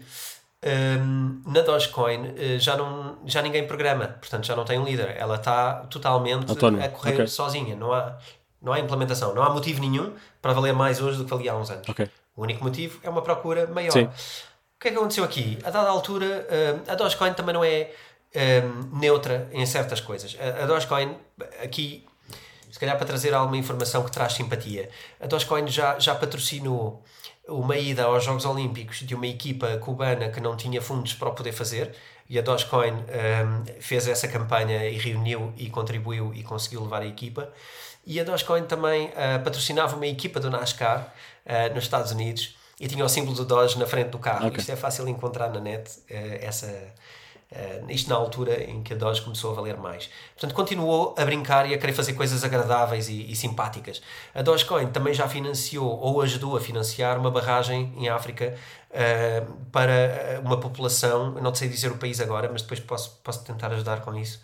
um, 0.66 1.42
na 1.46 1.62
Dogecoin 1.62 2.28
uh, 2.28 2.60
já, 2.60 2.76
não, 2.76 3.18
já 3.26 3.42
ninguém 3.42 3.66
programa, 3.66 4.08
portanto 4.08 4.46
já 4.46 4.56
não 4.56 4.66
tem 4.66 4.78
um 4.78 4.84
líder, 4.84 5.16
ela 5.18 5.36
está 5.36 5.86
totalmente 5.90 6.52
a 6.52 6.90
correr 6.90 7.14
okay. 7.14 7.28
sozinha, 7.28 7.76
não 7.76 7.94
há, 7.94 8.18
não 8.62 8.74
há 8.74 8.80
implementação, 8.80 9.34
não 9.34 9.42
há 9.42 9.50
motivo 9.50 9.80
nenhum 9.80 10.14
para 10.42 10.54
valer 10.54 10.74
mais 10.74 11.02
hoje 11.02 11.18
do 11.18 11.24
que 11.24 11.30
valia 11.30 11.54
há 11.54 11.58
uns 11.58 11.70
anos. 11.70 11.88
Okay. 11.88 12.10
O 12.36 12.44
único 12.44 12.64
motivo 12.64 13.00
é 13.04 13.10
uma 13.10 13.22
procura 13.22 13.68
maior. 13.68 13.92
Sim. 13.92 14.04
O 14.04 14.80
que 14.80 14.88
é 14.88 14.92
que 14.92 14.98
aconteceu 14.98 15.24
aqui? 15.24 15.60
A 15.64 15.70
dada 15.70 15.90
altura, 15.90 16.48
uh, 16.88 16.92
a 16.92 16.96
Dogecoin 16.96 17.34
também 17.34 17.54
não 17.54 17.64
é 17.64 17.92
um, 18.36 18.98
neutra 18.98 19.50
em 19.52 19.66
certas 19.66 20.00
coisas. 20.00 20.38
A, 20.40 20.64
a 20.64 20.66
Dogecoin, 20.66 21.18
aqui, 21.62 22.06
se 22.72 22.80
calhar 22.80 22.98
para 22.98 23.06
trazer 23.06 23.34
alguma 23.34 23.58
informação 23.58 24.04
que 24.04 24.12
traz 24.12 24.34
simpatia, 24.34 24.90
a 25.20 25.28
Dogecoin 25.28 25.68
já, 25.68 26.00
já 26.00 26.16
patrocinou 26.16 27.04
uma 27.50 27.78
ida 27.78 28.04
aos 28.04 28.24
Jogos 28.24 28.46
Olímpicos 28.46 29.00
de 29.00 29.16
uma 29.16 29.28
equipa 29.28 29.78
cubana 29.78 30.30
que 30.30 30.40
não 30.40 30.56
tinha 30.56 30.82
fundos 30.82 31.14
para 31.14 31.32
poder 31.32 31.52
fazer 31.52 31.96
e 32.30 32.38
a 32.38 32.42
Dogecoin 32.42 32.94
um, 32.94 33.82
fez 33.82 34.08
essa 34.08 34.28
campanha 34.28 34.88
e 34.88 34.98
reuniu 34.98 35.54
e 35.58 35.70
contribuiu 35.70 36.34
e 36.34 36.44
conseguiu 36.44 36.84
levar 36.84 37.02
a 37.02 37.06
equipa 37.06 37.52
e 38.06 38.20
a 38.20 38.24
Dogecoin 38.24 38.64
também 38.64 39.08
uh, 39.08 39.44
patrocinava 39.44 39.96
uma 39.96 40.08
equipa 40.08 40.40
do 40.40 40.50
NASCAR 40.50 41.14
uh, 41.46 41.74
nos 41.74 41.84
Estados 41.84 42.12
Unidos 42.12 42.56
e 42.80 42.88
tinha 42.88 43.04
o 43.04 43.10
símbolo 43.10 43.36
do 43.36 43.46
Doge 43.46 43.78
na 43.78 43.86
frente 43.86 44.10
do 44.10 44.20
carro. 44.20 44.48
Okay. 44.48 44.60
Isto 44.60 44.72
é 44.72 44.76
fácil 44.76 45.08
encontrar 45.08 45.50
na 45.50 45.60
net, 45.60 45.90
uh, 45.90 46.04
essa, 46.42 46.68
Uh, 47.52 47.90
isto 47.90 48.08
na 48.12 48.16
altura 48.16 48.64
em 48.64 48.84
que 48.84 48.94
a 48.94 48.96
Doge 48.96 49.24
começou 49.24 49.52
a 49.52 49.56
valer 49.56 49.76
mais. 49.76 50.08
Portanto, 50.36 50.54
continuou 50.54 51.16
a 51.18 51.26
brincar 51.26 51.68
e 51.68 51.74
a 51.74 51.80
querer 51.80 51.94
fazer 51.94 52.14
coisas 52.14 52.44
agradáveis 52.44 53.10
e, 53.10 53.32
e, 53.32 53.36
simpáticas. 53.36 54.04
A 54.36 54.44
Dogecoin 54.44 54.92
também 54.92 55.16
já 55.16 55.28
financiou 55.28 56.00
ou 56.00 56.22
ajudou 56.22 56.56
a 56.56 56.62
financiar 56.62 57.18
uma 57.18 57.32
barragem 57.32 57.92
em 57.98 58.08
África 58.08 58.56
uh, 58.92 59.52
para 59.72 60.40
uma 60.46 60.60
população, 60.60 61.32
não 61.42 61.54
sei 61.56 61.68
dizer 61.68 61.92
o 61.92 61.98
país 61.98 62.22
agora, 62.22 62.48
mas 62.52 62.62
depois 62.62 62.80
posso, 62.80 63.20
posso 63.24 63.44
tentar 63.44 63.72
ajudar 63.72 64.02
com 64.02 64.16
isso. 64.16 64.40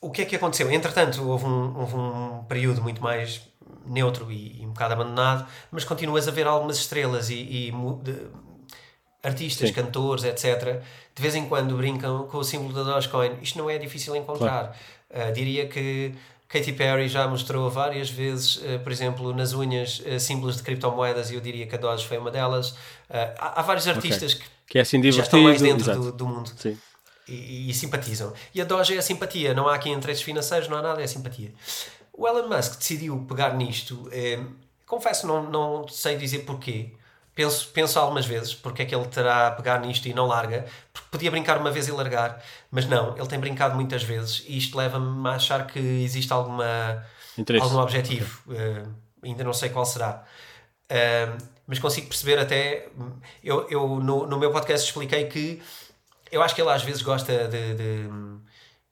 O 0.00 0.10
que 0.10 0.22
é 0.22 0.24
que 0.24 0.36
aconteceu? 0.36 0.70
Entretanto, 0.70 1.28
houve 1.28 1.46
um, 1.46 1.78
houve 1.78 1.96
um 1.96 2.44
período 2.44 2.80
muito 2.80 3.02
mais 3.02 3.42
neutro 3.84 4.30
e, 4.30 4.62
e, 4.62 4.66
um 4.66 4.70
bocado 4.70 4.94
abandonado, 4.94 5.46
mas 5.70 5.84
continuas 5.84 6.28
a 6.28 6.30
ver 6.30 6.46
algumas 6.46 6.76
estrelas 6.76 7.28
e, 7.28 7.34
e 7.34 7.72
artistas, 9.22 9.68
Sim. 9.68 9.74
cantores, 9.74 10.24
etc., 10.24 10.80
de 11.14 11.22
vez 11.22 11.34
em 11.34 11.46
quando 11.46 11.76
brincam 11.76 12.26
com 12.26 12.38
o 12.38 12.44
símbolo 12.44 12.72
da 12.72 12.82
Dogecoin. 12.82 13.32
Isto 13.42 13.58
não 13.58 13.68
é 13.68 13.78
difícil 13.78 14.16
encontrar. 14.16 14.74
Claro. 15.10 15.28
Uh, 15.30 15.32
diria 15.32 15.66
que 15.66 16.14
Katy 16.48 16.72
Perry 16.72 17.08
já 17.08 17.26
mostrou 17.28 17.68
várias 17.68 18.08
vezes, 18.08 18.56
uh, 18.56 18.80
por 18.82 18.90
exemplo, 18.90 19.32
nas 19.34 19.52
unhas, 19.52 20.00
uh, 20.00 20.18
símbolos 20.18 20.56
de 20.56 20.62
criptomoedas 20.62 21.30
e 21.30 21.34
eu 21.34 21.40
diria 21.40 21.66
que 21.66 21.74
a 21.74 21.78
Doge 21.78 22.06
foi 22.06 22.16
uma 22.18 22.30
delas. 22.30 22.74
Há, 23.10 23.60
há, 23.60 23.62
vários 23.62 23.86
artistas 23.88 24.34
okay. 24.34 24.46
que, 24.46 24.72
que, 24.72 24.78
é 24.78 24.82
assim 24.82 25.02
já 25.10 25.22
estão 25.22 25.40
mais 25.42 25.60
dentro 25.60 25.92
do, 25.94 26.12
do, 26.12 26.26
mundo. 26.26 26.50
E, 27.28 27.70
e, 27.70 27.74
simpatizam. 27.74 28.32
E 28.54 28.60
a 28.60 28.64
Doge 28.64 28.94
é 28.94 28.98
a 28.98 29.02
simpatia, 29.02 29.52
não 29.52 29.68
há 29.68 29.74
aqui 29.74 29.90
interesses 29.90 30.22
financeiros, 30.22 30.68
não 30.68 30.78
há 30.78 30.82
nada, 30.82 31.00
é 31.00 31.04
a 31.04 31.08
simpatia. 31.08 31.52
O 32.12 32.26
Elon 32.26 32.48
Musk 32.48 32.78
decidiu 32.78 33.24
pegar 33.28 33.56
nisto, 33.56 34.08
eh, 34.12 34.38
confesso, 34.86 35.26
não, 35.26 35.48
não 35.48 35.88
sei 35.88 36.16
dizer 36.16 36.40
porquê, 36.40 36.90
penso, 37.40 37.68
penso 37.68 37.98
algumas 37.98 38.26
vezes 38.26 38.54
porque 38.54 38.82
é 38.82 38.84
que 38.84 38.94
ele 38.94 39.06
terá 39.06 39.46
a 39.46 39.50
pegar 39.50 39.80
nisto 39.80 40.06
e 40.06 40.12
não 40.12 40.26
larga, 40.26 40.66
porque 40.92 41.08
podia 41.10 41.30
brincar 41.30 41.56
uma 41.56 41.70
vez 41.70 41.88
e 41.88 41.92
largar, 41.92 42.42
mas 42.70 42.84
não, 42.86 43.16
ele 43.16 43.26
tem 43.26 43.38
brincado 43.38 43.74
muitas 43.74 44.02
vezes 44.02 44.44
e 44.46 44.58
isto 44.58 44.76
leva-me 44.76 45.26
a 45.26 45.32
achar 45.32 45.66
que 45.66 45.78
existe 45.78 46.30
alguma, 46.32 47.02
algum 47.62 47.78
objetivo, 47.78 48.42
uh, 48.48 48.94
ainda 49.22 49.42
não 49.42 49.54
sei 49.54 49.70
qual 49.70 49.86
será. 49.86 50.22
Uh, 50.90 51.42
mas 51.66 51.78
consigo 51.78 52.08
perceber 52.08 52.38
até, 52.38 52.88
eu, 53.42 53.66
eu 53.70 53.88
no, 54.00 54.26
no 54.26 54.38
meu 54.38 54.50
podcast 54.50 54.86
expliquei 54.86 55.24
que 55.26 55.62
eu 56.30 56.42
acho 56.42 56.54
que 56.54 56.60
ele 56.60 56.70
às 56.70 56.82
vezes 56.82 57.00
gosta 57.00 57.48
de, 57.48 57.74
de, 57.74 58.08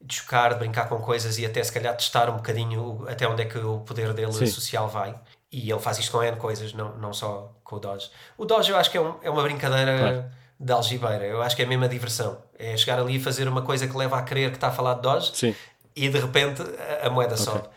de 0.01 0.15
chocar, 0.15 0.55
de 0.55 0.61
brincar 0.61 0.89
com 0.89 0.99
coisas 1.01 1.39
e 1.39 1.45
até 1.45 1.62
se 1.62 1.73
calhar 1.73 1.95
testar 1.95 2.31
um 2.31 2.37
bocadinho 2.37 3.05
até 3.09 3.29
onde 3.29 3.43
é 3.43 3.45
que 3.45 3.59
o 3.59 3.81
poder 3.81 4.15
dele 4.15 4.33
Sim. 4.33 4.47
social 4.47 4.89
vai. 4.89 5.15
E 5.51 5.70
ele 5.70 5.81
faz 5.81 5.99
isto 5.99 6.12
com 6.12 6.23
N 6.23 6.37
coisas, 6.37 6.73
não, 6.73 6.97
não 6.99 7.12
só 7.12 7.57
com 7.69 7.77
o 7.77 7.78
Dodge. 7.78 8.11
O 8.36 8.47
Dodge 8.47 8.70
eu 8.70 8.77
acho 8.78 8.90
que 8.90 8.97
é, 8.97 9.01
um, 9.01 9.15
é 9.23 9.28
uma 9.28 9.43
brincadeira 9.43 9.99
claro. 9.99 10.24
de 10.59 10.73
algibeira. 10.73 11.24
Eu 11.27 11.43
acho 11.43 11.55
que 11.55 11.61
é 11.61 11.66
a 11.66 11.69
mesma 11.69 11.86
diversão. 11.86 12.39
É 12.59 12.74
chegar 12.77 12.99
ali 12.99 13.16
e 13.16 13.20
fazer 13.20 13.47
uma 13.47 13.62
coisa 13.62 13.86
que 13.86 13.97
leva 13.97 14.16
a 14.16 14.23
crer 14.23 14.51
que 14.51 14.57
está 14.57 14.69
a 14.69 14.73
falar 14.73 14.95
de 14.95 15.03
Dodge 15.03 15.31
Sim. 15.35 15.55
e 15.95 16.09
de 16.09 16.19
repente 16.19 16.62
a, 16.62 17.07
a 17.07 17.11
moeda 17.11 17.35
okay. 17.35 17.45
sobe. 17.45 17.69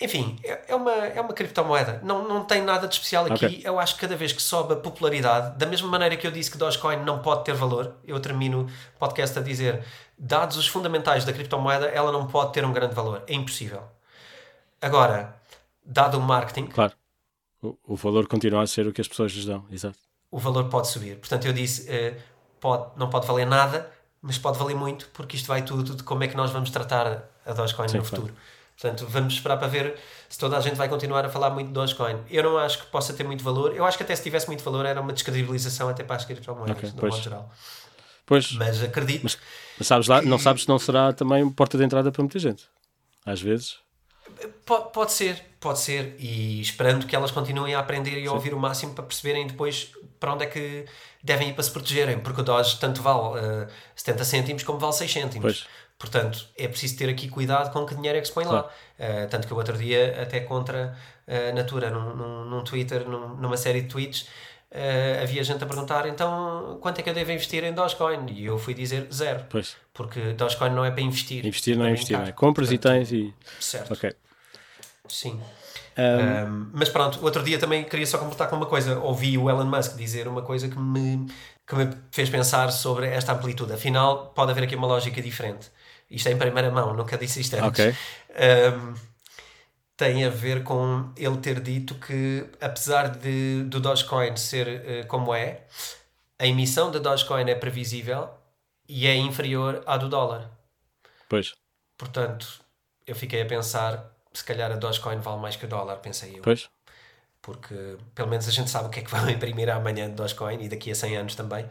Enfim, 0.00 0.36
é, 0.42 0.62
é 0.68 0.74
uma, 0.74 0.92
é 0.92 1.20
uma 1.20 1.32
criptomoeda. 1.32 2.00
Não, 2.02 2.26
não 2.26 2.44
tem 2.44 2.62
nada 2.62 2.88
de 2.88 2.94
especial 2.94 3.26
aqui. 3.26 3.46
Okay. 3.46 3.60
Eu 3.62 3.78
acho 3.78 3.94
que 3.94 4.00
cada 4.00 4.16
vez 4.16 4.32
que 4.32 4.42
sobe 4.42 4.72
a 4.72 4.76
popularidade, 4.76 5.56
da 5.56 5.66
mesma 5.66 5.88
maneira 5.88 6.16
que 6.16 6.26
eu 6.26 6.30
disse 6.30 6.50
que 6.50 6.58
Dogecoin 6.58 6.96
não 7.04 7.20
pode 7.20 7.44
ter 7.44 7.54
valor, 7.54 7.94
eu 8.04 8.18
termino 8.18 8.62
o 8.62 8.98
podcast 8.98 9.38
a 9.38 9.42
dizer: 9.42 9.84
dados 10.18 10.56
os 10.56 10.66
fundamentais 10.66 11.24
da 11.24 11.32
criptomoeda, 11.32 11.86
ela 11.86 12.10
não 12.10 12.26
pode 12.26 12.52
ter 12.52 12.64
um 12.64 12.72
grande 12.72 12.94
valor. 12.94 13.22
É 13.28 13.34
impossível. 13.34 13.82
Agora, 14.80 15.36
dado 15.84 16.18
o 16.18 16.20
marketing. 16.20 16.66
Claro. 16.68 16.94
O, 17.62 17.76
o, 17.88 17.96
valor 17.96 18.26
continua 18.26 18.62
a 18.62 18.66
ser 18.66 18.86
o 18.86 18.92
que 18.92 19.00
as 19.00 19.08
pessoas 19.08 19.32
lhes 19.32 19.44
dão, 19.44 19.64
exato. 19.70 19.98
O 20.30 20.38
valor 20.38 20.68
pode 20.68 20.88
subir. 20.88 21.16
Portanto, 21.18 21.46
eu 21.46 21.52
disse, 21.52 21.90
uh, 21.90 22.16
pode, 22.58 22.90
não 22.96 23.10
pode 23.10 23.26
valer 23.26 23.46
nada, 23.46 23.90
mas 24.22 24.38
pode 24.38 24.58
valer 24.58 24.74
muito, 24.74 25.08
porque 25.12 25.36
isto 25.36 25.46
vai 25.46 25.62
tudo 25.62 25.96
de 25.96 26.02
como 26.02 26.24
é 26.24 26.28
que 26.28 26.36
nós 26.36 26.50
vamos 26.50 26.70
tratar 26.70 27.28
a 27.44 27.52
Dogecoin 27.52 27.88
Sim, 27.88 27.98
no 27.98 28.02
claro. 28.02 28.16
futuro. 28.16 28.34
Portanto, 28.80 29.06
vamos 29.06 29.34
esperar 29.34 29.58
para 29.58 29.68
ver 29.68 29.98
se 30.26 30.38
toda 30.38 30.56
a 30.56 30.60
gente 30.60 30.76
vai 30.76 30.88
continuar 30.88 31.26
a 31.26 31.28
falar 31.28 31.50
muito 31.50 31.68
de 31.68 31.74
Dogecoin. 31.74 32.18
Eu 32.30 32.42
não 32.42 32.56
acho 32.56 32.78
que 32.78 32.86
possa 32.86 33.12
ter 33.12 33.24
muito 33.24 33.44
valor. 33.44 33.76
Eu 33.76 33.84
acho 33.84 33.98
que 33.98 34.02
até 34.02 34.16
se 34.16 34.22
tivesse 34.22 34.46
muito 34.46 34.64
valor 34.64 34.86
era 34.86 35.00
uma 35.02 35.12
descredibilização 35.12 35.90
até 35.90 36.02
para 36.02 36.16
as 36.16 36.24
criptomoedas, 36.24 36.78
okay, 36.78 36.90
no 36.90 37.08
modo 37.08 37.22
geral. 37.22 37.52
Pois. 38.24 38.52
Mas 38.52 38.82
acredito. 38.82 39.22
Mas, 39.22 39.36
mas 39.78 39.86
sabes 39.86 40.08
lá, 40.08 40.22
não 40.22 40.38
sabes 40.38 40.62
se 40.62 40.68
não 40.68 40.78
será 40.78 41.12
também 41.12 41.48
porta 41.50 41.76
de 41.76 41.84
entrada 41.84 42.10
para 42.10 42.22
muita 42.22 42.38
gente. 42.38 42.64
Às 43.26 43.42
vezes. 43.42 43.76
Pode, 44.64 44.92
pode 44.92 45.12
ser, 45.12 45.42
pode 45.58 45.78
ser. 45.78 46.14
E 46.18 46.60
esperando 46.60 47.06
que 47.06 47.14
elas 47.14 47.30
continuem 47.30 47.74
a 47.74 47.80
aprender 47.80 48.18
e 48.18 48.26
a 48.26 48.32
ouvir 48.32 48.54
o 48.54 48.58
máximo 48.58 48.94
para 48.94 49.04
perceberem 49.04 49.46
depois 49.46 49.92
para 50.18 50.34
onde 50.34 50.44
é 50.44 50.46
que 50.46 50.84
devem 51.22 51.48
ir 51.48 51.54
para 51.54 51.62
se 51.62 51.70
protegerem. 51.70 52.18
Porque 52.18 52.40
o 52.40 52.44
Doge 52.44 52.78
tanto 52.78 53.02
vale 53.02 53.38
uh, 53.40 53.62
eh, 53.62 53.68
70 53.96 54.24
cêntimos 54.24 54.62
como 54.62 54.78
vale 54.78 54.92
6 54.92 55.12
cêntimos. 55.12 55.42
Pois. 55.42 55.66
Portanto, 55.98 56.46
é 56.56 56.66
preciso 56.66 56.96
ter 56.96 57.10
aqui 57.10 57.28
cuidado 57.28 57.70
com 57.72 57.84
que 57.84 57.94
dinheiro 57.94 58.16
é 58.16 58.20
que 58.22 58.26
se 58.26 58.32
põe 58.32 58.44
claro. 58.44 58.66
lá. 58.66 59.24
Uh, 59.24 59.28
tanto 59.28 59.46
que 59.46 59.52
o 59.52 59.56
outro 59.56 59.76
dia, 59.76 60.22
até 60.22 60.40
contra 60.40 60.96
a 61.28 61.50
uh, 61.50 61.54
Natura, 61.54 61.90
num, 61.90 62.16
num, 62.16 62.44
num 62.46 62.64
Twitter, 62.64 63.06
num, 63.06 63.36
numa 63.36 63.56
série 63.58 63.82
de 63.82 63.88
tweets, 63.88 64.22
uh, 64.72 65.22
havia 65.22 65.44
gente 65.44 65.62
a 65.62 65.66
perguntar 65.66 66.06
então 66.06 66.78
quanto 66.80 67.00
é 67.00 67.02
que 67.02 67.10
eu 67.10 67.14
devo 67.14 67.32
investir 67.32 67.64
em 67.64 67.74
Dogecoin? 67.74 68.30
E 68.30 68.46
eu 68.46 68.58
fui 68.58 68.72
dizer 68.72 69.08
zero. 69.12 69.44
Pois. 69.50 69.76
Porque 69.92 70.32
Dogecoin 70.32 70.70
não 70.70 70.86
é 70.86 70.90
para 70.90 71.02
investir. 71.02 71.44
Investir 71.44 71.76
não 71.76 71.84
é 71.84 71.90
investir, 71.90 72.16
não 72.16 72.24
é? 72.24 72.32
Compras 72.32 72.70
Portanto, 72.70 72.96
e 72.96 72.98
tens 72.98 73.12
e. 73.12 73.34
Certo. 73.60 73.92
Ok. 73.92 74.14
Sim. 75.12 75.40
Um... 75.98 76.46
Um, 76.46 76.70
mas 76.72 76.88
pronto, 76.88 77.22
outro 77.22 77.42
dia 77.42 77.58
também 77.58 77.84
queria 77.84 78.06
só 78.06 78.18
completar 78.18 78.48
com 78.48 78.56
uma 78.56 78.66
coisa. 78.66 78.98
Ouvi 79.00 79.36
o 79.36 79.50
Elon 79.50 79.64
Musk 79.64 79.96
dizer 79.96 80.28
uma 80.28 80.42
coisa 80.42 80.68
que 80.68 80.78
me, 80.78 81.26
que 81.66 81.74
me 81.74 81.90
fez 82.10 82.30
pensar 82.30 82.70
sobre 82.70 83.06
esta 83.06 83.32
amplitude. 83.32 83.72
Afinal, 83.72 84.28
pode 84.34 84.52
haver 84.52 84.64
aqui 84.64 84.76
uma 84.76 84.86
lógica 84.86 85.20
diferente 85.20 85.70
isto 86.10 86.28
é 86.28 86.32
em 86.32 86.38
primeira 86.38 86.70
mão, 86.70 86.92
nunca 86.92 87.16
disse 87.16 87.40
isto 87.40 87.54
antes. 87.54 87.68
Okay. 87.68 87.94
Um, 88.30 88.94
tem 89.96 90.24
a 90.24 90.30
ver 90.30 90.64
com 90.64 91.12
ele 91.16 91.36
ter 91.36 91.60
dito 91.60 91.94
que, 91.94 92.46
apesar 92.60 93.08
de, 93.08 93.62
do 93.64 93.78
Dogecoin 93.78 94.36
ser 94.36 94.66
uh, 94.66 95.06
como 95.06 95.32
é, 95.32 95.66
a 96.38 96.46
emissão 96.46 96.90
da 96.90 96.98
Dogecoin 96.98 97.48
é 97.48 97.54
previsível 97.54 98.28
e 98.88 99.06
é 99.06 99.14
inferior 99.14 99.82
à 99.86 99.96
do 99.96 100.08
dólar. 100.08 100.50
Pois. 101.28 101.52
Portanto, 101.96 102.60
eu 103.06 103.14
fiquei 103.14 103.42
a 103.42 103.46
pensar, 103.46 104.09
se 104.32 104.44
calhar 104.44 104.70
a 104.70 104.76
Dogecoin 104.76 105.18
vale 105.18 105.40
mais 105.40 105.56
que 105.56 105.64
o 105.64 105.68
dólar, 105.68 105.96
pensei 105.96 106.38
eu. 106.38 106.42
Pois. 106.42 106.68
Porque 107.42 107.96
pelo 108.14 108.28
menos 108.28 108.46
a 108.46 108.50
gente 108.50 108.70
sabe 108.70 108.88
o 108.88 108.90
que 108.90 109.00
é 109.00 109.02
que 109.02 109.10
vão 109.14 109.28
imprimir 109.28 109.68
amanhã 109.70 110.08
de 110.08 110.14
Dogecoin 110.14 110.62
e 110.62 110.68
daqui 110.68 110.90
a 110.90 110.94
100 110.94 111.16
anos 111.16 111.34
também. 111.34 111.64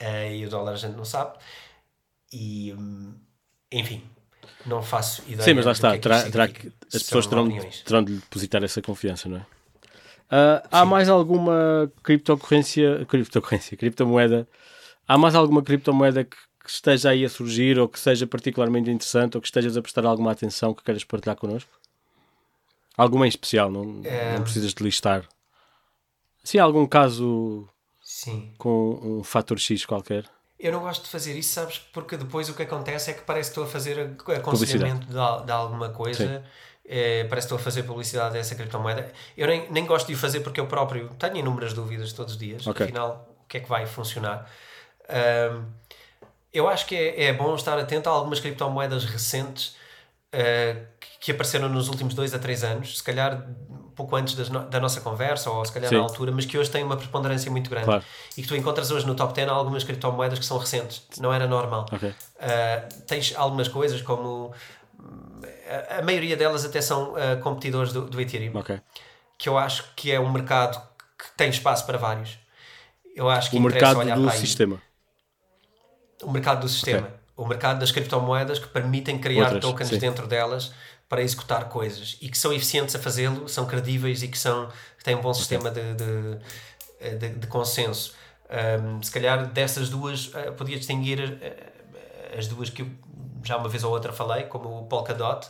Uh, 0.00 0.32
e 0.32 0.46
o 0.46 0.50
dólar 0.50 0.72
a 0.72 0.76
gente 0.76 0.96
não 0.96 1.04
sabe. 1.04 1.38
E. 2.32 2.72
Um, 2.74 3.14
enfim, 3.72 4.08
não 4.64 4.82
faço 4.82 5.22
ideia. 5.22 5.42
Sim, 5.42 5.54
mas 5.54 5.66
lá 5.66 5.72
está, 5.72 5.90
que 5.90 5.96
é 5.96 6.00
terá, 6.00 6.30
terá 6.30 6.48
que, 6.48 6.72
as 6.94 7.02
pessoas 7.02 7.26
terão, 7.26 7.48
terão 7.84 8.04
de 8.04 8.16
depositar 8.16 8.62
essa 8.62 8.80
confiança, 8.80 9.28
não 9.28 9.38
é? 9.38 9.46
Uh, 10.26 10.68
há 10.70 10.84
mais 10.84 11.08
alguma 11.08 11.90
criptocorrência, 12.02 13.06
criptocorrência, 13.06 13.76
criptomoeda? 13.76 14.46
Há 15.06 15.16
mais 15.16 15.36
alguma 15.36 15.62
criptomoeda 15.62 16.24
que, 16.24 16.36
que, 16.64 16.70
esteja 16.70 17.10
aí 17.10 17.24
a 17.24 17.28
surgir 17.28 17.78
ou 17.78 17.88
que 17.88 17.98
seja 17.98 18.26
particularmente 18.26 18.90
interessante 18.90 19.36
ou 19.36 19.40
que 19.40 19.46
estejas 19.46 19.76
a 19.76 19.82
prestar 19.82 20.04
alguma 20.04 20.32
atenção 20.32 20.74
que 20.74 20.82
queiras 20.82 21.04
partilhar 21.04 21.36
connosco? 21.36 21.70
Alguma 22.96 23.26
em 23.26 23.28
especial, 23.28 23.70
não, 23.70 24.00
é... 24.04 24.34
não 24.34 24.42
precisas 24.42 24.72
de 24.72 24.82
listar. 24.82 25.28
Sim, 26.42 26.58
algum 26.58 26.86
caso 26.86 27.68
Sim. 28.02 28.54
com 28.56 29.00
um 29.02 29.24
fator 29.24 29.58
X 29.58 29.84
qualquer? 29.84 30.24
Eu 30.58 30.72
não 30.72 30.80
gosto 30.80 31.02
de 31.04 31.10
fazer 31.10 31.36
isso, 31.36 31.52
sabes? 31.52 31.78
Porque 31.92 32.16
depois 32.16 32.48
o 32.48 32.54
que 32.54 32.62
acontece 32.62 33.10
é 33.10 33.14
que 33.14 33.22
parece 33.22 33.50
que 33.50 33.52
estou 33.52 33.64
a 33.64 33.66
fazer 33.66 34.16
aconselhamento 34.38 35.06
de, 35.06 35.12
de, 35.12 35.52
alguma 35.52 35.90
coisa, 35.90 36.42
é, 36.84 37.24
parece 37.24 37.46
que 37.46 37.54
estou 37.54 37.58
a 37.58 37.60
fazer 37.60 37.82
publicidade 37.82 38.34
dessa 38.34 38.54
criptomoeda. 38.54 39.12
Eu 39.36 39.48
nem, 39.48 39.70
nem 39.70 39.84
gosto 39.84 40.06
de 40.06 40.14
o 40.14 40.16
fazer 40.16 40.40
porque 40.40 40.58
eu 40.58 40.66
próprio 40.66 41.10
tenho 41.18 41.36
inúmeras 41.36 41.74
dúvidas 41.74 42.12
todos 42.12 42.34
os 42.34 42.38
dias. 42.38 42.66
Okay. 42.66 42.86
Afinal, 42.86 43.28
o 43.44 43.48
que 43.48 43.58
é 43.58 43.60
que 43.60 43.68
vai 43.68 43.86
funcionar? 43.86 44.50
Um, 45.52 45.64
eu 46.52 46.66
acho 46.68 46.86
que 46.86 46.94
é, 46.94 47.24
é 47.24 47.32
bom 47.34 47.54
estar 47.54 47.78
atento 47.78 48.08
a 48.08 48.12
algumas 48.12 48.40
criptomoedas 48.40 49.04
recentes 49.04 49.76
uh, 50.32 50.86
que 51.20 51.32
apareceram 51.32 51.68
nos 51.68 51.88
últimos 51.88 52.14
dois 52.14 52.34
a 52.34 52.38
três 52.38 52.62
anos, 52.62 52.98
se 52.98 53.02
calhar 53.02 53.46
pouco 53.96 54.14
antes 54.14 54.34
da 54.34 54.78
nossa 54.78 55.00
conversa, 55.00 55.50
ou 55.50 55.64
se 55.64 55.72
calhar 55.72 55.88
Sim. 55.88 55.96
na 55.96 56.02
altura, 56.02 56.30
mas 56.30 56.44
que 56.44 56.56
hoje 56.58 56.70
têm 56.70 56.84
uma 56.84 56.98
preponderância 56.98 57.50
muito 57.50 57.70
grande. 57.70 57.86
Claro. 57.86 58.04
E 58.36 58.42
que 58.42 58.46
tu 58.46 58.54
encontras 58.54 58.90
hoje 58.90 59.06
no 59.06 59.14
top 59.14 59.32
10 59.32 59.48
algumas 59.48 59.82
criptomoedas 59.84 60.38
que 60.38 60.44
são 60.44 60.58
recentes. 60.58 61.02
Não 61.18 61.32
era 61.32 61.46
normal. 61.46 61.86
Okay. 61.90 62.10
Uh, 62.10 63.02
tens 63.06 63.34
algumas 63.34 63.68
coisas 63.68 64.02
como. 64.02 64.52
A, 65.90 65.98
a 65.98 66.02
maioria 66.02 66.36
delas 66.36 66.64
até 66.64 66.80
são 66.82 67.14
uh, 67.14 67.40
competidores 67.42 67.92
do, 67.92 68.02
do 68.02 68.20
Ethereum. 68.20 68.58
Okay. 68.58 68.80
Que 69.38 69.48
eu 69.48 69.56
acho 69.56 69.84
que 69.96 70.12
é 70.12 70.20
um 70.20 70.30
mercado 70.30 70.80
que 71.18 71.34
tem 71.34 71.48
espaço 71.48 71.86
para 71.86 71.96
vários. 71.96 72.38
Eu 73.14 73.30
acho 73.30 73.50
que 73.50 73.56
o 73.56 73.60
mercado 73.60 74.04
do 74.14 74.30
sistema. 74.30 74.82
O 76.22 76.30
mercado 76.30 76.60
do 76.60 76.68
sistema. 76.68 76.98
Okay. 76.98 77.16
O 77.34 77.46
mercado 77.46 77.80
das 77.80 77.90
criptomoedas 77.90 78.58
que 78.58 78.66
permitem 78.68 79.18
criar 79.18 79.52
Outras, 79.52 79.62
tokens 79.62 79.88
sim. 79.88 79.98
dentro 79.98 80.26
delas 80.26 80.72
para 81.08 81.22
executar 81.22 81.68
coisas 81.68 82.16
e 82.20 82.28
que 82.28 82.36
são 82.36 82.52
eficientes 82.52 82.94
a 82.94 82.98
fazê-lo, 82.98 83.48
são 83.48 83.66
credíveis 83.66 84.22
e 84.22 84.28
que, 84.28 84.38
são, 84.38 84.68
têm 85.04 85.14
um 85.14 85.20
bom 85.20 85.32
sistema 85.32 85.70
de, 85.70 85.94
de, 85.94 87.18
de, 87.18 87.28
de 87.30 87.46
consenso. 87.46 88.14
Um, 88.48 89.02
se 89.02 89.10
calhar 89.10 89.46
dessas 89.46 89.88
duas 89.88 90.28
uh, 90.28 90.52
podia 90.56 90.76
distinguir 90.76 91.20
uh, 91.20 92.38
as 92.38 92.46
duas 92.46 92.70
que 92.70 92.82
eu 92.82 92.90
já 93.44 93.56
uma 93.56 93.68
vez 93.68 93.84
ou 93.84 93.92
outra 93.92 94.12
falei, 94.12 94.44
como 94.44 94.80
o 94.80 94.86
Polkadot, 94.86 95.48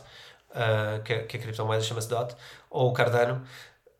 uh, 0.51 1.01
que, 1.03 1.19
que 1.23 1.37
a 1.37 1.39
criptomoeda 1.39 1.83
chama-se 1.83 2.07
DOT, 2.07 2.35
ou 2.69 2.89
o 2.89 2.93
Cardano, 2.93 3.43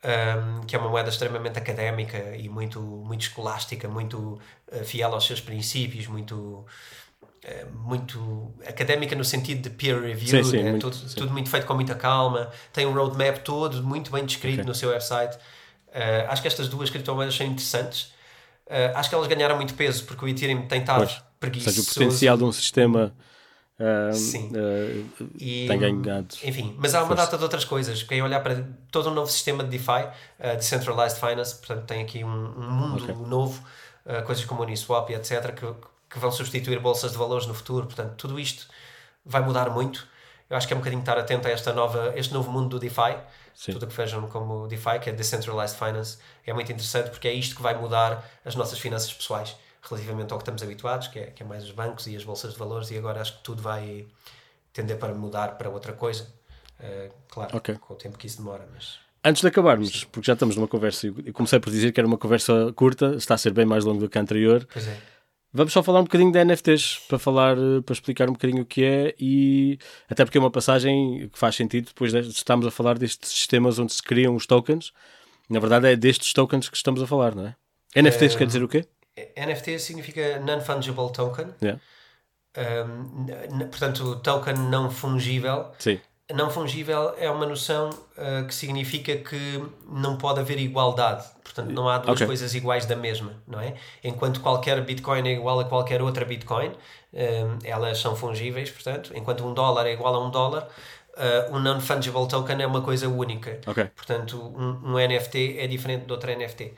um, 0.04 0.62
que 0.62 0.76
é 0.76 0.80
uma 0.80 0.90
moeda 0.90 1.10
extremamente 1.10 1.58
académica 1.58 2.36
e 2.36 2.48
muito, 2.48 2.80
muito 2.80 3.22
escolástica, 3.22 3.88
muito 3.88 4.40
fiel 4.86 5.14
aos 5.14 5.26
seus 5.26 5.42
princípios, 5.42 6.06
muito 6.06 6.64
muito 7.74 8.52
académica 8.68 9.15
no 9.15 9.24
sentido 9.24 9.61
de 9.61 9.69
peer 9.69 10.02
review, 10.02 10.44
sim, 10.44 10.52
sim, 10.52 10.64
né? 10.64 10.72
muito, 10.72 10.91
tudo, 10.91 11.15
tudo, 11.15 11.32
muito 11.32 11.49
feito 11.49 11.65
com 11.65 11.74
muita 11.74 11.95
calma, 11.95 12.52
tem 12.74 12.86
um 12.86 12.94
roadmap 12.94 13.38
todo 13.38 13.82
muito 13.84 14.11
bem 14.11 14.26
descrito 14.26 14.56
okay. 14.56 14.65
no 14.65 14.76
seu 14.76 14.90
website. 14.90 15.38
Uh, 15.88 16.30
acho 16.30 16.41
que 16.41 16.48
estas 16.48 16.68
duas 16.68 16.90
criptomoedas 16.90 17.36
são 17.36 17.45
interessantes. 17.45 18.11
Uh, 18.68 18.91
acho 18.95 19.10
que 19.10 19.15
elas 19.15 19.28
ganharam 19.28 19.56
muito 19.56 19.74
peso 19.74 20.03
porque 20.03 20.26
o 20.26 20.28
Ethereum 20.28 20.68
tem 20.68 20.82
estado 20.82 21.06
pois, 21.06 21.22
preguiçoso. 21.40 21.80
Ou 21.80 21.84
seja, 21.84 21.91
o 21.91 21.94
potencial 21.94 22.38
de 22.38 22.44
um 22.44 22.52
sistema 22.52 23.14
uh, 23.80 24.14
Sim. 24.14 24.52
E, 25.40 25.65
tem 25.68 25.80
ganhado. 25.80 26.36
Enfim, 26.44 26.76
mas 26.78 26.94
há 26.94 26.99
uma 26.99 27.07
força. 27.07 27.24
data 27.24 27.38
de 27.38 27.44
outras 27.44 27.64
coisas. 27.64 28.03
Quem 28.03 28.22
olhar 28.22 28.41
para 28.41 28.68
todo 28.91 29.10
um 29.10 29.14
novo 29.14 29.32
sistema 29.32 29.64
de 29.64 29.69
DeFi, 29.69 30.10
Decentralized 30.57 31.18
Finance, 31.18 31.56
portanto, 31.56 31.86
tem 31.86 32.02
aqui 32.02 32.24
um, 32.24 32.28
um 32.28 32.69
mundo 32.69 33.03
okay. 33.03 33.15
novo, 33.15 33.64
coisas 34.26 34.44
como 34.44 34.64
Uniswap 34.64 35.10
e 35.10 35.15
etc., 35.15 35.53
que 35.53 35.65
que 35.65 35.88
vão 36.16 36.32
substituir 36.32 36.80
bolsas 36.80 37.12
de 37.12 37.18
valores 37.18 37.46
no 37.46 37.54
futuro. 37.54 37.86
Portanto, 37.86 38.16
tudo 38.16 38.40
isto 38.40 38.68
vai 39.26 39.42
mudar 39.42 39.70
muito. 39.70 40.08
Eu 40.50 40.56
acho 40.56 40.68
que 40.68 40.74
é 40.74 40.76
um 40.76 40.80
bocadinho 40.80 41.02
estar 41.02 41.18
atento 41.18 41.48
a 41.48 41.52
esta 41.52 41.74
nova, 41.74 42.14
este 42.16 42.34
novo 42.34 42.52
mundo 42.52 42.70
do 42.70 42.80
DeFi. 42.80 43.18
Sim. 43.54 43.74
Tudo 43.74 43.84
o 43.84 43.88
que 43.88 43.96
vejam 43.96 44.28
como 44.28 44.68
DeFi, 44.68 45.00
que 45.02 45.10
é 45.10 45.14
Decentralized 45.14 45.78
Finance, 45.78 46.20
é 46.46 46.54
muito 46.54 46.72
interessante 46.72 47.10
porque 47.10 47.28
é 47.28 47.34
isto 47.34 47.56
que 47.56 47.62
vai 47.62 47.76
mudar 47.76 48.24
as 48.46 48.56
nossas 48.56 48.80
finanças 48.80 49.12
pessoais 49.12 49.56
relativamente 49.82 50.32
ao 50.32 50.38
que 50.38 50.44
estamos 50.44 50.62
habituados, 50.62 51.08
que 51.08 51.20
é, 51.20 51.26
que 51.28 51.44
é 51.44 51.46
mais 51.46 51.64
os 51.64 51.72
bancos 51.72 52.08
e 52.08 52.16
as 52.16 52.24
bolsas 52.24 52.54
de 52.54 52.60
valores, 52.60 52.92
e 52.92 52.98
agora 52.98 53.22
acho 53.22 53.38
que 53.38 53.44
tudo 53.44 53.62
vai 53.62 54.06
tender 54.74 54.98
para 54.98 55.14
mudar 55.14 55.58
para 55.58 55.70
outra 55.70 55.94
coisa. 55.94 56.28
Uh, 56.80 57.12
claro, 57.30 57.58
okay. 57.58 57.76
com 57.76 57.94
o 57.94 57.98
tempo 57.98 58.18
que 58.18 58.28
isso 58.28 58.38
demora, 58.38 58.68
mas... 58.74 59.00
Antes 59.24 59.42
de 59.42 59.48
acabarmos, 59.48 60.04
porque 60.06 60.28
já 60.28 60.34
estamos 60.34 60.56
numa 60.56 60.68
conversa, 60.68 61.08
e 61.08 61.32
comecei 61.32 61.60
por 61.60 61.72
dizer 61.72 61.92
que 61.92 62.00
era 62.00 62.08
uma 62.08 62.18
conversa 62.18 62.72
curta, 62.76 63.16
está 63.16 63.34
a 63.34 63.38
ser 63.38 63.52
bem 63.52 63.66
mais 63.66 63.84
longa 63.84 64.02
do 64.02 64.10
que 64.10 64.18
a 64.18 64.22
anterior. 64.22 64.68
Pois 64.72 64.88
é. 64.88 64.98
Vamos 65.53 65.74
só 65.74 65.82
falar 65.82 66.02
um 66.02 66.03
bocadinho 66.03 66.32
de 66.32 66.44
NFTs 66.44 66.99
para 67.07 67.18
falar, 67.18 67.57
eh, 67.57 67.82
para 67.86 67.94
explicar 67.94 68.30
um 68.30 68.34
bocadinho 68.34 68.64
o 68.64 68.65
que 68.65 68.84
é 68.84 69.15
e 69.19 69.80
até 70.10 70.26
porque 70.26 70.38
é 70.38 70.41
uma 70.41 70.52
passagem 70.52 71.30
que 71.32 71.40
faz 71.40 71.56
sentido 71.56 71.88
depois 71.88 72.11
de 72.11 72.19
estamos 72.19 72.68
a 72.68 72.72
falar 72.72 72.98
destes 72.98 73.30
sistemas 73.30 73.80
onde 73.80 73.94
se 73.94 74.03
criam 74.03 74.36
os 74.36 74.45
tokens. 74.45 74.91
Na 75.49 75.60
verdade 75.60 75.88
é 75.88 75.95
destes 75.95 76.34
tokens 76.34 76.69
que 76.69 76.76
estamos 76.76 77.02
a 77.02 77.07
falar, 77.07 77.34
não 77.34 77.48
é? 77.48 77.56
NFTs 77.95 78.36
quer 78.36 78.45
dizer 78.45 78.64
o 78.64 78.68
quê? 78.68 78.86
NFT 79.38 79.80
significa 79.80 80.40
Non-Fungible 80.40 81.11
Token. 81.11 81.48
Yeah. 81.61 81.82
Um, 82.57 83.60
portanto, 83.69 84.18
token 84.18 84.56
não 84.69 84.91
fungível. 84.91 85.72
Sim 85.80 85.99
não 86.34 86.49
fungível 86.49 87.14
é 87.18 87.30
uma 87.30 87.45
noção 87.45 87.90
uh, 87.90 88.45
que 88.45 88.54
significa 88.54 89.16
que 89.16 89.64
não 89.90 90.18
pode 90.18 90.41
haver 90.41 90.60
igualdade. 90.60 91.26
Portanto, 91.41 91.72
não 91.72 91.88
há 91.88 91.98
duas 91.99 92.16
okay. 92.16 92.28
coisas 92.28 92.54
iguais 92.54 92.86
da 92.86 92.95
mesma, 92.95 93.34
não 93.48 93.60
é? 93.60 93.76
Enquanto 94.04 94.41
qualquer 94.41 94.84
Bitcoin 94.84 95.28
é 95.28 95.34
igual 95.34 95.60
a 95.62 95.66
qualquer 95.66 96.02
outra 96.02 96.26
Bitcoin, 96.26 96.72
um, 97.14 97.60
elas 97.64 97.99
são 97.99 98.16
fungíveis, 98.16 98.70
portanto, 98.70 99.12
enquanto 99.16 99.45
um 99.45 99.54
dólar 99.54 99.88
é 99.88 99.94
igual 99.94 100.14
a 100.16 100.28
um 100.28 100.30
dólar, 100.30 100.68
uh, 101.16 101.56
um 101.56 101.60
non-fungible 101.60 102.28
token 102.28 102.62
é 102.62 102.68
uma 102.68 102.82
coisa 102.82 103.08
única. 103.08 103.62
Okay. 103.66 103.86
Portanto, 103.86 104.38
um, 104.38 104.95
um, 104.95 105.08
NFT 105.08 105.58
é 105.60 105.66
diferente 105.66 106.06
de 106.06 106.12
outro 106.12 106.30
NFT. 106.30 106.74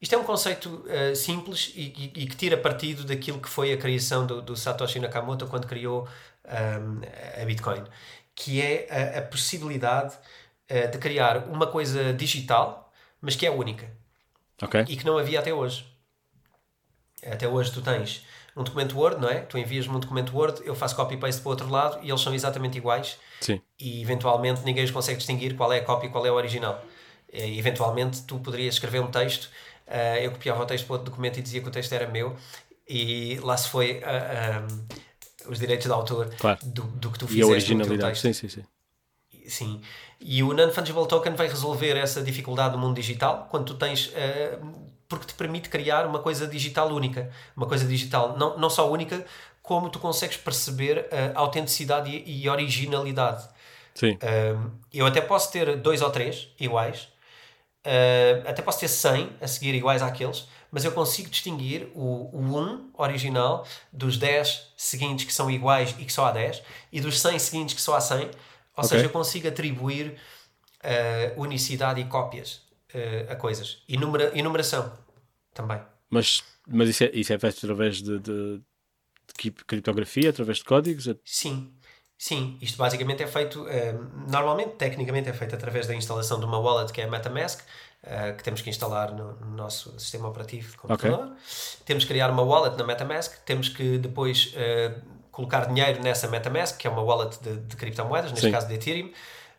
Isto 0.00 0.14
é 0.14 0.18
um 0.18 0.24
conceito 0.24 0.82
simples 1.14 1.72
e, 1.76 2.12
e, 2.16 2.22
e, 2.22 2.26
que 2.26 2.34
tira 2.34 2.56
partido 2.56 3.04
daquilo 3.04 3.38
que 3.38 3.50
foi 3.50 3.70
a 3.70 3.76
criação 3.76 4.26
do, 4.26 4.40
do 4.40 4.56
Satoshi 4.56 4.98
Nakamoto 4.98 5.46
quando 5.46 5.66
criou 5.66 6.08
um, 6.46 7.40
a 7.40 7.44
Bitcoin, 7.44 7.84
que 8.34 8.60
é 8.60 8.86
a, 8.90 9.18
a 9.18 9.22
possibilidade 9.22 10.14
uh, 10.70 10.90
de 10.90 10.98
criar 10.98 11.48
uma 11.48 11.66
coisa 11.66 12.12
digital, 12.12 12.92
mas 13.20 13.36
que 13.36 13.46
é 13.46 13.50
única. 13.50 13.90
Okay. 14.62 14.84
E 14.88 14.96
que 14.96 15.04
não 15.04 15.16
havia 15.18 15.40
até 15.40 15.52
hoje. 15.52 15.86
Até 17.26 17.48
hoje 17.48 17.72
tu 17.72 17.82
tens 17.82 18.24
um 18.56 18.64
documento 18.64 18.98
Word, 18.98 19.20
não 19.20 19.28
é? 19.28 19.40
Tu 19.40 19.58
envias-me 19.58 19.94
um 19.94 20.00
documento 20.00 20.36
Word, 20.36 20.60
eu 20.64 20.74
faço 20.74 20.96
copy-paste 20.96 21.40
para 21.40 21.48
o 21.48 21.50
outro 21.52 21.68
lado 21.68 21.98
e 22.02 22.10
eles 22.10 22.20
são 22.20 22.34
exatamente 22.34 22.76
iguais. 22.78 23.18
Sim. 23.40 23.60
E 23.78 24.02
eventualmente 24.02 24.62
ninguém 24.64 24.84
os 24.84 24.90
consegue 24.90 25.18
distinguir 25.18 25.56
qual 25.56 25.72
é 25.72 25.78
a 25.78 25.84
cópia 25.84 26.08
e 26.08 26.10
qual 26.10 26.26
é 26.26 26.30
o 26.30 26.34
original. 26.34 26.82
E, 27.32 27.58
eventualmente 27.58 28.22
tu 28.22 28.38
poderias 28.38 28.74
escrever 28.74 29.00
um 29.00 29.10
texto, 29.10 29.44
uh, 29.86 30.18
eu 30.20 30.32
copiava 30.32 30.62
o 30.62 30.66
texto 30.66 30.86
para 30.86 30.94
outro 30.94 31.10
documento 31.10 31.38
e 31.38 31.42
dizia 31.42 31.60
que 31.60 31.68
o 31.68 31.70
texto 31.70 31.92
era 31.92 32.06
meu 32.06 32.36
e 32.88 33.38
lá 33.42 33.56
se 33.56 33.68
foi 33.68 33.98
uh, 33.98 34.02
ah, 34.04 34.66
os 35.48 35.58
direitos 35.58 35.86
de 35.86 35.92
autor 35.92 36.30
claro. 36.38 36.58
do, 36.62 36.82
do 36.82 37.10
que 37.10 37.18
tu 37.18 37.26
fizeste 37.26 37.40
e 37.40 37.42
a 37.42 37.46
originalidade. 37.46 38.18
Sim, 38.18 38.32
sim, 38.32 38.48
sim. 38.48 38.64
Sim. 39.46 39.80
E 40.20 40.42
o 40.42 40.52
Non-Fungible 40.52 41.06
Token 41.08 41.34
vai 41.34 41.48
resolver 41.48 41.96
essa 41.96 42.22
dificuldade 42.22 42.76
no 42.76 42.80
mundo 42.80 42.94
digital 42.94 43.48
quando 43.50 43.64
tu 43.66 43.74
tens. 43.74 44.08
Uh, 44.08 44.90
porque 45.08 45.26
te 45.26 45.34
permite 45.34 45.68
criar 45.68 46.06
uma 46.06 46.20
coisa 46.20 46.46
digital 46.46 46.88
única. 46.88 47.30
Uma 47.56 47.66
coisa 47.66 47.84
digital 47.84 48.38
não, 48.38 48.56
não 48.56 48.70
só 48.70 48.88
única, 48.88 49.24
como 49.60 49.90
tu 49.90 49.98
consegues 49.98 50.36
perceber 50.36 51.08
a 51.34 51.38
autenticidade 51.40 52.10
e, 52.10 52.42
e 52.42 52.48
originalidade. 52.48 53.48
Sim. 53.94 54.12
Uh, 54.14 54.70
eu 54.92 55.06
até 55.06 55.20
posso 55.20 55.52
ter 55.52 55.76
dois 55.76 56.00
ou 56.00 56.10
três 56.10 56.48
iguais, 56.58 57.08
uh, 57.86 58.48
até 58.48 58.62
posso 58.62 58.80
ter 58.80 58.88
100 58.88 59.30
a 59.40 59.46
seguir 59.46 59.74
iguais 59.74 60.02
àqueles, 60.02 60.48
mas 60.70 60.84
eu 60.84 60.92
consigo 60.92 61.28
distinguir 61.28 61.88
o, 61.94 62.30
o 62.32 62.40
1 62.40 62.90
original 62.94 63.66
dos 63.92 64.16
10 64.16 64.72
seguintes 64.76 65.24
que 65.24 65.32
são 65.32 65.50
iguais 65.50 65.94
e 65.98 66.04
que 66.04 66.12
só 66.12 66.26
há 66.26 66.32
10 66.32 66.62
e 66.92 67.00
dos 67.00 67.20
100 67.20 67.38
seguintes 67.38 67.74
que 67.74 67.80
só 67.80 67.96
há 67.96 68.00
100. 68.00 68.18
Ou 68.18 68.26
okay. 68.76 68.88
seja, 68.88 69.04
eu 69.04 69.10
consigo 69.10 69.48
atribuir 69.48 70.16
uh, 70.84 71.40
unicidade 71.40 72.00
e 72.00 72.04
cópias 72.04 72.62
uh, 72.94 73.32
a 73.32 73.36
coisas. 73.36 73.82
E 73.88 73.96
numera, 73.96 74.32
numeração 74.42 74.92
também. 75.52 75.80
Mas, 76.08 76.42
mas 76.66 76.88
isso, 76.88 77.04
é, 77.04 77.10
isso 77.12 77.32
é 77.32 77.38
feito 77.38 77.58
através 77.58 78.02
de, 78.02 78.18
de, 78.18 78.58
de 78.58 79.64
criptografia, 79.66 80.30
através 80.30 80.58
de 80.58 80.64
códigos? 80.64 81.08
Sim. 81.24 81.72
Sim, 82.20 82.58
isto 82.60 82.76
basicamente 82.76 83.22
é 83.22 83.26
feito, 83.26 83.62
uh, 83.62 84.30
normalmente, 84.30 84.72
tecnicamente, 84.72 85.30
é 85.30 85.32
feito 85.32 85.54
através 85.54 85.86
da 85.86 85.94
instalação 85.94 86.38
de 86.38 86.44
uma 86.44 86.58
wallet 86.58 86.92
que 86.92 87.00
é 87.00 87.04
a 87.04 87.10
Metamask, 87.10 87.60
uh, 87.62 88.36
que 88.36 88.44
temos 88.44 88.60
que 88.60 88.68
instalar 88.68 89.14
no, 89.14 89.32
no, 89.36 89.56
nosso 89.56 89.98
sistema 89.98 90.28
operativo 90.28 90.70
de 90.70 90.76
computador. 90.76 91.18
Okay. 91.18 91.36
Temos 91.86 92.04
que 92.04 92.12
criar 92.12 92.30
uma 92.30 92.42
wallet 92.42 92.76
na 92.76 92.84
Metamask, 92.84 93.38
temos 93.46 93.70
que 93.70 93.96
depois 93.96 94.52
uh, 94.52 95.00
colocar 95.32 95.64
dinheiro 95.64 96.02
nessa 96.02 96.28
Metamask, 96.28 96.76
que 96.76 96.86
é 96.86 96.90
uma 96.90 97.00
wallet 97.00 97.42
de, 97.42 97.56
de 97.56 97.74
criptomoedas, 97.74 98.32
neste 98.32 98.48
Sim. 98.48 98.52
caso 98.52 98.68
de 98.68 98.74
Ethereum. 98.74 99.10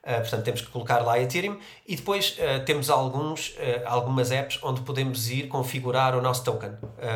Portanto, 0.04 0.44
temos 0.44 0.62
que 0.62 0.68
colocar 0.68 1.00
lá 1.00 1.20
Ethereum 1.20 1.60
e 1.88 1.96
depois 1.96 2.36
temos 2.66 2.90
alguns, 2.90 3.56
algumas 3.86 4.32
apps 4.32 4.58
onde 4.64 4.82
podemos 4.82 5.30
ir 5.30 5.48
configurar 5.48 6.16
o 6.16 6.22
nosso 6.24 6.44
token, 6.44 6.72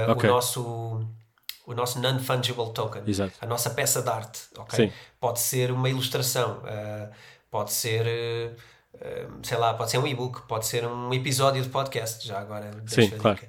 okay. 0.07 0.30
o 0.30 0.34
nosso 0.34 1.03
o 1.65 1.73
nosso 1.73 1.99
non-fungible 1.99 2.71
token, 2.73 3.03
Exato. 3.07 3.33
a 3.41 3.45
nossa 3.45 3.69
peça 3.69 4.01
de 4.01 4.09
arte. 4.09 4.41
Okay? 4.57 4.93
Pode 5.19 5.39
ser 5.39 5.71
uma 5.71 5.89
ilustração, 5.89 6.61
pode 7.49 7.71
ser 7.71 8.55
sei 9.43 9.57
lá, 9.57 9.73
pode 9.73 9.91
ser 9.91 9.97
um 9.97 10.07
e-book, 10.07 10.43
pode 10.47 10.65
ser 10.65 10.85
um 10.85 11.13
episódio 11.13 11.61
de 11.61 11.69
podcast, 11.69 12.25
já 12.25 12.39
agora. 12.39 12.71
Sim, 12.87 13.09
claro. 13.09 13.39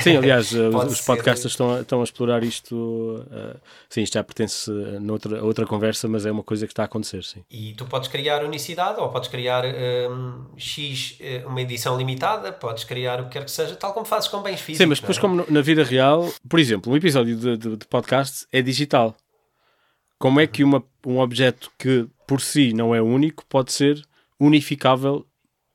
Sim, 0.00 0.16
aliás, 0.18 0.52
os 0.52 1.00
podcasters 1.00 1.52
estão, 1.52 1.74
a, 1.74 1.80
estão 1.80 2.00
a 2.00 2.04
explorar 2.04 2.42
isto. 2.42 2.74
Uh, 2.74 3.58
sim, 3.88 4.02
isto 4.02 4.14
já 4.14 4.24
pertence 4.24 4.70
a 4.70 5.00
noutra, 5.00 5.40
a 5.40 5.44
outra 5.44 5.66
conversa, 5.66 6.08
mas 6.08 6.24
é 6.24 6.30
uma 6.30 6.42
coisa 6.42 6.66
que 6.66 6.72
está 6.72 6.82
a 6.82 6.86
acontecer, 6.86 7.22
sim. 7.24 7.44
E 7.50 7.74
tu 7.74 7.84
podes 7.86 8.08
criar 8.08 8.44
unicidade 8.44 9.00
ou 9.00 9.08
podes 9.08 9.28
criar 9.28 9.64
um, 9.64 10.46
X, 10.56 11.16
eh, 11.20 11.42
uma 11.46 11.60
edição 11.60 11.96
limitada, 11.96 12.52
podes 12.52 12.84
criar 12.84 13.20
o 13.20 13.24
que 13.24 13.30
quer 13.30 13.44
que 13.44 13.50
seja, 13.50 13.74
tal 13.76 13.92
como 13.92 14.06
fazes 14.06 14.28
com 14.28 14.40
bens 14.42 14.60
físicos. 14.60 14.78
Sim, 14.78 14.86
mas 14.86 15.00
depois, 15.00 15.18
é? 15.18 15.20
como 15.20 15.44
na 15.48 15.60
vida 15.60 15.84
real, 15.84 16.32
por 16.48 16.58
exemplo, 16.58 16.92
um 16.92 16.96
episódio 16.96 17.36
de, 17.36 17.56
de, 17.56 17.76
de 17.76 17.86
podcast 17.86 18.46
é 18.52 18.62
digital. 18.62 19.16
Como 20.18 20.40
é 20.40 20.46
que 20.46 20.62
uma, 20.62 20.82
um 21.04 21.18
objeto 21.18 21.70
que 21.78 22.06
por 22.26 22.40
si 22.40 22.72
não 22.72 22.94
é 22.94 23.02
único 23.02 23.44
pode 23.46 23.72
ser 23.72 24.00
unificável 24.38 25.26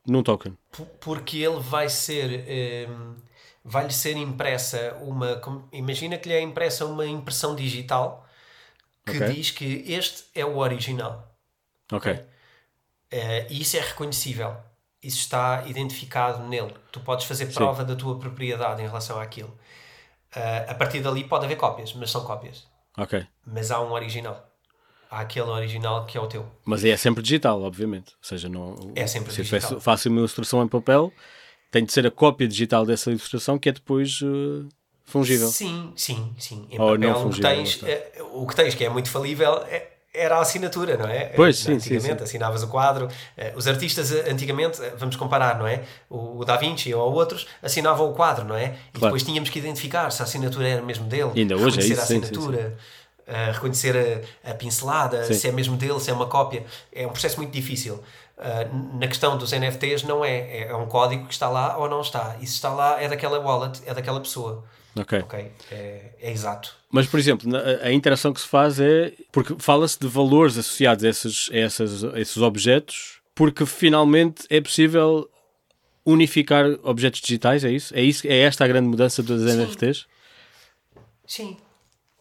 num 0.06 0.22
token? 0.22 0.56
Porque 1.00 1.38
ele 1.38 1.60
vai 1.60 1.88
ser. 1.88 2.88
Um, 2.88 3.27
vai-lhe 3.68 3.92
ser 3.92 4.16
impressa 4.16 4.96
uma. 5.00 5.40
Imagina 5.72 6.16
que 6.18 6.28
lhe 6.28 6.34
é 6.34 6.40
impressa 6.40 6.84
uma 6.86 7.06
impressão 7.06 7.54
digital 7.54 8.26
que 9.04 9.16
okay. 9.16 9.32
diz 9.32 9.50
que 9.50 9.84
este 9.86 10.24
é 10.34 10.44
o 10.44 10.56
original. 10.58 11.36
Ok. 11.92 12.12
Uh, 12.12 12.26
e 13.48 13.60
isso 13.60 13.76
é 13.76 13.80
reconhecível. 13.80 14.56
Isso 15.02 15.18
está 15.18 15.64
identificado 15.66 16.42
nele. 16.46 16.74
Tu 16.90 17.00
podes 17.00 17.24
fazer 17.24 17.46
prova 17.46 17.82
Sim. 17.82 17.88
da 17.88 17.96
tua 17.96 18.18
propriedade 18.18 18.82
em 18.82 18.86
relação 18.86 19.20
àquilo. 19.20 19.56
Uh, 20.34 20.70
a 20.70 20.74
partir 20.74 21.00
dali 21.00 21.24
pode 21.24 21.44
haver 21.44 21.56
cópias, 21.56 21.94
mas 21.94 22.10
são 22.10 22.24
cópias. 22.24 22.66
Ok. 22.96 23.26
Mas 23.46 23.70
há 23.70 23.80
um 23.80 23.92
original 23.92 24.48
àquele 25.10 25.48
original 25.48 26.04
que 26.06 26.16
é 26.16 26.20
o 26.20 26.26
teu. 26.26 26.46
Mas 26.64 26.84
é 26.84 26.96
sempre 26.96 27.22
digital, 27.22 27.62
obviamente. 27.62 28.12
Ou 28.12 28.28
seja, 28.28 28.48
não, 28.48 28.92
é 28.94 29.06
sempre 29.06 29.32
se 29.32 29.42
digital. 29.42 29.80
faço 29.80 30.08
uma 30.08 30.18
ilustração 30.18 30.62
em 30.62 30.68
papel, 30.68 31.12
tem 31.70 31.84
de 31.84 31.92
ser 31.92 32.06
a 32.06 32.10
cópia 32.10 32.48
digital 32.48 32.84
dessa 32.84 33.10
ilustração 33.10 33.58
que 33.58 33.68
é 33.68 33.72
depois 33.72 34.20
uh, 34.22 34.68
fungível. 35.04 35.48
Sim, 35.48 35.92
sim, 35.96 36.34
sim. 36.38 36.66
Em 36.70 36.80
Ou 36.80 36.92
papel, 36.92 36.98
não 36.98 37.22
fungível, 37.22 37.50
o, 37.50 37.64
que 37.64 37.78
tens, 37.78 37.82
uh, 37.82 38.42
o 38.42 38.46
que 38.46 38.56
tens, 38.56 38.74
que 38.74 38.84
é 38.84 38.88
muito 38.88 39.10
falível, 39.10 39.62
é, 39.68 39.88
era 40.14 40.36
a 40.36 40.40
assinatura, 40.40 40.96
não 40.96 41.06
é? 41.06 41.26
Pois, 41.26 41.58
sim, 41.58 41.74
antigamente 41.74 42.08
sim, 42.08 42.18
sim. 42.18 42.24
assinavas 42.24 42.62
o 42.62 42.68
quadro. 42.68 43.08
Os 43.54 43.68
artistas, 43.68 44.10
antigamente, 44.10 44.80
vamos 44.96 45.14
comparar, 45.16 45.58
não 45.58 45.66
é? 45.66 45.84
O, 46.08 46.44
Da 46.44 46.56
Vinci 46.56 46.92
ou 46.92 47.12
outros 47.12 47.46
assinavam 47.62 48.10
o 48.10 48.14
quadro, 48.14 48.44
não 48.44 48.56
é? 48.56 48.64
E 48.64 48.98
claro. 48.98 49.00
depois 49.00 49.22
tínhamos 49.22 49.50
que 49.50 49.58
identificar 49.58 50.10
se 50.10 50.20
a 50.22 50.24
assinatura 50.24 50.66
era 50.66 50.82
mesmo 50.82 51.06
dele. 51.06 51.30
E 51.34 51.40
ainda 51.40 51.56
hoje 51.56 51.80
é 51.80 51.84
isso, 51.84 52.00
a 52.00 52.04
assinatura. 52.04 52.76
Uh, 53.28 53.52
reconhecer 53.52 54.24
a, 54.42 54.50
a 54.52 54.54
pincelada, 54.54 55.22
se 55.30 55.46
é 55.46 55.52
mesmo 55.52 55.76
dele, 55.76 56.00
se 56.00 56.10
é 56.10 56.14
uma 56.14 56.26
cópia. 56.26 56.64
É 56.90 57.06
um 57.06 57.10
processo 57.10 57.36
muito 57.36 57.52
difícil. 57.52 58.02
Uh, 58.38 58.98
na 58.98 59.08
questão 59.08 59.36
dos 59.36 59.50
NFTs, 59.52 60.04
não 60.04 60.24
é. 60.24 60.68
É 60.68 60.74
um 60.76 60.86
código 60.86 61.26
que 61.26 61.32
está 61.32 61.48
lá 61.48 61.76
ou 61.76 61.88
não 61.88 62.00
está. 62.00 62.36
E 62.40 62.46
se 62.46 62.54
está 62.54 62.68
lá, 62.70 63.00
é 63.02 63.08
daquela 63.08 63.40
wallet, 63.40 63.82
é 63.84 63.92
daquela 63.92 64.20
pessoa. 64.20 64.64
Ok. 64.96 65.18
okay? 65.20 65.50
É, 65.70 66.12
é 66.20 66.32
exato. 66.32 66.76
Mas, 66.90 67.06
por 67.06 67.18
exemplo, 67.18 67.50
a 67.82 67.92
interação 67.92 68.32
que 68.32 68.40
se 68.40 68.46
faz 68.46 68.78
é. 68.80 69.12
Porque 69.32 69.56
fala-se 69.58 69.98
de 69.98 70.06
valores 70.06 70.56
associados 70.56 71.04
a 71.04 71.08
esses, 71.08 71.50
a, 71.52 71.56
esses, 71.56 72.04
a 72.04 72.20
esses 72.20 72.36
objetos, 72.38 73.20
porque 73.34 73.66
finalmente 73.66 74.46
é 74.48 74.60
possível 74.60 75.28
unificar 76.04 76.64
objetos 76.82 77.20
digitais, 77.20 77.64
é 77.64 77.70
isso? 77.70 77.94
É, 77.94 78.00
isso, 78.00 78.26
é 78.26 78.38
esta 78.38 78.64
a 78.64 78.68
grande 78.68 78.88
mudança 78.88 79.22
dos 79.22 79.42
Sim. 79.42 79.58
NFTs? 79.58 80.06
Sim, 81.26 81.56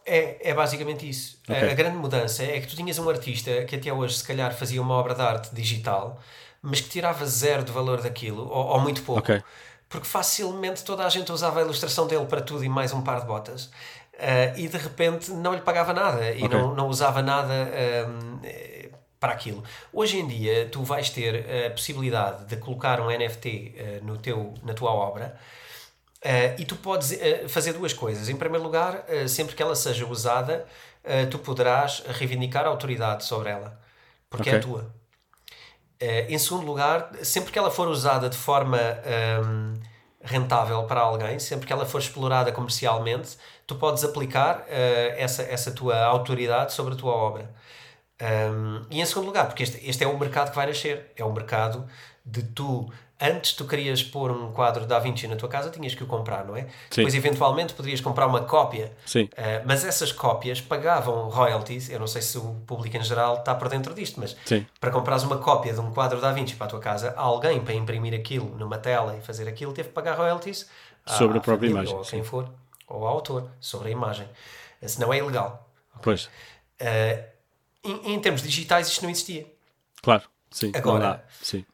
é, 0.08 0.50
é 0.50 0.54
basicamente 0.54 1.08
isso. 1.08 1.38
Okay. 1.44 1.68
A, 1.68 1.72
a, 1.72 1.74
grande 1.76 1.98
mudança 1.98 2.44
é 2.44 2.60
que 2.62 2.68
tu 2.68 2.76
tinhas 2.76 2.98
um 2.98 3.10
artista 3.10 3.66
que 3.66 3.76
até 3.76 3.92
hoje, 3.92 4.18
se 4.18 4.24
calhar, 4.24 4.54
fazia 4.56 4.82
uma 4.82 4.96
obra 4.96 5.14
de 5.14 5.22
arte 5.22 5.54
digital, 5.54 6.20
mas 6.62 6.80
que 6.80 6.90
tirava 6.90 7.26
zero 7.26 7.64
de 7.64 7.72
valor 7.72 8.02
daquilo, 8.02 8.48
ou, 8.50 8.68
ou 8.68 8.80
muito 8.80 9.04
pouco. 9.04 9.20
Okay. 9.20 9.44
Porque 9.90 10.08
facilmente 10.08 10.84
toda 10.84 11.06
a 11.06 11.10
gente 11.10 11.32
usava 11.32 11.60
a 11.60 11.64
ilustração 11.64 12.08
dele 12.08 12.26
para 12.26 12.42
tudo 12.42 12.64
e 12.64 12.70
mais 12.70 12.94
um 12.94 13.02
par 13.02 13.20
de 13.20 13.28
botas. 13.28 13.66
Uh, 14.14 14.58
e 14.58 14.68
de 14.68 14.78
repente 14.78 15.30
não 15.32 15.54
lhe 15.54 15.62
pagava 15.62 15.94
nada 15.94 16.32
e 16.32 16.44
okay. 16.44 16.48
não, 16.50 16.74
não 16.74 16.88
usava 16.88 17.22
nada 17.22 17.54
um, 18.10 18.40
para 19.20 19.34
aquilo. 19.34 19.64
Hoje 19.94 20.18
em 20.18 20.28
dia, 20.28 20.68
tu 20.72 20.84
vais 20.84 21.10
ter 21.12 21.46
a 21.68 21.70
possibilidade 21.70 22.46
de 22.46 22.58
colocar 22.58 23.00
um 23.00 23.16
NFT 23.16 23.48
uh, 23.48 23.82
ah, 23.82 24.06
no 24.06 24.18
teu, 24.18 24.54
na 24.64 24.74
tua 24.74 24.92
obra 24.92 25.38
Uh, 26.26 26.60
e 26.60 26.66
tu 26.66 26.76
podes 26.76 27.12
uh, 27.12 27.48
fazer 27.48 27.74
duas 27.74 27.94
coisas. 27.94 28.28
Em 28.28 28.36
primeiro 28.36 28.64
lugar, 28.64 29.06
uh, 29.08 29.30
sempre 29.30 29.56
que 29.56 29.62
ela 29.62 29.76
seja 29.76 30.06
usada, 30.06 30.66
tu 31.32 31.40
poderás 31.40 32.04
reivindicar 32.06 32.66
a 32.66 32.68
autoridade 32.68 33.24
sobre 33.24 33.50
ela, 33.50 33.80
porque 34.30 34.50
okay. 34.50 34.60
é 34.60 34.62
tua. 34.62 34.94
em 36.28 36.38
segundo 36.38 36.66
lugar, 36.66 37.12
sempre 37.24 37.50
que 37.50 37.58
ela 37.58 37.72
for 37.72 37.88
usada 37.88 38.28
de 38.30 38.36
forma 38.36 38.78
um, 39.42 39.74
rentável 40.22 40.84
para 40.84 41.00
alguém, 41.00 41.40
sempre 41.40 41.66
que 41.66 41.72
ela 41.72 41.86
for 41.86 42.02
explorada 42.02 42.52
comercialmente, 42.52 43.38
tu 43.66 43.76
podes 43.76 44.04
aplicar 44.04 44.66
essa, 45.16 45.44
essa 45.44 45.72
tua 45.72 45.98
autoridade 45.98 46.74
sobre 46.74 46.96
a 46.96 46.98
tua 46.98 47.14
obra. 47.14 47.56
Um, 48.22 48.86
e 48.90 49.00
em 49.00 49.06
segundo 49.06 49.28
lugar, 49.28 49.46
porque 49.46 49.64
este, 49.64 49.90
este 49.90 50.04
é 50.04 50.08
o 50.08 50.20
mercado 50.20 50.50
que 50.50 50.58
vai 50.58 50.68
nascer, 50.68 51.14
é 51.16 51.24
o 51.24 51.32
mercado 51.32 51.88
de 52.26 52.44
tu 52.44 52.92
antes 53.20 53.54
tu 53.54 53.66
querias 53.66 54.04
pôr 54.04 54.32
um 54.32 54.52
quadro 54.52 54.86
da 54.86 55.00
Vinci 55.00 55.28
na 55.28 55.36
tua 55.36 55.50
casa, 55.50 55.70
tinhas 55.70 55.96
que 55.96 56.04
o 56.04 56.08
comprar, 56.08 56.46
não 56.46 56.56
é? 56.56 56.64
Sim. 56.90 56.98
Depois, 56.98 57.16
eventualmente, 57.16 57.74
poderias 57.74 58.00
comprar 58.00 58.28
uma 58.28 58.42
cópia. 58.42 58.92
Sim. 59.06 59.24
Uh, 59.24 59.64
mas 59.66 59.84
essas 59.84 60.12
cópias 60.12 60.62
pagavam 60.62 61.28
royalties. 61.30 61.90
Eu 61.90 62.00
não 62.00 62.08
sei 62.08 62.22
se 62.22 62.38
o 62.38 62.56
público 62.66 62.96
em 62.96 63.04
geral 63.04 63.38
está 63.38 63.56
por 63.56 63.70
dentro 63.70 63.94
disto, 63.94 64.20
mas 64.20 64.36
Sim. 64.46 64.66
para 64.80 64.92
comprares 64.92 65.24
uma 65.24 65.38
cópia 65.38 65.74
de 65.74 65.80
um 65.80 65.92
quadro 65.92 66.22
da 66.22 66.32
Vinci 66.32 66.56
para 66.56 66.68
a 66.68 66.70
tua 66.70 66.80
casa, 66.80 67.14
alguém 67.18 67.60
para 67.62 67.74
imprimir 67.74 68.14
aquilo 68.14 68.56
numa 68.58 68.78
tela 68.78 69.16
e 69.18 69.22
fazer 69.22 69.48
aquilo 69.48 69.74
teve 69.74 69.90
que 69.90 69.94
pagar 69.96 70.18
royalties 70.18 70.70
sobre 71.06 71.38
a 71.38 71.42
própria 71.42 71.70
família, 71.70 71.90
imagem. 71.90 71.96
Ou 71.96 72.02
a 72.02 72.06
quem 72.06 72.24
for, 72.24 72.50
ou 72.88 73.08
ao 73.08 73.16
autor, 73.16 73.50
sobre 73.60 73.90
a 73.90 73.92
imagem. 73.92 74.28
Senão 74.86 75.12
é 75.12 75.18
ilegal. 75.18 75.68
Pois. 76.02 76.26
Uh, 76.80 77.24
em, 77.84 78.14
em 78.14 78.20
termos 78.20 78.42
digitais, 78.42 78.88
isto 78.88 79.02
não 79.02 79.10
existia. 79.10 79.48
Claro, 80.02 80.24
sim. 80.52 80.72
Agora, 80.76 81.24
sim. 81.42 81.66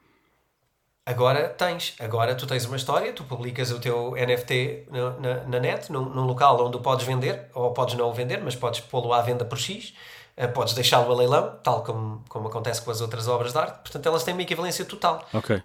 Agora 1.06 1.50
tens, 1.50 1.96
agora 2.00 2.34
tu 2.34 2.48
tens 2.48 2.66
uma 2.66 2.78
história, 2.78 3.12
tu 3.12 3.26
publicas 3.26 3.72
o 3.72 3.80
teu 3.80 4.12
NFT 4.12 4.88
na, 4.90 5.10
na, 5.20 5.44
na 5.44 5.60
net, 5.60 5.92
num, 5.92 6.06
num, 6.06 6.26
local 6.26 6.66
onde 6.66 6.78
o 6.78 6.80
podes 6.80 7.06
vender, 7.06 7.50
ou 7.54 7.74
podes 7.74 7.96
não 7.96 8.10
o 8.10 8.14
vender, 8.14 8.42
mas 8.42 8.56
podes 8.56 8.80
pô-lo 8.80 9.12
à 9.12 9.22
venda 9.22 9.44
por 9.44 9.58
X, 9.58 9.94
uh, 10.38 10.48
podes 10.54 10.74
deixá-lo 10.74 11.12
a 11.12 11.16
leilão, 11.16 11.60
tal 11.62 11.84
como, 11.84 12.24
como 12.30 12.48
acontece 12.48 12.82
com 12.82 12.90
as 12.90 13.02
outras 13.02 13.28
obras 13.28 13.52
de 13.52 13.60
arte, 13.60 13.80
portanto 13.82 14.06
elas 14.06 14.24
têm 14.24 14.34
uma 14.34 14.44
equivalência 14.44 14.86
total. 14.86 15.28
Ok. 15.34 15.62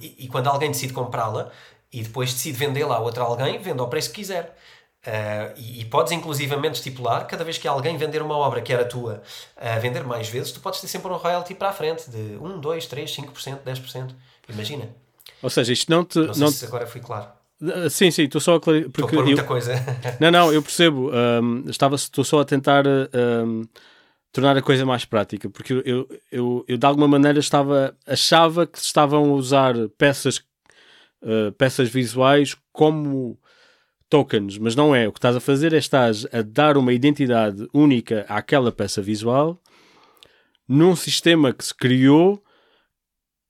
e, 0.00 0.24
e, 0.24 0.28
quando 0.28 0.48
alguém 0.48 0.72
decide 0.72 0.92
comprá-la 0.92 1.52
e 1.92 2.02
depois 2.02 2.32
decide 2.32 2.58
vendê-la 2.58 2.96
a 2.96 2.98
outro 2.98 3.22
alguém, 3.22 3.58
vende 3.58 3.80
ao 3.80 3.88
preço 3.88 4.08
que 4.10 4.16
quiser. 4.16 4.56
Uh, 5.06 5.54
e, 5.56 5.82
e, 5.82 5.84
podes 5.84 6.10
inclusivamente 6.10 6.74
estipular, 6.74 7.28
cada 7.28 7.44
vez 7.44 7.56
que 7.56 7.68
alguém 7.68 7.96
vender 7.96 8.20
uma 8.20 8.36
obra 8.36 8.60
que 8.60 8.72
era 8.72 8.84
tua, 8.84 9.22
uh, 9.56 9.80
vender 9.80 10.02
mais 10.02 10.28
vezes, 10.28 10.50
tu 10.50 10.58
podes 10.58 10.80
ter 10.80 10.88
sempre 10.88 11.12
um 11.12 11.16
royalty 11.16 11.54
para 11.54 11.68
a 11.68 11.72
frente 11.72 12.10
de 12.10 12.36
1, 12.36 12.58
2, 12.58 12.86
3, 12.86 13.16
5%, 13.16 13.58
10%. 13.64 14.10
Imagina. 14.48 14.88
Ou 15.42 15.50
seja, 15.50 15.72
isto 15.72 15.90
não 15.90 16.04
te. 16.04 16.18
Não 16.18 16.34
sei 16.34 16.42
não 16.42 16.50
se 16.50 16.64
agora 16.64 16.86
fui 16.86 17.00
claro. 17.00 17.28
Uh, 17.60 17.88
sim, 17.88 18.10
sim, 18.10 18.24
estou 18.24 18.40
só 18.40 18.56
a 18.56 18.60
clarificar. 18.60 18.90
Estou 18.90 19.06
a 19.06 19.10
pôr 19.10 19.24
muita 19.24 19.44
coisa. 19.44 19.74
não, 20.20 20.30
não, 20.30 20.52
eu 20.52 20.62
percebo. 20.62 21.10
Um, 21.10 21.64
estava, 21.68 21.94
estou 21.94 22.24
só 22.24 22.40
a 22.40 22.44
tentar 22.44 22.84
um, 22.86 23.62
tornar 24.32 24.56
a 24.56 24.62
coisa 24.62 24.84
mais 24.84 25.04
prática, 25.04 25.48
porque 25.48 25.72
eu, 25.72 25.82
eu, 25.84 26.08
eu, 26.30 26.64
eu, 26.68 26.76
de 26.76 26.86
alguma 26.86 27.08
maneira 27.08 27.38
estava, 27.38 27.96
achava 28.06 28.66
que 28.66 28.78
estavam 28.78 29.24
a 29.24 29.32
usar 29.32 29.74
peças, 29.96 30.38
uh, 31.22 31.50
peças 31.56 31.88
visuais 31.88 32.54
como 32.72 33.38
tokens, 34.10 34.58
mas 34.58 34.76
não 34.76 34.94
é. 34.94 35.08
O 35.08 35.12
que 35.12 35.18
estás 35.18 35.36
a 35.36 35.40
fazer 35.40 35.72
é 35.72 35.78
estás 35.78 36.26
a 36.32 36.42
dar 36.42 36.76
uma 36.76 36.92
identidade 36.92 37.66
única 37.72 38.26
àquela 38.28 38.70
peça 38.70 39.00
visual 39.00 39.60
num 40.68 40.94
sistema 40.96 41.52
que 41.52 41.64
se 41.64 41.74
criou 41.74 42.42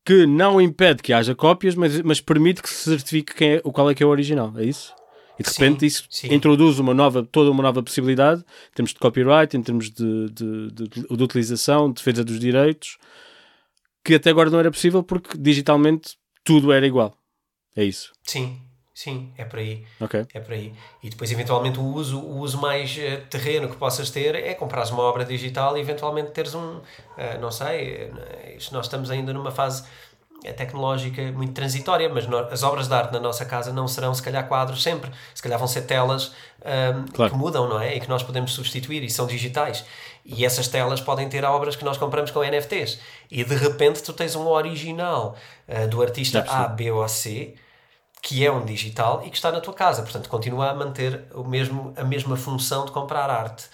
que 0.06 0.24
não 0.24 0.60
impede 0.60 1.02
que 1.02 1.12
haja 1.12 1.34
cópias, 1.34 1.74
mas, 1.74 2.00
mas 2.00 2.20
permite 2.20 2.62
que 2.62 2.68
se 2.70 2.84
certifique 2.84 3.34
quem 3.34 3.54
é, 3.54 3.60
qual 3.60 3.90
é 3.90 3.94
que 3.94 4.04
é 4.04 4.06
o 4.06 4.08
original. 4.08 4.54
É 4.56 4.64
isso? 4.64 4.94
E 5.36 5.42
de 5.42 5.50
repente 5.50 5.80
sim, 5.80 5.86
isso 5.86 6.04
sim. 6.08 6.32
introduz 6.32 6.78
uma 6.78 6.94
nova, 6.94 7.24
toda 7.24 7.50
uma 7.50 7.62
nova 7.62 7.82
possibilidade 7.82 8.40
em 8.70 8.74
termos 8.74 8.94
de 8.94 9.00
copyright, 9.00 9.56
em 9.56 9.62
termos 9.62 9.90
de, 9.90 10.30
de, 10.30 10.70
de, 10.70 10.88
de 10.88 11.22
utilização, 11.22 11.88
de 11.88 11.96
defesa 11.96 12.24
dos 12.24 12.38
direitos, 12.38 12.96
que 14.04 14.14
até 14.14 14.30
agora 14.30 14.48
não 14.48 14.60
era 14.60 14.70
possível 14.70 15.02
porque 15.02 15.36
digitalmente 15.36 16.16
tudo 16.44 16.72
era 16.72 16.86
igual. 16.86 17.12
É 17.74 17.84
isso. 17.84 18.12
Sim, 18.22 18.62
Sim, 18.96 19.30
é 19.36 19.44
por 19.44 19.58
aí. 19.58 19.84
Okay. 20.00 20.26
É 20.32 20.40
por 20.40 20.54
aí. 20.54 20.72
E 21.02 21.10
depois, 21.10 21.30
eventualmente, 21.30 21.78
o 21.78 21.82
uso, 21.82 22.18
o 22.18 22.38
uso 22.38 22.58
mais 22.58 22.96
uh, 22.96 23.26
terreno 23.28 23.68
que 23.68 23.76
possas 23.76 24.08
ter 24.08 24.34
é 24.34 24.54
comprares 24.54 24.90
uma 24.90 25.02
obra 25.02 25.22
digital 25.22 25.76
e 25.76 25.80
eventualmente 25.82 26.30
teres 26.30 26.54
um. 26.54 26.76
Uh, 26.78 26.82
não 27.38 27.50
sei, 27.50 28.06
uh, 28.06 28.72
nós 28.72 28.86
estamos 28.86 29.10
ainda 29.10 29.34
numa 29.34 29.50
fase 29.50 29.84
tecnológica 30.56 31.30
muito 31.32 31.52
transitória, 31.52 32.08
mas 32.08 32.26
no, 32.26 32.38
as 32.38 32.62
obras 32.62 32.88
de 32.88 32.94
arte 32.94 33.12
na 33.12 33.20
nossa 33.20 33.44
casa 33.44 33.70
não 33.70 33.86
serão, 33.86 34.14
se 34.14 34.22
calhar, 34.22 34.48
quadros 34.48 34.82
sempre. 34.82 35.10
Se 35.34 35.42
calhar 35.42 35.58
vão 35.58 35.68
ser 35.68 35.82
telas 35.82 36.32
um, 36.64 37.04
claro. 37.12 37.32
que 37.32 37.36
mudam, 37.36 37.68
não 37.68 37.78
é? 37.78 37.96
E 37.96 38.00
que 38.00 38.08
nós 38.08 38.22
podemos 38.22 38.52
substituir 38.54 39.02
e 39.02 39.10
são 39.10 39.26
digitais. 39.26 39.84
E 40.24 40.42
essas 40.42 40.68
telas 40.68 41.02
podem 41.02 41.28
ter 41.28 41.44
obras 41.44 41.76
que 41.76 41.84
nós 41.84 41.98
compramos 41.98 42.30
com 42.30 42.42
NFTs. 42.42 42.98
E 43.30 43.44
de 43.44 43.56
repente 43.56 44.02
tu 44.02 44.14
tens 44.14 44.34
um 44.36 44.46
original 44.46 45.36
do 45.90 46.00
artista 46.00 46.46
A, 46.48 46.66
B 46.68 46.90
ou 46.90 47.06
C 47.08 47.56
que 48.22 48.44
é 48.44 48.50
um 48.50 48.64
digital 48.64 49.22
e 49.24 49.30
que 49.30 49.36
está 49.36 49.52
na 49.52 49.60
tua 49.60 49.74
casa. 49.74 50.02
Portanto, 50.02 50.28
continua 50.28 50.70
a 50.70 50.74
manter 50.74 51.24
o 51.34 51.44
mesmo, 51.44 51.92
a 51.96 52.04
mesma 52.04 52.36
função 52.36 52.84
de 52.84 52.92
comprar 52.92 53.30
arte. 53.30 53.68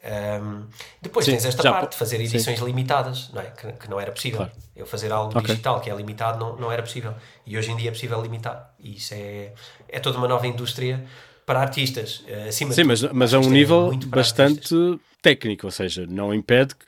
Um, 0.00 0.64
depois 1.02 1.26
sim, 1.26 1.32
tens 1.32 1.44
esta 1.44 1.62
já, 1.62 1.72
parte 1.72 1.92
de 1.92 1.98
fazer 1.98 2.20
edições 2.20 2.58
sim. 2.58 2.64
limitadas, 2.64 3.30
não 3.32 3.42
é? 3.42 3.46
Que, 3.46 3.72
que, 3.72 3.90
não 3.90 4.00
era 4.00 4.12
possível. 4.12 4.38
Claro. 4.38 4.52
Eu 4.74 4.86
fazer 4.86 5.12
algo 5.12 5.36
okay. 5.36 5.50
digital 5.50 5.80
que 5.80 5.90
é 5.90 5.94
limitado 5.94 6.38
não, 6.38 6.56
não 6.56 6.72
era 6.72 6.82
possível. 6.82 7.14
E 7.44 7.58
hoje 7.58 7.70
em 7.72 7.76
dia 7.76 7.88
é 7.88 7.92
possível 7.92 8.20
limitar. 8.22 8.72
E 8.78 8.96
isso 8.96 9.12
é, 9.14 9.52
é 9.88 9.98
toda 9.98 10.16
uma 10.16 10.28
nova 10.28 10.46
indústria 10.46 11.04
para 11.44 11.60
artistas. 11.60 12.22
Eh, 12.28 12.48
acima 12.48 12.72
sim, 12.72 12.84
mas, 12.84 13.02
mas 13.02 13.34
a 13.34 13.38
um 13.40 13.50
nível 13.50 13.90
bastante 14.06 14.74
artistas. 14.74 15.00
técnico, 15.20 15.66
ou 15.66 15.70
seja, 15.70 16.06
não 16.06 16.32
impede 16.32 16.74
que, 16.74 16.86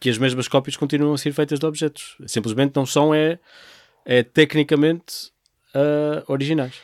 que 0.00 0.10
as 0.10 0.18
mesmas 0.18 0.48
cópias 0.48 0.76
continuem 0.76 1.14
a 1.14 1.18
ser 1.18 1.32
feitas 1.32 1.60
de 1.60 1.66
objetos. 1.66 2.16
Simplesmente 2.26 2.74
não 2.74 2.84
são, 2.84 3.14
é, 3.14 3.38
é 4.04 4.22
tecnicamente 4.22 5.30
uh, 5.74 6.32
originais. 6.32 6.74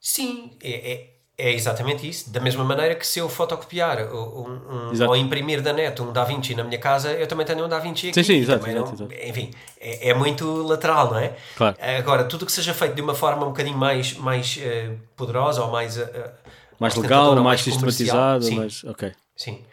Sim, 0.00 0.50
é, 0.62 0.92
é, 0.92 1.10
é, 1.38 1.52
exatamente 1.54 2.06
isso. 2.06 2.30
Da 2.30 2.38
mesma 2.38 2.62
maneira 2.62 2.94
que 2.94 3.06
se 3.06 3.18
eu 3.18 3.28
fotocopiar 3.28 4.12
um, 4.14 4.90
um, 4.92 5.08
ou 5.08 5.16
imprimir 5.16 5.62
da 5.62 5.72
net 5.72 6.00
um 6.02 6.12
Da 6.12 6.24
Vinci 6.24 6.54
na 6.54 6.62
minha 6.62 6.78
casa, 6.78 7.12
eu 7.12 7.26
também 7.26 7.46
tenho 7.46 7.64
um 7.64 7.68
Da 7.68 7.78
Vinci 7.78 8.08
aqui. 8.08 8.14
Sim, 8.14 8.22
sim, 8.22 8.38
exato, 8.40 8.68
exato, 8.68 8.86
não, 8.86 8.94
exato. 8.94 9.14
Enfim, 9.26 9.50
é, 9.80 10.10
é, 10.10 10.14
muito 10.14 10.62
lateral, 10.62 11.10
não 11.10 11.18
é? 11.18 11.34
Claro. 11.56 11.76
Agora, 11.98 12.24
tudo 12.24 12.44
que 12.44 12.52
seja 12.52 12.74
feito 12.74 12.94
de 12.94 13.00
uma 13.00 13.14
forma 13.14 13.44
um 13.44 13.48
bocadinho 13.48 13.78
mais, 13.78 14.12
mais 14.14 14.58
uh, 14.58 14.94
poderosa 15.16 15.64
ou 15.64 15.70
mais... 15.70 15.96
Uh, 15.96 16.30
mais 16.78 16.94
legal, 16.96 17.32
mais, 17.34 17.44
mais 17.44 17.60
sistematizada, 17.62 18.50
mais... 18.50 18.84
Ok. 18.84 19.12
Sim. 19.36 19.64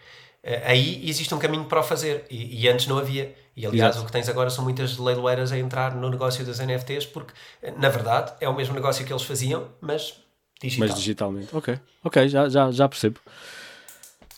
aí 0.66 1.08
existe 1.08 1.34
um 1.36 1.40
caminho 1.40 1.66
para 1.66 1.82
o 1.82 1.84
fazer 1.84 2.26
e, 2.30 2.64
e 2.64 2.70
antes 2.70 2.88
não 2.88 2.98
havia. 2.98 3.36
E 3.56 3.66
aliás, 3.66 3.96
Exato. 3.96 4.04
o 4.04 4.06
que 4.06 4.12
tens 4.12 4.30
agora 4.30 4.50
são 4.50 4.64
muitas 4.64 4.98
leiloeiras 4.98 5.52
a 5.52 5.58
entrar 5.58 5.94
no 5.96 6.10
negócio 6.10 6.46
das 6.46 6.60
NFTs, 6.60 7.06
porque 7.06 7.34
na 7.78 7.90
verdade 7.90 8.34
é 8.40 8.48
o 8.48 8.56
mesmo 8.56 8.74
negócio 8.74 9.06
que 9.06 9.12
eles 9.12 9.24
faziam, 9.24 9.68
mas 9.82 10.16
digital. 10.62 10.88
Mas 10.88 10.98
digitalmente, 10.98 11.56
ok, 11.56 11.80
ok, 12.04 12.30
já, 12.30 12.48
já, 12.48 12.72
já 12.72 12.88
percebo. 12.88 13.20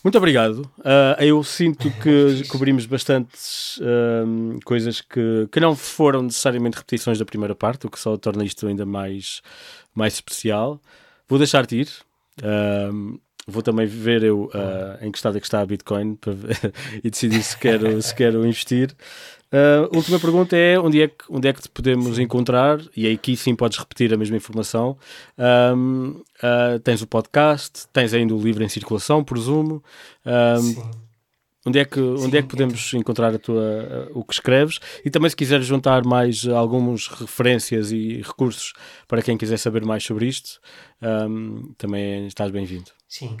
Muito 0.02 0.18
obrigado. 0.18 0.70
Uh, 0.80 1.22
eu 1.22 1.42
sinto 1.42 1.90
que 1.90 2.46
cobrimos 2.48 2.84
bastantes 2.84 3.78
uh, 3.78 4.60
coisas 4.62 5.00
que, 5.00 5.48
que 5.50 5.58
não 5.58 5.74
foram 5.74 6.22
necessariamente 6.22 6.76
repetições 6.76 7.18
da 7.18 7.24
primeira 7.24 7.54
parte, 7.54 7.86
o 7.86 7.90
que 7.90 7.98
só 7.98 8.14
torna 8.18 8.44
isto 8.44 8.66
ainda 8.66 8.84
mais, 8.84 9.40
mais 9.94 10.12
especial. 10.14 10.78
Vou 11.26 11.38
deixar-te 11.38 11.76
ir. 11.76 11.88
Uh, 12.42 13.18
vou 13.46 13.62
também 13.62 13.86
ver 13.86 14.22
eu 14.22 14.44
uh, 14.44 15.04
em 15.04 15.10
que 15.10 15.18
estado 15.18 15.36
é 15.36 15.40
que 15.40 15.46
está 15.46 15.60
a 15.60 15.66
Bitcoin 15.66 16.18
e 17.02 17.10
decidir 17.10 17.42
se 17.42 17.56
quero, 17.56 18.00
se 18.00 18.14
quero 18.16 18.44
investir. 18.46 18.94
Uh, 19.52 19.96
última 19.96 20.18
pergunta 20.18 20.56
é 20.56 20.76
onde 20.80 21.00
é, 21.00 21.06
que, 21.06 21.24
onde 21.30 21.46
é 21.46 21.52
que 21.52 21.62
te 21.62 21.68
podemos 21.68 22.18
encontrar? 22.18 22.80
E 22.96 23.06
aí 23.06 23.14
aqui 23.14 23.36
sim 23.36 23.54
podes 23.54 23.78
repetir 23.78 24.12
a 24.12 24.16
mesma 24.16 24.36
informação. 24.36 24.98
Um, 25.38 26.20
uh, 26.42 26.80
tens 26.82 27.02
o 27.02 27.06
podcast, 27.06 27.86
tens 27.92 28.12
ainda 28.12 28.34
o 28.34 28.42
livro 28.42 28.64
em 28.64 28.68
circulação, 28.68 29.22
presumo. 29.22 29.82
Um, 30.26 30.60
sim. 30.60 30.82
Onde 31.66 31.78
é 31.78 31.84
que, 31.86 31.98
Sim, 31.98 32.26
onde 32.26 32.36
é 32.36 32.42
que 32.42 32.48
podemos 32.48 32.88
então. 32.88 33.00
encontrar 33.00 33.34
a 33.34 33.38
tua, 33.38 34.10
o 34.12 34.22
que 34.22 34.34
escreves? 34.34 34.80
E 35.02 35.08
também 35.08 35.30
se 35.30 35.36
quiseres 35.36 35.64
juntar 35.64 36.04
mais 36.04 36.46
algumas 36.46 37.08
referências 37.08 37.90
e 37.90 38.20
recursos 38.20 38.74
para 39.08 39.22
quem 39.22 39.38
quiser 39.38 39.56
saber 39.56 39.82
mais 39.82 40.04
sobre 40.04 40.26
isto, 40.26 40.60
um, 41.00 41.72
também 41.78 42.26
estás 42.26 42.50
bem-vindo. 42.50 42.90
Sim. 43.14 43.36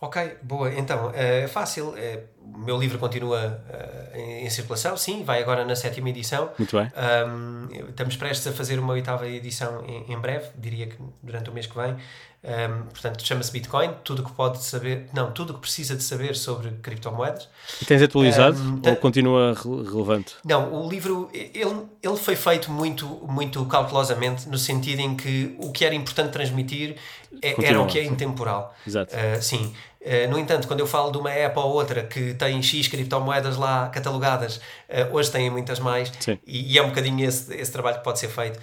Ok, 0.00 0.38
boa. 0.42 0.74
Então, 0.74 1.12
é 1.14 1.46
fácil. 1.46 1.94
É, 1.96 2.24
o 2.40 2.58
meu 2.58 2.76
livro 2.76 2.98
continua 2.98 3.64
em, 4.12 4.44
em, 4.44 4.50
circulação, 4.50 4.96
sim, 4.96 5.22
vai 5.22 5.40
agora 5.40 5.64
na 5.64 5.76
sétima 5.76 6.10
edição. 6.10 6.50
Muito 6.58 6.76
bem. 6.76 6.90
Um, 7.28 7.68
estamos 7.90 8.16
prestes 8.16 8.48
a 8.48 8.52
fazer 8.52 8.80
uma 8.80 8.92
oitava 8.92 9.28
edição 9.28 9.84
em, 9.86 10.12
em 10.12 10.18
breve, 10.18 10.48
diria 10.56 10.88
que 10.88 10.96
durante 11.22 11.48
o 11.48 11.52
mês 11.52 11.66
que 11.66 11.76
vem. 11.76 11.96
Um, 12.42 12.84
portanto, 12.84 13.26
chama-se 13.26 13.50
Bitcoin, 13.50 13.94
tudo 14.04 14.22
que 14.22 14.30
pode 14.30 14.62
saber, 14.62 15.08
não, 15.12 15.32
tudo 15.32 15.54
que 15.54 15.60
precisa 15.60 15.96
de 15.96 16.04
saber 16.04 16.36
sobre 16.36 16.70
criptomoedas. 16.82 17.48
E 17.82 17.84
tens 17.84 18.00
atualizado 18.00 18.56
um, 18.56 18.80
ou 18.88 18.96
continua 18.96 19.54
relevante? 19.54 20.36
Não, 20.44 20.72
o 20.72 20.88
livro 20.88 21.28
ele, 21.34 21.86
ele 22.00 22.16
foi 22.16 22.36
feito 22.36 22.70
muito, 22.70 23.06
muito 23.28 23.64
cautelosamente, 23.66 24.48
no 24.48 24.56
sentido 24.56 25.00
em 25.00 25.16
que 25.16 25.56
o 25.58 25.72
que 25.72 25.84
era 25.84 25.94
importante 25.96 26.30
transmitir 26.30 26.96
é, 27.42 27.54
era 27.66 27.80
o 27.80 27.86
que 27.86 27.98
é 27.98 28.04
intemporal. 28.04 28.72
Exato. 28.86 29.14
Uh, 29.14 29.42
sim. 29.42 29.74
Uh, 30.00 30.30
no 30.30 30.38
entanto, 30.38 30.68
quando 30.68 30.78
eu 30.78 30.86
falo 30.86 31.10
de 31.10 31.18
uma 31.18 31.30
app 31.30 31.58
ou 31.58 31.72
outra 31.72 32.04
que 32.04 32.34
tem 32.34 32.62
X 32.62 32.86
criptomoedas 32.86 33.56
lá 33.56 33.88
catalogadas, 33.88 34.56
uh, 34.56 35.12
hoje 35.12 35.30
têm 35.30 35.50
muitas 35.50 35.80
mais, 35.80 36.12
e, 36.46 36.72
e, 36.74 36.78
é 36.78 36.82
um 36.82 36.88
bocadinho 36.88 37.28
esse, 37.28 37.52
esse 37.52 37.72
trabalho 37.72 37.98
que 37.98 38.04
pode 38.04 38.20
ser 38.20 38.28
feito. 38.28 38.60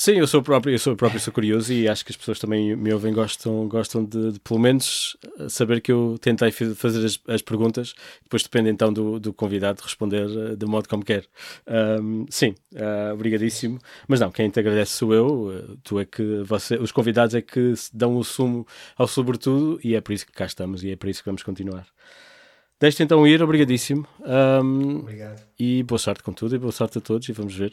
Sim, 0.00 0.12
eu 0.12 0.28
sou 0.28 0.40
próprio, 0.40 0.72
eu 0.72 0.78
sou 0.78 0.94
próprio 0.94 1.18
sou 1.18 1.32
curioso 1.32 1.72
e 1.72 1.88
acho 1.88 2.04
que 2.04 2.12
as 2.12 2.16
pessoas 2.16 2.38
também 2.38 2.76
me 2.76 2.92
ouvem 2.92 3.12
gostam, 3.12 3.66
gostam 3.66 4.04
de, 4.04 4.34
de 4.34 4.38
pelo 4.38 4.60
menos 4.60 5.16
saber 5.48 5.80
que 5.80 5.90
eu 5.90 6.16
tentei 6.20 6.52
fazer 6.52 7.04
as, 7.04 7.18
as 7.26 7.42
perguntas, 7.42 7.94
depois 8.22 8.44
depende 8.44 8.70
então 8.70 8.92
do, 8.92 9.18
do 9.18 9.32
convidado 9.32 9.82
responder 9.82 10.26
uh, 10.26 10.56
do 10.56 10.68
modo 10.68 10.88
como 10.88 11.04
quer. 11.04 11.24
Um, 12.00 12.26
sim, 12.30 12.54
uh, 12.74 13.12
obrigadíssimo. 13.12 13.80
Mas 14.06 14.20
não, 14.20 14.30
quem 14.30 14.48
te 14.48 14.60
agradece 14.60 14.92
sou 14.92 15.12
eu, 15.12 15.26
uh, 15.48 15.76
tu 15.82 15.98
é 15.98 16.04
que 16.04 16.44
você, 16.44 16.76
os 16.76 16.92
convidados 16.92 17.34
é 17.34 17.42
que 17.42 17.74
dão 17.92 18.16
o 18.16 18.22
sumo 18.22 18.64
ao 18.96 19.08
sobretudo 19.08 19.80
e 19.82 19.96
é 19.96 20.00
por 20.00 20.12
isso 20.12 20.24
que 20.24 20.32
cá 20.32 20.46
estamos 20.46 20.84
e 20.84 20.92
é 20.92 20.96
por 20.96 21.08
isso 21.08 21.24
que 21.24 21.28
vamos 21.28 21.42
continuar. 21.42 21.88
Deixe 22.80 23.02
então 23.02 23.26
ir, 23.26 23.42
obrigadíssimo. 23.42 24.06
Um, 24.20 24.98
Obrigado. 25.00 25.42
E 25.58 25.82
boa 25.82 25.98
sorte 25.98 26.22
com 26.22 26.32
tudo 26.32 26.54
e 26.54 26.58
boa 26.58 26.70
sorte 26.70 26.98
a 26.98 27.00
todos 27.00 27.28
e 27.28 27.32
vamos 27.32 27.56
ver. 27.56 27.72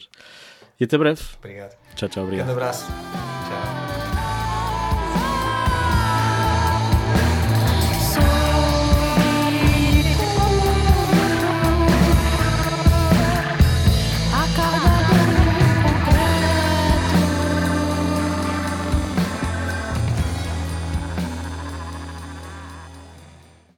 E 0.78 0.84
até 0.84 0.98
breve. 0.98 1.22
Obrigado. 1.38 1.76
Tchau, 1.94 2.08
tchau. 2.08 2.24
Obrigado. 2.24 2.48
Um 2.48 2.52
abraço. 2.52 2.86